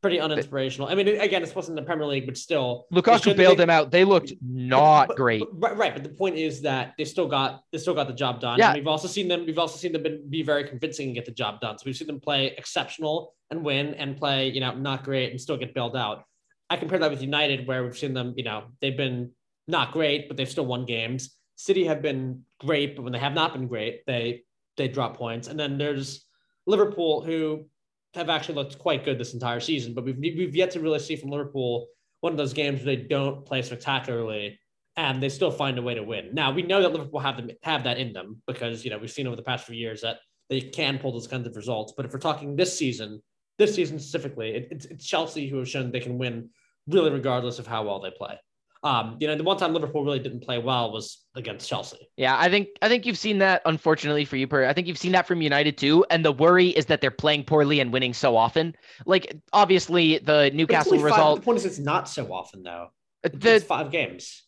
pretty 0.00 0.18
uninspirational. 0.18 0.90
I 0.90 0.94
mean, 0.94 1.08
again, 1.08 1.42
it's 1.42 1.54
wasn't 1.54 1.76
the 1.76 1.82
Premier 1.82 2.06
League, 2.06 2.26
but 2.26 2.36
still, 2.36 2.86
they 2.90 3.00
Lukaku 3.00 3.36
bailed 3.36 3.52
they- 3.58 3.62
them 3.62 3.70
out. 3.70 3.90
They 3.90 4.04
looked 4.04 4.32
not 4.42 5.08
but- 5.08 5.16
great. 5.16 5.40
but- 5.40 5.70
right, 5.70 5.76
right. 5.76 5.94
But 5.94 6.02
the 6.04 6.10
point 6.10 6.36
is 6.36 6.62
that 6.62 6.94
they 6.96 7.04
still 7.04 7.28
got 7.28 7.64
they 7.72 7.78
still 7.78 7.94
got 7.94 8.06
the 8.08 8.14
job 8.14 8.40
done. 8.40 8.58
Yeah. 8.58 8.70
And 8.70 8.78
we've 8.78 8.86
also 8.86 9.08
seen 9.08 9.28
them. 9.28 9.46
We've 9.46 9.58
also 9.58 9.76
seen 9.76 9.92
them 9.92 10.02
be, 10.02 10.20
be 10.28 10.42
very 10.42 10.64
convincing 10.64 11.06
and 11.08 11.14
get 11.14 11.24
the 11.26 11.32
job 11.32 11.60
done. 11.60 11.78
So 11.78 11.82
we've 11.86 11.96
seen 11.96 12.06
them 12.06 12.20
play 12.20 12.54
exceptional 12.56 13.34
and 13.50 13.64
win, 13.64 13.94
and 13.94 14.16
play 14.16 14.48
you 14.48 14.60
know 14.60 14.74
not 14.74 15.04
great 15.04 15.30
and 15.30 15.40
still 15.40 15.56
get 15.56 15.74
bailed 15.74 15.96
out. 15.96 16.24
I 16.70 16.76
compare 16.76 16.98
that 17.00 17.10
with 17.10 17.20
United, 17.22 17.66
where 17.66 17.82
we've 17.84 17.98
seen 17.98 18.14
them. 18.14 18.34
You 18.36 18.44
know 18.44 18.64
they've 18.80 18.96
been 18.96 19.32
not 19.68 19.92
great, 19.92 20.28
but 20.28 20.36
they've 20.36 20.50
still 20.50 20.66
won 20.66 20.86
games. 20.86 21.36
City 21.56 21.84
have 21.84 22.00
been 22.00 22.42
great, 22.58 22.96
but 22.96 23.02
when 23.02 23.12
they 23.12 23.18
have 23.18 23.34
not 23.34 23.52
been 23.52 23.66
great, 23.68 24.06
they 24.06 24.44
they 24.76 24.88
drop 24.88 25.16
points. 25.16 25.46
And 25.48 25.60
then 25.60 25.76
there's 25.76 26.24
Liverpool, 26.66 27.22
who 27.22 27.66
have 28.14 28.28
actually 28.28 28.56
looked 28.56 28.78
quite 28.78 29.04
good 29.04 29.18
this 29.18 29.34
entire 29.34 29.60
season, 29.60 29.94
but 29.94 30.04
we've 30.04 30.18
we've 30.18 30.56
yet 30.56 30.70
to 30.72 30.80
really 30.80 30.98
see 30.98 31.16
from 31.16 31.30
Liverpool 31.30 31.86
one 32.20 32.32
of 32.32 32.36
those 32.36 32.52
games 32.52 32.78
where 32.78 32.96
they 32.96 33.02
don't 33.02 33.44
play 33.46 33.62
spectacularly 33.62 34.58
and 34.96 35.22
they 35.22 35.28
still 35.28 35.50
find 35.50 35.78
a 35.78 35.82
way 35.82 35.94
to 35.94 36.02
win. 36.02 36.30
Now 36.34 36.52
we 36.52 36.62
know 36.62 36.82
that 36.82 36.92
Liverpool 36.92 37.20
have 37.20 37.36
them 37.36 37.50
have 37.62 37.84
that 37.84 37.98
in 37.98 38.12
them 38.12 38.42
because 38.46 38.84
you 38.84 38.90
know 38.90 38.98
we've 38.98 39.10
seen 39.10 39.26
over 39.26 39.36
the 39.36 39.42
past 39.42 39.66
few 39.66 39.76
years 39.76 40.00
that 40.02 40.18
they 40.48 40.60
can 40.60 40.98
pull 40.98 41.12
those 41.12 41.28
kinds 41.28 41.46
of 41.46 41.56
results. 41.56 41.92
But 41.96 42.06
if 42.06 42.12
we're 42.12 42.18
talking 42.18 42.56
this 42.56 42.76
season, 42.76 43.22
this 43.58 43.74
season 43.74 43.98
specifically, 43.98 44.50
it, 44.50 44.68
it's, 44.70 44.84
it's 44.86 45.06
Chelsea 45.06 45.48
who 45.48 45.58
have 45.58 45.68
shown 45.68 45.92
they 45.92 46.00
can 46.00 46.18
win 46.18 46.50
really 46.88 47.10
regardless 47.10 47.58
of 47.58 47.66
how 47.66 47.84
well 47.84 48.00
they 48.00 48.10
play. 48.10 48.36
Um, 48.82 49.16
you 49.20 49.26
know, 49.26 49.36
the 49.36 49.42
one 49.42 49.58
time 49.58 49.74
Liverpool 49.74 50.04
really 50.04 50.20
didn't 50.20 50.40
play 50.40 50.58
well 50.58 50.90
was 50.90 51.18
against 51.34 51.68
Chelsea. 51.68 51.98
Yeah, 52.16 52.36
I 52.38 52.48
think 52.48 52.68
I 52.80 52.88
think 52.88 53.04
you've 53.04 53.18
seen 53.18 53.38
that. 53.38 53.60
Unfortunately 53.66 54.24
for 54.24 54.36
you, 54.36 54.46
Per, 54.46 54.64
I 54.64 54.72
think 54.72 54.86
you've 54.86 54.96
seen 54.98 55.12
that 55.12 55.26
from 55.26 55.42
United 55.42 55.76
too. 55.76 56.04
And 56.10 56.24
the 56.24 56.32
worry 56.32 56.68
is 56.68 56.86
that 56.86 57.02
they're 57.02 57.10
playing 57.10 57.44
poorly 57.44 57.80
and 57.80 57.92
winning 57.92 58.14
so 58.14 58.36
often. 58.36 58.74
Like 59.04 59.36
obviously 59.52 60.16
the 60.18 60.50
Newcastle 60.54 60.92
five- 60.96 61.04
result. 61.04 61.40
the 61.40 61.44
point 61.44 61.58
is, 61.58 61.66
it's 61.66 61.78
not 61.78 62.08
so 62.08 62.32
often 62.32 62.62
though. 62.62 62.88
It's 63.22 63.36
The, 63.36 63.60
five 63.60 63.90
games. 63.90 64.44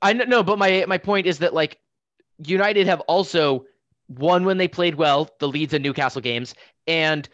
I 0.00 0.14
know, 0.14 0.24
no, 0.24 0.42
but 0.42 0.58
my 0.58 0.86
my 0.88 0.96
point 0.96 1.26
is 1.26 1.40
that 1.40 1.52
like 1.52 1.78
United 2.42 2.86
have 2.86 3.00
also 3.02 3.66
won 4.08 4.44
when 4.46 4.56
they 4.56 4.68
played 4.68 4.94
well, 4.94 5.28
the 5.40 5.48
Leeds 5.48 5.74
and 5.74 5.82
Newcastle 5.82 6.22
games, 6.22 6.54
and 6.86 7.28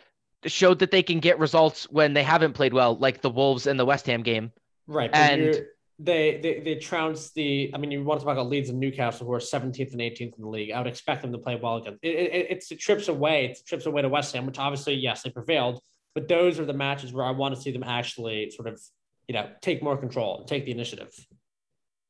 showed 0.47 0.81
that 0.81 0.91
they 0.91 1.03
can 1.03 1.21
get 1.21 1.39
results 1.39 1.85
when 1.91 2.13
they 2.13 2.23
haven't 2.25 2.55
played 2.55 2.73
well, 2.75 2.97
like 2.97 3.23
the 3.23 3.31
Wolves 3.31 3.69
and 3.69 3.79
the 3.79 3.85
West 3.87 4.07
Ham 4.07 4.23
game. 4.23 4.51
Right. 4.89 5.11
And- 5.13 5.65
they, 6.03 6.41
they 6.43 6.61
they 6.61 6.75
trounced 6.77 7.35
the. 7.35 7.71
I 7.75 7.79
mean, 7.79 7.91
you 7.91 8.03
want 8.03 8.21
to 8.21 8.27
talk 8.27 8.33
about 8.33 8.49
Leeds 8.49 8.71
and 8.71 8.81
Newcastle, 8.81 9.27
who 9.27 9.33
are 9.35 9.39
17th 9.39 9.93
and 9.93 10.01
18th 10.01 10.21
in 10.21 10.33
the 10.39 10.49
league. 10.49 10.73
I 10.73 10.79
would 10.79 10.87
expect 10.87 11.23
them 11.23 11.33
to 11.33 11.39
play 11.39 11.59
well 11.63 11.77
against. 11.77 11.99
It, 12.03 12.09
it, 12.09 12.47
it's 12.51 12.69
the 12.69 12.77
trips 12.77 13.09
away. 13.09 13.47
It's 13.47 13.61
the 13.61 13.67
trips 13.67 13.87
away 13.87 14.03
to 14.03 14.09
West 14.09 14.35
Ham, 14.35 14.47
which 14.47 14.59
obviously, 14.59 14.95
yes, 14.95 15.23
they 15.23 15.31
prevailed. 15.31 15.81
But 16.15 16.27
those 16.27 16.59
are 16.59 16.65
the 16.65 16.73
matches 16.73 17.13
where 17.13 17.25
I 17.25 17.31
want 17.31 17.55
to 17.55 17.61
see 17.61 17.71
them 17.71 17.85
actually 17.85 18.51
sort 18.51 18.69
of, 18.69 18.81
you 19.29 19.35
know, 19.35 19.49
take 19.61 19.83
more 19.83 19.97
control 19.97 20.39
and 20.39 20.49
take 20.49 20.65
the 20.65 20.73
initiative. 20.73 21.13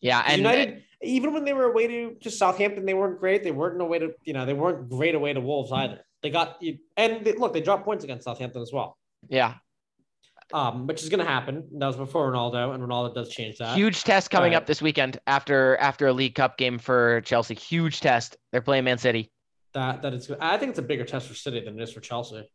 Yeah, 0.01 0.22
and 0.24 0.38
United, 0.38 0.84
even 1.03 1.34
when 1.34 1.45
they 1.45 1.53
were 1.53 1.64
away 1.64 1.86
to, 1.86 2.14
to 2.22 2.30
Southampton, 2.30 2.86
they 2.86 2.95
weren't 2.95 3.20
great. 3.20 3.45
They 3.45 3.51
weren't 3.51 3.76
no 3.76 3.84
way 3.84 3.99
to, 3.99 4.12
you 4.24 4.32
know, 4.32 4.47
they 4.47 4.55
weren't 4.55 4.88
great 4.88 5.14
away 5.14 5.32
to 5.34 5.41
Wolves 5.41 5.72
either. 5.72 6.01
They 6.22 6.30
got 6.30 6.62
and 6.97 7.24
they, 7.24 7.32
look, 7.32 7.53
they 7.53 7.61
dropped 7.61 7.84
points 7.84 8.05
against 8.05 8.24
Southampton 8.24 8.62
as 8.62 8.72
well, 8.72 8.97
yeah, 9.28 9.55
um, 10.53 10.86
which 10.86 11.03
is 11.03 11.09
going 11.09 11.20
to 11.20 11.30
happen. 11.30 11.64
That 11.78 11.86
was 11.86 11.96
before 11.96 12.32
Ronaldo, 12.32 12.74
and 12.74 12.82
Ronaldo 12.82 13.14
does 13.14 13.28
change 13.28 13.59
that. 13.59 13.76
huge 13.76 14.05
test 14.05 14.30
coming 14.30 14.55
up 14.55 14.66
this 14.66 14.82
weekend 14.82 15.18
after 15.26 15.76
after 15.76 16.07
a 16.07 16.12
League 16.12 16.34
Cup 16.34 16.59
game 16.59 16.78
for 16.78 17.20
Chelsea. 17.22 17.55
Huge 17.55 18.01
test. 18.01 18.36
They're 18.53 18.61
playing 18.61 18.84
Man 18.84 18.98
City. 18.98 19.30
that 19.74 20.03
that 20.03 20.14
is. 20.14 20.30
I 20.40 20.57
think 20.57 20.70
it's 20.70 20.78
a 20.78 20.82
bigger 20.82 21.05
test 21.05 21.28
for 21.28 21.34
City 21.34 21.61
than 21.61 21.78
it 21.78 21.82
is 21.82 21.92
for 21.92 22.01
Chelsea. 22.01 22.48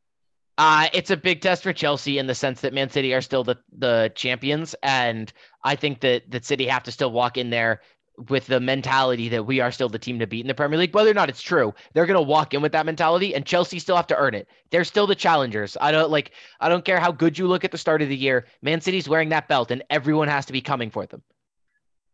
Uh, 0.57 0.87
it's 0.93 1.11
a 1.11 1.17
big 1.17 1.41
test 1.41 1.63
for 1.63 1.73
Chelsea 1.73 2.17
in 2.17 2.27
the 2.27 2.35
sense 2.35 2.61
that 2.61 2.73
Man 2.73 2.89
City 2.89 3.13
are 3.13 3.21
still 3.21 3.43
the, 3.43 3.57
the 3.77 4.11
champions. 4.15 4.73
And 4.81 5.31
I 5.63 5.75
think 5.75 5.99
that, 5.99 6.31
that 6.31 6.45
City 6.45 6.65
have 6.67 6.83
to 6.83 6.91
still 6.91 7.11
walk 7.11 7.37
in 7.37 7.49
there 7.49 7.81
with 8.29 8.47
the 8.47 8.59
mentality 8.59 9.29
that 9.29 9.45
we 9.45 9.59
are 9.59 9.71
still 9.71 9.89
the 9.89 9.99
team 9.99 10.19
to 10.19 10.27
beat 10.27 10.41
in 10.41 10.47
the 10.47 10.53
Premier 10.53 10.79
League. 10.79 10.93
Whether 10.93 11.11
or 11.11 11.15
not 11.15 11.29
it's 11.29 11.41
true, 11.41 11.73
they're 11.93 12.05
going 12.05 12.17
to 12.17 12.21
walk 12.21 12.53
in 12.53 12.61
with 12.61 12.71
that 12.71 12.85
mentality 12.85 13.35
and 13.35 13.45
Chelsea 13.45 13.79
still 13.79 13.95
have 13.95 14.07
to 14.07 14.15
earn 14.15 14.33
it. 14.33 14.47
They're 14.71 14.83
still 14.83 15.07
the 15.07 15.15
challengers. 15.15 15.77
I 15.79 15.91
don't 15.91 16.09
like, 16.09 16.31
I 16.59 16.69
don't 16.69 16.85
care 16.85 16.99
how 16.99 17.11
good 17.11 17.37
you 17.37 17.47
look 17.47 17.63
at 17.63 17.71
the 17.71 17.77
start 17.77 18.01
of 18.01 18.09
the 18.09 18.15
year. 18.15 18.45
Man 18.61 18.81
City's 18.81 19.09
wearing 19.09 19.29
that 19.29 19.47
belt 19.47 19.71
and 19.71 19.83
everyone 19.89 20.27
has 20.27 20.45
to 20.47 20.53
be 20.53 20.61
coming 20.61 20.89
for 20.89 21.05
them. 21.05 21.21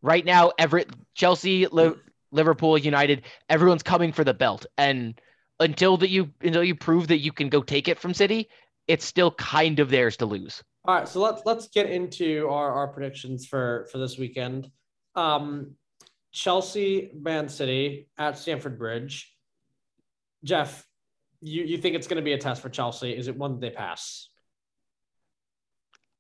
Right 0.02 0.26
now, 0.26 0.52
every 0.58 0.86
Chelsea, 1.14 1.68
Liverpool, 2.32 2.78
United, 2.78 3.24
everyone's 3.50 3.84
coming 3.84 4.12
for 4.12 4.24
the 4.24 4.34
belt. 4.34 4.66
And 4.78 5.20
until 5.60 5.98
that 5.98 6.10
you 6.10 6.32
until 6.42 6.64
you 6.64 6.76
prove 6.76 7.08
that 7.08 7.20
you 7.20 7.32
can 7.32 7.50
go 7.50 7.62
take 7.62 7.88
it 7.88 8.00
from 8.00 8.14
City, 8.14 8.50
it's 8.88 9.06
still 9.06 9.32
kind 9.32 9.80
of 9.80 9.90
theirs 9.90 10.18
to 10.18 10.26
lose. 10.26 10.64
All 10.86 10.96
right, 10.96 11.08
so 11.08 11.22
let's 11.22 11.44
let's 11.46 11.68
get 11.68 11.90
into 11.90 12.48
our, 12.50 12.72
our 12.74 12.88
predictions 12.88 13.46
for 13.46 13.88
for 13.92 14.00
this 14.00 14.18
weekend. 14.18 14.70
Um, 15.16 15.76
Chelsea, 16.32 17.12
Man 17.14 17.50
City 17.50 18.08
at 18.18 18.38
Stamford 18.38 18.78
Bridge. 18.78 19.36
Jeff, 20.44 20.88
you 21.42 21.64
you 21.64 21.78
think 21.78 21.96
it's 21.96 22.08
going 22.08 22.18
to 22.18 22.24
be 22.24 22.34
a 22.34 22.38
test 22.38 22.62
for 22.62 22.70
Chelsea? 22.70 23.12
Is 23.16 23.28
it 23.28 23.38
one 23.38 23.54
that 23.54 23.62
they 23.62 23.70
pass? 23.70 24.30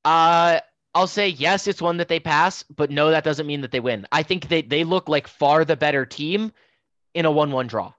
Uh 0.03 0.59
I'll 0.93 1.07
say 1.07 1.29
yes, 1.29 1.67
it's 1.67 1.81
one 1.81 1.97
that 1.97 2.09
they 2.09 2.19
pass, 2.19 2.63
but 2.63 2.91
no, 2.91 3.11
that 3.11 3.23
doesn't 3.23 3.47
mean 3.47 3.61
that 3.61 3.71
they 3.71 3.79
win. 3.79 4.05
I 4.11 4.23
think 4.23 4.49
they 4.49 4.61
they 4.61 4.83
look 4.83 5.07
like 5.07 5.27
far 5.27 5.63
the 5.63 5.77
better 5.77 6.05
team 6.05 6.51
in 7.13 7.25
a 7.25 7.31
one-one 7.31 7.67
draw. 7.67 7.93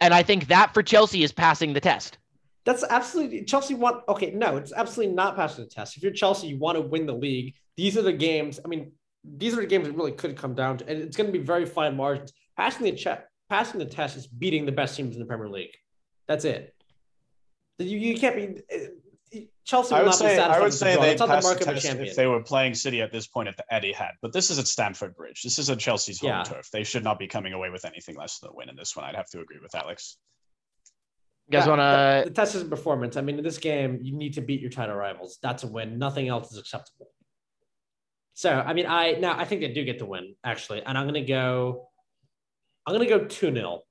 And 0.00 0.14
I 0.14 0.22
think 0.22 0.48
that 0.48 0.74
for 0.74 0.82
Chelsea 0.82 1.22
is 1.22 1.32
passing 1.32 1.72
the 1.72 1.80
test. 1.80 2.18
That's 2.64 2.84
absolutely 2.84 3.44
Chelsea 3.44 3.74
want. 3.74 4.02
Okay, 4.08 4.30
no, 4.32 4.56
it's 4.56 4.72
absolutely 4.72 5.14
not 5.14 5.36
passing 5.36 5.64
the 5.64 5.70
test. 5.70 5.96
If 5.96 6.02
you're 6.02 6.12
Chelsea, 6.12 6.48
you 6.48 6.58
want 6.58 6.76
to 6.76 6.82
win 6.82 7.06
the 7.06 7.14
league. 7.14 7.54
These 7.76 7.96
are 7.96 8.02
the 8.02 8.12
games. 8.12 8.60
I 8.64 8.68
mean, 8.68 8.92
these 9.36 9.52
are 9.54 9.60
the 9.60 9.66
games 9.66 9.86
that 9.86 9.94
really 9.96 10.12
could 10.12 10.36
come 10.36 10.54
down 10.54 10.78
to, 10.78 10.88
and 10.88 11.00
it's 11.00 11.16
going 11.16 11.26
to 11.30 11.32
be 11.38 11.44
very 11.44 11.66
fine 11.66 11.96
margins. 11.96 12.32
passing 12.56 12.84
the 12.84 12.92
check, 12.92 13.26
passing 13.48 13.78
the 13.78 13.84
test 13.86 14.16
is 14.16 14.26
beating 14.26 14.66
the 14.66 14.72
best 14.72 14.96
teams 14.96 15.14
in 15.14 15.20
the 15.20 15.26
Premier 15.26 15.48
League. 15.48 15.74
That's 16.26 16.44
it. 16.44 16.74
You, 17.78 17.96
you 17.98 18.18
can't 18.18 18.36
be. 18.36 18.62
Chelsea 19.64 19.94
will 19.94 20.00
I 20.00 20.02
would 20.04 20.10
not 20.10 20.18
be 20.18 20.24
say 20.24 20.36
satisfied 20.36 20.50
I 20.56 20.58
would 20.60 20.64
with 20.64 20.72
the 20.72 20.78
say 20.78 20.96
they 20.96 21.10
It's 21.10 21.20
not 21.20 21.26
the 21.26 21.34
pass 21.34 21.44
the 21.44 21.48
mark 21.50 21.60
of 21.60 21.68
a 21.68 21.72
test 21.74 21.86
if 21.86 22.16
they 22.16 22.26
were 22.26 22.42
playing 22.42 22.74
City 22.74 23.02
at 23.02 23.12
this 23.12 23.26
point 23.26 23.48
at 23.48 23.56
the 23.58 23.64
Etihad, 23.70 24.12
but 24.22 24.32
this 24.32 24.50
is 24.50 24.58
at 24.58 24.66
Stamford 24.66 25.14
Bridge. 25.14 25.42
This 25.42 25.58
is 25.58 25.68
a 25.68 25.76
Chelsea's 25.76 26.20
home 26.20 26.30
Yeah. 26.30 26.42
turf. 26.42 26.70
They 26.72 26.82
should 26.84 27.04
not 27.04 27.18
be 27.18 27.26
coming 27.26 27.52
away 27.52 27.68
with 27.68 27.84
anything 27.84 28.16
less 28.16 28.38
than 28.38 28.50
a 28.50 28.54
win 28.54 28.70
in 28.70 28.76
this 28.76 28.96
one. 28.96 29.04
I'd 29.04 29.14
have 29.14 29.28
to 29.30 29.40
agree 29.40 29.58
with 29.62 29.74
Alex. 29.74 30.16
You 31.46 31.58
guys 31.58 31.66
Yeah, 31.66 31.76
want 31.76 31.80
to? 32.24 32.30
the 32.30 32.34
test 32.34 32.54
isn't 32.54 32.70
performance. 32.70 33.16
I 33.18 33.20
mean, 33.20 33.36
in 33.36 33.44
this 33.44 33.58
game, 33.58 33.98
you 34.02 34.16
need 34.16 34.32
to 34.34 34.40
beat 34.40 34.60
your 34.60 34.70
title 34.70 34.96
rivals. 34.96 35.38
That's 35.42 35.62
a 35.64 35.66
win. 35.66 35.98
Nothing 35.98 36.28
else 36.28 36.50
is 36.50 36.58
acceptable. 36.58 37.08
So, 38.38 38.52
I 38.52 38.72
mean, 38.72 38.86
I 38.86 39.14
now 39.18 39.36
I 39.36 39.44
think 39.44 39.62
they 39.62 39.72
do 39.72 39.84
get 39.84 39.98
the 39.98 40.06
win 40.06 40.36
actually, 40.44 40.80
and 40.84 40.96
I'm 40.96 41.06
gonna 41.06 41.24
go. 41.24 41.88
I'm 42.86 42.94
gonna 42.94 43.08
go 43.08 43.24
two 43.24 43.52
0 43.52 43.82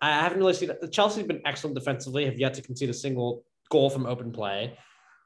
I 0.00 0.12
haven't 0.12 0.38
really 0.38 0.54
seen 0.54 0.70
Chelsea's 0.92 1.26
been 1.26 1.42
excellent 1.44 1.74
defensively. 1.74 2.24
Have 2.24 2.38
yet 2.38 2.54
to 2.54 2.62
concede 2.62 2.88
a 2.88 2.94
single 2.94 3.42
goal 3.68 3.90
from 3.90 4.06
open 4.06 4.30
play. 4.30 4.78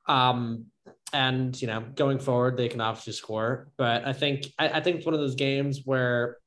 Um, 0.08 0.68
and 1.12 1.60
you 1.60 1.66
know, 1.68 1.84
going 1.94 2.18
forward, 2.18 2.56
they 2.56 2.70
can 2.70 2.80
obviously 2.80 3.12
score. 3.12 3.68
But 3.76 4.06
I 4.06 4.14
think 4.14 4.46
I, 4.58 4.70
I 4.70 4.80
think 4.80 4.96
it's 4.96 5.04
one 5.04 5.14
of 5.14 5.20
those 5.20 5.34
games 5.34 5.82
where 5.84 6.38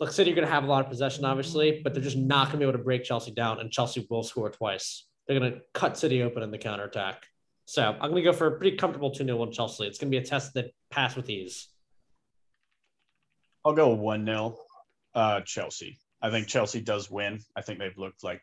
look, 0.00 0.12
City 0.12 0.32
are 0.32 0.34
going 0.34 0.46
to 0.46 0.52
have 0.54 0.64
a 0.64 0.66
lot 0.66 0.82
of 0.82 0.90
possession, 0.90 1.26
obviously, 1.26 1.82
but 1.84 1.92
they're 1.92 2.02
just 2.02 2.16
not 2.16 2.46
going 2.46 2.52
to 2.52 2.58
be 2.60 2.64
able 2.64 2.78
to 2.78 2.84
break 2.84 3.04
Chelsea 3.04 3.32
down, 3.32 3.60
and 3.60 3.70
Chelsea 3.70 4.06
will 4.08 4.22
score 4.22 4.48
twice. 4.48 5.04
They're 5.26 5.38
going 5.38 5.52
to 5.52 5.60
cut 5.74 5.98
City 5.98 6.22
open 6.22 6.42
in 6.42 6.50
the 6.50 6.56
counterattack. 6.56 7.26
So 7.68 7.82
I'm 7.82 8.10
going 8.10 8.14
to 8.14 8.22
go 8.22 8.32
for 8.32 8.46
a 8.46 8.52
pretty 8.52 8.78
comfortable 8.78 9.10
2 9.10 9.24
0 9.24 9.42
on 9.42 9.52
Chelsea. 9.52 9.84
It's 9.84 9.98
going 9.98 10.10
to 10.10 10.18
be 10.18 10.24
a 10.24 10.26
test 10.26 10.54
that 10.54 10.72
pass 10.90 11.14
with 11.14 11.28
ease. 11.28 11.68
I'll 13.62 13.74
go 13.74 13.90
1 13.90 14.24
0 14.24 14.56
uh, 15.14 15.42
Chelsea. 15.42 15.98
I 16.22 16.30
think 16.30 16.48
Chelsea 16.48 16.80
does 16.80 17.10
win. 17.10 17.40
I 17.54 17.60
think 17.60 17.78
they've 17.78 17.98
looked 17.98 18.24
like 18.24 18.40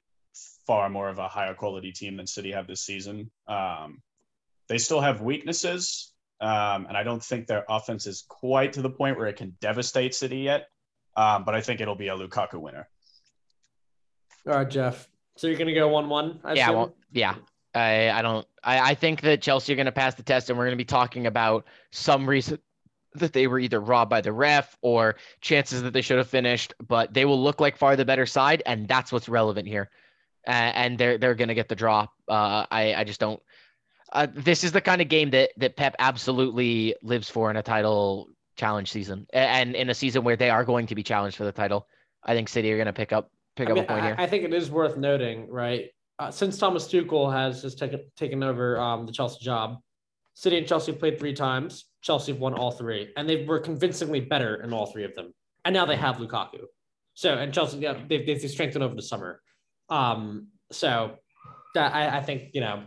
far 0.67 0.91
more 0.91 1.09
of 1.09 1.17
a 1.17 1.27
higher 1.27 1.55
quality 1.55 1.91
team 1.91 2.17
than 2.17 2.27
City 2.27 2.51
have 2.51 2.67
this 2.67 2.81
season. 2.81 3.31
Um, 3.47 4.03
they 4.69 4.77
still 4.77 5.01
have 5.01 5.21
weaknesses, 5.21 6.13
um, 6.39 6.85
and 6.85 6.95
I 6.95 7.01
don't 7.01 7.23
think 7.23 7.47
their 7.47 7.65
offense 7.67 8.05
is 8.05 8.25
quite 8.29 8.73
to 8.73 8.83
the 8.83 8.91
point 8.91 9.17
where 9.17 9.25
it 9.25 9.37
can 9.37 9.57
devastate 9.59 10.13
City 10.13 10.37
yet. 10.37 10.67
Um, 11.17 11.45
but 11.45 11.55
I 11.55 11.61
think 11.61 11.81
it'll 11.81 11.95
be 11.95 12.09
a 12.09 12.15
Lukaku 12.15 12.61
winner. 12.61 12.87
All 14.45 14.53
right, 14.53 14.69
Jeff. 14.69 15.09
So 15.35 15.47
you're 15.47 15.57
going 15.57 15.67
to 15.67 15.73
go 15.73 15.87
1 15.87 16.09
1? 16.09 16.41
Yeah, 16.53 16.69
well, 16.69 16.95
yeah. 17.11 17.33
I 17.75 18.09
I 18.09 18.21
don't. 18.21 18.47
I 18.63 18.91
I 18.91 18.95
think 18.95 19.21
that 19.21 19.41
Chelsea 19.41 19.73
are 19.73 19.75
going 19.75 19.85
to 19.85 19.91
pass 19.91 20.15
the 20.15 20.23
test, 20.23 20.49
and 20.49 20.57
we're 20.57 20.65
going 20.65 20.77
to 20.77 20.81
be 20.81 20.85
talking 20.85 21.27
about 21.27 21.65
some 21.91 22.27
reason 22.27 22.59
that 23.15 23.33
they 23.33 23.47
were 23.47 23.59
either 23.59 23.79
robbed 23.79 24.09
by 24.09 24.21
the 24.21 24.31
ref 24.31 24.77
or 24.81 25.15
chances 25.41 25.81
that 25.83 25.93
they 25.93 26.01
should 26.01 26.17
have 26.17 26.27
finished, 26.27 26.73
but 26.85 27.13
they 27.13 27.25
will 27.25 27.41
look 27.41 27.59
like 27.59 27.77
far 27.77 27.95
the 27.95 28.05
better 28.05 28.25
side, 28.25 28.61
and 28.65 28.87
that's 28.87 29.11
what's 29.11 29.29
relevant 29.29 29.67
here. 29.67 29.89
Uh, 30.47 30.51
and 30.51 30.97
they're 30.97 31.17
they're 31.17 31.35
going 31.35 31.47
to 31.47 31.55
get 31.55 31.69
the 31.69 31.75
draw. 31.75 32.07
Uh, 32.27 32.65
I 32.69 32.93
I 32.95 33.03
just 33.03 33.19
don't. 33.19 33.41
Uh, 34.11 34.27
this 34.33 34.63
is 34.63 34.71
the 34.71 34.81
kind 34.81 35.01
of 35.01 35.09
game 35.09 35.31
that 35.31 35.51
that 35.57 35.75
Pep 35.75 35.95
absolutely 35.99 36.95
lives 37.01 37.29
for 37.29 37.49
in 37.49 37.57
a 37.57 37.63
title 37.63 38.29
challenge 38.55 38.91
season, 38.91 39.27
and 39.33 39.75
in 39.75 39.89
a 39.89 39.93
season 39.93 40.23
where 40.23 40.35
they 40.35 40.49
are 40.49 40.63
going 40.63 40.87
to 40.87 40.95
be 40.95 41.03
challenged 41.03 41.37
for 41.37 41.45
the 41.45 41.51
title. 41.51 41.87
I 42.23 42.33
think 42.33 42.49
City 42.49 42.71
are 42.71 42.77
going 42.77 42.87
to 42.87 42.93
pick 42.93 43.11
up 43.11 43.31
pick 43.55 43.67
I, 43.67 43.71
up 43.71 43.75
mean, 43.75 43.83
a 43.85 43.87
point 43.87 44.03
I, 44.03 44.05
here. 44.07 44.15
I 44.17 44.27
think 44.27 44.43
it 44.43 44.53
is 44.53 44.69
worth 44.69 44.97
noting, 44.97 45.49
right? 45.49 45.89
Uh, 46.17 46.31
since 46.31 46.57
Thomas 46.57 46.87
Tuchel 46.87 47.31
has 47.31 47.61
just 47.61 47.77
taken 47.77 48.01
taken 48.15 48.41
over 48.43 48.79
um, 48.79 49.05
the 49.05 49.11
Chelsea 49.11 49.43
job, 49.43 49.79
City 50.33 50.57
and 50.57 50.67
Chelsea 50.67 50.91
have 50.91 50.99
played 50.99 51.19
three 51.19 51.33
times. 51.33 51.85
Chelsea 52.01 52.31
have 52.31 52.39
won 52.39 52.53
all 52.53 52.71
three, 52.71 53.11
and 53.17 53.27
they 53.27 53.45
were 53.45 53.59
convincingly 53.59 54.21
better 54.21 54.61
in 54.63 54.71
all 54.71 54.85
three 54.85 55.03
of 55.03 55.13
them. 55.15 55.33
And 55.65 55.73
now 55.73 55.85
they 55.85 55.95
have 55.97 56.17
Lukaku. 56.17 56.65
So 57.15 57.33
and 57.33 57.53
Chelsea, 57.53 57.79
yeah, 57.79 57.99
they've, 58.07 58.25
they've 58.25 58.49
strengthened 58.49 58.83
over 58.83 58.95
the 58.95 59.01
summer. 59.01 59.41
Um, 59.89 60.47
so 60.71 61.15
that 61.73 61.93
I, 61.93 62.17
I 62.17 62.21
think 62.21 62.51
you 62.53 62.61
know 62.61 62.83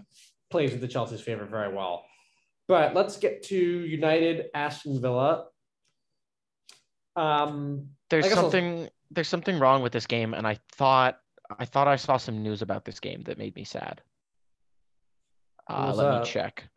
plays 0.50 0.72
with 0.72 0.80
the 0.80 0.88
Chelsea's 0.88 1.20
favor 1.20 1.44
very 1.44 1.72
well. 1.74 2.04
But 2.66 2.94
let's 2.94 3.16
get 3.16 3.42
to 3.44 3.56
United 3.56 4.46
Aston 4.54 5.00
Villa. 5.00 5.46
Um, 7.16 7.88
there's 8.10 8.24
guess 8.24 8.36
I'll- 8.36 8.44
something 8.44 8.88
there's 9.10 9.28
something 9.28 9.58
wrong 9.58 9.82
with 9.82 9.92
this 9.92 10.06
game 10.06 10.34
and 10.34 10.46
i 10.46 10.58
thought 10.72 11.18
i 11.59 11.64
thought 11.64 11.88
i 11.88 11.96
saw 11.96 12.16
some 12.16 12.42
news 12.42 12.62
about 12.62 12.84
this 12.84 13.01
game 13.01 13.22
that 13.24 13.38
made 13.38 13.55
me 13.55 13.64
sad 13.64 14.03
uh, 15.70 15.92
let 15.94 16.05
that? 16.05 16.20
me 16.20 16.26
check 16.30 16.68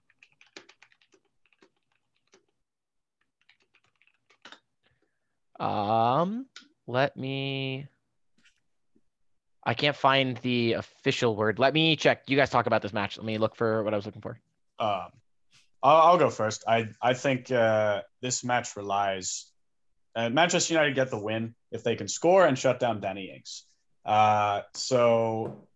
um 5.59 6.45
let 6.88 7.15
me 7.15 7.88
i 9.63 9.74
can't 9.74 9.95
find 9.95 10.38
the 10.38 10.74
official 10.74 11.36
word 11.36 11.59
let 11.59 11.74
me 11.74 11.95
check 11.95 12.24
you 12.28 12.36
guys 12.38 12.49
talk 12.49 12.65
about 12.65 12.82
this 12.82 12.93
match 12.93 13.17
let 13.17 13.26
me 13.26 13.38
look 13.38 13.55
for 13.55 13.84
what 13.84 13.93
i 13.93 13.97
was 13.97 14.05
looking 14.05 14.22
for 14.22 14.39
Um, 14.80 15.09
I'll, 15.84 16.01
I'll 16.01 16.17
go 16.17 16.30
first. 16.30 16.63
I 16.67 16.89
I 17.01 17.13
think 17.13 17.51
uh, 17.51 18.01
this 18.22 18.43
match 18.43 18.76
relies. 18.76 19.45
Uh, 20.15 20.30
Manchester 20.30 20.74
United 20.74 20.95
get 20.95 21.09
the 21.09 21.19
win 21.19 21.53
if 21.72 21.84
they 21.84 21.95
can 21.95 22.07
score 22.07 22.45
and 22.45 22.57
shut 22.57 22.80
down 22.80 22.99
Danny 22.99 23.32
Ings. 23.36 23.65
Uh, 24.05 24.61
so 24.73 25.67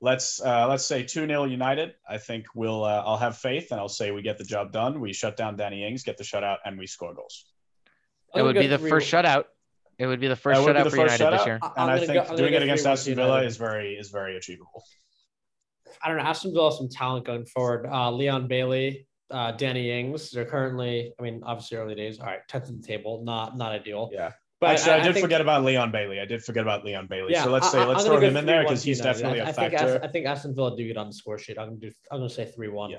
let's 0.00 0.40
uh, 0.40 0.66
let's 0.68 0.84
say 0.86 1.02
two 1.02 1.26
0 1.26 1.44
United. 1.44 1.94
I 2.08 2.18
think 2.18 2.46
we'll 2.54 2.84
uh, 2.84 3.02
I'll 3.04 3.16
have 3.16 3.36
faith 3.38 3.68
and 3.70 3.80
I'll 3.80 3.88
say 3.88 4.10
we 4.10 4.22
get 4.22 4.38
the 4.38 4.44
job 4.44 4.72
done. 4.72 5.00
We 5.00 5.12
shut 5.12 5.36
down 5.36 5.56
Danny 5.56 5.86
Ings, 5.86 6.02
get 6.02 6.16
the 6.16 6.24
shutout, 6.24 6.58
and 6.64 6.78
we 6.78 6.86
score 6.86 7.14
goals. 7.14 7.46
it 8.34 8.42
would 8.42 8.54
be 8.56 8.66
the 8.66 8.78
first 8.78 9.10
shutout 9.10 9.44
it 9.98 10.06
would 10.06 10.18
be 10.20 10.26
the 10.28 10.36
first 10.36 10.58
That 10.58 10.64
would 10.66 10.72
be 10.74 10.80
shutout 10.80 10.84
the 10.84 10.90
for 10.90 10.96
first 10.96 11.20
united 11.20 11.38
this 11.38 11.46
year 11.46 11.60
And 11.76 11.90
I 11.90 11.98
think 12.00 12.28
go- 12.28 12.36
doing 12.36 12.54
it 12.54 12.62
against 12.62 12.84
3-1 12.84 12.90
Aston 12.90 13.14
Villa 13.14 13.28
United. 13.28 13.46
is 13.46 13.56
very 13.56 13.94
is 13.94 14.10
very 14.10 14.36
achievable. 14.36 14.84
I 16.02 16.08
don't 16.08 16.16
know. 16.16 16.24
Aston 16.24 16.52
Villa 16.52 16.70
has 16.70 16.78
some 16.78 16.88
talent 16.88 17.24
going 17.24 17.46
forward. 17.46 17.86
Uh, 17.86 18.10
Leon 18.10 18.48
Bailey, 18.48 19.06
uh, 19.30 19.52
Danny 19.52 19.90
Ings. 19.90 20.30
They're 20.32 20.44
currently, 20.44 21.14
I 21.18 21.22
mean, 21.22 21.42
obviously 21.44 21.78
early 21.78 21.94
days. 21.94 22.18
All 22.18 22.26
right, 22.26 22.40
tenth 22.48 22.68
in 22.68 22.80
the 22.80 22.86
table. 22.86 23.22
Not 23.24 23.56
not 23.56 23.72
ideal. 23.72 24.10
Yeah. 24.12 24.32
But 24.64 24.70
Actually, 24.72 24.92
I, 24.92 25.02
did 25.04 25.14
think- 25.14 25.24
forget 25.24 25.40
about 25.40 25.64
Leon 25.64 25.90
Bailey. 25.92 26.20
I 26.20 26.24
did 26.24 26.42
forget 26.42 26.62
about 26.62 26.84
Leon 26.84 27.06
Bailey. 27.06 27.32
Yeah, 27.32 27.44
so 27.44 27.50
let's 27.50 27.70
say 27.70 27.78
I- 27.78 27.84
let's 27.84 28.04
throw 28.04 28.18
him 28.18 28.36
in 28.36 28.46
there 28.46 28.62
because 28.62 28.82
he's 28.82 28.98
United. 28.98 29.18
definitely 29.20 29.40
I, 29.40 29.44
a 29.44 29.48
I 29.48 29.52
think 29.52 29.72
factor. 29.72 29.86
Aston, 29.86 30.08
I 30.08 30.12
think 30.12 30.26
Aston 30.26 30.54
Villa 30.54 30.76
do 30.76 30.86
get 30.86 30.96
on 30.96 31.06
the 31.08 31.14
score 31.14 31.38
sheet. 31.38 31.58
I'm 31.58 31.68
gonna 31.68 31.80
do. 31.80 31.90
I'm 32.10 32.18
gonna 32.18 32.30
say 32.30 32.46
three 32.46 32.68
one. 32.68 32.90
Yeah. 32.90 32.98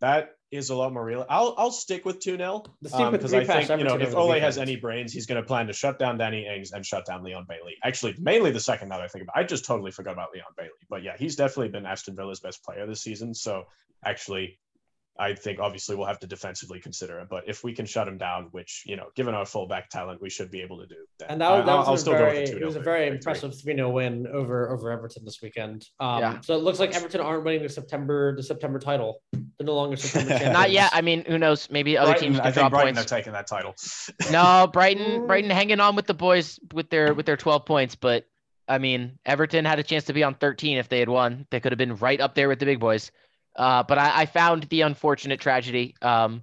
That 0.00 0.30
is 0.50 0.70
a 0.70 0.74
lot 0.74 0.92
more 0.92 1.04
real. 1.04 1.26
I'll 1.28 1.54
I'll 1.58 1.70
stick 1.70 2.04
with 2.04 2.20
2 2.20 2.36
0 2.36 2.64
The 2.80 2.88
team 2.88 3.12
with 3.12 3.20
because 3.20 3.30
three 3.32 3.40
I 3.40 3.64
think 3.64 3.80
you 3.80 3.84
know 3.86 3.98
if 3.98 4.14
Ole 4.14 4.40
has 4.40 4.56
any 4.58 4.76
brains, 4.76 5.12
he's 5.12 5.26
going 5.26 5.40
to 5.40 5.46
plan 5.46 5.66
to 5.66 5.72
shut 5.74 5.98
down 5.98 6.16
Danny 6.18 6.46
Ings 6.46 6.72
and 6.72 6.84
shut 6.84 7.04
down 7.04 7.22
Leon 7.22 7.44
Bailey. 7.48 7.76
Actually, 7.84 8.14
mainly 8.18 8.50
the 8.50 8.60
second 8.60 8.88
that 8.88 9.00
I 9.00 9.08
think 9.08 9.24
about. 9.24 9.36
I 9.36 9.44
just 9.44 9.66
totally 9.66 9.90
forgot 9.90 10.14
about 10.14 10.30
Leon 10.32 10.46
Bailey, 10.56 10.70
but 10.88 11.02
yeah, 11.02 11.16
he's 11.18 11.36
definitely 11.36 11.68
been 11.68 11.84
Aston 11.86 12.16
Villa's 12.16 12.40
best 12.40 12.64
player 12.64 12.86
this 12.86 13.02
season. 13.02 13.34
So 13.34 13.64
actually, 14.04 14.58
I 15.20 15.34
think 15.34 15.60
obviously 15.60 15.94
we'll 15.96 16.06
have 16.06 16.18
to 16.20 16.26
defensively 16.26 16.80
consider 16.80 17.18
it. 17.20 17.28
But 17.28 17.44
if 17.46 17.62
we 17.62 17.74
can 17.74 17.84
shut 17.86 18.08
him 18.08 18.16
down, 18.18 18.48
which 18.52 18.82
you 18.86 18.96
know, 18.96 19.06
given 19.14 19.34
our 19.34 19.44
fullback 19.44 19.90
talent, 19.90 20.20
we 20.22 20.30
should 20.30 20.50
be 20.50 20.62
able 20.62 20.78
to 20.80 20.86
do. 20.86 20.96
Then 21.18 21.28
And 21.30 21.40
that 21.42 21.50
was, 21.50 21.60
I- 21.60 21.66
that 21.66 21.70
I'll, 21.72 21.78
was 21.78 21.88
I'll 21.88 21.94
a 21.94 21.98
still 21.98 22.12
very, 22.14 22.32
go 22.32 22.40
with 22.40 22.46
the 22.50 22.56
2 22.58 22.62
it 22.62 22.66
was 22.66 22.76
a 22.76 22.80
very 22.80 23.06
impressive 23.08 23.60
3 23.60 23.74
0 23.74 23.90
win 23.90 24.26
over 24.26 24.70
over 24.70 24.90
Everton 24.90 25.24
this 25.24 25.40
weekend. 25.42 25.86
Um, 26.00 26.20
Yeah. 26.20 26.40
So 26.40 26.54
it 26.56 26.62
looks 26.62 26.78
like 26.80 26.94
Everton 26.94 27.20
aren't 27.20 27.44
winning 27.44 27.62
the 27.62 27.68
September 27.68 28.34
the 28.34 28.42
September 28.42 28.78
title. 28.78 29.20
They're 29.32 29.66
no 29.66 29.74
longer 29.74 29.96
September 29.96 30.30
champions. 30.38 30.54
not 30.54 30.70
yet 30.70 30.90
i 30.94 31.02
mean 31.02 31.22
who 31.26 31.36
knows 31.36 31.68
maybe 31.70 31.98
other 31.98 32.12
Brighton, 32.12 32.28
teams 32.28 32.40
I 32.40 32.42
can 32.44 32.52
think 32.52 32.62
drop 32.62 32.72
Brighton 32.72 32.94
points 32.94 33.12
are 33.12 33.16
taking 33.16 33.32
that 33.34 33.46
title. 33.46 33.74
No, 34.32 34.68
Brighton, 34.72 35.26
Brighton 35.26 35.50
hanging 35.50 35.80
on 35.80 35.96
with 35.96 36.06
the 36.06 36.14
boys 36.14 36.58
with 36.72 36.88
their 36.88 37.12
with 37.14 37.26
their 37.26 37.36
12 37.36 37.64
points, 37.66 37.94
but 37.94 38.26
I 38.68 38.78
mean, 38.78 39.18
Everton 39.26 39.64
had 39.64 39.78
a 39.80 39.82
chance 39.82 40.04
to 40.04 40.12
be 40.12 40.22
on 40.22 40.34
13 40.34 40.78
if 40.78 40.88
they 40.88 41.00
had 41.00 41.08
won. 41.08 41.46
They 41.50 41.58
could 41.60 41.72
have 41.72 41.78
been 41.78 41.96
right 41.96 42.20
up 42.20 42.34
there 42.36 42.48
with 42.48 42.60
the 42.60 42.66
big 42.66 42.78
boys. 42.78 43.10
Uh, 43.56 43.82
but 43.82 43.98
I, 43.98 44.22
I 44.22 44.26
found 44.26 44.64
the 44.64 44.82
unfortunate 44.82 45.40
tragedy. 45.40 45.94
Um, 46.02 46.42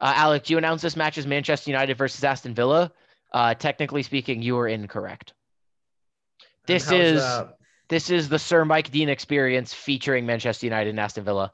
uh, 0.00 0.12
Alex, 0.16 0.48
you 0.50 0.58
announced 0.58 0.82
this 0.82 0.96
match 0.96 1.18
as 1.18 1.26
Manchester 1.26 1.70
United 1.70 1.96
versus 1.98 2.22
Aston 2.24 2.54
Villa. 2.54 2.92
Uh, 3.32 3.54
technically 3.54 4.02
speaking, 4.02 4.40
you 4.42 4.56
are 4.58 4.68
incorrect. 4.68 5.34
This 6.66 6.90
is 6.92 7.20
this 7.88 8.10
is 8.10 8.28
the 8.28 8.38
Sir 8.38 8.64
Mike 8.64 8.90
Dean 8.90 9.08
experience 9.08 9.72
featuring 9.72 10.26
Manchester 10.26 10.66
United 10.66 10.90
and 10.90 11.00
Aston 11.00 11.24
Villa. 11.24 11.52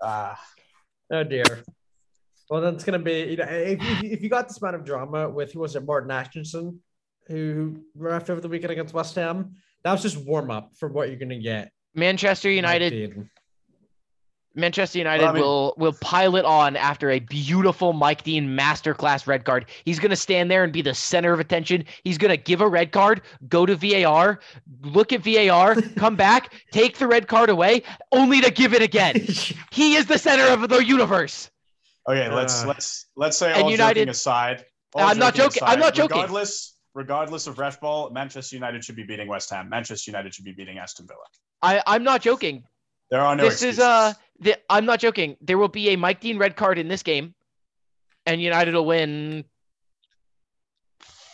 Uh, 0.00 0.34
Oh 1.10 1.22
dear. 1.22 1.44
Well, 2.48 2.60
then 2.62 2.74
it's 2.74 2.84
gonna 2.84 2.98
be 2.98 3.22
you 3.24 3.36
know 3.36 3.44
if, 3.44 3.80
if, 3.82 4.02
you- 4.02 4.10
if 4.10 4.22
you 4.22 4.28
got 4.30 4.48
this 4.48 4.60
amount 4.60 4.76
of 4.76 4.84
drama 4.84 5.28
with 5.28 5.52
who 5.52 5.60
was 5.60 5.76
it 5.76 5.84
Martin 5.84 6.10
Atkinson 6.10 6.80
who 7.28 7.82
left 7.96 8.28
over 8.30 8.40
the 8.40 8.48
weekend 8.48 8.70
against 8.72 8.92
West 8.94 9.14
Ham, 9.16 9.54
that 9.82 9.92
was 9.92 10.02
just 10.02 10.16
warm 10.18 10.50
up 10.50 10.72
for 10.78 10.88
what 10.88 11.08
you're 11.08 11.18
gonna 11.18 11.38
get. 11.38 11.70
Manchester 11.94 12.50
United. 12.50 13.28
Manchester 14.56 14.98
United 14.98 15.22
Well, 15.24 15.30
I 15.30 15.34
mean- 15.34 15.42
will 15.42 15.74
will 15.76 15.92
pile 16.00 16.36
it 16.36 16.44
on 16.44 16.76
after 16.76 17.10
a 17.10 17.18
beautiful 17.18 17.92
Mike 17.92 18.22
Dean 18.22 18.56
masterclass 18.56 19.26
red 19.26 19.44
card. 19.44 19.66
He's 19.84 19.98
going 19.98 20.10
to 20.10 20.16
stand 20.16 20.50
there 20.50 20.62
and 20.64 20.72
be 20.72 20.82
the 20.82 20.94
center 20.94 21.32
of 21.32 21.40
attention. 21.40 21.84
He's 22.04 22.18
going 22.18 22.30
to 22.30 22.36
give 22.36 22.60
a 22.60 22.68
red 22.68 22.92
card, 22.92 23.22
go 23.48 23.66
to 23.66 23.74
VAR, 23.74 24.38
look 24.82 25.12
at 25.12 25.22
VAR, 25.22 25.74
come 25.96 26.14
back, 26.16 26.52
take 26.70 26.98
the 26.98 27.06
red 27.06 27.26
card 27.26 27.50
away, 27.50 27.82
only 28.12 28.40
to 28.40 28.50
give 28.50 28.74
it 28.74 28.82
again. 28.82 29.26
He 29.72 29.96
is 29.96 30.06
the 30.06 30.18
center 30.18 30.44
of 30.44 30.68
the 30.68 30.84
universe. 30.84 31.50
Okay, 32.08 32.28
let's 32.32 32.62
Uh, 32.62 32.68
let's 32.68 33.06
let's 33.16 33.36
say 33.36 33.52
all 33.52 33.70
United- 33.70 34.00
joking 34.02 34.08
aside. 34.10 34.64
all 34.94 35.02
I'm 35.08 35.18
not 35.18 35.34
joking- 35.34 35.62
I'm 35.64 35.80
not 35.80 35.94
joking. 35.94 36.16
Regardless, 36.18 36.76
regardless 36.94 37.46
of 37.48 37.58
ref 37.58 37.80
ball, 37.80 38.10
Manchester 38.10 38.54
United 38.54 38.84
should 38.84 38.94
be 38.94 39.02
beating 39.02 39.26
West 39.26 39.50
Ham. 39.50 39.68
Manchester 39.68 40.10
United 40.12 40.32
should 40.34 40.44
be 40.44 40.52
beating 40.52 40.78
Aston 40.78 41.06
Villa. 41.08 41.24
I, 41.62 41.82
I'm 41.86 42.04
not 42.04 42.20
joking. 42.22 42.62
There 43.10 43.20
are 43.20 43.36
no 43.36 43.44
this 43.44 43.54
excuses. 43.54 43.78
is 43.78 43.84
uh 43.84 44.12
the, 44.40 44.58
I'm 44.68 44.84
not 44.84 45.00
joking. 45.00 45.36
There 45.40 45.58
will 45.58 45.68
be 45.68 45.90
a 45.90 45.96
Mike 45.96 46.20
Dean 46.20 46.38
red 46.38 46.56
card 46.56 46.78
in 46.78 46.88
this 46.88 47.02
game, 47.02 47.34
and 48.26 48.40
United 48.42 48.74
will 48.74 48.86
win 48.86 49.44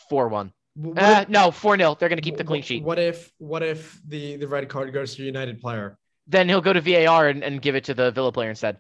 four 0.09 0.29
one. 0.29 0.53
Uh, 0.97 1.25
no, 1.29 1.51
four 1.51 1.77
0 1.77 1.97
They're 1.99 2.09
gonna 2.09 2.21
keep 2.21 2.37
the 2.37 2.45
clean 2.45 2.63
sheet. 2.63 2.83
What 2.83 2.99
if 2.99 3.33
what 3.39 3.63
if 3.63 4.01
the 4.07 4.37
the 4.37 4.49
red 4.49 4.69
card 4.69 4.93
goes 4.93 5.15
to 5.17 5.23
a 5.23 5.27
United 5.27 5.61
player? 5.61 5.99
Then 6.27 6.49
he'll 6.49 6.61
go 6.61 6.73
to 6.73 6.81
VAR 6.81 7.29
and, 7.29 7.43
and 7.43 7.61
give 7.61 7.75
it 7.75 7.85
to 7.85 7.95
the 7.95 8.13
Villa 8.13 8.31
player 8.31 8.51
instead. 8.51 8.79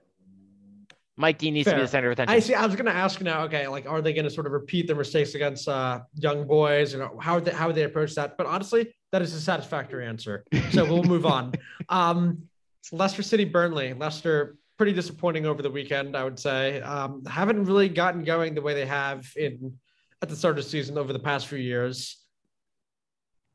Mike 1.17 1.37
Dean 1.37 1.53
needs 1.53 1.69
to 1.69 1.75
be 1.75 1.83
the 1.83 1.89
center 1.89 2.07
of 2.07 2.13
attention. 2.13 2.35
I 2.35 2.39
see. 2.39 2.55
I 2.55 2.65
was 2.65 2.75
going 2.75 2.87
to 2.87 2.95
ask 2.95 3.21
now. 3.21 3.43
Okay, 3.43 3.69
like, 3.69 3.87
are 3.87 4.01
they 4.01 4.15
going 4.15 4.25
to 4.25 4.31
sort 4.31 4.47
of 4.47 4.53
repeat 4.53 4.87
their 4.87 4.97
mistakes 4.97 5.35
against 5.35 5.69
uh, 5.69 6.01
young 6.15 6.47
boys, 6.47 6.95
and 6.95 7.07
how 7.21 7.35
would 7.35 7.45
they, 7.45 7.51
how 7.51 7.67
would 7.67 7.77
they 7.77 7.83
approach 7.83 8.15
that? 8.15 8.39
But 8.39 8.47
honestly, 8.47 8.95
that 9.13 9.21
is 9.21 9.35
a 9.35 9.41
satisfactory 9.41 10.07
answer. 10.07 10.45
So 10.71 10.85
we'll 10.85 11.03
move 11.03 11.27
on. 11.27 11.53
Um, 11.89 12.45
Leicester 12.93 13.23
City, 13.23 13.45
Burnley. 13.45 13.93
Leicester 13.95 14.57
pretty 14.77 14.93
disappointing 14.93 15.47
over 15.47 15.63
the 15.63 15.71
weekend, 15.71 16.17
I 16.17 16.25
would 16.25 16.39
say. 16.39 16.81
Um, 16.81 17.25
haven't 17.27 17.65
really 17.65 17.89
gotten 17.89 18.25
going 18.25 18.55
the 18.55 18.63
way 18.63 18.75
they 18.75 18.87
have 18.87 19.31
in 19.37 19.79
at 20.23 20.29
the 20.29 20.37
start 20.37 20.59
of 20.59 20.65
the 20.65 20.71
season 20.71 20.97
over 20.99 21.13
the 21.13 21.19
past 21.19 21.47
few 21.49 21.59
years. 21.59 22.17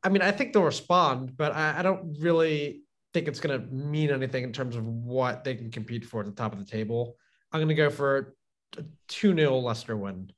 I 0.02 0.08
mean, 0.08 0.22
I 0.22 0.30
think 0.30 0.52
they'll 0.52 0.62
respond, 0.62 1.36
but 1.36 1.52
I, 1.52 1.80
I 1.80 1.82
don't 1.82 2.16
really 2.20 2.82
think 3.12 3.28
it's 3.28 3.40
going 3.40 3.60
to 3.60 3.66
mean 3.74 4.10
anything 4.10 4.44
in 4.44 4.52
terms 4.52 4.76
of 4.76 4.84
what 4.84 5.42
they 5.42 5.54
can 5.54 5.70
compete 5.70 6.04
for 6.04 6.20
at 6.20 6.26
the 6.26 6.32
top 6.32 6.52
of 6.52 6.58
the 6.58 6.64
table. 6.64 7.16
I'm 7.50 7.58
going 7.58 7.68
to 7.68 7.74
go 7.74 7.90
for 7.90 8.36
a 8.78 8.82
2 9.08 9.34
0 9.34 9.58
Leicester 9.58 9.96
win. 9.96 10.30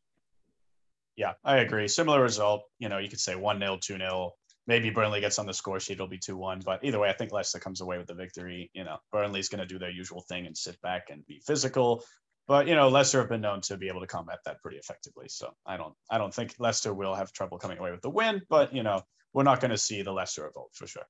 Yeah, 1.16 1.32
I 1.45 1.59
agree. 1.59 1.89
Similar 1.89 2.22
result. 2.22 2.62
You 2.78 2.89
know, 2.89 2.99
you 2.99 3.09
could 3.09 3.20
say 3.20 3.34
1 3.34 3.59
0, 3.59 3.78
2 3.82 3.99
0. 3.99 4.32
Maybe 4.69 4.91
Burnley 4.91 5.23
gets 5.23 5.39
on 5.39 5.47
the 5.47 5.55
score 5.55 5.81
sheet, 5.81 5.95
it'll 5.95 6.09
be 6.09 6.19
2 6.19 6.37
1. 6.37 6.61
But 6.62 6.85
either 6.85 6.99
way, 6.99 7.09
I 7.09 7.14
think 7.14 7.33
Leicester 7.33 7.59
comes 7.59 7.81
away 7.81 7.97
with 7.97 8.07
the 8.07 8.14
victory. 8.14 8.71
You 8.75 8.85
know, 8.85 8.99
Burnley's 9.11 9.49
going 9.49 9.61
to 9.61 9.66
do 9.66 9.79
their 9.79 9.91
usual 9.91 10.21
thing 10.29 10.47
and 10.47 10.57
sit 10.57 10.79
back 10.83 11.09
and 11.11 11.27
be 11.27 11.41
physical. 11.45 12.05
But, 12.47 12.69
you 12.69 12.75
know, 12.75 12.89
Leicester 12.91 13.19
have 13.19 13.31
been 13.31 13.41
known 13.41 13.62
to 13.62 13.79
be 13.79 13.89
able 13.89 14.01
to 14.01 14.07
combat 14.07 14.41
that 14.45 14.61
pretty 14.61 14.77
effectively. 14.77 15.27
So 15.29 15.55
I 15.66 15.79
don't 15.79 15.95
I 16.11 16.19
don't 16.19 16.35
think 16.35 16.55
Leicester 16.59 16.93
will 16.93 17.14
have 17.14 17.33
trouble 17.33 17.59
coming 17.59 17.79
away 17.79 17.93
with 17.93 18.03
the 18.03 18.11
win. 18.11 18.43
But, 18.51 18.75
you 18.75 18.83
know, 18.83 19.01
we're 19.33 19.43
not 19.43 19.61
going 19.61 19.71
to 19.71 19.79
see 19.79 20.03
the 20.03 20.12
Leicester 20.12 20.45
revolt 20.45 20.71
for 20.75 20.87
sure. 20.87 21.07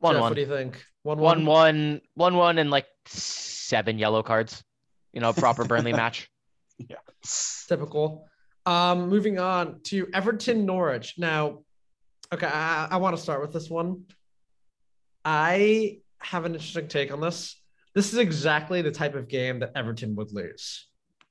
One 0.00 0.14
Jeff, 0.14 0.20
one. 0.20 0.30
What 0.30 0.34
do 0.34 0.40
you 0.40 0.48
think? 0.48 0.84
1 1.04 1.18
one 1.18 1.46
one 1.46 2.00
one 2.14 2.34
one 2.34 2.58
and 2.58 2.70
like 2.70 2.86
seven 3.06 3.98
yellow 3.98 4.24
cards. 4.24 4.64
You 5.12 5.20
know, 5.20 5.28
a 5.28 5.34
proper 5.34 5.64
Burnley 5.64 5.92
match. 6.02 6.28
Yeah. 6.78 6.96
Typical. 7.68 8.26
Um, 8.66 9.08
moving 9.08 9.38
on 9.38 9.80
to 9.84 10.08
Everton 10.14 10.64
Norwich. 10.66 11.14
Now, 11.18 11.60
okay, 12.32 12.46
I, 12.46 12.88
I 12.92 12.96
want 12.98 13.16
to 13.16 13.22
start 13.22 13.40
with 13.42 13.52
this 13.52 13.68
one. 13.68 14.04
I 15.24 15.98
have 16.20 16.44
an 16.44 16.54
interesting 16.54 16.88
take 16.88 17.12
on 17.12 17.20
this. 17.20 17.60
This 17.94 18.12
is 18.12 18.18
exactly 18.18 18.82
the 18.82 18.90
type 18.90 19.14
of 19.14 19.28
game 19.28 19.60
that 19.60 19.72
Everton 19.74 20.14
would 20.16 20.32
lose. 20.32 20.86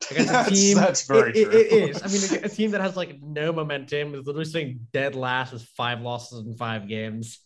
Against 0.09 0.29
a 0.29 0.34
That's- 0.34 0.59
team, 0.59 0.77
that's 0.77 1.07
very 1.07 1.32
it- 1.32 1.38
it- 1.38 1.49
true. 1.49 1.59
it 1.59 1.89
is. 1.89 2.03
I 2.03 2.07
mean, 2.36 2.43
a, 2.43 2.45
a 2.45 2.49
team 2.49 2.71
that 2.71 2.82
has 2.82 2.95
like 2.97 3.21
no 3.21 3.51
momentum, 3.53 4.13
is 4.15 4.25
literally 4.25 4.45
sitting 4.45 4.88
dead 4.93 5.15
last 5.15 5.53
with 5.53 5.63
five 5.77 6.01
losses 6.01 6.45
in 6.45 6.55
five 6.55 6.88
games. 6.88 7.39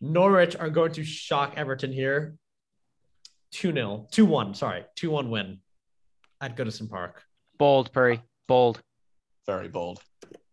Norwich 0.00 0.56
are 0.56 0.70
going 0.70 0.92
to 0.92 1.04
shock 1.04 1.54
Everton 1.56 1.92
here. 1.92 2.34
2 3.52 3.72
0, 3.72 4.06
2 4.10 4.24
1, 4.24 4.54
sorry, 4.54 4.84
2 4.96 5.10
1 5.10 5.30
win 5.30 5.58
at 6.40 6.56
Goodison 6.56 6.88
Park. 6.88 7.22
Bold, 7.58 7.92
Puri. 7.92 8.22
Bold. 8.48 8.80
Very 9.46 9.68
bold. 9.68 10.00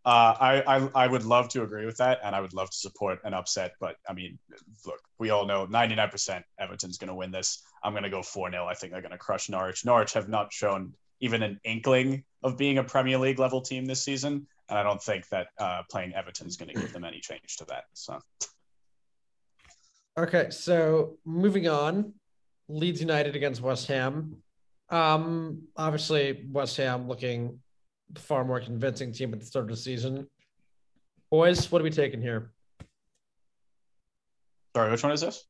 Uh, 0.06 0.34
I, 0.40 0.64
I 0.78 0.90
I 0.96 1.08
would 1.08 1.24
love 1.24 1.50
to 1.50 1.64
agree 1.64 1.86
with 1.86 1.98
that, 1.98 2.20
and 2.24 2.36
I 2.36 2.42
would 2.42 2.54
love 2.54 2.70
to 2.70 2.78
support 2.78 3.20
an 3.26 3.34
upset. 3.34 3.74
But 3.80 3.98
I 4.08 4.14
mean, 4.14 4.40
look, 4.86 5.02
we 5.20 5.30
all 5.30 5.46
know 5.46 5.68
99% 5.68 6.42
Everton's 6.60 6.98
going 6.98 7.10
to 7.10 7.16
win 7.16 7.32
this. 7.32 7.62
I'm 7.84 7.94
going 7.94 8.04
to 8.04 8.10
go 8.10 8.24
4 8.24 8.50
0. 8.52 8.66
I 8.66 8.74
think 8.74 8.94
they're 8.94 9.02
going 9.02 9.12
to 9.12 9.18
crush 9.18 9.50
Norwich. 9.50 9.86
Norwich 9.86 10.14
have 10.14 10.30
not 10.30 10.52
shown 10.54 10.94
even 11.20 11.44
an 11.44 11.60
inkling 11.64 12.24
of 12.44 12.58
being 12.58 12.78
a 12.78 12.84
Premier 12.84 13.18
League 13.18 13.40
level 13.40 13.62
team 13.62 13.86
this 13.86 14.02
season, 14.02 14.48
and 14.70 14.80
I 14.80 14.84
don't 14.84 15.04
think 15.04 15.28
that 15.30 15.48
uh, 15.60 15.82
playing 15.92 16.14
Everton 16.16 16.48
is 16.48 16.56
going 16.56 16.74
to 16.74 16.80
give 16.80 16.94
them 16.94 17.04
any 17.04 17.20
change 17.20 17.58
to 17.58 17.66
that. 17.66 17.84
So 17.94 18.20
Okay, 20.20 20.50
so 20.50 21.18
moving 21.24 21.70
on, 21.70 22.14
Leeds 22.68 23.00
United 23.00 23.38
against 23.38 23.62
West 23.62 23.88
Ham. 23.88 24.36
Um, 24.90 25.62
obviously 25.78 26.46
West 26.52 26.76
Ham 26.76 27.08
looking 27.08 27.60
far 28.16 28.44
more 28.44 28.60
convincing 28.60 29.12
team 29.12 29.34
at 29.34 29.40
the 29.40 29.46
start 29.46 29.66
of 29.66 29.70
the 29.70 29.78
season. 29.78 30.28
Boys, 31.32 31.72
what 31.72 31.82
are 31.82 31.84
we 31.84 31.92
taking 31.92 32.22
here? 32.22 32.52
sorry, 34.76 34.92
which 34.92 35.04
one 35.04 35.12
is 35.12 35.22
this? 35.22 35.44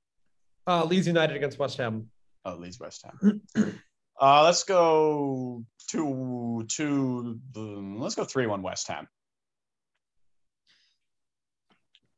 Uh, 0.65 0.85
Leeds 0.85 1.07
United 1.07 1.35
against 1.35 1.59
West 1.59 1.77
Ham. 1.77 2.09
Oh, 2.45 2.55
Leeds 2.55 2.79
West 2.79 3.05
Ham. 3.05 3.41
uh, 4.21 4.43
let's 4.43 4.63
go 4.63 5.63
two 5.87 6.65
two. 6.67 7.39
Let's 7.55 8.15
go 8.15 8.23
three 8.23 8.47
one 8.47 8.61
West 8.61 8.87
Ham. 8.87 9.07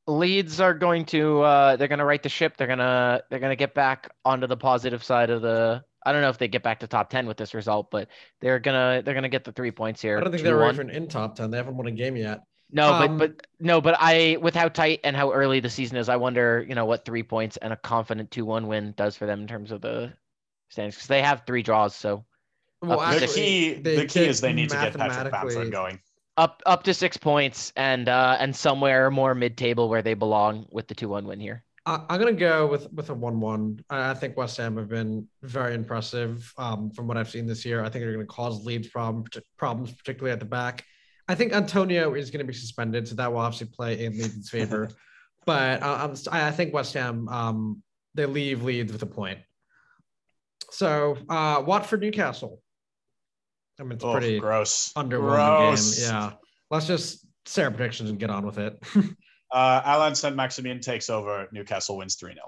Leeds 0.07 0.59
are 0.59 0.73
going 0.73 1.05
to 1.05 1.41
uh 1.41 1.75
they're 1.75 1.87
gonna 1.87 2.05
right 2.05 2.21
the 2.21 2.29
ship. 2.29 2.57
They're 2.57 2.67
gonna 2.67 3.21
they're 3.29 3.39
gonna 3.39 3.55
get 3.55 3.73
back 3.73 4.09
onto 4.25 4.47
the 4.47 4.57
positive 4.57 5.03
side 5.03 5.29
of 5.29 5.41
the 5.41 5.83
I 6.05 6.11
don't 6.11 6.21
know 6.21 6.29
if 6.29 6.37
they 6.37 6.47
get 6.47 6.63
back 6.63 6.79
to 6.79 6.87
top 6.87 7.09
ten 7.09 7.27
with 7.27 7.37
this 7.37 7.53
result, 7.53 7.91
but 7.91 8.07
they're 8.39 8.59
gonna 8.59 9.01
they're 9.03 9.13
gonna 9.13 9.29
get 9.29 9.43
the 9.43 9.51
three 9.51 9.71
points 9.71 10.01
here. 10.01 10.17
I 10.17 10.21
don't 10.21 10.31
think 10.31 10.43
they're 10.43 10.55
2-1. 10.57 10.73
even 10.73 10.89
in 10.89 11.07
top 11.07 11.35
ten. 11.35 11.51
They 11.51 11.57
haven't 11.57 11.77
won 11.77 11.87
a 11.87 11.91
game 11.91 12.15
yet. 12.15 12.41
No, 12.73 12.93
Um, 12.93 13.17
but 13.17 13.35
but 13.35 13.47
no, 13.59 13.81
but 13.81 13.95
I 13.99 14.37
with 14.41 14.55
how 14.55 14.69
tight 14.69 15.01
and 15.03 15.15
how 15.15 15.31
early 15.33 15.59
the 15.59 15.69
season 15.69 15.97
is, 15.97 16.07
I 16.09 16.15
wonder, 16.15 16.65
you 16.67 16.73
know, 16.73 16.85
what 16.85 17.03
three 17.05 17.23
points 17.23 17.57
and 17.57 17.73
a 17.73 17.75
confident 17.77 18.31
two 18.31 18.45
one 18.45 18.67
win 18.67 18.93
does 18.95 19.15
for 19.17 19.25
them 19.25 19.41
in 19.41 19.47
terms 19.47 19.71
of 19.71 19.81
the 19.81 20.13
standings 20.69 20.95
because 20.95 21.07
they 21.07 21.21
have 21.21 21.43
three 21.45 21.63
draws, 21.63 21.95
so 21.95 22.25
Well, 22.81 22.99
Uh, 22.99 23.19
The 23.19 23.27
key, 23.27 23.73
the 23.73 24.05
key 24.07 24.21
is 24.25 24.39
they 24.41 24.53
need 24.53 24.69
to 24.69 24.75
get 24.75 24.93
Patrick 24.93 24.97
mathematically- 24.97 25.55
Bamford 25.55 25.71
going. 25.71 25.99
up 26.37 26.63
up 26.65 26.83
to 26.83 26.93
six 26.93 27.17
points 27.17 27.73
and 27.75 28.07
uh 28.07 28.37
and 28.39 28.55
somewhere 28.55 29.11
more 29.11 29.35
mid 29.35 29.57
table 29.57 29.89
where 29.89 30.01
they 30.01 30.13
belong 30.13 30.65
with 30.71 30.87
the 30.87 30.95
two 30.95 31.09
one 31.09 31.27
win 31.27 31.39
here. 31.41 31.63
I- 31.91 32.05
I'm 32.09 32.19
gonna 32.19 32.33
go 32.33 32.67
with 32.67 32.91
with 32.93 33.09
a 33.09 33.13
one-one. 33.13 33.83
I 33.89 34.11
I 34.11 34.13
think 34.13 34.37
West 34.37 34.57
Ham 34.57 34.77
have 34.77 34.87
been 34.89 35.27
very 35.41 35.73
impressive 35.75 36.51
um, 36.57 36.89
from 36.91 37.07
what 37.07 37.17
I've 37.17 37.29
seen 37.29 37.45
this 37.45 37.65
year. 37.65 37.81
I 37.83 37.89
think 37.89 38.03
they're 38.03 38.13
gonna 38.13 38.25
cause 38.25 38.63
Leeds 38.65 38.87
problem 38.89 39.25
problems, 39.57 39.91
particularly 39.91 40.31
at 40.31 40.39
the 40.39 40.45
back. 40.45 40.85
I 41.27 41.35
think 41.35 41.53
Antonio 41.53 42.13
is 42.13 42.29
gonna 42.31 42.43
be 42.43 42.53
suspended, 42.53 43.07
so 43.07 43.15
that 43.15 43.31
will 43.31 43.39
obviously 43.39 43.67
play 43.67 44.03
in 44.05 44.13
Leeds' 44.17 44.49
favor. 44.49 44.89
but 45.45 45.81
uh, 45.81 46.13
I 46.31 46.51
think 46.51 46.73
West 46.73 46.93
Ham 46.93 47.27
um, 47.29 47.83
they 48.15 48.25
leave 48.25 48.63
Leeds 48.63 48.91
with 48.91 49.01
a 49.03 49.07
point. 49.07 49.39
So 50.71 51.17
uh, 51.29 51.63
Watford 51.65 52.01
Newcastle. 52.01 52.61
I 53.79 53.83
mean, 53.83 53.93
it's 53.93 54.03
Oh, 54.03 54.11
pretty 54.13 54.39
gross. 54.39 54.93
underwhelming 54.93 55.69
Gross. 55.71 55.99
game. 55.99 56.09
Yeah, 56.09 56.31
let's 56.69 56.87
just 56.87 57.25
say 57.45 57.63
our 57.63 57.71
predictions 57.71 58.09
and 58.09 58.19
get 58.19 58.29
on 58.29 58.45
with 58.45 58.57
it. 58.59 58.81
Uh, 59.51 59.81
Alan 59.83 60.15
St. 60.15 60.35
Maximin 60.35 60.79
takes 60.79 61.09
over. 61.09 61.47
Newcastle 61.51 61.97
wins 61.97 62.15
3 62.15 62.33
0. 62.33 62.45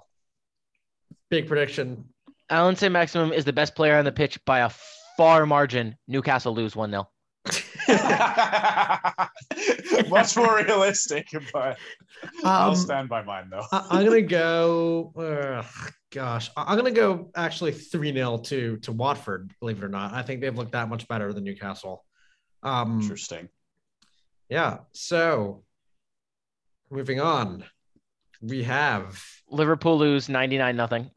Big 1.29 1.47
prediction. 1.47 2.05
Alan 2.49 2.75
St. 2.75 2.91
Maximin 2.91 3.33
is 3.33 3.45
the 3.45 3.53
best 3.53 3.75
player 3.75 3.97
on 3.97 4.05
the 4.05 4.11
pitch 4.11 4.39
by 4.45 4.59
a 4.59 4.69
far 5.17 5.45
margin. 5.45 5.95
Newcastle 6.07 6.53
lose 6.53 6.75
one 6.75 6.91
0 6.91 7.09
Much 10.09 10.37
more 10.37 10.57
realistic, 10.63 11.27
but 11.51 11.77
I'll 12.43 12.69
Um, 12.71 12.75
stand 12.75 13.09
by 13.09 13.23
mine 13.23 13.49
though. 13.49 13.65
I- 13.71 13.87
I'm 13.91 14.05
gonna 14.05 14.21
go. 14.21 15.11
ugh, 15.17 15.91
gosh, 16.11 16.49
I- 16.55 16.63
I'm 16.67 16.77
gonna 16.77 16.91
go 16.91 17.31
actually 17.35 17.71
three 17.73 18.13
0 18.13 18.37
to 18.39 18.77
to 18.77 18.91
Watford. 18.91 19.51
Believe 19.59 19.79
it 19.79 19.83
or 19.83 19.89
not, 19.89 20.13
I 20.13 20.21
think 20.21 20.41
they've 20.41 20.55
looked 20.55 20.73
that 20.73 20.89
much 20.89 21.07
better 21.07 21.33
than 21.33 21.43
Newcastle. 21.43 22.05
Um, 22.61 23.01
Interesting. 23.01 23.49
yeah. 24.49 24.79
So, 24.93 25.63
moving 26.93 27.19
on, 27.19 27.63
we 28.41 28.63
have 28.63 29.21
Liverpool 29.49 29.97
lose 29.97 30.29
ninety 30.29 30.57
nine 30.57 30.75
nothing. 30.75 31.09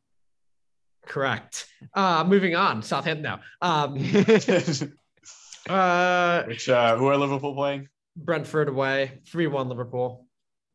correct. 1.07 1.67
Uh, 1.95 2.25
moving 2.27 2.57
on, 2.57 2.83
Southampton 2.83 3.23
now. 3.23 3.41
Um, 3.63 3.95
uh, 5.69 6.43
Which 6.45 6.69
uh, 6.69 6.97
who 6.97 7.07
are 7.07 7.17
Liverpool 7.17 7.55
playing? 7.55 7.89
Brentford 8.17 8.69
away, 8.69 9.21
three 9.31 9.47
one 9.47 9.69
Liverpool. 9.69 10.27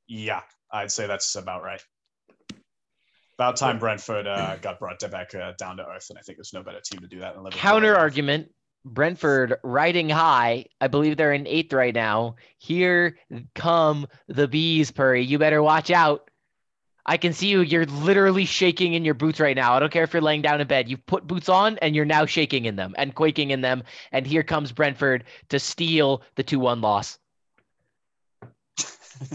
Yeah, 0.08 0.42
I'd 0.72 0.92
say 0.92 1.08
that's 1.08 1.36
about 1.36 1.64
right. 1.64 1.82
About 3.40 3.56
time 3.56 3.80
Brentford 3.80 4.28
uh, 4.28 4.58
got 4.58 4.78
brought 4.78 5.00
back 5.10 5.34
uh, 5.34 5.54
down 5.58 5.78
to 5.78 5.84
earth, 5.88 6.08
and 6.10 6.20
I 6.20 6.22
think 6.22 6.38
there's 6.38 6.54
no 6.54 6.62
better 6.62 6.80
team 6.80 7.00
to 7.00 7.08
do 7.08 7.20
that 7.22 7.34
than 7.34 7.44
Liverpool. 7.44 7.60
Counter 7.60 7.96
argument. 7.98 8.52
Brentford 8.84 9.58
riding 9.64 10.10
high. 10.10 10.66
I 10.80 10.88
believe 10.88 11.18
they're 11.18 11.34
in 11.34 11.48
eighth 11.48 11.74
right 11.74 11.94
now. 11.94 12.36
Here 12.58 13.18
come 13.54 14.08
the 14.28 14.48
bees, 14.48 14.92
Puri. 14.92 15.24
You 15.24 15.38
better 15.38 15.62
watch 15.62 15.92
out. 15.92 16.30
I 17.06 17.18
can 17.18 17.34
see 17.34 17.48
you. 17.48 17.62
You're 17.62 17.86
literally 17.86 18.46
shaking 18.46 18.94
in 18.94 19.04
your 19.04 19.16
boots 19.16 19.40
right 19.40 19.56
now. 19.56 19.74
I 19.74 19.80
don't 19.80 19.92
care 19.92 20.04
if 20.04 20.14
you're 20.14 20.22
laying 20.22 20.42
down 20.42 20.62
in 20.62 20.68
bed. 20.68 20.88
You've 20.88 21.06
put 21.06 21.28
boots 21.28 21.50
on 21.50 21.78
and 21.80 21.96
you're 21.96 22.06
now 22.06 22.26
shaking 22.26 22.66
in 22.66 22.76
them 22.76 22.94
and 22.98 23.16
quaking 23.16 23.52
in 23.52 23.62
them. 23.62 23.84
And 24.12 24.26
here 24.26 24.44
comes 24.44 24.72
Brentford 24.72 25.24
to 25.50 25.60
steal 25.60 26.22
the 26.36 26.44
2 26.44 26.60
1 26.60 26.82
loss. 26.82 27.18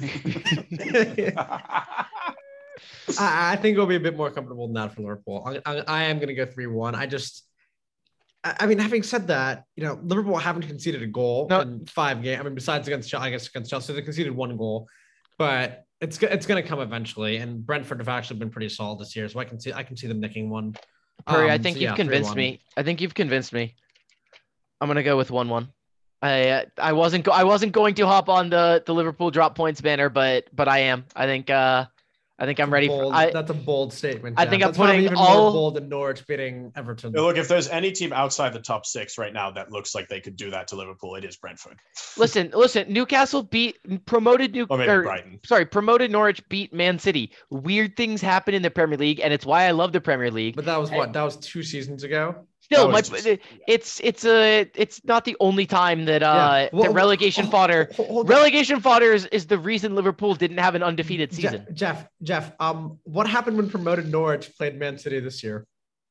I, 3.18 3.56
think 3.56 3.74
it'll 3.74 3.86
be 3.86 3.96
a 3.96 4.00
bit 4.00 4.16
more 4.16 4.30
comfortable 4.30 4.66
than 4.66 4.74
that 4.74 4.94
for 4.94 5.02
Liverpool. 5.02 5.44
I, 5.46 5.60
I, 5.64 5.84
I 5.86 6.02
am 6.04 6.16
going 6.18 6.28
to 6.28 6.34
go 6.34 6.46
3 6.46 6.66
1. 6.66 6.94
I 6.94 7.06
just, 7.06 7.46
I 8.46 8.64
I 8.64 8.66
mean, 8.66 8.78
having 8.78 9.02
said 9.02 9.26
that, 9.28 9.64
you 9.76 9.84
know, 9.84 9.98
Liverpool 10.02 10.36
haven't 10.36 10.62
conceded 10.66 11.02
a 11.02 11.06
goal 11.06 11.46
No. 11.50 11.60
in 11.60 11.84
five 11.86 12.22
games. 12.22 12.40
I 12.40 12.44
mean, 12.44 12.54
besides 12.54 12.86
against 12.88 13.14
I 13.14 13.30
guess 13.30 13.48
against 13.48 13.70
Chelsea, 13.70 13.92
they 13.92 14.02
conceded 14.02 14.34
one 14.34 14.56
goal, 14.56 14.88
but 15.38 15.84
it's 16.00 16.18
it's 16.22 16.46
going 16.46 16.62
to 16.62 16.68
come 16.68 16.80
eventually. 16.80 17.38
And 17.38 17.64
Brentford 17.64 17.98
have 18.00 18.08
actually 18.08 18.38
been 18.38 18.50
pretty 18.50 18.68
solid 18.68 18.98
this 19.00 19.16
year, 19.16 19.28
so 19.28 19.40
I 19.40 19.44
can 19.44 19.58
see 19.60 19.72
I 19.72 19.82
can 19.82 19.96
see 19.96 20.06
them 20.06 20.20
nicking 20.20 20.50
one. 20.50 20.74
Hurry, 21.26 21.50
I 21.50 21.54
Um, 21.56 21.62
think 21.62 21.76
so 21.76 21.80
you've 21.80 21.90
yeah, 21.90 21.96
convinced 21.96 22.32
3-1. 22.32 22.36
me. 22.36 22.60
I 22.76 22.82
think 22.82 23.00
you've 23.00 23.14
convinced 23.14 23.52
me. 23.52 23.74
I'm 24.80 24.88
gonna 24.88 25.02
go 25.02 25.16
with 25.16 25.30
one 25.30 25.48
one. 25.48 25.68
I 26.22 26.48
uh, 26.50 26.64
I 26.78 26.92
wasn't 26.92 27.24
go- 27.24 27.32
I 27.32 27.44
wasn't 27.44 27.72
going 27.72 27.94
to 27.96 28.06
hop 28.06 28.28
on 28.28 28.50
the 28.50 28.82
the 28.84 28.92
Liverpool 28.94 29.30
drop 29.30 29.54
points 29.56 29.80
banner, 29.80 30.08
but 30.10 30.44
but 30.54 30.68
I 30.68 30.80
am. 30.80 31.04
I 31.14 31.26
think 31.26 31.50
uh 31.50 31.86
I 32.38 32.44
think 32.44 32.60
I'm 32.60 32.70
ready. 32.70 32.86
For, 32.88 33.14
I, 33.14 33.30
that's 33.30 33.50
a 33.50 33.54
bold 33.54 33.94
statement. 33.94 34.38
I 34.38 34.44
Jeff. 34.44 34.50
think 34.50 34.62
I'm 34.62 34.68
That's 34.68 34.76
putting 34.78 35.00
even 35.00 35.16
all- 35.16 35.44
more 35.44 35.52
bold 35.52 35.74
than 35.76 35.88
Norwich 35.88 36.26
beating 36.26 36.70
Everton. 36.76 37.12
Look, 37.12 37.38
if 37.38 37.48
there's 37.48 37.68
any 37.68 37.92
team 37.92 38.12
outside 38.12 38.52
the 38.52 38.60
top 38.60 38.84
six 38.84 39.16
right 39.16 39.32
now 39.32 39.50
that 39.52 39.72
looks 39.72 39.94
like 39.94 40.08
they 40.08 40.20
could 40.20 40.36
do 40.36 40.50
that 40.50 40.68
to 40.68 40.76
Liverpool, 40.76 41.14
it 41.14 41.24
is 41.24 41.36
Brentford. 41.36 41.78
listen, 42.18 42.50
listen. 42.52 42.92
Newcastle 42.92 43.42
beat 43.42 43.76
promoted 44.04 44.52
New 44.52 44.66
Or 44.68 44.76
maybe 44.76 44.90
or, 44.90 45.02
Brighton. 45.02 45.40
sorry 45.46 45.64
promoted 45.64 46.10
Norwich 46.10 46.46
beat 46.50 46.74
Man 46.74 46.98
City. 46.98 47.32
Weird 47.48 47.96
things 47.96 48.20
happen 48.20 48.52
in 48.52 48.60
the 48.60 48.70
Premier 48.70 48.98
League, 48.98 49.20
and 49.20 49.32
it's 49.32 49.46
why 49.46 49.64
I 49.64 49.70
love 49.70 49.92
the 49.92 50.00
Premier 50.02 50.30
League. 50.30 50.56
But 50.56 50.66
that 50.66 50.76
was 50.78 50.90
what? 50.90 51.14
That 51.14 51.22
was 51.22 51.36
two 51.38 51.62
seasons 51.62 52.04
ago. 52.04 52.34
Still, 52.66 52.88
That 52.88 52.92
my, 52.92 52.98
was 52.98 53.08
just- 53.24 53.38
it's 53.68 54.00
it's 54.02 54.24
a 54.24 54.68
it's 54.74 55.00
not 55.04 55.24
the 55.24 55.36
only 55.38 55.66
time 55.66 56.04
that 56.06 56.24
uh 56.24 56.68
Well, 56.72 56.82
that 56.82 56.90
relegation 56.94 57.44
hold- 57.44 57.52
fodder 57.52 57.88
hold- 57.94 58.08
hold 58.08 58.28
relegation 58.28 58.80
fodder 58.80 59.12
is, 59.12 59.26
is 59.26 59.46
the 59.46 59.56
reason 59.56 59.94
Liverpool 59.94 60.34
didn't 60.34 60.58
have 60.58 60.74
an 60.74 60.82
undefeated 60.82 61.30
Je- 61.30 61.36
season. 61.42 61.64
Jeff, 61.72 62.08
Jeff, 62.24 62.50
um, 62.58 62.98
what 63.04 63.28
happened 63.28 63.56
when 63.56 63.70
promoted 63.70 64.10
Norwich 64.10 64.50
played 64.58 64.76
Man 64.76 64.98
City 64.98 65.20
this 65.20 65.44
year? 65.44 65.64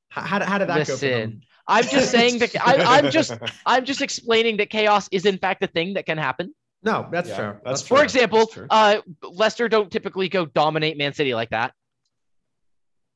How, 0.07 0.21
how, 0.21 0.39
did- 0.39 0.47
how 0.47 0.57
did 0.59 0.69
that 0.69 0.87
go 0.87 0.95
for 0.95 1.05
them? 1.05 1.19
Listen, 1.19 1.41
I'm 1.67 1.83
just 1.83 2.11
saying 2.11 2.39
that 2.39 2.55
I, 2.65 2.99
I'm 2.99 3.11
just 3.11 3.33
I'm 3.65 3.83
just 3.83 4.01
explaining 4.01 4.55
that 4.57 4.69
chaos 4.69 5.09
is 5.11 5.25
in 5.25 5.37
fact 5.37 5.61
a 5.61 5.67
thing 5.67 5.95
that 5.95 6.05
can 6.05 6.17
happen. 6.17 6.55
No, 6.83 7.05
that's 7.11 7.27
Yeah, 7.27 7.35
fair. 7.35 7.61
that's 7.65 7.81
For 7.81 7.95
True, 7.95 8.03
example, 8.05 8.45
that's 8.45 8.57
uh, 8.69 9.01
Leicester 9.23 9.67
don't 9.67 9.91
typically 9.91 10.29
go 10.29 10.45
dominate 10.45 10.97
Man 10.97 11.13
City 11.13 11.33
like 11.35 11.49
that. 11.49 11.73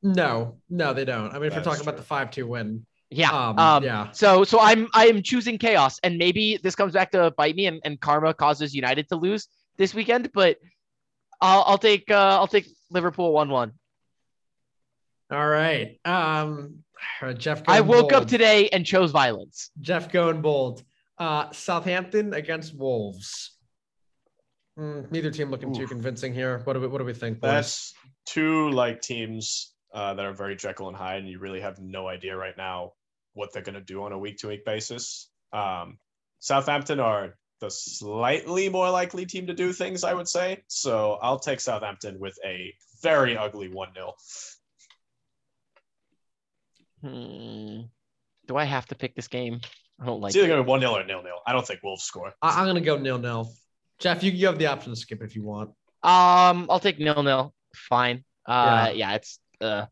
No, 0.02 0.58
no, 0.68 0.92
they 0.92 1.04
don't. 1.06 1.30
I 1.30 1.34
mean, 1.34 1.44
if 1.44 1.52
we're 1.54 1.60
is 1.60 1.64
talking 1.64 1.82
about 1.82 1.96
the 1.96 2.02
five-two 2.02 2.46
win, 2.46 2.86
Yeah. 3.10 3.30
um, 3.30 3.58
Um, 3.58 3.82
yeah, 3.82 4.12
So 4.12 4.44
so 4.44 4.60
I'm 4.60 4.88
I 4.94 5.06
am 5.06 5.22
choosing 5.22 5.58
chaos, 5.58 5.98
and 6.02 6.16
maybe 6.16 6.58
this 6.62 6.74
comes 6.76 6.92
back 6.92 7.10
to 7.12 7.32
bite 7.36 7.56
me, 7.56 7.66
and, 7.66 7.80
and 7.84 8.00
karma 8.00 8.32
causes 8.32 8.74
United 8.74 9.08
to 9.08 9.16
lose 9.16 9.48
this 9.76 9.92
weekend. 9.92 10.30
But 10.32 10.58
I'll 11.40 11.64
I'll 11.66 11.78
take 11.78 12.10
uh, 12.10 12.38
I'll 12.38 12.46
take 12.46 12.68
Liverpool 12.90 13.32
one 13.32 13.48
one. 13.48 13.72
all 15.30 15.48
right. 15.48 15.98
Um, 16.04 16.84
Jeff, 17.36 17.62
I 17.66 17.80
going 17.80 17.88
woke 17.88 18.12
up 18.12 18.28
today 18.28 18.68
and 18.68 18.86
chose 18.86 19.10
violence. 19.10 19.70
Jeff 19.80 20.12
going 20.12 20.40
bold. 20.40 20.82
Uh, 21.18 21.50
Southampton 21.50 22.32
against 22.34 22.76
Wolves. 22.76 23.56
Mm, 24.78 25.10
neither 25.10 25.30
team 25.30 25.50
looking 25.50 25.74
too 25.74 25.86
convincing 25.86 26.32
here. 26.32 26.60
What 26.64 26.74
do 26.74 26.80
we 26.80 26.86
What 26.86 26.98
do 26.98 27.04
we 27.04 27.12
think, 27.12 27.40
boys? 27.40 27.50
That's 27.50 27.94
two 28.26 28.70
like 28.70 29.02
teams 29.02 29.74
uh, 29.92 30.14
that 30.14 30.24
are 30.24 30.32
very 30.32 30.54
Jekyll 30.56 30.88
and 30.88 30.96
Hyde, 30.96 31.20
and 31.20 31.28
you 31.28 31.38
really 31.40 31.60
have 31.60 31.80
no 31.80 32.06
idea 32.06 32.36
right 32.36 32.56
now 32.56 32.92
what 33.34 33.52
they're 33.52 33.62
going 33.62 33.74
to 33.74 33.80
do 33.80 34.02
on 34.02 34.12
a 34.12 34.18
week 34.18 34.38
to 34.38 34.48
week 34.48 34.64
basis. 34.64 35.28
Um, 35.52 35.98
Southampton 36.40 37.00
are 37.00 37.36
the 37.60 37.70
slightly 37.70 38.68
more 38.68 38.90
likely 38.90 39.26
team 39.26 39.46
to 39.46 39.54
do 39.54 39.72
things, 39.72 40.04
I 40.04 40.14
would 40.14 40.28
say. 40.28 40.62
So 40.68 41.18
I'll 41.22 41.38
take 41.38 41.60
Southampton 41.60 42.18
with 42.18 42.38
a 42.44 42.74
very 43.02 43.36
ugly 43.36 43.68
1 43.68 43.88
0. 43.94 44.14
Hmm. 47.02 47.80
Do 48.46 48.56
I 48.56 48.64
have 48.64 48.86
to 48.86 48.94
pick 48.94 49.14
this 49.14 49.28
game? 49.28 49.60
I 50.00 50.06
don't 50.06 50.20
like 50.20 50.30
It's 50.30 50.36
either 50.36 50.48
going 50.48 50.60
to 50.60 50.64
be 50.64 50.68
1 50.68 50.80
0 50.80 50.92
or 50.92 51.06
0 51.06 51.22
0. 51.22 51.34
I 51.46 51.52
don't 51.52 51.66
think 51.66 51.82
Wolves 51.82 52.04
score. 52.04 52.32
I, 52.42 52.60
I'm 52.60 52.66
gonna 52.66 52.80
go 52.80 52.96
nil-nil. 52.96 53.50
Jeff, 53.98 54.22
you, 54.22 54.32
you 54.32 54.46
have 54.46 54.58
the 54.58 54.66
option 54.66 54.92
to 54.92 54.96
skip 54.96 55.22
if 55.22 55.36
you 55.36 55.42
want. 55.42 55.70
Um, 56.02 56.66
I'll 56.70 56.80
take 56.80 56.98
nil 56.98 57.22
nil. 57.22 57.52
Fine. 57.74 58.24
Uh, 58.46 58.90
yeah, 58.94 59.14
it's 59.14 59.38
uh, 59.60 59.84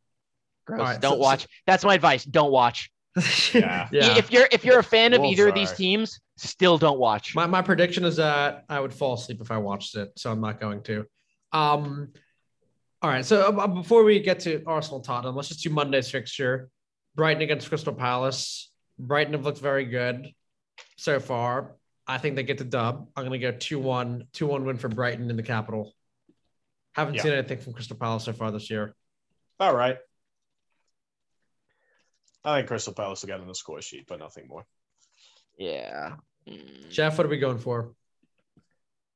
gross. 0.64 0.80
All 0.80 0.86
right, 0.86 1.00
don't 1.00 1.12
so- 1.12 1.16
so- 1.16 1.22
watch. 1.22 1.46
That's 1.66 1.84
my 1.84 1.94
advice. 1.94 2.24
Don't 2.24 2.50
watch. 2.50 2.90
Yeah. 3.54 3.88
yeah. 3.92 4.16
If 4.18 4.30
you're 4.30 4.48
if 4.52 4.64
you're 4.64 4.78
a 4.78 4.84
fan 4.84 5.12
of 5.14 5.20
Wolves 5.20 5.38
either 5.38 5.48
of 5.48 5.54
these 5.54 5.72
teams, 5.72 6.20
still 6.36 6.78
don't 6.78 6.98
watch. 6.98 7.34
My, 7.34 7.46
my 7.46 7.62
prediction 7.62 8.04
is 8.04 8.16
that 8.16 8.64
I 8.68 8.80
would 8.80 8.92
fall 8.94 9.14
asleep 9.14 9.40
if 9.40 9.50
I 9.50 9.58
watched 9.58 9.96
it, 9.96 10.12
so 10.16 10.30
I'm 10.30 10.40
not 10.40 10.60
going 10.60 10.82
to. 10.84 11.06
Um, 11.52 12.12
all 13.02 13.10
right. 13.10 13.24
So 13.24 13.58
uh, 13.58 13.66
before 13.66 14.04
we 14.04 14.20
get 14.20 14.40
to 14.40 14.62
Arsenal 14.66 15.00
Tottenham, 15.00 15.34
let's 15.36 15.48
just 15.48 15.62
do 15.62 15.70
Monday's 15.70 16.10
fixture. 16.10 16.68
Brighton 17.14 17.42
against 17.42 17.68
Crystal 17.68 17.92
Palace. 17.94 18.70
Brighton 18.98 19.32
have 19.32 19.44
looked 19.44 19.58
very 19.60 19.84
good 19.84 20.32
so 20.96 21.20
far. 21.20 21.76
I 22.06 22.18
think 22.18 22.36
they 22.36 22.42
get 22.42 22.58
the 22.58 22.64
dub. 22.64 23.08
I'm 23.16 23.26
going 23.26 23.38
to 23.40 23.52
go 23.52 23.56
2 23.56 23.78
1, 23.78 24.28
2 24.32 24.46
1 24.46 24.64
win 24.64 24.76
for 24.78 24.88
Brighton 24.88 25.30
in 25.30 25.36
the 25.36 25.42
capital. 25.42 25.94
Haven't 26.94 27.14
Yeah. 27.14 27.22
seen 27.22 27.32
anything 27.32 27.58
from 27.58 27.72
Crystal 27.74 27.96
Palace 27.96 28.24
so 28.24 28.32
far 28.32 28.50
this 28.50 28.70
year. 28.70 28.94
All 29.60 29.74
right. 29.74 29.98
I 32.48 32.58
think 32.58 32.68
Crystal 32.68 32.92
Palace 32.92 33.22
will 33.22 33.28
get 33.28 33.40
on 33.40 33.46
the 33.46 33.54
score 33.54 33.82
sheet, 33.82 34.06
but 34.08 34.18
nothing 34.18 34.48
more. 34.48 34.66
Yeah. 35.58 36.16
Jeff, 36.90 37.18
what 37.18 37.26
are 37.26 37.30
we 37.30 37.38
going 37.38 37.58
for? 37.58 37.92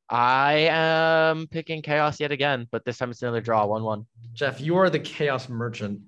I 0.09 0.69
am 0.71 1.47
picking 1.47 1.81
chaos 1.81 2.21
yet 2.21 2.33
again, 2.33 2.69
but 2.71 2.85
this 2.85 2.99
time 2.99 3.11
it's 3.11 3.23
another 3.23 3.41
draw, 3.41 3.65
one 3.65 3.83
one. 3.83 4.07
Jeff, 4.35 4.61
you 4.61 4.77
are 4.77 4.91
the 4.91 4.99
chaos 4.99 5.49
merchant. 5.49 6.01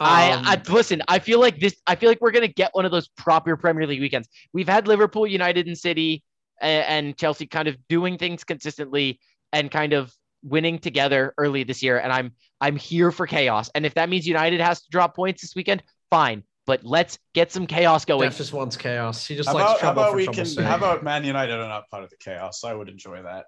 I, 0.00 0.32
Um, 0.32 0.42
I 0.44 0.60
listen. 0.68 1.02
I 1.06 1.20
feel 1.20 1.38
like 1.38 1.60
this. 1.60 1.76
I 1.86 1.94
feel 1.94 2.08
like 2.08 2.20
we're 2.20 2.32
gonna 2.32 2.48
get 2.48 2.70
one 2.72 2.84
of 2.84 2.90
those 2.90 3.06
proper 3.08 3.56
Premier 3.56 3.86
League 3.86 4.00
weekends. 4.00 4.28
We've 4.52 4.68
had 4.68 4.88
Liverpool, 4.88 5.28
United, 5.28 5.68
and 5.68 5.78
City, 5.78 6.24
and, 6.60 6.84
and 6.86 7.16
Chelsea 7.16 7.46
kind 7.46 7.68
of 7.68 7.76
doing 7.88 8.18
things 8.18 8.42
consistently 8.42 9.20
and 9.52 9.70
kind 9.70 9.92
of 9.92 10.12
winning 10.42 10.80
together 10.80 11.32
early 11.38 11.62
this 11.62 11.84
year. 11.84 11.98
And 11.98 12.12
I'm 12.12 12.32
I'm 12.60 12.74
here 12.74 13.12
for 13.12 13.28
chaos. 13.28 13.70
And 13.76 13.86
if 13.86 13.94
that 13.94 14.08
means 14.08 14.26
United 14.26 14.60
has 14.60 14.82
to 14.82 14.90
drop 14.90 15.14
points 15.14 15.42
this 15.42 15.54
weekend, 15.54 15.84
fine. 16.10 16.42
But 16.66 16.84
let's 16.84 17.18
get 17.34 17.50
some 17.50 17.66
chaos 17.66 18.04
going. 18.04 18.28
Jeff 18.28 18.38
just 18.38 18.52
wants 18.52 18.76
chaos. 18.76 19.26
He 19.26 19.34
just 19.34 19.48
How 19.48 19.54
likes 19.54 19.64
about, 19.64 19.80
how 19.80 19.92
trouble 19.92 20.02
about 20.02 20.14
we 20.16 20.26
can? 20.28 20.46
sake. 20.46 20.64
How 20.64 20.76
about 20.76 21.02
Man 21.02 21.24
United 21.24 21.54
are 21.54 21.68
not 21.68 21.88
part 21.90 22.04
of 22.04 22.10
the 22.10 22.16
chaos? 22.18 22.62
I 22.62 22.72
would 22.74 22.88
enjoy 22.88 23.22
that. 23.22 23.46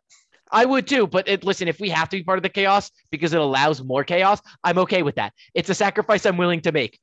I 0.51 0.65
would 0.65 0.87
too, 0.87 1.07
but 1.07 1.27
it, 1.27 1.45
listen, 1.45 1.69
if 1.69 1.81
we 1.81 1.89
have 1.91 2.09
to 2.11 2.17
be 2.17 2.23
part 2.23 2.39
of 2.39 2.43
the 2.43 2.49
chaos 2.49 2.91
because 3.11 3.33
it 3.33 3.41
allows 3.41 3.83
more 3.83 4.05
chaos, 4.05 4.41
I'm 4.63 4.79
okay 4.79 5.03
with 5.03 5.15
that. 5.17 5.33
It's 5.55 5.71
a 5.71 5.75
sacrifice 5.75 6.27
I'm 6.27 6.37
willing 6.37 6.61
to 6.63 6.73
make. 6.73 6.99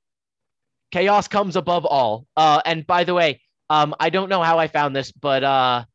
Chaos 0.91 1.27
comes 1.27 1.55
above 1.55 1.85
all. 1.85 2.25
Uh, 2.38 2.61
and 2.65 2.85
by 2.85 3.03
the 3.03 3.13
way, 3.13 3.41
um, 3.69 3.95
I 3.99 4.09
don't 4.09 4.29
know 4.29 4.43
how 4.43 4.59
I 4.59 4.67
found 4.67 4.95
this, 4.95 5.11
but 5.11 5.43
uh, 5.43 5.85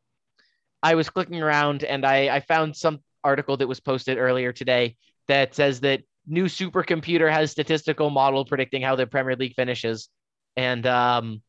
I 0.83 0.95
was 0.95 1.09
clicking 1.11 1.43
around 1.43 1.85
and 1.85 2.05
I, 2.05 2.35
I 2.35 2.41
found 2.41 2.75
some 2.75 3.01
article 3.23 3.57
that 3.59 3.69
was 3.69 3.81
posted 3.81 4.19
earlier 4.19 4.53
today 4.53 4.97
that 5.29 5.55
says 5.55 5.81
that 5.81 6.03
new 6.27 6.47
supercomputer 6.47 7.31
has 7.31 7.51
statistical 7.51 8.11
model 8.11 8.45
predicting 8.45 8.83
how 8.83 8.97
the 8.97 9.07
Premier 9.07 9.37
League 9.37 9.55
finishes, 9.55 10.09
and 10.57 10.87
um, 10.87 11.43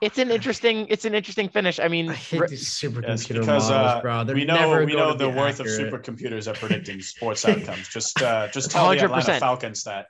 it's 0.00 0.18
an 0.18 0.30
interesting 0.30 0.86
it's 0.88 1.04
an 1.04 1.14
interesting 1.14 1.48
finish. 1.48 1.80
I 1.80 1.88
mean, 1.88 2.10
I 2.10 2.14
hate 2.14 2.48
these 2.48 2.68
supercomputer 2.68 3.08
Yes, 3.08 3.26
because 3.26 3.70
models, 3.70 3.70
uh, 3.70 4.00
bro. 4.00 4.24
They're 4.24 4.34
we 4.34 4.44
know 4.44 4.54
never 4.54 4.84
we 4.84 4.94
know 4.94 5.14
the 5.14 5.28
worth 5.28 5.60
accurate. 5.60 5.92
of 5.92 6.00
supercomputers 6.00 6.48
at 6.48 6.56
predicting 6.56 7.00
sports 7.14 7.44
outcomes. 7.44 7.88
Just 7.88 8.20
uh, 8.22 8.48
just 8.48 8.70
tell 8.70 8.88
the 8.90 8.96
100%. 8.96 9.04
Atlanta 9.04 9.40
Falcons 9.40 9.84
that. 9.84 10.06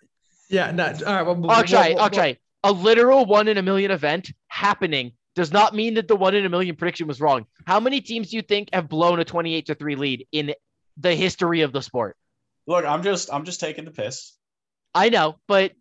Yeah, 0.48 0.70
no. 0.70 0.86
All 0.86 1.14
right. 1.14 1.22
Well, 1.22 1.36
well, 1.36 1.50
Akshay, 1.52 1.76
well, 1.76 1.94
well, 1.96 2.04
Akshay, 2.06 2.38
a 2.64 2.72
literal 2.72 3.26
one 3.26 3.48
in 3.48 3.58
a 3.58 3.62
million 3.62 3.90
event 3.90 4.30
happening 4.48 5.12
does 5.34 5.52
not 5.52 5.74
mean 5.74 5.94
that 5.94 6.08
the 6.08 6.16
one 6.16 6.34
in 6.34 6.44
a 6.44 6.48
million 6.48 6.74
prediction 6.74 7.06
was 7.06 7.20
wrong. 7.20 7.46
How 7.66 7.78
many 7.78 8.00
teams 8.00 8.30
do 8.30 8.36
you 8.36 8.42
think 8.42 8.70
have 8.72 8.88
blown 8.88 9.20
a 9.20 9.24
28 9.24 9.66
to 9.66 9.74
3 9.74 9.94
lead 9.94 10.26
in 10.32 10.54
the 10.96 11.14
history 11.14 11.60
of 11.60 11.72
the 11.72 11.80
sport? 11.80 12.16
Look, 12.68 12.84
I'm 12.84 13.02
just 13.02 13.32
I'm 13.32 13.44
just 13.44 13.60
taking 13.60 13.86
the 13.86 13.90
piss. 13.90 14.34
I 14.94 15.08
know, 15.08 15.36
but 15.48 15.72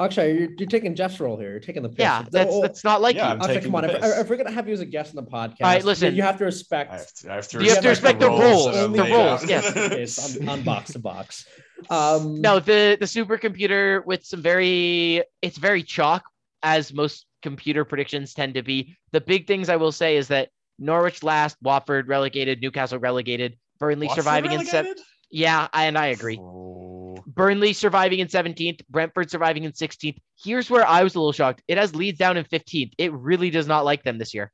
Akshay, 0.00 0.38
you're, 0.38 0.48
you're 0.56 0.68
taking 0.68 0.94
Jeff's 0.94 1.20
role 1.20 1.36
here. 1.38 1.50
You're 1.50 1.60
taking 1.60 1.82
the 1.82 1.90
piss. 1.90 1.98
yeah, 1.98 2.24
that's 2.30 2.50
Oh, 2.50 2.62
that's 2.62 2.82
not 2.84 3.02
like 3.02 3.14
Yeah, 3.14 3.34
you. 3.34 3.40
I'm 3.40 3.42
Akshay, 3.42 3.60
come 3.60 3.74
on. 3.74 3.84
If, 3.84 4.02
if 4.02 4.30
we're 4.30 4.38
gonna 4.38 4.50
have 4.50 4.66
you 4.66 4.72
as 4.72 4.80
a 4.80 4.86
guest 4.86 5.14
on 5.14 5.22
the 5.22 5.30
podcast, 5.30 5.60
right, 5.60 5.84
listen. 5.84 6.14
you 6.14 6.22
have 6.22 6.38
to 6.38 6.46
respect. 6.46 6.90
I 6.90 6.96
have 6.96 7.12
to, 7.12 7.32
I 7.32 7.34
have 7.36 7.48
to 7.48 7.62
You 7.62 7.74
have 7.74 7.82
to 7.82 7.88
respect 7.90 8.18
the 8.20 8.30
rules, 8.30 8.72
that 8.72 8.84
are 8.84 8.88
the 8.96 9.02
rules, 9.02 9.46
yes. 9.46 9.72
It's 9.76 10.40
on, 10.40 10.48
on 10.48 10.62
box 10.62 10.94
to 10.94 10.98
box. 10.98 11.46
Um, 11.90 12.40
No, 12.40 12.58
the 12.60 12.96
the 12.98 13.06
supercomputer 13.06 14.04
with 14.06 14.24
some 14.24 14.40
very 14.40 15.22
it's 15.42 15.58
very 15.58 15.82
chalk 15.82 16.24
as 16.62 16.94
most 16.94 17.26
computer 17.42 17.84
predictions 17.84 18.32
tend 18.32 18.54
to 18.54 18.62
be. 18.62 18.96
The 19.10 19.20
big 19.20 19.46
things 19.46 19.68
I 19.68 19.76
will 19.76 19.92
say 19.92 20.16
is 20.16 20.28
that 20.28 20.48
Norwich 20.78 21.22
last, 21.22 21.58
Watford 21.60 22.08
relegated, 22.08 22.62
Newcastle 22.62 22.98
relegated, 22.98 23.58
Burnley 23.78 24.06
Watford 24.06 24.24
surviving 24.24 24.52
in 24.52 24.64
seven. 24.64 24.94
Relegated? 25.32 25.38
Yeah, 25.40 25.68
and 25.72 25.98
I 25.98 26.06
agree. 26.06 26.38
Oh. 26.40 27.22
Burnley 27.26 27.72
surviving 27.72 28.18
in 28.18 28.28
17th, 28.28 28.80
Brentford 28.90 29.30
surviving 29.30 29.64
in 29.64 29.72
16th. 29.72 30.16
Here's 30.42 30.68
where 30.70 30.86
I 30.86 31.02
was 31.02 31.14
a 31.14 31.18
little 31.18 31.32
shocked. 31.32 31.62
It 31.68 31.78
has 31.78 31.94
Leeds 31.94 32.18
down 32.18 32.36
in 32.36 32.44
15th. 32.44 32.92
It 32.98 33.12
really 33.12 33.50
does 33.50 33.66
not 33.66 33.84
like 33.84 34.02
them 34.02 34.18
this 34.18 34.34
year. 34.34 34.52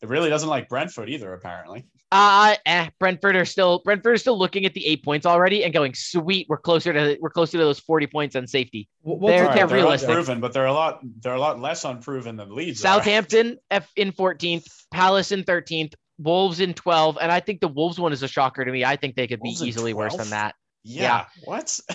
It 0.00 0.08
really 0.08 0.28
doesn't 0.28 0.48
like 0.48 0.68
Brentford 0.68 1.08
either, 1.08 1.32
apparently. 1.32 1.86
Uh, 2.12 2.54
eh, 2.64 2.88
Brentford 3.00 3.34
are 3.34 3.44
still 3.44 3.80
Brentford 3.84 4.14
are 4.14 4.16
still 4.16 4.38
looking 4.38 4.64
at 4.64 4.72
the 4.72 4.86
eight 4.86 5.04
points 5.04 5.26
already 5.26 5.64
and 5.64 5.74
going, 5.74 5.92
sweet, 5.92 6.46
we're 6.48 6.56
closer 6.56 6.92
to 6.92 7.18
we're 7.20 7.30
closer 7.30 7.58
to 7.58 7.64
those 7.64 7.80
40 7.80 8.06
points 8.06 8.36
on 8.36 8.46
safety. 8.46 8.88
Wh- 9.02 9.06
They're- 9.06 9.16
what's- 9.16 9.54
they're 9.56 9.66
they're 9.66 9.76
realistic. 9.76 10.08
unproven, 10.08 10.40
but 10.40 10.52
they're 10.52 10.66
a 10.66 10.72
lot 10.72 11.00
they're 11.20 11.34
a 11.34 11.40
lot 11.40 11.58
less 11.60 11.84
unproven 11.84 12.36
than 12.36 12.54
Leeds. 12.54 12.80
are. 12.84 12.94
Southampton 12.94 13.58
F 13.72 13.90
in 13.96 14.12
14th, 14.12 14.66
Palace 14.92 15.32
in 15.32 15.42
13th, 15.42 15.94
Wolves 16.18 16.60
in 16.60 16.74
12, 16.74 17.18
and 17.20 17.30
I 17.30 17.40
think 17.40 17.60
the 17.60 17.68
Wolves 17.68 17.98
one 17.98 18.12
is 18.12 18.22
a 18.22 18.28
shocker 18.28 18.64
to 18.64 18.70
me. 18.70 18.84
I 18.84 18.96
think 18.96 19.14
they 19.14 19.26
could 19.26 19.40
be 19.40 19.50
Wolves 19.50 19.62
in 19.62 19.68
easily 19.68 19.94
worse 19.94 20.16
than 20.16 20.30
that. 20.30 20.54
Yeah. 20.82 21.02
Yeah. 21.02 21.24
What? 21.44 21.80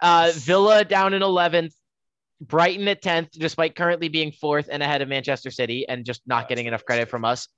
Uh, 0.00 0.30
Villa 0.34 0.84
down 0.84 1.14
in 1.14 1.22
11th, 1.22 1.72
Brighton 2.38 2.86
at 2.88 3.02
10th, 3.02 3.30
despite 3.30 3.74
currently 3.74 4.08
being 4.08 4.32
fourth 4.32 4.68
and 4.70 4.82
ahead 4.82 5.00
of 5.00 5.08
Manchester 5.08 5.50
City 5.50 5.88
and 5.88 6.04
just 6.04 6.20
not 6.26 6.40
That's 6.40 6.50
getting 6.50 6.66
enough 6.66 6.84
credit 6.84 7.08
from 7.08 7.24
us. 7.24 7.48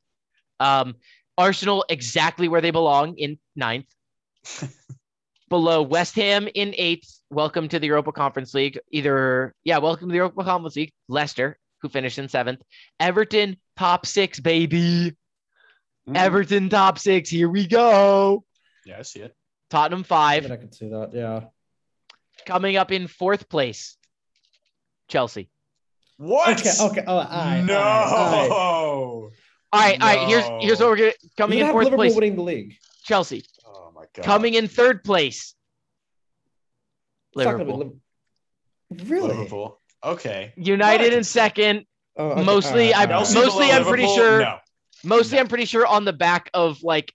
Um, 0.61 0.95
Arsenal 1.37 1.85
exactly 1.89 2.47
where 2.47 2.61
they 2.61 2.71
belong 2.71 3.17
in 3.19 3.39
ninth. 3.57 3.89
Below 5.49 5.83
West 5.83 6.15
Ham 6.15 6.47
in 6.55 6.73
eighth. 6.77 7.21
Welcome 7.31 7.67
to 7.69 7.81
the 7.81 7.89
Europa 7.89 8.13
Conference 8.13 8.55
League. 8.55 8.79
Either, 8.93 9.53
yeah, 9.65 9.79
welcome 9.79 10.09
to 10.09 10.13
the 10.13 10.19
Europa 10.19 10.45
Conference 10.45 10.77
League. 10.77 10.93
Leicester, 11.09 11.59
who 11.83 11.89
finished 11.89 12.19
in 12.19 12.29
seventh. 12.29 12.63
Everton, 13.01 13.57
top 13.77 14.07
six, 14.07 14.39
baby. 14.39 15.17
Mhm. 16.09 16.17
Everton, 16.17 16.69
top 16.69 16.99
six. 16.99 17.29
Here 17.29 17.49
we 17.49 17.67
go. 17.67 18.45
Yeah, 18.85 18.99
I 18.99 19.03
see 19.03 19.21
it. 19.21 19.35
Tottenham, 19.71 20.05
five. 20.05 20.45
mean, 20.45 20.53
I 20.53 20.57
can 20.57 20.73
see 20.73 20.89
that. 20.89 21.11
Yeah. 21.13 21.41
Coming 22.47 22.77
up 22.77 22.93
in 22.93 23.09
fourth 23.09 23.49
place, 23.49 23.97
Chelsea. 25.09 25.51
What? 26.19 26.61
Okay. 26.61 26.71
Okay. 26.81 27.05
Oh, 27.07 27.17
all 27.17 27.25
right, 27.25 27.61
no. 27.63 27.77
all 27.77 27.83
right, 27.83 28.51
all 28.51 29.23
right. 29.23 29.33
All 29.73 29.81
right, 29.81 30.01
all 30.01 30.07
right. 30.17 30.29
Here's 30.29 30.45
here's 30.65 30.79
what 30.81 30.89
we're 30.91 30.97
gonna 30.97 31.13
coming 31.37 31.59
in 31.59 31.67
fourth 31.71 31.85
Liverpool 31.87 32.05
place. 32.05 32.15
winning 32.15 32.37
the 32.37 32.43
league. 32.43 32.77
Chelsea 33.03 33.45
Oh 33.67 33.91
my 33.95 34.05
god. 34.15 34.25
coming 34.25 34.55
in 34.55 34.69
third 34.69 35.03
place. 35.05 35.55
It's 37.35 37.45
not 37.45 37.53
gonna 37.53 37.65
be 37.65 37.73
Liverpool. 37.73 38.01
Really? 39.05 39.29
Liverpool. 39.29 39.81
Okay. 40.05 40.53
United 40.57 41.05
What? 41.09 41.13
in 41.15 41.25
second. 41.25 41.85
Oh, 42.17 42.29
okay, 42.31 42.45
Mostly, 42.45 42.95
all 42.95 43.01
right, 43.01 43.11
I- 43.11 43.15
all 43.15 43.25
right. 43.25 43.35
Mostly 43.35 43.73
I'm 43.73 43.85
pretty 43.85 44.07
sure- 44.07 44.41
No. 44.41 44.59
Mostly, 45.05 45.37
No. 45.37 45.43
I'm 45.43 45.49
pretty 45.49 45.65
sure 45.67 45.87
on 45.87 46.05
the 46.05 46.13
back 46.13 46.51
of 46.55 46.83
like 46.83 47.13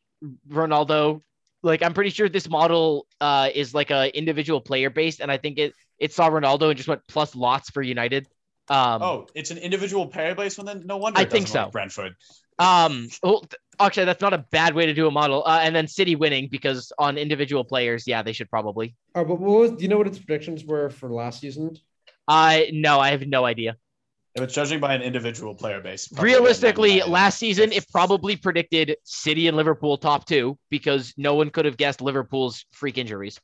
Ronaldo. 0.50 1.22
Like 1.64 1.84
I'm 1.84 1.94
pretty 1.94 2.10
sure 2.10 2.28
this 2.30 2.50
model 2.50 3.06
uh, 3.20 3.50
is 3.54 3.74
like 3.74 3.92
a 3.92 4.16
individual 4.18 4.62
player 4.62 4.90
based, 4.90 5.20
and 5.20 5.32
I 5.32 5.38
think 5.38 5.58
it 5.60 5.74
it 6.00 6.14
saw 6.14 6.30
Ronaldo 6.30 6.70
and 6.70 6.78
just 6.78 6.90
went 6.90 7.02
plus 7.08 7.36
lots 7.36 7.70
for 7.70 7.82
United. 7.82 8.28
Um, 8.70 9.02
Oh, 9.02 9.28
it's 9.36 9.52
an 9.52 9.58
individual 9.58 10.08
player 10.08 10.34
based 10.34 10.58
one. 10.58 10.66
Then 10.66 10.84
no 10.86 10.98
wonder. 10.98 11.20
I 11.20 11.26
think 11.26 11.48
so. 11.48 11.70
Brentford. 11.72 12.16
Um, 12.58 13.10
well, 13.24 13.42
th- 13.42 13.60
actually, 13.80 14.06
that's 14.06 14.22
not 14.22 14.34
a 14.34 14.46
bad 14.52 14.76
way 14.76 14.86
to 14.86 14.94
do 14.94 15.08
a 15.08 15.12
model. 15.12 15.44
Uh, 15.46 15.60
and 15.64 15.76
then 15.76 15.88
City 15.88 16.16
winning 16.16 16.48
because 16.50 16.92
on 17.00 17.18
individual 17.18 17.64
players, 17.64 18.06
yeah, 18.08 18.22
they 18.22 18.34
should 18.34 18.50
probably. 18.50 18.96
Oh, 19.16 19.26
but 19.26 19.40
what 19.40 19.60
was? 19.60 19.72
Do 19.72 19.84
you 19.84 19.88
know 19.88 19.98
what 19.98 20.08
its 20.08 20.20
predictions 20.20 20.64
were 20.64 20.90
for 20.90 21.10
last 21.10 21.42
season? 21.42 21.78
I 22.28 22.70
no, 22.72 23.00
I 23.00 23.12
have 23.12 23.26
no 23.28 23.46
idea. 23.46 23.78
If 24.34 24.44
it's 24.44 24.54
judging 24.54 24.80
by 24.80 24.94
an 24.94 25.02
individual 25.02 25.54
player 25.54 25.82
base. 25.82 26.10
Realistically, 26.18 27.02
last 27.02 27.38
season 27.38 27.72
it 27.74 27.86
probably 27.92 28.36
predicted 28.38 28.96
City 29.04 29.48
and 29.48 29.58
Liverpool 29.58 29.98
top 29.98 30.26
two 30.26 30.58
because 30.70 31.14
no 31.18 31.36
one 31.36 31.50
could 31.50 31.66
have 31.66 31.76
guessed 31.76 32.02
Liverpool's 32.02 32.66
freak 32.72 32.98
injuries. 32.98 33.40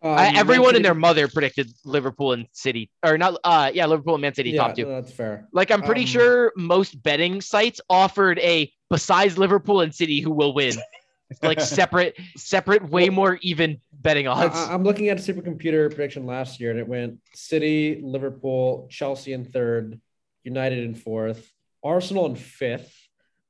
Um, 0.00 0.12
I- 0.12 0.32
everyone 0.36 0.68
Man 0.68 0.76
and 0.76 0.84
their 0.84 0.94
mother 0.94 1.26
predicted 1.26 1.72
Liverpool 1.84 2.32
and 2.32 2.46
City, 2.52 2.88
or 3.04 3.18
not. 3.18 3.38
Uh, 3.42 3.70
yeah, 3.74 3.86
Liverpool 3.86 4.14
and 4.14 4.22
Man 4.22 4.34
City 4.34 4.50
Yeah, 4.50 4.62
top 4.62 4.76
two. 4.76 4.84
that's 4.84 5.10
fair. 5.10 5.48
Like 5.52 5.72
I'm 5.72 5.82
pretty 5.82 6.02
um, 6.02 6.06
sure 6.06 6.52
most 6.56 7.02
betting 7.02 7.40
sites 7.40 7.80
offered 7.90 8.38
a 8.38 8.72
besides 8.90 9.38
Liverpool 9.38 9.80
and 9.80 9.92
City 9.92 10.20
who 10.20 10.30
will 10.30 10.54
win, 10.54 10.74
like 11.42 11.60
separate, 11.60 12.16
separate, 12.36 12.88
way 12.88 13.08
more 13.08 13.38
even 13.42 13.80
betting 13.92 14.26
odds. 14.26 14.56
I- 14.56 14.72
I'm 14.72 14.82
looking 14.84 15.08
at 15.08 15.18
a 15.18 15.20
supercomputer 15.32 15.88
prediction 15.94 16.26
last 16.26 16.60
year, 16.60 16.70
and 16.70 16.78
it 16.80 16.88
went 16.88 17.18
City, 17.34 18.00
Liverpool, 18.02 18.86
Chelsea 18.90 19.32
in 19.32 19.44
third, 19.44 20.00
United 20.44 20.78
in 20.84 20.94
fourth, 20.94 21.52
Arsenal 21.84 22.26
in 22.26 22.36
fifth, 22.36 22.94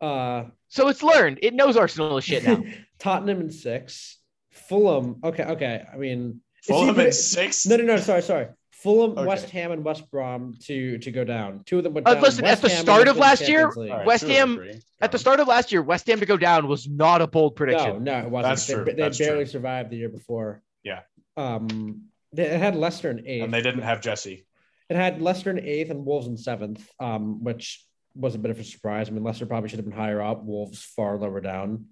uh, 0.01 0.45
so 0.69 0.89
it's 0.89 1.03
learned. 1.03 1.39
It 1.43 1.55
knows 1.55 1.77
Arsenal 1.77 2.19
is 2.19 2.25
shit 2.25 2.45
now. 2.45 2.63
Tottenham 2.99 3.41
in 3.41 3.51
six, 3.51 4.19
Fulham. 4.51 5.21
Okay, 5.25 5.45
okay. 5.45 5.85
I 5.93 5.97
mean, 5.97 6.41
Fulham 6.65 6.91
even- 6.91 7.07
in 7.07 7.13
sixth. 7.13 7.67
No, 7.69 7.77
no, 7.77 7.85
no. 7.85 7.97
Sorry, 7.99 8.23
sorry. 8.23 8.49
Fulham, 8.83 9.13
Okay. 9.19 9.27
West 9.27 9.51
Ham, 9.51 9.73
and 9.73 9.85
West 9.85 10.09
Brom 10.11 10.55
to 10.67 10.99
to 10.99 11.11
go 11.11 11.25
down. 11.25 11.63
Two 11.65 11.79
of 11.79 11.85
them 11.85 11.95
went 11.95 12.07
Uh, 12.07 12.15
down. 12.15 12.23
listen, 12.23 12.45
at 12.45 12.61
the 12.61 12.69
Ham 12.69 12.83
start 12.83 13.09
of 13.09 13.17
last 13.17 13.49
year, 13.49 13.63
Champions 13.67 13.77
League. 13.77 13.91
All 13.91 13.97
right, 13.99 14.07
West 14.07 14.25
Ham- 14.29 14.71
At 15.01 15.13
the 15.13 15.19
start 15.19 15.41
of 15.41 15.47
last 15.49 15.71
year, 15.73 15.83
West 15.83 16.07
Ham 16.09 16.21
to 16.21 16.27
go 16.27 16.37
down 16.37 16.67
was 16.69 16.89
not 16.89 17.21
a 17.23 17.27
bold 17.27 17.57
prediction. 17.57 18.05
No, 18.05 18.21
no, 18.21 18.27
it 18.27 18.31
wasn't. 18.31 18.51
That's 18.53 18.67
they, 18.67 18.75
true, 18.75 18.85
They 18.85 18.93
that's 18.95 19.19
barely 19.19 19.45
true. 19.45 19.51
survived 19.53 19.91
the 19.91 19.97
year 19.97 20.09
before. 20.09 20.63
Yeah. 20.83 21.01
Um, 21.37 22.09
they 22.33 22.45
it 22.47 22.59
had 22.61 22.77
Leicester 22.77 23.11
in 23.11 23.27
eighth. 23.27 23.45
and 23.45 23.53
they 23.55 23.63
didn't 23.63 23.83
have 23.83 24.01
Jesse. 24.01 24.45
It 24.91 24.97
had 24.97 25.21
Leicester 25.23 25.51
in 25.51 25.59
eighth 25.61 25.91
and 25.91 26.05
Wolves 26.05 26.27
in 26.27 26.37
seventh, 26.37 26.89
um, 27.01 27.43
which 27.45 27.85
was 28.15 28.35
a 28.35 28.39
bit 28.39 28.51
of 28.51 28.59
a 28.59 28.65
surprise. 28.65 29.09
I 29.09 29.13
mean, 29.13 29.23
Leicester 29.23 29.47
probably 29.47 29.69
should 29.69 29.79
have 29.79 29.87
been 29.89 29.97
higher 29.97 30.21
up. 30.21 30.43
Wolves 30.45 30.83
far 30.83 31.17
lower 31.19 31.41
down. 31.41 31.87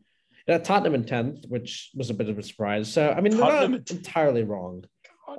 It 0.47 0.53
had 0.53 0.65
Tottenham 0.65 0.95
in 0.95 1.05
tenth, 1.05 1.45
which 1.49 1.91
was 1.95 2.11
a 2.11 2.15
bit 2.15 2.29
of 2.29 2.39
a 2.39 2.43
surprise. 2.43 2.93
So 2.93 3.11
I 3.11 3.21
mean, 3.21 3.33
they're 3.33 3.41
not 3.41 3.65
in- 3.65 3.75
entirely 3.91 4.43
wrong. 4.45 4.85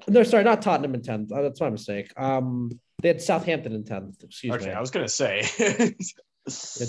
No, 0.07 0.23
sorry, 0.23 0.43
not 0.43 0.61
Tottenham 0.61 0.95
in 0.95 1.01
tenth. 1.01 1.31
Uh, 1.31 1.41
that's 1.41 1.61
my 1.61 1.69
mistake. 1.69 2.11
Um, 2.17 2.71
they 3.01 3.09
had 3.09 3.21
Southampton 3.21 3.73
in 3.73 3.83
tenth. 3.83 4.23
Excuse 4.23 4.53
Okay, 4.55 4.67
me. 4.67 4.71
I 4.71 4.79
was 4.79 4.91
gonna 4.91 5.07
say. 5.07 5.41
I 5.59 5.93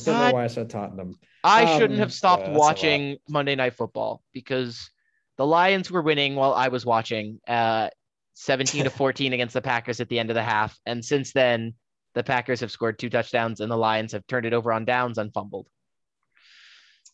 don't 0.05 0.07
know 0.07 0.31
why 0.35 0.45
I 0.45 0.47
said 0.47 0.71
Tottenham. 0.71 1.19
I 1.43 1.65
Um, 1.65 1.79
shouldn't 1.81 1.99
have 1.99 2.13
stopped 2.13 2.43
yeah, 2.43 2.47
that's 2.49 2.57
a 2.57 2.61
lot. 2.61 2.67
watching 2.67 3.17
Monday 3.29 3.55
Night 3.57 3.75
Football 3.75 4.23
because 4.33 4.91
the 5.37 5.47
Lions 5.47 5.91
were 5.91 6.03
winning 6.03 6.35
while 6.37 6.55
I 6.55 6.69
was 6.69 6.85
watching, 6.87 7.41
uh, 7.49 7.91
17 8.35 8.85
to 8.85 8.91
14 8.91 9.33
against 9.33 9.55
the 9.55 9.63
Packers 9.63 10.01
at 10.01 10.09
the 10.09 10.19
end 10.19 10.31
of 10.31 10.35
the 10.35 10.43
half. 10.43 10.79
And 10.87 11.05
since 11.05 11.33
then, 11.33 11.75
the 12.15 12.23
Packers 12.23 12.61
have 12.61 12.71
scored 12.71 12.99
two 12.99 13.11
touchdowns 13.11 13.61
and 13.61 13.71
the 13.71 13.77
Lions 13.77 14.13
have 14.13 14.27
turned 14.27 14.47
it 14.47 14.53
over 14.53 14.73
on 14.73 14.85
downs 14.85 15.19
and 15.19 15.33
fumbled. 15.33 15.69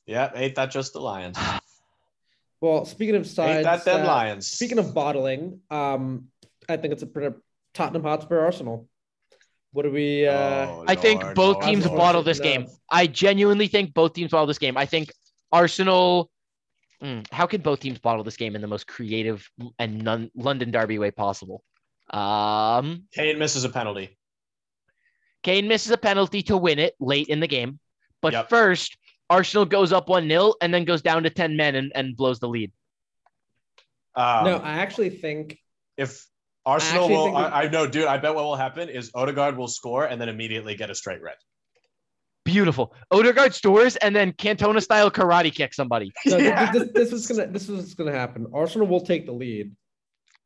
yeah, 0.06 0.30
ain't 0.34 0.54
that 0.56 0.70
just 0.70 0.92
the 0.92 1.00
Lions? 1.00 1.38
Well, 2.64 2.86
speaking 2.86 3.14
of 3.14 3.24
Ain't 3.24 3.30
sides, 3.30 3.64
that 3.64 3.84
them 3.84 4.00
uh, 4.00 4.06
Lions? 4.06 4.46
Speaking 4.46 4.78
of 4.78 4.94
bottling, 4.94 5.60
um, 5.70 6.28
I 6.66 6.78
think 6.78 6.94
it's 6.94 7.02
a 7.02 7.06
pretty 7.06 7.36
Tottenham 7.74 8.02
Hotspur 8.02 8.40
Arsenal. 8.40 8.88
What 9.72 9.82
do 9.82 9.90
we? 9.90 10.26
Uh, 10.26 10.32
Oh, 10.32 10.84
I 10.88 10.94
think 10.94 11.22
Lord, 11.22 11.34
both 11.34 11.56
Lord, 11.56 11.66
teams 11.66 11.84
Lord. 11.84 11.98
bottle 11.98 12.22
this 12.22 12.38
No. 12.38 12.44
game. 12.44 12.66
I 12.90 13.06
genuinely 13.06 13.68
think 13.68 13.92
both 13.92 14.14
teams 14.14 14.30
bottle 14.30 14.46
this 14.46 14.56
game. 14.56 14.78
I 14.78 14.86
think 14.86 15.12
Arsenal. 15.52 16.30
Mm, 17.02 17.30
how 17.30 17.44
can 17.46 17.60
both 17.60 17.80
teams 17.80 17.98
bottle 17.98 18.24
this 18.24 18.38
game 18.38 18.56
in 18.56 18.62
the 18.62 18.66
most 18.66 18.86
creative 18.86 19.46
and 19.78 20.02
non- 20.02 20.30
London 20.34 20.70
Derby 20.70 20.98
way 20.98 21.10
possible? 21.10 21.62
Um, 22.08 23.02
Kane 23.12 23.38
misses 23.38 23.64
a 23.64 23.68
penalty. 23.68 24.16
Kane 25.42 25.68
misses 25.68 25.92
a 25.92 25.98
penalty 25.98 26.42
to 26.44 26.56
win 26.56 26.78
it 26.78 26.94
late 26.98 27.28
in 27.28 27.40
the 27.40 27.46
game. 27.46 27.78
But 28.22 28.32
Yep. 28.32 28.48
first, 28.48 28.96
Arsenal 29.30 29.64
goes 29.64 29.92
up 29.92 30.08
1 30.08 30.28
0 30.28 30.54
and 30.60 30.72
then 30.72 30.84
goes 30.84 31.02
down 31.02 31.22
to 31.24 31.30
10 31.30 31.56
men 31.56 31.74
and, 31.74 31.92
and 31.94 32.16
blows 32.16 32.40
the 32.40 32.48
lead. 32.48 32.72
Um, 34.14 34.44
no, 34.44 34.56
I 34.58 34.74
actually 34.74 35.10
think 35.10 35.58
if 35.96 36.26
Arsenal 36.66 37.04
actually 37.04 37.16
will, 37.16 37.24
think 37.26 37.36
that- 37.36 37.52
I, 37.52 37.62
I 37.64 37.68
know, 37.68 37.86
dude. 37.86 38.06
I 38.06 38.18
bet 38.18 38.34
what 38.34 38.44
will 38.44 38.56
happen 38.56 38.88
is 38.88 39.10
Odegaard 39.14 39.56
will 39.56 39.68
score 39.68 40.04
and 40.04 40.20
then 40.20 40.28
immediately 40.28 40.74
get 40.76 40.90
a 40.90 40.94
straight 40.94 41.22
red. 41.22 41.36
Beautiful. 42.44 42.94
Odegaard 43.10 43.54
stores 43.54 43.96
and 43.96 44.14
then 44.14 44.32
Cantona 44.32 44.82
style 44.82 45.10
karate 45.10 45.52
kick 45.52 45.72
somebody. 45.72 46.12
no, 46.26 46.36
Yeah. 46.38 46.70
this, 46.70 46.90
this 46.92 47.12
is 47.12 47.26
gonna 47.26 47.50
this 47.50 47.68
is 47.70 47.94
gonna 47.94 48.12
happen. 48.12 48.46
Arsenal 48.52 48.86
will 48.86 49.00
take 49.00 49.24
the 49.24 49.32
lead, 49.32 49.74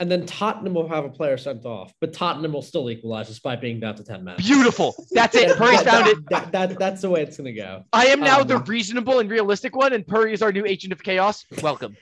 and 0.01 0.11
then 0.11 0.27
Tottenham 0.27 0.75
will 0.75 0.89
have 0.89 1.05
a 1.05 1.09
player 1.09 1.37
sent 1.37 1.65
off, 1.65 1.93
but 2.01 2.13
Tottenham 2.13 2.53
will 2.53 2.63
still 2.63 2.89
equalize 2.91 3.27
despite 3.29 3.61
being 3.61 3.81
down 3.81 3.97
to 3.97 4.05
ten 4.05 4.23
men. 4.25 4.37
Beautiful. 4.39 4.95
That's 5.13 5.35
it. 5.35 5.49
That- 5.49 5.57
Puri's 5.59 5.83
that- 5.83 5.93
found 5.93 6.07
it. 6.09 6.19
That, 6.31 6.53
that, 6.53 6.79
that's 6.79 7.03
the 7.03 7.11
way 7.11 7.23
it's 7.23 7.37
gonna 7.37 7.53
go. 7.53 7.85
I 7.93 8.07
am 8.07 8.21
now 8.21 8.43
the 8.45 8.57
Um, 8.57 8.65
reasonable 8.65 9.19
and 9.21 9.31
realistic 9.31 9.75
one, 9.75 9.93
and 9.93 10.07
Puri 10.07 10.33
is 10.33 10.43
our 10.43 10.53
new 10.53 10.65
agent 10.67 10.93
of 10.93 11.03
chaos. 11.03 11.45
Welcome. 11.63 11.97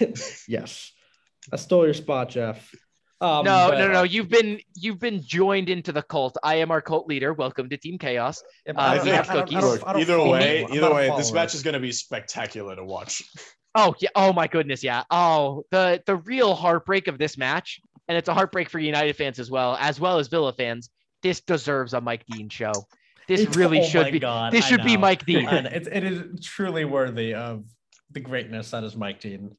yes, 0.48 0.92
I 1.52 1.56
stole 1.56 1.84
your 1.84 1.94
spot, 1.94 2.30
Jeff. 2.30 2.70
Um, 3.20 3.44
no, 3.44 3.68
but- 3.70 3.78
no, 3.78 3.88
no. 3.88 4.02
You've 4.04 4.28
been 4.28 4.60
you've 4.76 5.00
been 5.00 5.20
joined 5.22 5.68
into 5.68 5.90
the 5.92 6.02
cult. 6.02 6.36
I 6.42 6.56
am 6.56 6.70
our 6.70 6.80
cult 6.80 7.08
leader. 7.08 7.32
Welcome 7.32 7.68
to 7.70 7.76
Team 7.76 7.98
Chaos. 7.98 8.42
Uh, 8.68 8.72
I 8.76 8.94
I 8.94 8.98
think 9.00 9.14
have 9.14 9.28
I 9.30 9.32
don't- 9.34 9.42
I 9.42 9.44
cookies. 9.44 9.80
don't- 9.82 9.96
either 10.00 10.22
way, 10.22 10.66
either 10.72 10.94
way, 10.94 11.10
this 11.16 11.32
match 11.32 11.54
is 11.54 11.62
going 11.62 11.74
to 11.74 11.80
be 11.80 11.92
spectacular 11.92 12.76
to 12.76 12.84
watch. 12.84 13.22
Oh 13.74 13.94
yeah. 14.00 14.10
Oh 14.14 14.32
my 14.32 14.46
goodness. 14.46 14.82
Yeah. 14.82 15.04
Oh, 15.10 15.64
the 15.70 16.02
the 16.06 16.16
real 16.16 16.54
heartbreak 16.54 17.06
of 17.08 17.18
this 17.18 17.36
match, 17.36 17.80
and 18.08 18.16
it's 18.16 18.28
a 18.28 18.34
heartbreak 18.34 18.70
for 18.70 18.78
United 18.78 19.14
fans 19.16 19.38
as 19.38 19.50
well, 19.50 19.76
as 19.80 20.00
well 20.00 20.18
as 20.18 20.28
Villa 20.28 20.52
fans. 20.52 20.90
This 21.22 21.40
deserves 21.40 21.94
a 21.94 22.00
Mike 22.00 22.24
Dean 22.30 22.48
show. 22.48 22.72
This 23.26 23.40
It's- 23.40 23.56
really 23.56 23.80
oh 23.80 23.84
should 23.84 24.10
be. 24.12 24.18
God, 24.18 24.52
this 24.52 24.64
I 24.64 24.68
should 24.68 24.84
be. 24.84 24.96
Mike 24.96 25.26
Dean. 25.26 25.46
It's, 25.48 25.86
it 25.86 26.02
is 26.02 26.44
truly 26.44 26.84
worthy 26.86 27.34
of 27.34 27.64
the 28.10 28.20
greatness 28.20 28.70
that 28.70 28.84
is 28.84 28.96
Mike 28.96 29.20
Dean. 29.20 29.54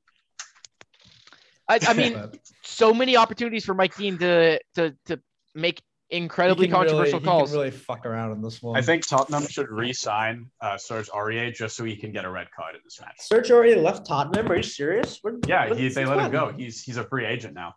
I, 1.67 1.79
I 1.87 1.93
mean, 1.93 2.31
so 2.63 2.93
many 2.93 3.15
opportunities 3.15 3.63
for 3.63 3.75
Mike 3.75 3.95
Dean 3.95 4.17
to 4.17 4.59
to 4.75 4.95
to 5.05 5.19
make 5.53 5.81
incredibly 6.11 6.67
He 6.67 6.71
can 6.71 6.79
really- 6.81 6.89
controversial 6.89 7.19
he 7.19 7.25
calls. 7.25 7.49
Can 7.51 7.59
really 7.59 7.71
fuck 7.71 8.05
around 8.05 8.31
in 8.31 8.41
this 8.41 8.61
one. 8.61 8.77
I 8.77 8.81
think 8.81 9.05
Tottenham 9.07 9.45
should 9.47 9.69
re-sign 9.69 10.49
uh, 10.61 10.77
Serge 10.77 11.09
Aurier 11.09 11.53
just 11.53 11.75
so 11.75 11.83
he 11.83 11.95
can 11.95 12.11
get 12.11 12.25
a 12.25 12.29
red 12.29 12.47
card 12.51 12.75
in 12.75 12.81
this 12.83 12.99
match. 12.99 13.15
Serge 13.19 13.51
already 13.51 13.75
left 13.75 14.05
Tottenham. 14.07 14.51
Are 14.51 14.55
you 14.57 14.63
serious? 14.63 15.19
Where- 15.21 15.37
Yeah, 15.47 15.67
he, 15.73 15.83
they 15.83 15.89
since 15.89 16.09
let 16.09 16.19
him 16.19 16.31
go. 16.31 16.51
He's 16.55 16.81
he's 16.83 16.97
a 16.97 17.03
free 17.03 17.25
agent 17.25 17.53
now. 17.53 17.75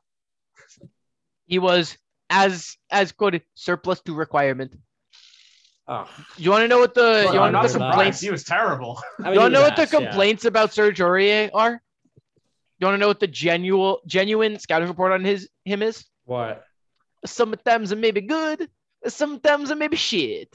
He 1.46 1.58
was 1.58 1.98
as 2.30 2.76
as 2.90 3.12
quoted 3.12 3.42
surplus 3.54 4.00
to 4.02 4.14
requirement. 4.14 4.74
Oh, 5.88 6.08
You 6.36 6.50
want 6.52 6.62
to 6.62 6.68
know 6.68 6.78
what 6.78 6.94
the 6.94 7.00
Well, 7.26 7.34
you 7.34 7.40
want 7.40 7.54
to 7.54 7.60
know 7.62 7.68
the 7.68 7.78
complaints? 7.78 8.20
He 8.20 8.30
was 8.30 8.44
terrible. 8.44 9.02
I 9.18 9.24
mean, 9.24 9.34
You 9.34 9.40
want 9.40 9.52
to 9.52 9.58
know 9.58 9.62
was 9.62 9.70
what 9.70 9.76
the 9.76 9.82
ass, 9.82 9.92
yeah. 9.92 9.98
complaints 10.06 10.44
about 10.44 10.72
Serge 10.72 11.00
Aurier 11.00 11.50
are? 11.52 11.82
You 12.78 12.86
want 12.86 12.94
to 12.94 12.98
know 12.98 13.08
what 13.08 13.20
the 13.20 13.26
genuine 13.26 13.96
genuine 14.06 14.58
scouting 14.58 14.88
report 14.88 15.12
on 15.12 15.24
his 15.24 15.48
him 15.64 15.82
is? 15.82 16.04
What? 16.24 16.64
Sometimes 17.24 17.92
it 17.92 17.98
may 17.98 18.10
be 18.10 18.20
good, 18.22 18.68
sometimes 19.06 19.70
it 19.70 19.78
may 19.78 19.88
be 19.88 19.96
shit. 19.96 20.54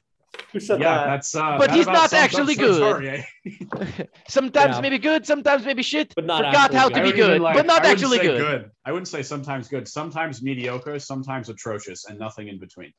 Yeah, 0.54 0.60
that? 0.78 1.06
that's. 1.08 1.34
Uh, 1.36 1.58
But 1.58 1.70
that 1.70 1.76
he's 1.78 1.88
not 1.88 2.14
actually 2.14 2.56
Serge 2.56 2.68
good. 3.04 3.26
Aurier. 3.46 4.08
Sometimes 4.28 4.76
Yeah. 4.76 4.82
maybe 4.82 5.00
good, 5.00 5.26
sometimes 5.26 5.66
maybe 5.66 5.82
shit. 5.82 6.14
But 6.16 6.26
not 6.26 6.44
Forgot 6.46 6.74
how 6.74 6.90
good. 6.90 6.96
to 6.98 7.04
be 7.04 7.12
good, 7.14 7.42
like- 7.42 7.56
but 7.56 7.66
not 7.66 7.84
I 7.86 7.90
wouldn't 7.90 8.04
actually 8.04 8.18
say 8.20 8.38
good. 8.38 8.72
I 8.86 8.92
wouldn't 8.92 9.08
say 9.08 9.24
sometimes 9.24 9.68
good. 9.68 9.88
Sometimes 9.88 10.44
mediocre. 10.44 11.00
Sometimes 11.00 11.50
atrocious, 11.50 12.06
and 12.06 12.20
nothing 12.20 12.50
in 12.50 12.60
between. 12.60 12.94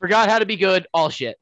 Forgot 0.00 0.28
how 0.28 0.38
to 0.38 0.46
be 0.46 0.56
good, 0.56 0.86
all 0.92 1.08
shit. 1.08 1.38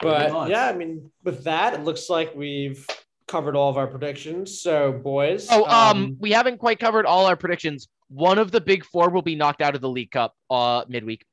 But 0.00 0.48
yeah, 0.48 0.66
I 0.68 0.72
mean, 0.72 1.10
with 1.22 1.44
that, 1.44 1.74
it 1.74 1.84
looks 1.84 2.08
like 2.08 2.34
we've 2.34 2.86
covered 3.28 3.54
all 3.56 3.68
of 3.70 3.76
our 3.76 3.86
predictions. 3.86 4.60
So, 4.60 4.92
boys. 4.92 5.46
Oh, 5.50 5.64
um, 5.66 6.16
we 6.18 6.32
haven't 6.32 6.58
quite 6.58 6.78
covered 6.80 7.04
all 7.06 7.26
our 7.26 7.36
predictions. 7.36 7.88
One 8.12 8.38
of 8.38 8.50
the 8.50 8.60
big 8.60 8.84
four 8.84 9.08
will 9.10 9.22
be 9.22 9.34
knocked 9.34 9.62
out 9.62 9.74
of 9.74 9.80
the 9.80 9.88
League 9.88 10.10
Cup 10.10 10.34
uh 10.50 10.84
midweek. 10.88 11.24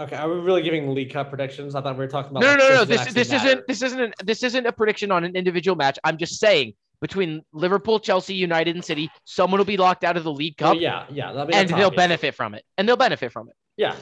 okay. 0.00 0.16
Are 0.16 0.28
we 0.28 0.40
really 0.40 0.62
giving 0.62 0.92
League 0.94 1.12
Cup 1.12 1.28
predictions? 1.28 1.74
I 1.74 1.80
thought 1.80 1.94
we 1.94 2.04
were 2.04 2.08
talking 2.08 2.30
about. 2.30 2.40
No, 2.40 2.48
like, 2.50 2.58
no, 2.58 2.68
no, 2.68 2.74
no. 2.76 2.84
This 2.84 3.12
this 3.14 3.30
matter. 3.30 3.46
isn't 3.48 3.66
this 3.68 3.82
isn't 3.82 4.00
an, 4.00 4.12
this 4.24 4.42
isn't 4.42 4.66
a 4.66 4.72
prediction 4.72 5.10
on 5.12 5.24
an 5.24 5.36
individual 5.36 5.76
match. 5.76 5.98
I'm 6.02 6.18
just 6.18 6.40
saying 6.40 6.74
between 7.00 7.42
Liverpool, 7.52 8.00
Chelsea, 8.00 8.34
United, 8.34 8.74
and 8.74 8.84
City, 8.84 9.10
someone 9.24 9.58
will 9.58 9.64
be 9.64 9.76
locked 9.76 10.04
out 10.04 10.16
of 10.16 10.24
the 10.24 10.32
League 10.32 10.54
Well, 10.60 10.72
Cup, 10.72 10.80
yeah, 10.80 11.04
yeah. 11.10 11.32
Mean, 11.44 11.54
and 11.54 11.68
they'll 11.68 11.90
benefit 11.90 12.34
from 12.34 12.54
it. 12.54 12.64
And 12.78 12.88
they'll 12.88 12.96
benefit 12.96 13.30
from 13.30 13.48
it. 13.48 13.54
Yeah, 13.76 13.94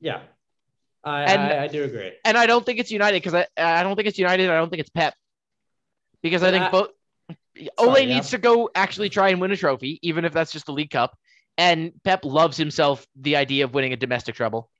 yeah. 0.00 0.20
I, 1.04 1.22
And- 1.24 1.42
I, 1.42 1.64
I 1.64 1.68
do 1.68 1.84
agree. 1.84 2.12
And 2.24 2.36
I 2.36 2.46
don't 2.46 2.64
think 2.66 2.78
it's 2.80 2.90
United 2.90 3.22
because 3.22 3.34
I 3.34 3.46
I 3.56 3.82
don't 3.82 3.96
think 3.96 4.08
it's 4.08 4.18
United. 4.18 4.50
I 4.50 4.56
don't 4.56 4.70
think 4.70 4.80
it's 4.80 4.90
Pep 4.90 5.14
because 6.22 6.42
I 6.42 6.50
think 6.50 6.64
I- 6.64 6.70
both. 6.70 6.88
Ole 7.78 7.98
yeah. 7.98 8.14
needs 8.14 8.30
to 8.30 8.38
go 8.38 8.70
actually 8.74 9.08
try 9.10 9.28
and 9.28 9.40
win 9.40 9.52
a 9.52 9.56
trophy, 9.56 9.98
even 10.02 10.24
if 10.24 10.32
that's 10.32 10.52
just 10.52 10.66
the 10.66 10.72
League 10.72 10.90
Cup. 10.90 11.14
And 11.58 11.92
Pep 12.04 12.24
loves 12.24 12.56
himself 12.56 13.06
the 13.14 13.36
idea 13.36 13.64
of 13.64 13.74
winning 13.74 13.92
a 13.92 13.96
domestic 13.96 14.34
treble. 14.34 14.70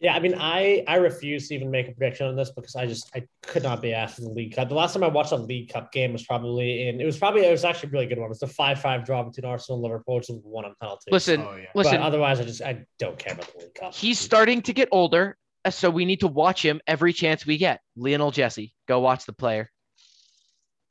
Yeah, 0.00 0.14
I 0.14 0.20
mean, 0.20 0.36
I 0.38 0.84
I 0.86 0.96
refuse 0.96 1.48
to 1.48 1.56
even 1.56 1.72
make 1.72 1.88
a 1.88 1.92
prediction 1.92 2.28
on 2.28 2.36
this 2.36 2.50
because 2.50 2.76
I 2.76 2.86
just 2.86 3.10
I 3.16 3.26
could 3.42 3.64
not 3.64 3.82
be 3.82 3.92
asked 3.92 4.20
in 4.20 4.26
the 4.26 4.30
League 4.30 4.54
Cup. 4.54 4.68
The 4.68 4.76
last 4.76 4.92
time 4.92 5.02
I 5.02 5.08
watched 5.08 5.32
a 5.32 5.36
League 5.36 5.72
Cup 5.72 5.90
game 5.90 6.12
was 6.12 6.24
probably 6.24 6.86
in. 6.86 7.00
It 7.00 7.04
was 7.04 7.18
probably 7.18 7.44
it 7.44 7.50
was 7.50 7.64
actually 7.64 7.88
a 7.88 7.92
really 7.92 8.06
good 8.06 8.18
one. 8.18 8.26
It 8.26 8.28
was 8.28 8.38
the 8.38 8.46
five 8.46 8.80
five 8.80 9.04
draw 9.04 9.24
between 9.24 9.44
Arsenal 9.44 9.78
and 9.78 9.82
Liverpool, 9.82 10.16
which 10.16 10.28
was 10.28 10.38
one 10.44 10.64
on 10.64 10.74
penalty. 10.80 11.10
Listen, 11.10 11.40
oh 11.40 11.56
yeah. 11.56 11.64
but 11.74 11.86
listen. 11.86 12.00
otherwise, 12.00 12.38
I 12.38 12.44
just 12.44 12.62
I 12.62 12.84
don't 13.00 13.18
care 13.18 13.32
about 13.32 13.52
the 13.52 13.58
League 13.58 13.74
Cup. 13.74 13.92
He's 13.92 14.20
starting 14.20 14.62
to 14.62 14.72
get 14.72 14.88
older, 14.92 15.36
so 15.68 15.90
we 15.90 16.04
need 16.04 16.20
to 16.20 16.28
watch 16.28 16.64
him 16.64 16.80
every 16.86 17.12
chance 17.12 17.44
we 17.44 17.58
get. 17.58 17.80
Lionel 17.96 18.30
Jesse, 18.30 18.72
go 18.86 19.00
watch 19.00 19.26
the 19.26 19.32
player. 19.32 19.68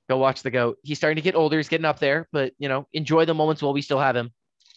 Go 0.09 0.17
watch 0.17 0.41
the 0.41 0.51
goat. 0.51 0.79
He's 0.83 0.97
starting 0.97 1.15
to 1.15 1.21
get 1.21 1.35
older. 1.35 1.55
He's 1.55 1.69
getting 1.69 1.85
up 1.85 1.99
there, 1.99 2.27
but 2.33 2.51
you 2.59 2.67
know, 2.67 2.87
enjoy 2.91 3.23
the 3.23 3.33
moments 3.33 3.61
while 3.61 3.73
we 3.73 3.81
still 3.81 3.99
have 3.99 4.17
him. 4.17 4.31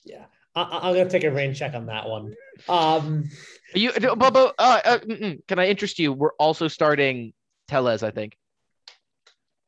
Yeah, 0.05 0.25
I, 0.55 0.63
I- 0.63 0.89
I'm 0.89 0.95
gonna 0.95 1.11
take 1.11 1.25
a 1.25 1.31
rain 1.31 1.55
check 1.55 1.75
on 1.75 1.87
that 1.87 2.09
one. 2.09 2.35
Um, 2.69 3.29
Are 3.75 3.79
You, 3.79 3.91
uh, 3.91 4.15
but, 4.15 4.33
but, 4.33 4.55
uh, 4.59 4.81
uh, 4.85 4.99
can 5.47 5.59
I 5.59 5.67
interest 5.69 5.99
you? 5.99 6.13
We're 6.13 6.33
also 6.39 6.69
starting 6.69 7.33
Telles, 7.69 8.03
I 8.03 8.11
think. 8.11 8.37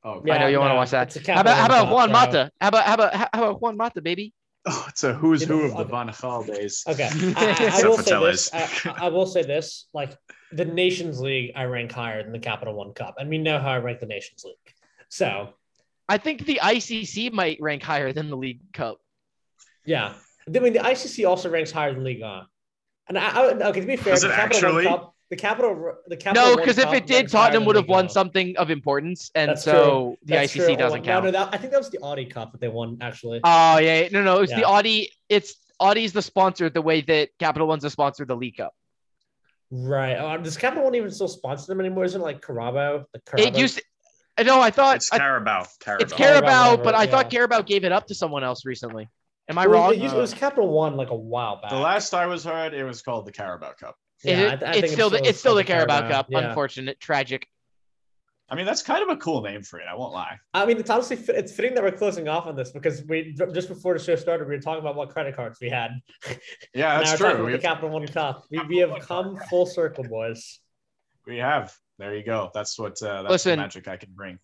Oh, 0.05 0.21
I 0.29 0.39
know 0.39 0.49
you 0.49 0.59
wanna 0.59 0.75
watch 0.75 0.91
that. 0.91 1.15
it's 1.15 1.27
How 1.29 1.41
about 1.43 1.57
how 1.57 1.67
about 1.67 1.93
Juan 1.95 2.09
Cup. 2.09 2.13
Mata? 2.13 2.51
How 2.61 2.69
about 2.69 2.85
how 2.87 2.95
about 2.95 3.15
how 3.15 3.29
about 3.35 3.63
Juan 3.63 3.77
Mata, 3.77 4.01
baby? 4.03 4.35
oh, 4.67 4.85
it's 4.89 5.05
a 5.05 5.13
who's 5.13 5.43
You 5.43 5.47
who 5.49 5.63
of 5.67 5.73
the 5.73 5.79
okay. 5.79 5.91
Van 5.91 6.09
Gaal 6.09 6.47
days. 6.47 6.83
Okay, 6.89 7.09
I, 7.37 7.71
I- 7.77 7.81
I 7.81 7.89
will 7.89 7.99
say 7.99 8.19
this. 8.21 8.51
I, 8.53 8.95
I 8.97 9.09
will 9.11 9.27
say 9.27 9.43
this: 9.45 9.87
like 9.93 10.17
the 10.51 10.65
Nations 10.65 11.21
League, 11.21 11.53
I 11.55 11.65
rank 11.65 11.93
higher 11.93 12.23
than 12.23 12.33
the 12.33 12.39
Capital 12.41 12.75
One 12.75 12.93
Cup, 12.95 13.15
and 13.19 13.29
we 13.31 13.39
know 13.39 13.59
how 13.61 13.71
I 13.71 13.79
rank 13.79 14.01
the 14.01 14.07
Nations 14.07 14.43
League. 14.45 14.57
So 15.09 15.51
I 16.09 16.19
think 16.19 16.47
the 16.47 16.59
ICC 16.63 17.33
might 17.33 17.59
rank 17.61 17.83
higher 17.85 18.13
than 18.13 18.29
the 18.29 18.37
League 18.37 18.73
Cup. 18.73 18.99
Yeah, 19.85 20.13
I 20.47 20.59
mean 20.59 20.73
the 20.73 20.79
ICC 20.81 21.29
also 21.29 21.51
ranks 21.51 21.71
higher 21.71 21.93
than 21.95 22.05
Ligue 22.05 22.21
1. 22.21 22.47
And 23.09 23.19
I, 23.19 23.29
I 23.29 23.53
okay 23.69 23.81
to 23.81 23.87
be 23.87 23.97
fair, 23.97 24.15
Does 24.15 24.23
the 24.23 24.29
Capital 24.29 24.69
actually? 24.69 24.85
Cup, 24.85 25.15
the 25.31 25.37
Capital, 25.37 25.95
the 26.07 26.17
Capital. 26.17 26.51
No, 26.51 26.57
because 26.57 26.79
if 26.79 26.93
it 26.93 27.07
did, 27.07 27.29
Tottenham 27.29 27.65
would 27.65 27.75
have 27.77 27.89
won 27.89 28.09
something 28.09 28.57
of 28.59 28.71
importance, 28.71 29.31
and 29.35 29.51
That's 29.51 29.65
so 29.65 30.17
the 30.25 30.35
That's 30.35 30.53
ICC 30.55 30.65
true. 30.67 30.77
doesn't 30.77 31.01
Oh, 31.01 31.05
count. 31.05 31.25
No, 31.25 31.31
no, 31.31 31.39
that, 31.45 31.55
I 31.55 31.59
think 31.59 31.73
that 31.73 31.79
was 31.79 31.91
the 31.91 31.99
Audi 32.03 32.27
Cup 32.27 32.53
that 32.53 32.61
they 32.61 32.69
won 32.69 32.99
actually. 33.01 33.41
Oh 33.43 33.79
yeah, 33.79 34.09
no, 34.13 34.23
no, 34.23 34.37
it 34.39 34.41
was 34.43 34.51
the 34.51 34.65
Audi. 34.65 35.11
It's 35.29 35.55
Audi's 35.81 36.13
the 36.13 36.23
sponsor, 36.23 36.71
the 36.71 36.83
way 36.83 37.01
that 37.01 37.31
Capital 37.41 37.67
One's 37.67 37.83
the 37.83 37.91
sponsor 37.91 38.23
of 38.23 38.29
the 38.29 38.37
League 38.37 38.57
Cup. 38.59 38.73
right. 39.71 40.15
Uh, 40.15 40.37
does 40.37 40.57
Capital 40.57 40.85
One 40.85 40.95
even 40.95 41.11
still 41.11 41.29
sponsor 41.29 41.67
them 41.67 41.81
anymore? 41.81 42.05
Isn't 42.05 42.21
it 42.21 42.25
like 42.25 42.41
Carabao? 42.41 43.05
The 43.13 43.21
Carabao? 43.27 43.49
It 43.49 43.59
used. 43.59 43.81
To, 44.39 44.45
no, 44.45 44.61
I 44.61 44.71
thought 44.71 44.97
It's 44.97 45.11
Carabao. 45.11 45.67
Carabao. 45.81 46.03
it's 46.05 46.13
right, 46.13 46.19
Carabao, 46.19 46.77
but 46.77 46.95
I 46.95 46.99
right, 47.01 47.11
thought. 47.11 47.31
Carabao 47.31 47.63
gave 47.63 47.85
it 47.85 47.91
up 47.93 48.07
to 48.07 48.15
someone 48.15 48.45
else 48.45 48.65
recently. 48.65 49.09
Am 49.49 49.59
I 49.59 49.67
Well, 49.67 49.81
wrong? 49.83 49.93
It, 49.95 49.99
used, 50.01 50.15
it 50.15 50.19
was 50.19 50.35
Capital 50.35 50.69
One 50.69 50.97
like 50.97 51.11
a 51.11 51.17
while 51.17 51.61
back. 51.61 51.71
The 51.71 51.77
last 51.77 52.15
I 52.15 52.27
was 52.27 52.45
heard, 52.45 52.75
it 52.75 52.85
was 52.85 53.03
called 53.03 53.27
the 53.27 53.33
Carabao 53.33 53.73
Cup. 53.73 53.97
Yeah, 54.25 54.39
it- 54.39 54.47
I 54.53 54.57
th- 54.57 54.63
I 54.63 54.73
think 54.73 54.85
it's 54.85 54.93
still 54.93 55.11
the 55.11 55.27
it's 55.29 55.39
still 55.41 55.55
the 55.55 55.65
Carabao 55.65 56.09
Cup. 56.09 56.27
Yeah. 56.31 56.39
Unfortunate, 56.49 57.01
tragic. 57.01 57.47
I 58.49 58.55
mean, 58.55 58.67
that's 58.67 58.83
kind 58.83 59.03
of 59.03 59.09
a 59.09 59.17
cool 59.17 59.41
name 59.41 59.63
for 59.63 59.81
it. 59.81 59.87
I 59.91 59.95
won't 59.95 60.13
lie. 60.13 60.39
I 60.53 60.67
mean, 60.67 60.77
it's 60.77 60.91
honestly 60.91 61.17
it's 61.35 61.53
fitting 61.53 61.75
that 61.75 61.83
we're 61.83 61.91
closing 61.91 62.29
off 62.29 62.47
on 62.47 62.55
this 62.55 62.71
because 62.71 63.03
we 63.07 63.33
just 63.53 63.69
before 63.69 63.97
the 63.97 64.03
show 64.05 64.15
started, 64.15 64.47
we 64.47 64.55
were 64.55 64.61
talking 64.61 64.81
about 64.81 64.95
what 64.95 65.09
credit 65.09 65.35
cards 65.35 65.59
we 65.61 65.71
had. 65.71 65.93
Yeah, 66.75 66.99
that's 66.99 67.17
true. 67.17 67.31
about 67.31 67.47
We, 67.47 67.53
the 67.53 67.59
Capital 67.59 67.91
One 67.91 68.07
Cup. 68.07 68.45
We, 68.51 68.61
we 68.69 68.77
have 68.79 68.95
come 69.01 69.37
full 69.51 69.67
circle, 69.67 70.05
boys. 70.05 70.61
we 71.27 71.39
have. 71.39 71.75
There 71.99 72.15
you 72.15 72.23
go. 72.25 72.51
That's 72.55 72.79
what. 72.79 73.03
Uh, 73.03 73.23
that's 73.23 73.31
Listen. 73.31 73.51
the 73.53 73.57
magic 73.63 73.89
I 73.89 73.97
can 73.97 74.11
bring. 74.13 74.39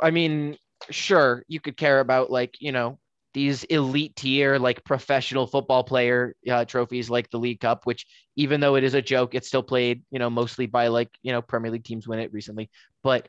I 0.00 0.10
mean, 0.10 0.56
sure, 0.90 1.44
you 1.48 1.60
could 1.60 1.76
care 1.76 2.00
about 2.00 2.30
like 2.30 2.54
you 2.60 2.72
know 2.72 2.98
these 3.34 3.64
elite 3.64 4.16
tier 4.16 4.58
like 4.58 4.84
professional 4.84 5.46
football 5.46 5.84
player 5.84 6.34
uh, 6.48 6.64
trophies 6.64 7.10
like 7.10 7.28
the 7.30 7.38
League 7.38 7.60
Cup, 7.60 7.84
which 7.84 8.06
even 8.36 8.60
though 8.60 8.76
it 8.76 8.84
is 8.84 8.94
a 8.94 9.02
joke, 9.02 9.34
it's 9.34 9.48
still 9.48 9.62
played 9.62 10.02
you 10.10 10.18
know 10.18 10.30
mostly 10.30 10.66
by 10.66 10.88
like 10.88 11.10
you 11.22 11.32
know 11.32 11.42
Premier 11.42 11.70
League 11.70 11.84
teams 11.84 12.08
win 12.08 12.20
it 12.20 12.32
recently. 12.32 12.70
But 13.02 13.28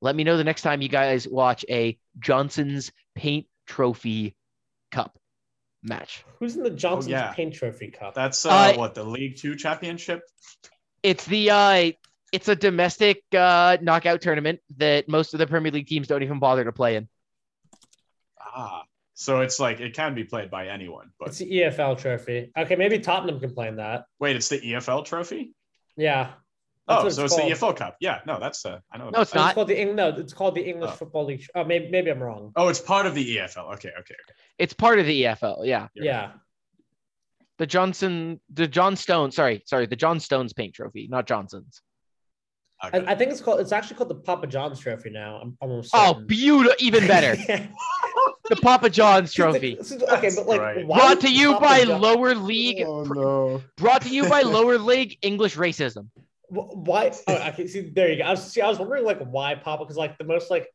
let 0.00 0.14
me 0.14 0.22
know 0.22 0.36
the 0.36 0.44
next 0.44 0.62
time 0.62 0.82
you 0.82 0.88
guys 0.88 1.26
watch 1.26 1.64
a 1.68 1.98
Johnson's 2.20 2.92
Paint 3.16 3.46
Trophy 3.66 4.36
Cup 4.92 5.18
match. 5.82 6.24
Who's 6.38 6.56
in 6.56 6.62
the 6.62 6.70
Johnson's 6.70 7.12
yeah. 7.12 7.32
Paint 7.32 7.54
Trophy 7.54 7.90
Cup? 7.90 8.14
That's 8.14 8.44
uh, 8.46 8.50
Uh, 8.50 8.74
what 8.74 8.94
the 8.94 9.04
League 9.04 9.36
Two 9.36 9.56
championship. 9.56 10.20
It's 11.02 11.24
the 11.24 11.50
uh, 11.50 11.90
it's 12.32 12.48
a 12.48 12.56
domestic 12.56 13.22
uh, 13.36 13.78
knockout 13.80 14.20
tournament 14.20 14.60
that 14.76 15.08
most 15.08 15.32
of 15.34 15.38
the 15.38 15.46
Premier 15.46 15.72
League 15.72 15.86
teams 15.86 16.06
don't 16.06 16.22
even 16.22 16.38
bother 16.38 16.64
to 16.64 16.72
play 16.72 16.96
in. 16.96 17.08
Ah, 18.40 18.82
so 19.20 19.40
it's 19.40 19.58
like 19.58 19.80
it 19.80 19.94
can 19.94 20.14
be 20.14 20.22
played 20.22 20.48
by 20.48 20.68
anyone. 20.68 21.10
But 21.18 21.28
It's 21.30 21.38
the 21.38 21.50
EFL 21.50 21.98
Trophy. 21.98 22.52
Okay, 22.56 22.76
maybe 22.76 23.00
Tottenham 23.00 23.40
can 23.40 23.52
play 23.52 23.66
in 23.66 23.74
that. 23.76 24.04
wait, 24.20 24.36
it's 24.36 24.48
the 24.48 24.60
EFL 24.60 25.04
trophy. 25.04 25.54
Yeah. 25.96 26.30
That's 26.86 27.00
Oh, 27.00 27.04
what 27.04 27.12
so 27.12 27.24
it's 27.24 27.36
it's 27.36 27.60
the. 27.60 27.66
EFL 27.66 27.76
Cup. 27.76 27.96
Yeah, 28.00 28.20
no, 28.26 28.38
that's 28.38 28.64
uh, 28.64 28.78
I 28.92 28.96
know. 28.98 29.10
No, 29.10 29.20
it's 29.22 29.32
that. 29.32 29.38
Oh, 29.38 29.40
not. 29.40 29.48
It's 29.48 29.54
called 29.56 29.68
the 29.68 29.78
Eng- 29.78 29.96
no. 29.96 30.08
It's 30.08 30.32
called 30.32 30.54
the 30.54 30.62
English 30.62 30.90
Oh. 30.92 30.96
Football 30.96 31.24
League. 31.26 31.44
Oh, 31.56 31.64
maybe 31.64 31.90
maybe 31.90 32.10
I'm 32.10 32.22
wrong. 32.22 32.52
Oh, 32.56 32.68
it's 32.68 32.80
part 32.80 33.04
of 33.06 33.14
the 33.16 33.36
EFL. 33.36 33.74
Okay, 33.74 33.88
okay, 33.90 33.98
okay. 34.00 34.14
It's 34.56 34.72
part 34.72 34.98
of 35.00 35.04
the 35.06 35.22
EFL. 35.24 35.66
Yeah. 35.66 35.88
You're 35.94 36.04
Yeah. 36.06 36.30
The 37.58 37.66
Johnson, 37.66 38.40
the 38.54 38.68
John 38.68 38.94
Stone, 38.94 39.32
sorry, 39.32 39.62
sorry, 39.66 39.86
the 39.86 39.96
John 39.96 40.20
Stones 40.20 40.52
paint 40.52 40.74
trophy, 40.74 41.08
not 41.10 41.26
Johnson's. 41.26 41.82
Okay. 42.84 43.04
I, 43.04 43.12
I 43.12 43.14
think 43.16 43.32
it's 43.32 43.40
called. 43.40 43.58
It's 43.60 43.72
actually 43.72 43.96
called 43.96 44.10
the 44.10 44.14
Papa 44.14 44.46
John's 44.46 44.78
Trophy 44.78 45.10
now. 45.10 45.40
I'm 45.42 45.56
almost. 45.60 45.90
Oh, 45.92 46.14
beautiful, 46.14 46.76
even 46.78 47.08
better. 47.08 47.36
the 48.48 48.56
Papa 48.56 48.90
John's 48.90 49.32
trophy. 49.32 49.78
okay, 49.78 50.30
but 50.34 50.46
like, 50.46 50.60
Right. 50.60 50.86
Brought 50.86 51.20
to 51.20 51.30
you 51.32 51.52
Papa 51.54 51.64
by 51.64 51.84
John- 51.84 52.00
lower 52.00 52.34
league. 52.34 52.82
oh 52.86 53.04
no. 53.04 53.62
Brought 53.76 54.02
to 54.02 54.08
you 54.08 54.28
by 54.28 54.42
lower 54.56 54.78
league 54.78 55.18
English 55.22 55.56
racism. 55.56 56.08
Why? 56.50 57.12
Oh, 57.26 57.48
okay, 57.48 57.66
see, 57.66 57.90
there 57.94 58.10
you 58.10 58.16
go. 58.18 58.24
I 58.24 58.30
was 58.30 58.52
see. 58.52 58.60
I 58.62 58.68
was 58.68 58.78
wondering 58.78 59.04
like 59.04 59.20
why 59.20 59.54
Papa, 59.54 59.84
because 59.84 59.96
like 59.96 60.16
the 60.18 60.24
most 60.24 60.50
like. 60.50 60.68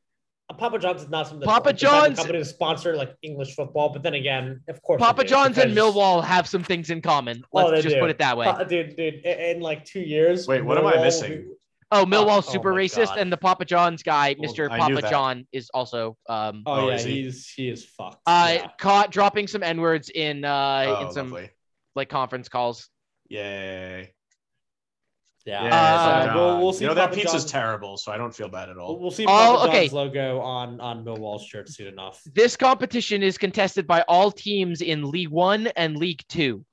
Papa 0.57 0.77
John's 0.77 1.01
is 1.01 1.09
not 1.09 1.25
something 1.27 1.47
Papa 1.47 1.69
like, 1.69 1.75
the 1.75 1.79
John's- 1.79 2.17
company 2.17 2.37
to 2.39 2.45
sponsor 2.45 2.95
like 2.95 3.15
English 3.23 3.55
football, 3.55 3.89
but 3.89 4.03
then 4.03 4.13
again, 4.13 4.61
of 4.67 4.79
course, 4.83 4.99
Papa 4.99 5.23
do, 5.23 5.29
John's 5.29 5.57
and 5.57 5.75
Millwall 5.75 6.23
have 6.23 6.47
some 6.47 6.61
things 6.63 6.91
in 6.91 7.01
common. 7.01 7.43
Oh, 7.53 7.65
Let's 7.65 7.71
they 7.71 7.81
just 7.81 7.95
do. 7.95 8.01
put 8.01 8.09
it 8.11 8.19
that 8.19 8.37
way. 8.37 8.45
Pa- 8.45 8.63
dude, 8.65 8.95
dude, 8.95 9.15
in, 9.25 9.55
in 9.55 9.61
like 9.61 9.83
two 9.85 10.01
years. 10.01 10.45
Wait, 10.47 10.61
what 10.63 10.77
am 10.77 10.85
I 10.85 10.91
Millwall 10.91 10.95
will 10.97 11.03
missing? 11.05 11.55
Be- 11.93 11.99
Oh, 11.99 12.05
Millwall's 12.05 12.47
oh 12.49 12.51
super 12.51 12.71
my 12.73 12.79
racist, 12.79 13.07
God. 13.07 13.19
and 13.19 13.31
the 13.31 13.37
Papa 13.37 13.65
John's 13.65 14.03
guy, 14.03 14.35
Well, 14.39 14.51
Mr. 14.53 14.69
I 14.69 14.77
Papa. 14.79 15.09
John, 15.09 15.47
is 15.51 15.69
also 15.73 16.17
um 16.27 16.63
Oh, 16.65 16.73
Oh, 16.85 16.89
yeah, 16.89 16.95
is 16.95 17.03
he? 17.03 17.23
he's 17.23 17.49
he 17.49 17.69
is 17.69 17.85
fucked. 17.85 18.21
uh 18.25 18.51
yeah. 18.55 18.67
caught 18.79 19.11
dropping 19.11 19.47
some 19.47 19.63
n 19.63 19.79
words 19.81 20.09
in 20.09 20.43
uh 20.45 20.85
Oh, 20.99 21.07
in 21.07 21.13
some 21.13 21.31
lovely. 21.31 21.49
like 21.95 22.09
conference 22.09 22.49
calls. 22.49 22.89
Yay. 23.29 24.13
yeah. 25.45 25.63
Yeah, 25.65 25.75
Uh, 25.75 26.25
so, 26.27 26.35
we'll, 26.35 26.57
we'll 26.61 26.73
see. 26.73 26.83
you 26.83 26.87
know, 26.89 26.93
that 26.95 27.11
pizza's 27.13 27.31
John's- 27.43 27.51
terrible, 27.51 27.97
so 27.97 28.11
I 28.11 28.17
don't 28.17 28.33
feel 28.33 28.47
bad 28.49 28.69
at 28.69 28.75
We'll, 28.77 28.85
all. 28.85 28.99
we'll 28.99 29.11
see 29.11 29.25
Oh, 29.25 29.27
Papa 29.27 29.67
okay. 29.69 29.81
John's 29.87 29.93
logo 29.93 30.39
on 30.39 30.79
on 30.79 31.03
Millwall's 31.03 31.45
shirt 31.45 31.67
soon 31.69 31.87
enough. 31.87 32.21
This 32.33 32.55
competition 32.55 33.23
is 33.23 33.37
contested 33.37 33.85
by 33.87 34.01
all 34.07 34.31
teams 34.31 34.81
in 34.81 35.09
League 35.09 35.29
One 35.29 35.67
and 35.75 35.97
League 35.97 36.23
Two. 36.29 36.65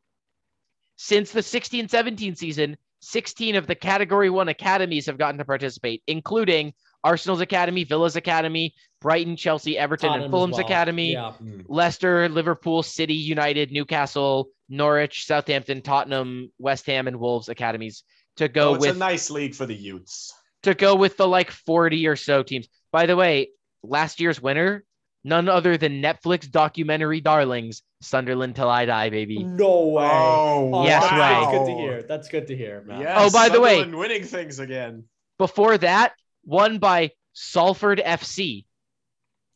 Since 0.96 1.32
the 1.32 1.42
16 1.42 1.88
17 1.88 2.36
season, 2.36 2.76
16 3.00 3.56
of 3.56 3.66
the 3.66 3.74
Category 3.74 4.30
1 4.30 4.48
academies 4.48 5.06
have 5.06 5.18
gotten 5.18 5.38
to 5.38 5.44
participate, 5.44 6.02
including 6.06 6.72
Arsenal's 7.02 7.40
Academy, 7.40 7.84
Villa's 7.84 8.16
Academy, 8.16 8.74
Brighton, 9.00 9.36
Chelsea, 9.36 9.78
Everton, 9.78 10.08
Tottenham 10.08 10.24
and 10.24 10.30
Fulham's 10.30 10.56
well. 10.58 10.66
Academy, 10.66 11.12
Yeah. 11.12 11.32
Leicester, 11.66 12.28
Liverpool, 12.28 12.82
City, 12.82 13.14
United, 13.14 13.72
Newcastle, 13.72 14.48
Norwich, 14.68 15.24
Southampton, 15.26 15.80
Tottenham, 15.82 16.52
West 16.58 16.86
Ham, 16.86 17.08
and 17.08 17.18
Wolves 17.18 17.48
academies 17.48 18.04
to 18.36 18.48
go 18.48 18.70
Oh, 18.70 18.74
it's 18.74 18.86
with 18.86 18.96
a 18.96 18.98
nice 18.98 19.30
league 19.30 19.54
for 19.54 19.64
the 19.66 19.74
youths. 19.74 20.32
to 20.64 20.74
go 20.74 20.94
with 20.94 21.16
the 21.16 21.26
like 21.26 21.50
40 21.50 22.06
or 22.06 22.16
so 22.16 22.42
teams. 22.42 22.68
By 22.92 23.06
the 23.06 23.16
way, 23.16 23.48
last 23.82 24.20
year's 24.20 24.40
winner, 24.42 24.84
none 25.24 25.48
other 25.48 25.76
than 25.76 26.02
Netflix 26.02 26.50
documentary 26.50 27.20
darlings, 27.20 27.82
Sunderland 28.00 28.56
Till 28.56 28.68
I 28.68 28.86
Die, 28.86 29.10
baby. 29.10 29.42
No 29.44 29.88
way. 29.88 30.04
Oh, 30.04 30.70
oh 30.74 30.84
Yes 30.84 31.02
that's, 31.02 31.12
way. 31.12 31.18
That's 31.18 31.58
good 31.58 31.66
to 31.66 31.80
hear. 31.80 32.02
That's 32.02 32.28
good 32.28 32.46
to 32.48 32.56
hear, 32.56 32.82
man. 32.82 33.00
Yes, 33.00 33.16
Oh, 33.18 33.30
by 33.30 33.48
the 33.48 33.60
way- 33.60 33.84
winning 33.84 34.24
things 34.24 34.58
again. 34.58 35.04
Before 35.38 35.78
that, 35.78 36.12
won 36.44 36.78
by 36.78 37.12
Salford 37.32 38.00
FC. 38.04 38.64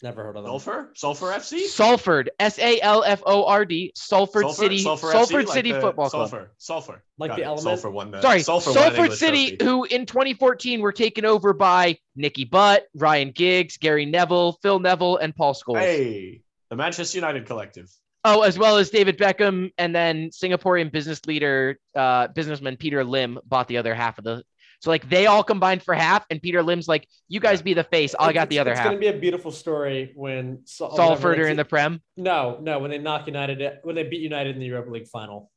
Never 0.04 0.22
heard 0.22 0.36
of 0.36 0.44
them. 0.44 0.50
Sulfur? 0.50 0.90
Sulfur 0.94 1.26
FC? 1.28 1.60
Salford, 1.60 2.30
S 2.38 2.58
A 2.58 2.78
L 2.82 3.02
F 3.04 3.22
O 3.24 3.46
R 3.46 3.64
D, 3.64 3.90
Salford 3.94 4.50
City, 4.50 4.76
Sulfur 4.80 5.10
Salford 5.10 5.46
FC, 5.46 5.52
City 5.52 5.72
like 5.72 5.80
the 5.80 5.86
Football 5.86 6.10
Club. 6.10 6.28
Sulfur. 6.28 6.50
Sulfur. 6.58 7.02
Like 7.16 7.30
Got 7.30 7.36
the 7.36 7.42
it. 7.42 7.46
element? 7.46 7.62
Sulfur 7.62 7.90
won 7.90 8.10
the 8.10 8.20
Sorry, 8.20 8.42
Sulfur 8.42 8.72
Salford 8.72 9.12
City, 9.14 9.56
trophy. 9.56 9.64
who 9.64 9.84
in 9.84 10.04
2014 10.04 10.82
were 10.82 10.92
taken 10.92 11.24
over 11.24 11.54
by 11.54 11.96
Nicky 12.16 12.44
Butt, 12.44 12.84
Ryan 12.94 13.30
Giggs, 13.30 13.78
Gary 13.78 14.04
Neville, 14.04 14.52
Phil 14.60 14.78
Neville, 14.78 15.16
and 15.16 15.34
Paul 15.34 15.54
Scholes. 15.54 15.78
Hey, 15.78 16.42
the 16.68 16.76
Manchester 16.76 17.16
United 17.16 17.46
collective. 17.46 17.90
Oh, 18.26 18.42
as 18.42 18.58
well 18.58 18.76
as 18.76 18.90
David 18.90 19.16
Beckham, 19.16 19.70
and 19.78 19.94
then 19.94 20.28
Singaporean 20.28 20.92
business 20.92 21.24
leader, 21.24 21.78
uh, 21.94 22.28
businessman 22.28 22.76
Peter 22.76 23.04
Lim 23.04 23.38
bought 23.46 23.68
the 23.68 23.78
other 23.78 23.94
half 23.94 24.18
of 24.18 24.24
the. 24.24 24.44
So 24.84 24.90
like 24.90 25.08
they 25.08 25.24
all 25.24 25.42
combined 25.42 25.82
for 25.82 25.94
half, 25.94 26.26
and 26.28 26.42
Peter 26.42 26.62
Lim's 26.62 26.86
like, 26.86 27.08
"You 27.26 27.40
guys 27.40 27.62
be 27.62 27.72
the 27.72 27.84
face. 27.84 28.14
I 28.20 28.34
got 28.34 28.50
the 28.50 28.58
other 28.58 28.72
It's 28.72 28.80
half." 28.80 28.88
It's 28.88 29.00
gonna 29.00 29.12
be 29.12 29.16
a 29.16 29.18
beautiful 29.18 29.50
story 29.50 30.12
when 30.14 30.60
Sal- 30.66 30.94
Salford 30.94 31.30
whenever 31.30 31.46
are 31.46 31.50
in 31.50 31.56
the 31.56 31.64
Prem. 31.64 32.02
No, 32.18 32.58
no, 32.60 32.80
when 32.80 32.90
they 32.90 32.98
knock 32.98 33.26
United, 33.26 33.78
when 33.82 33.94
they 33.94 34.02
beat 34.02 34.20
United 34.20 34.56
in 34.56 34.60
the 34.60 34.66
Europa 34.66 34.90
League 34.90 35.08
final. 35.08 35.50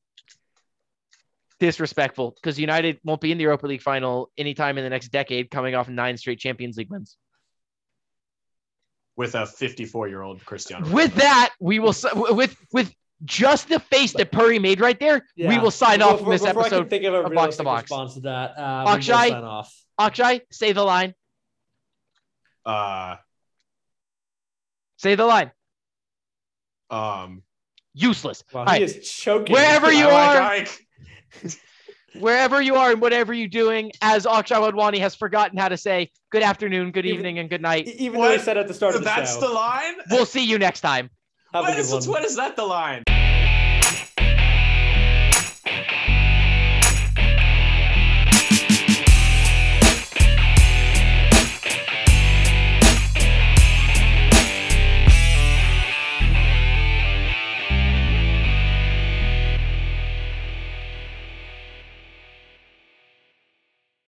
Disrespectful, 1.60 2.38
because 2.42 2.58
United 2.58 3.02
won't 3.04 3.20
be 3.20 3.34
in 3.34 3.38
the 3.38 3.42
Europa 3.42 3.68
League 3.68 3.82
final 3.82 4.32
anytime 4.38 4.78
in 4.78 4.86
the 4.86 4.90
next 4.90 5.10
decade, 5.10 5.52
coming 5.52 5.76
off 5.76 5.90
nine 5.90 6.16
straight 6.16 6.40
Champions 6.40 6.78
League 6.78 6.90
wins. 6.90 7.18
with 9.18 9.36
a 9.36 9.46
54 9.46 10.08
year 10.08 10.22
old 10.22 10.46
Cristiano. 10.46 10.90
With 10.90 11.16
that, 11.16 11.54
we 11.60 11.80
will 11.80 11.96
with 12.14 12.56
with 12.72 12.94
just 13.26 13.68
the 13.70 13.80
face 13.80 14.14
that 14.14 14.32
Puri 14.32 14.60
made 14.60 14.80
right 14.80 15.00
there, 15.00 15.26
we 15.38 15.58
will 15.58 15.72
sign 15.72 16.00
Before- 16.00 16.14
off 16.14 16.20
from 16.22 16.30
this 16.30 16.42
before 16.44 16.62
I 16.66 16.70
can 16.70 16.74
episode. 16.80 16.90
think 16.90 17.04
of 17.06 17.14
a 17.14 17.18
of 17.24 17.34
Box 17.34 17.58
to 17.58 17.64
Box. 17.64 17.84
response 17.84 18.14
to 18.16 18.20
that. 18.22 18.52
Uh, 18.58 18.84
we 18.86 18.92
Akshay? 18.94 19.12
sign 19.30 19.44
off. 19.44 19.74
Akshay, 20.00 20.42
say 20.52 20.72
the 20.74 20.84
line. 20.84 21.14
Uh, 22.66 23.16
Say 24.98 25.16
the 25.16 25.26
line. 25.26 25.52
um, 26.90 27.44
Useless. 27.94 28.44
Wow, 28.54 28.66
he 28.66 28.72
right. 28.72 28.82
is 28.82 29.08
choking. 29.10 29.54
Wherever 29.54 29.92
you 29.92 30.08
I 30.08 30.12
are, 30.38 30.58
like 30.58 30.88
wherever 32.20 32.62
you 32.62 32.76
are 32.76 32.92
and 32.92 33.02
whatever 33.02 33.34
you're 33.34 33.48
doing, 33.48 33.92
as 34.02 34.26
Akshay 34.26 34.56
Wadhwani 34.56 35.00
has 35.00 35.16
forgotten 35.16 35.58
how 35.58 35.70
to 35.70 35.78
say 35.78 36.12
good 36.32 36.44
afternoon, 36.44 36.92
good 36.92 37.06
Even- 37.06 37.18
evening, 37.20 37.40
and 37.40 37.50
good 37.50 37.62
night. 37.62 37.88
Even 37.88 38.22
though 38.22 38.32
he 38.32 38.38
said 38.40 38.58
at 38.58 38.68
the 38.68 38.74
start 38.74 38.96
of 38.96 39.02
the 39.02 39.06
That's 39.06 39.34
show. 39.36 39.40
the 39.42 39.50
line. 39.50 39.96
We'll 40.12 40.26
see 40.26 40.44
you 40.46 40.58
next 40.60 40.82
time. 40.82 41.10
Have 41.54 41.64
a 41.64 41.68
When 41.68 41.76
good 41.76 41.80
is, 41.80 42.08
one. 42.08 42.16
when 42.16 42.26
is 42.26 42.36
that 42.36 42.56
the 42.58 42.66
line? 42.66 43.04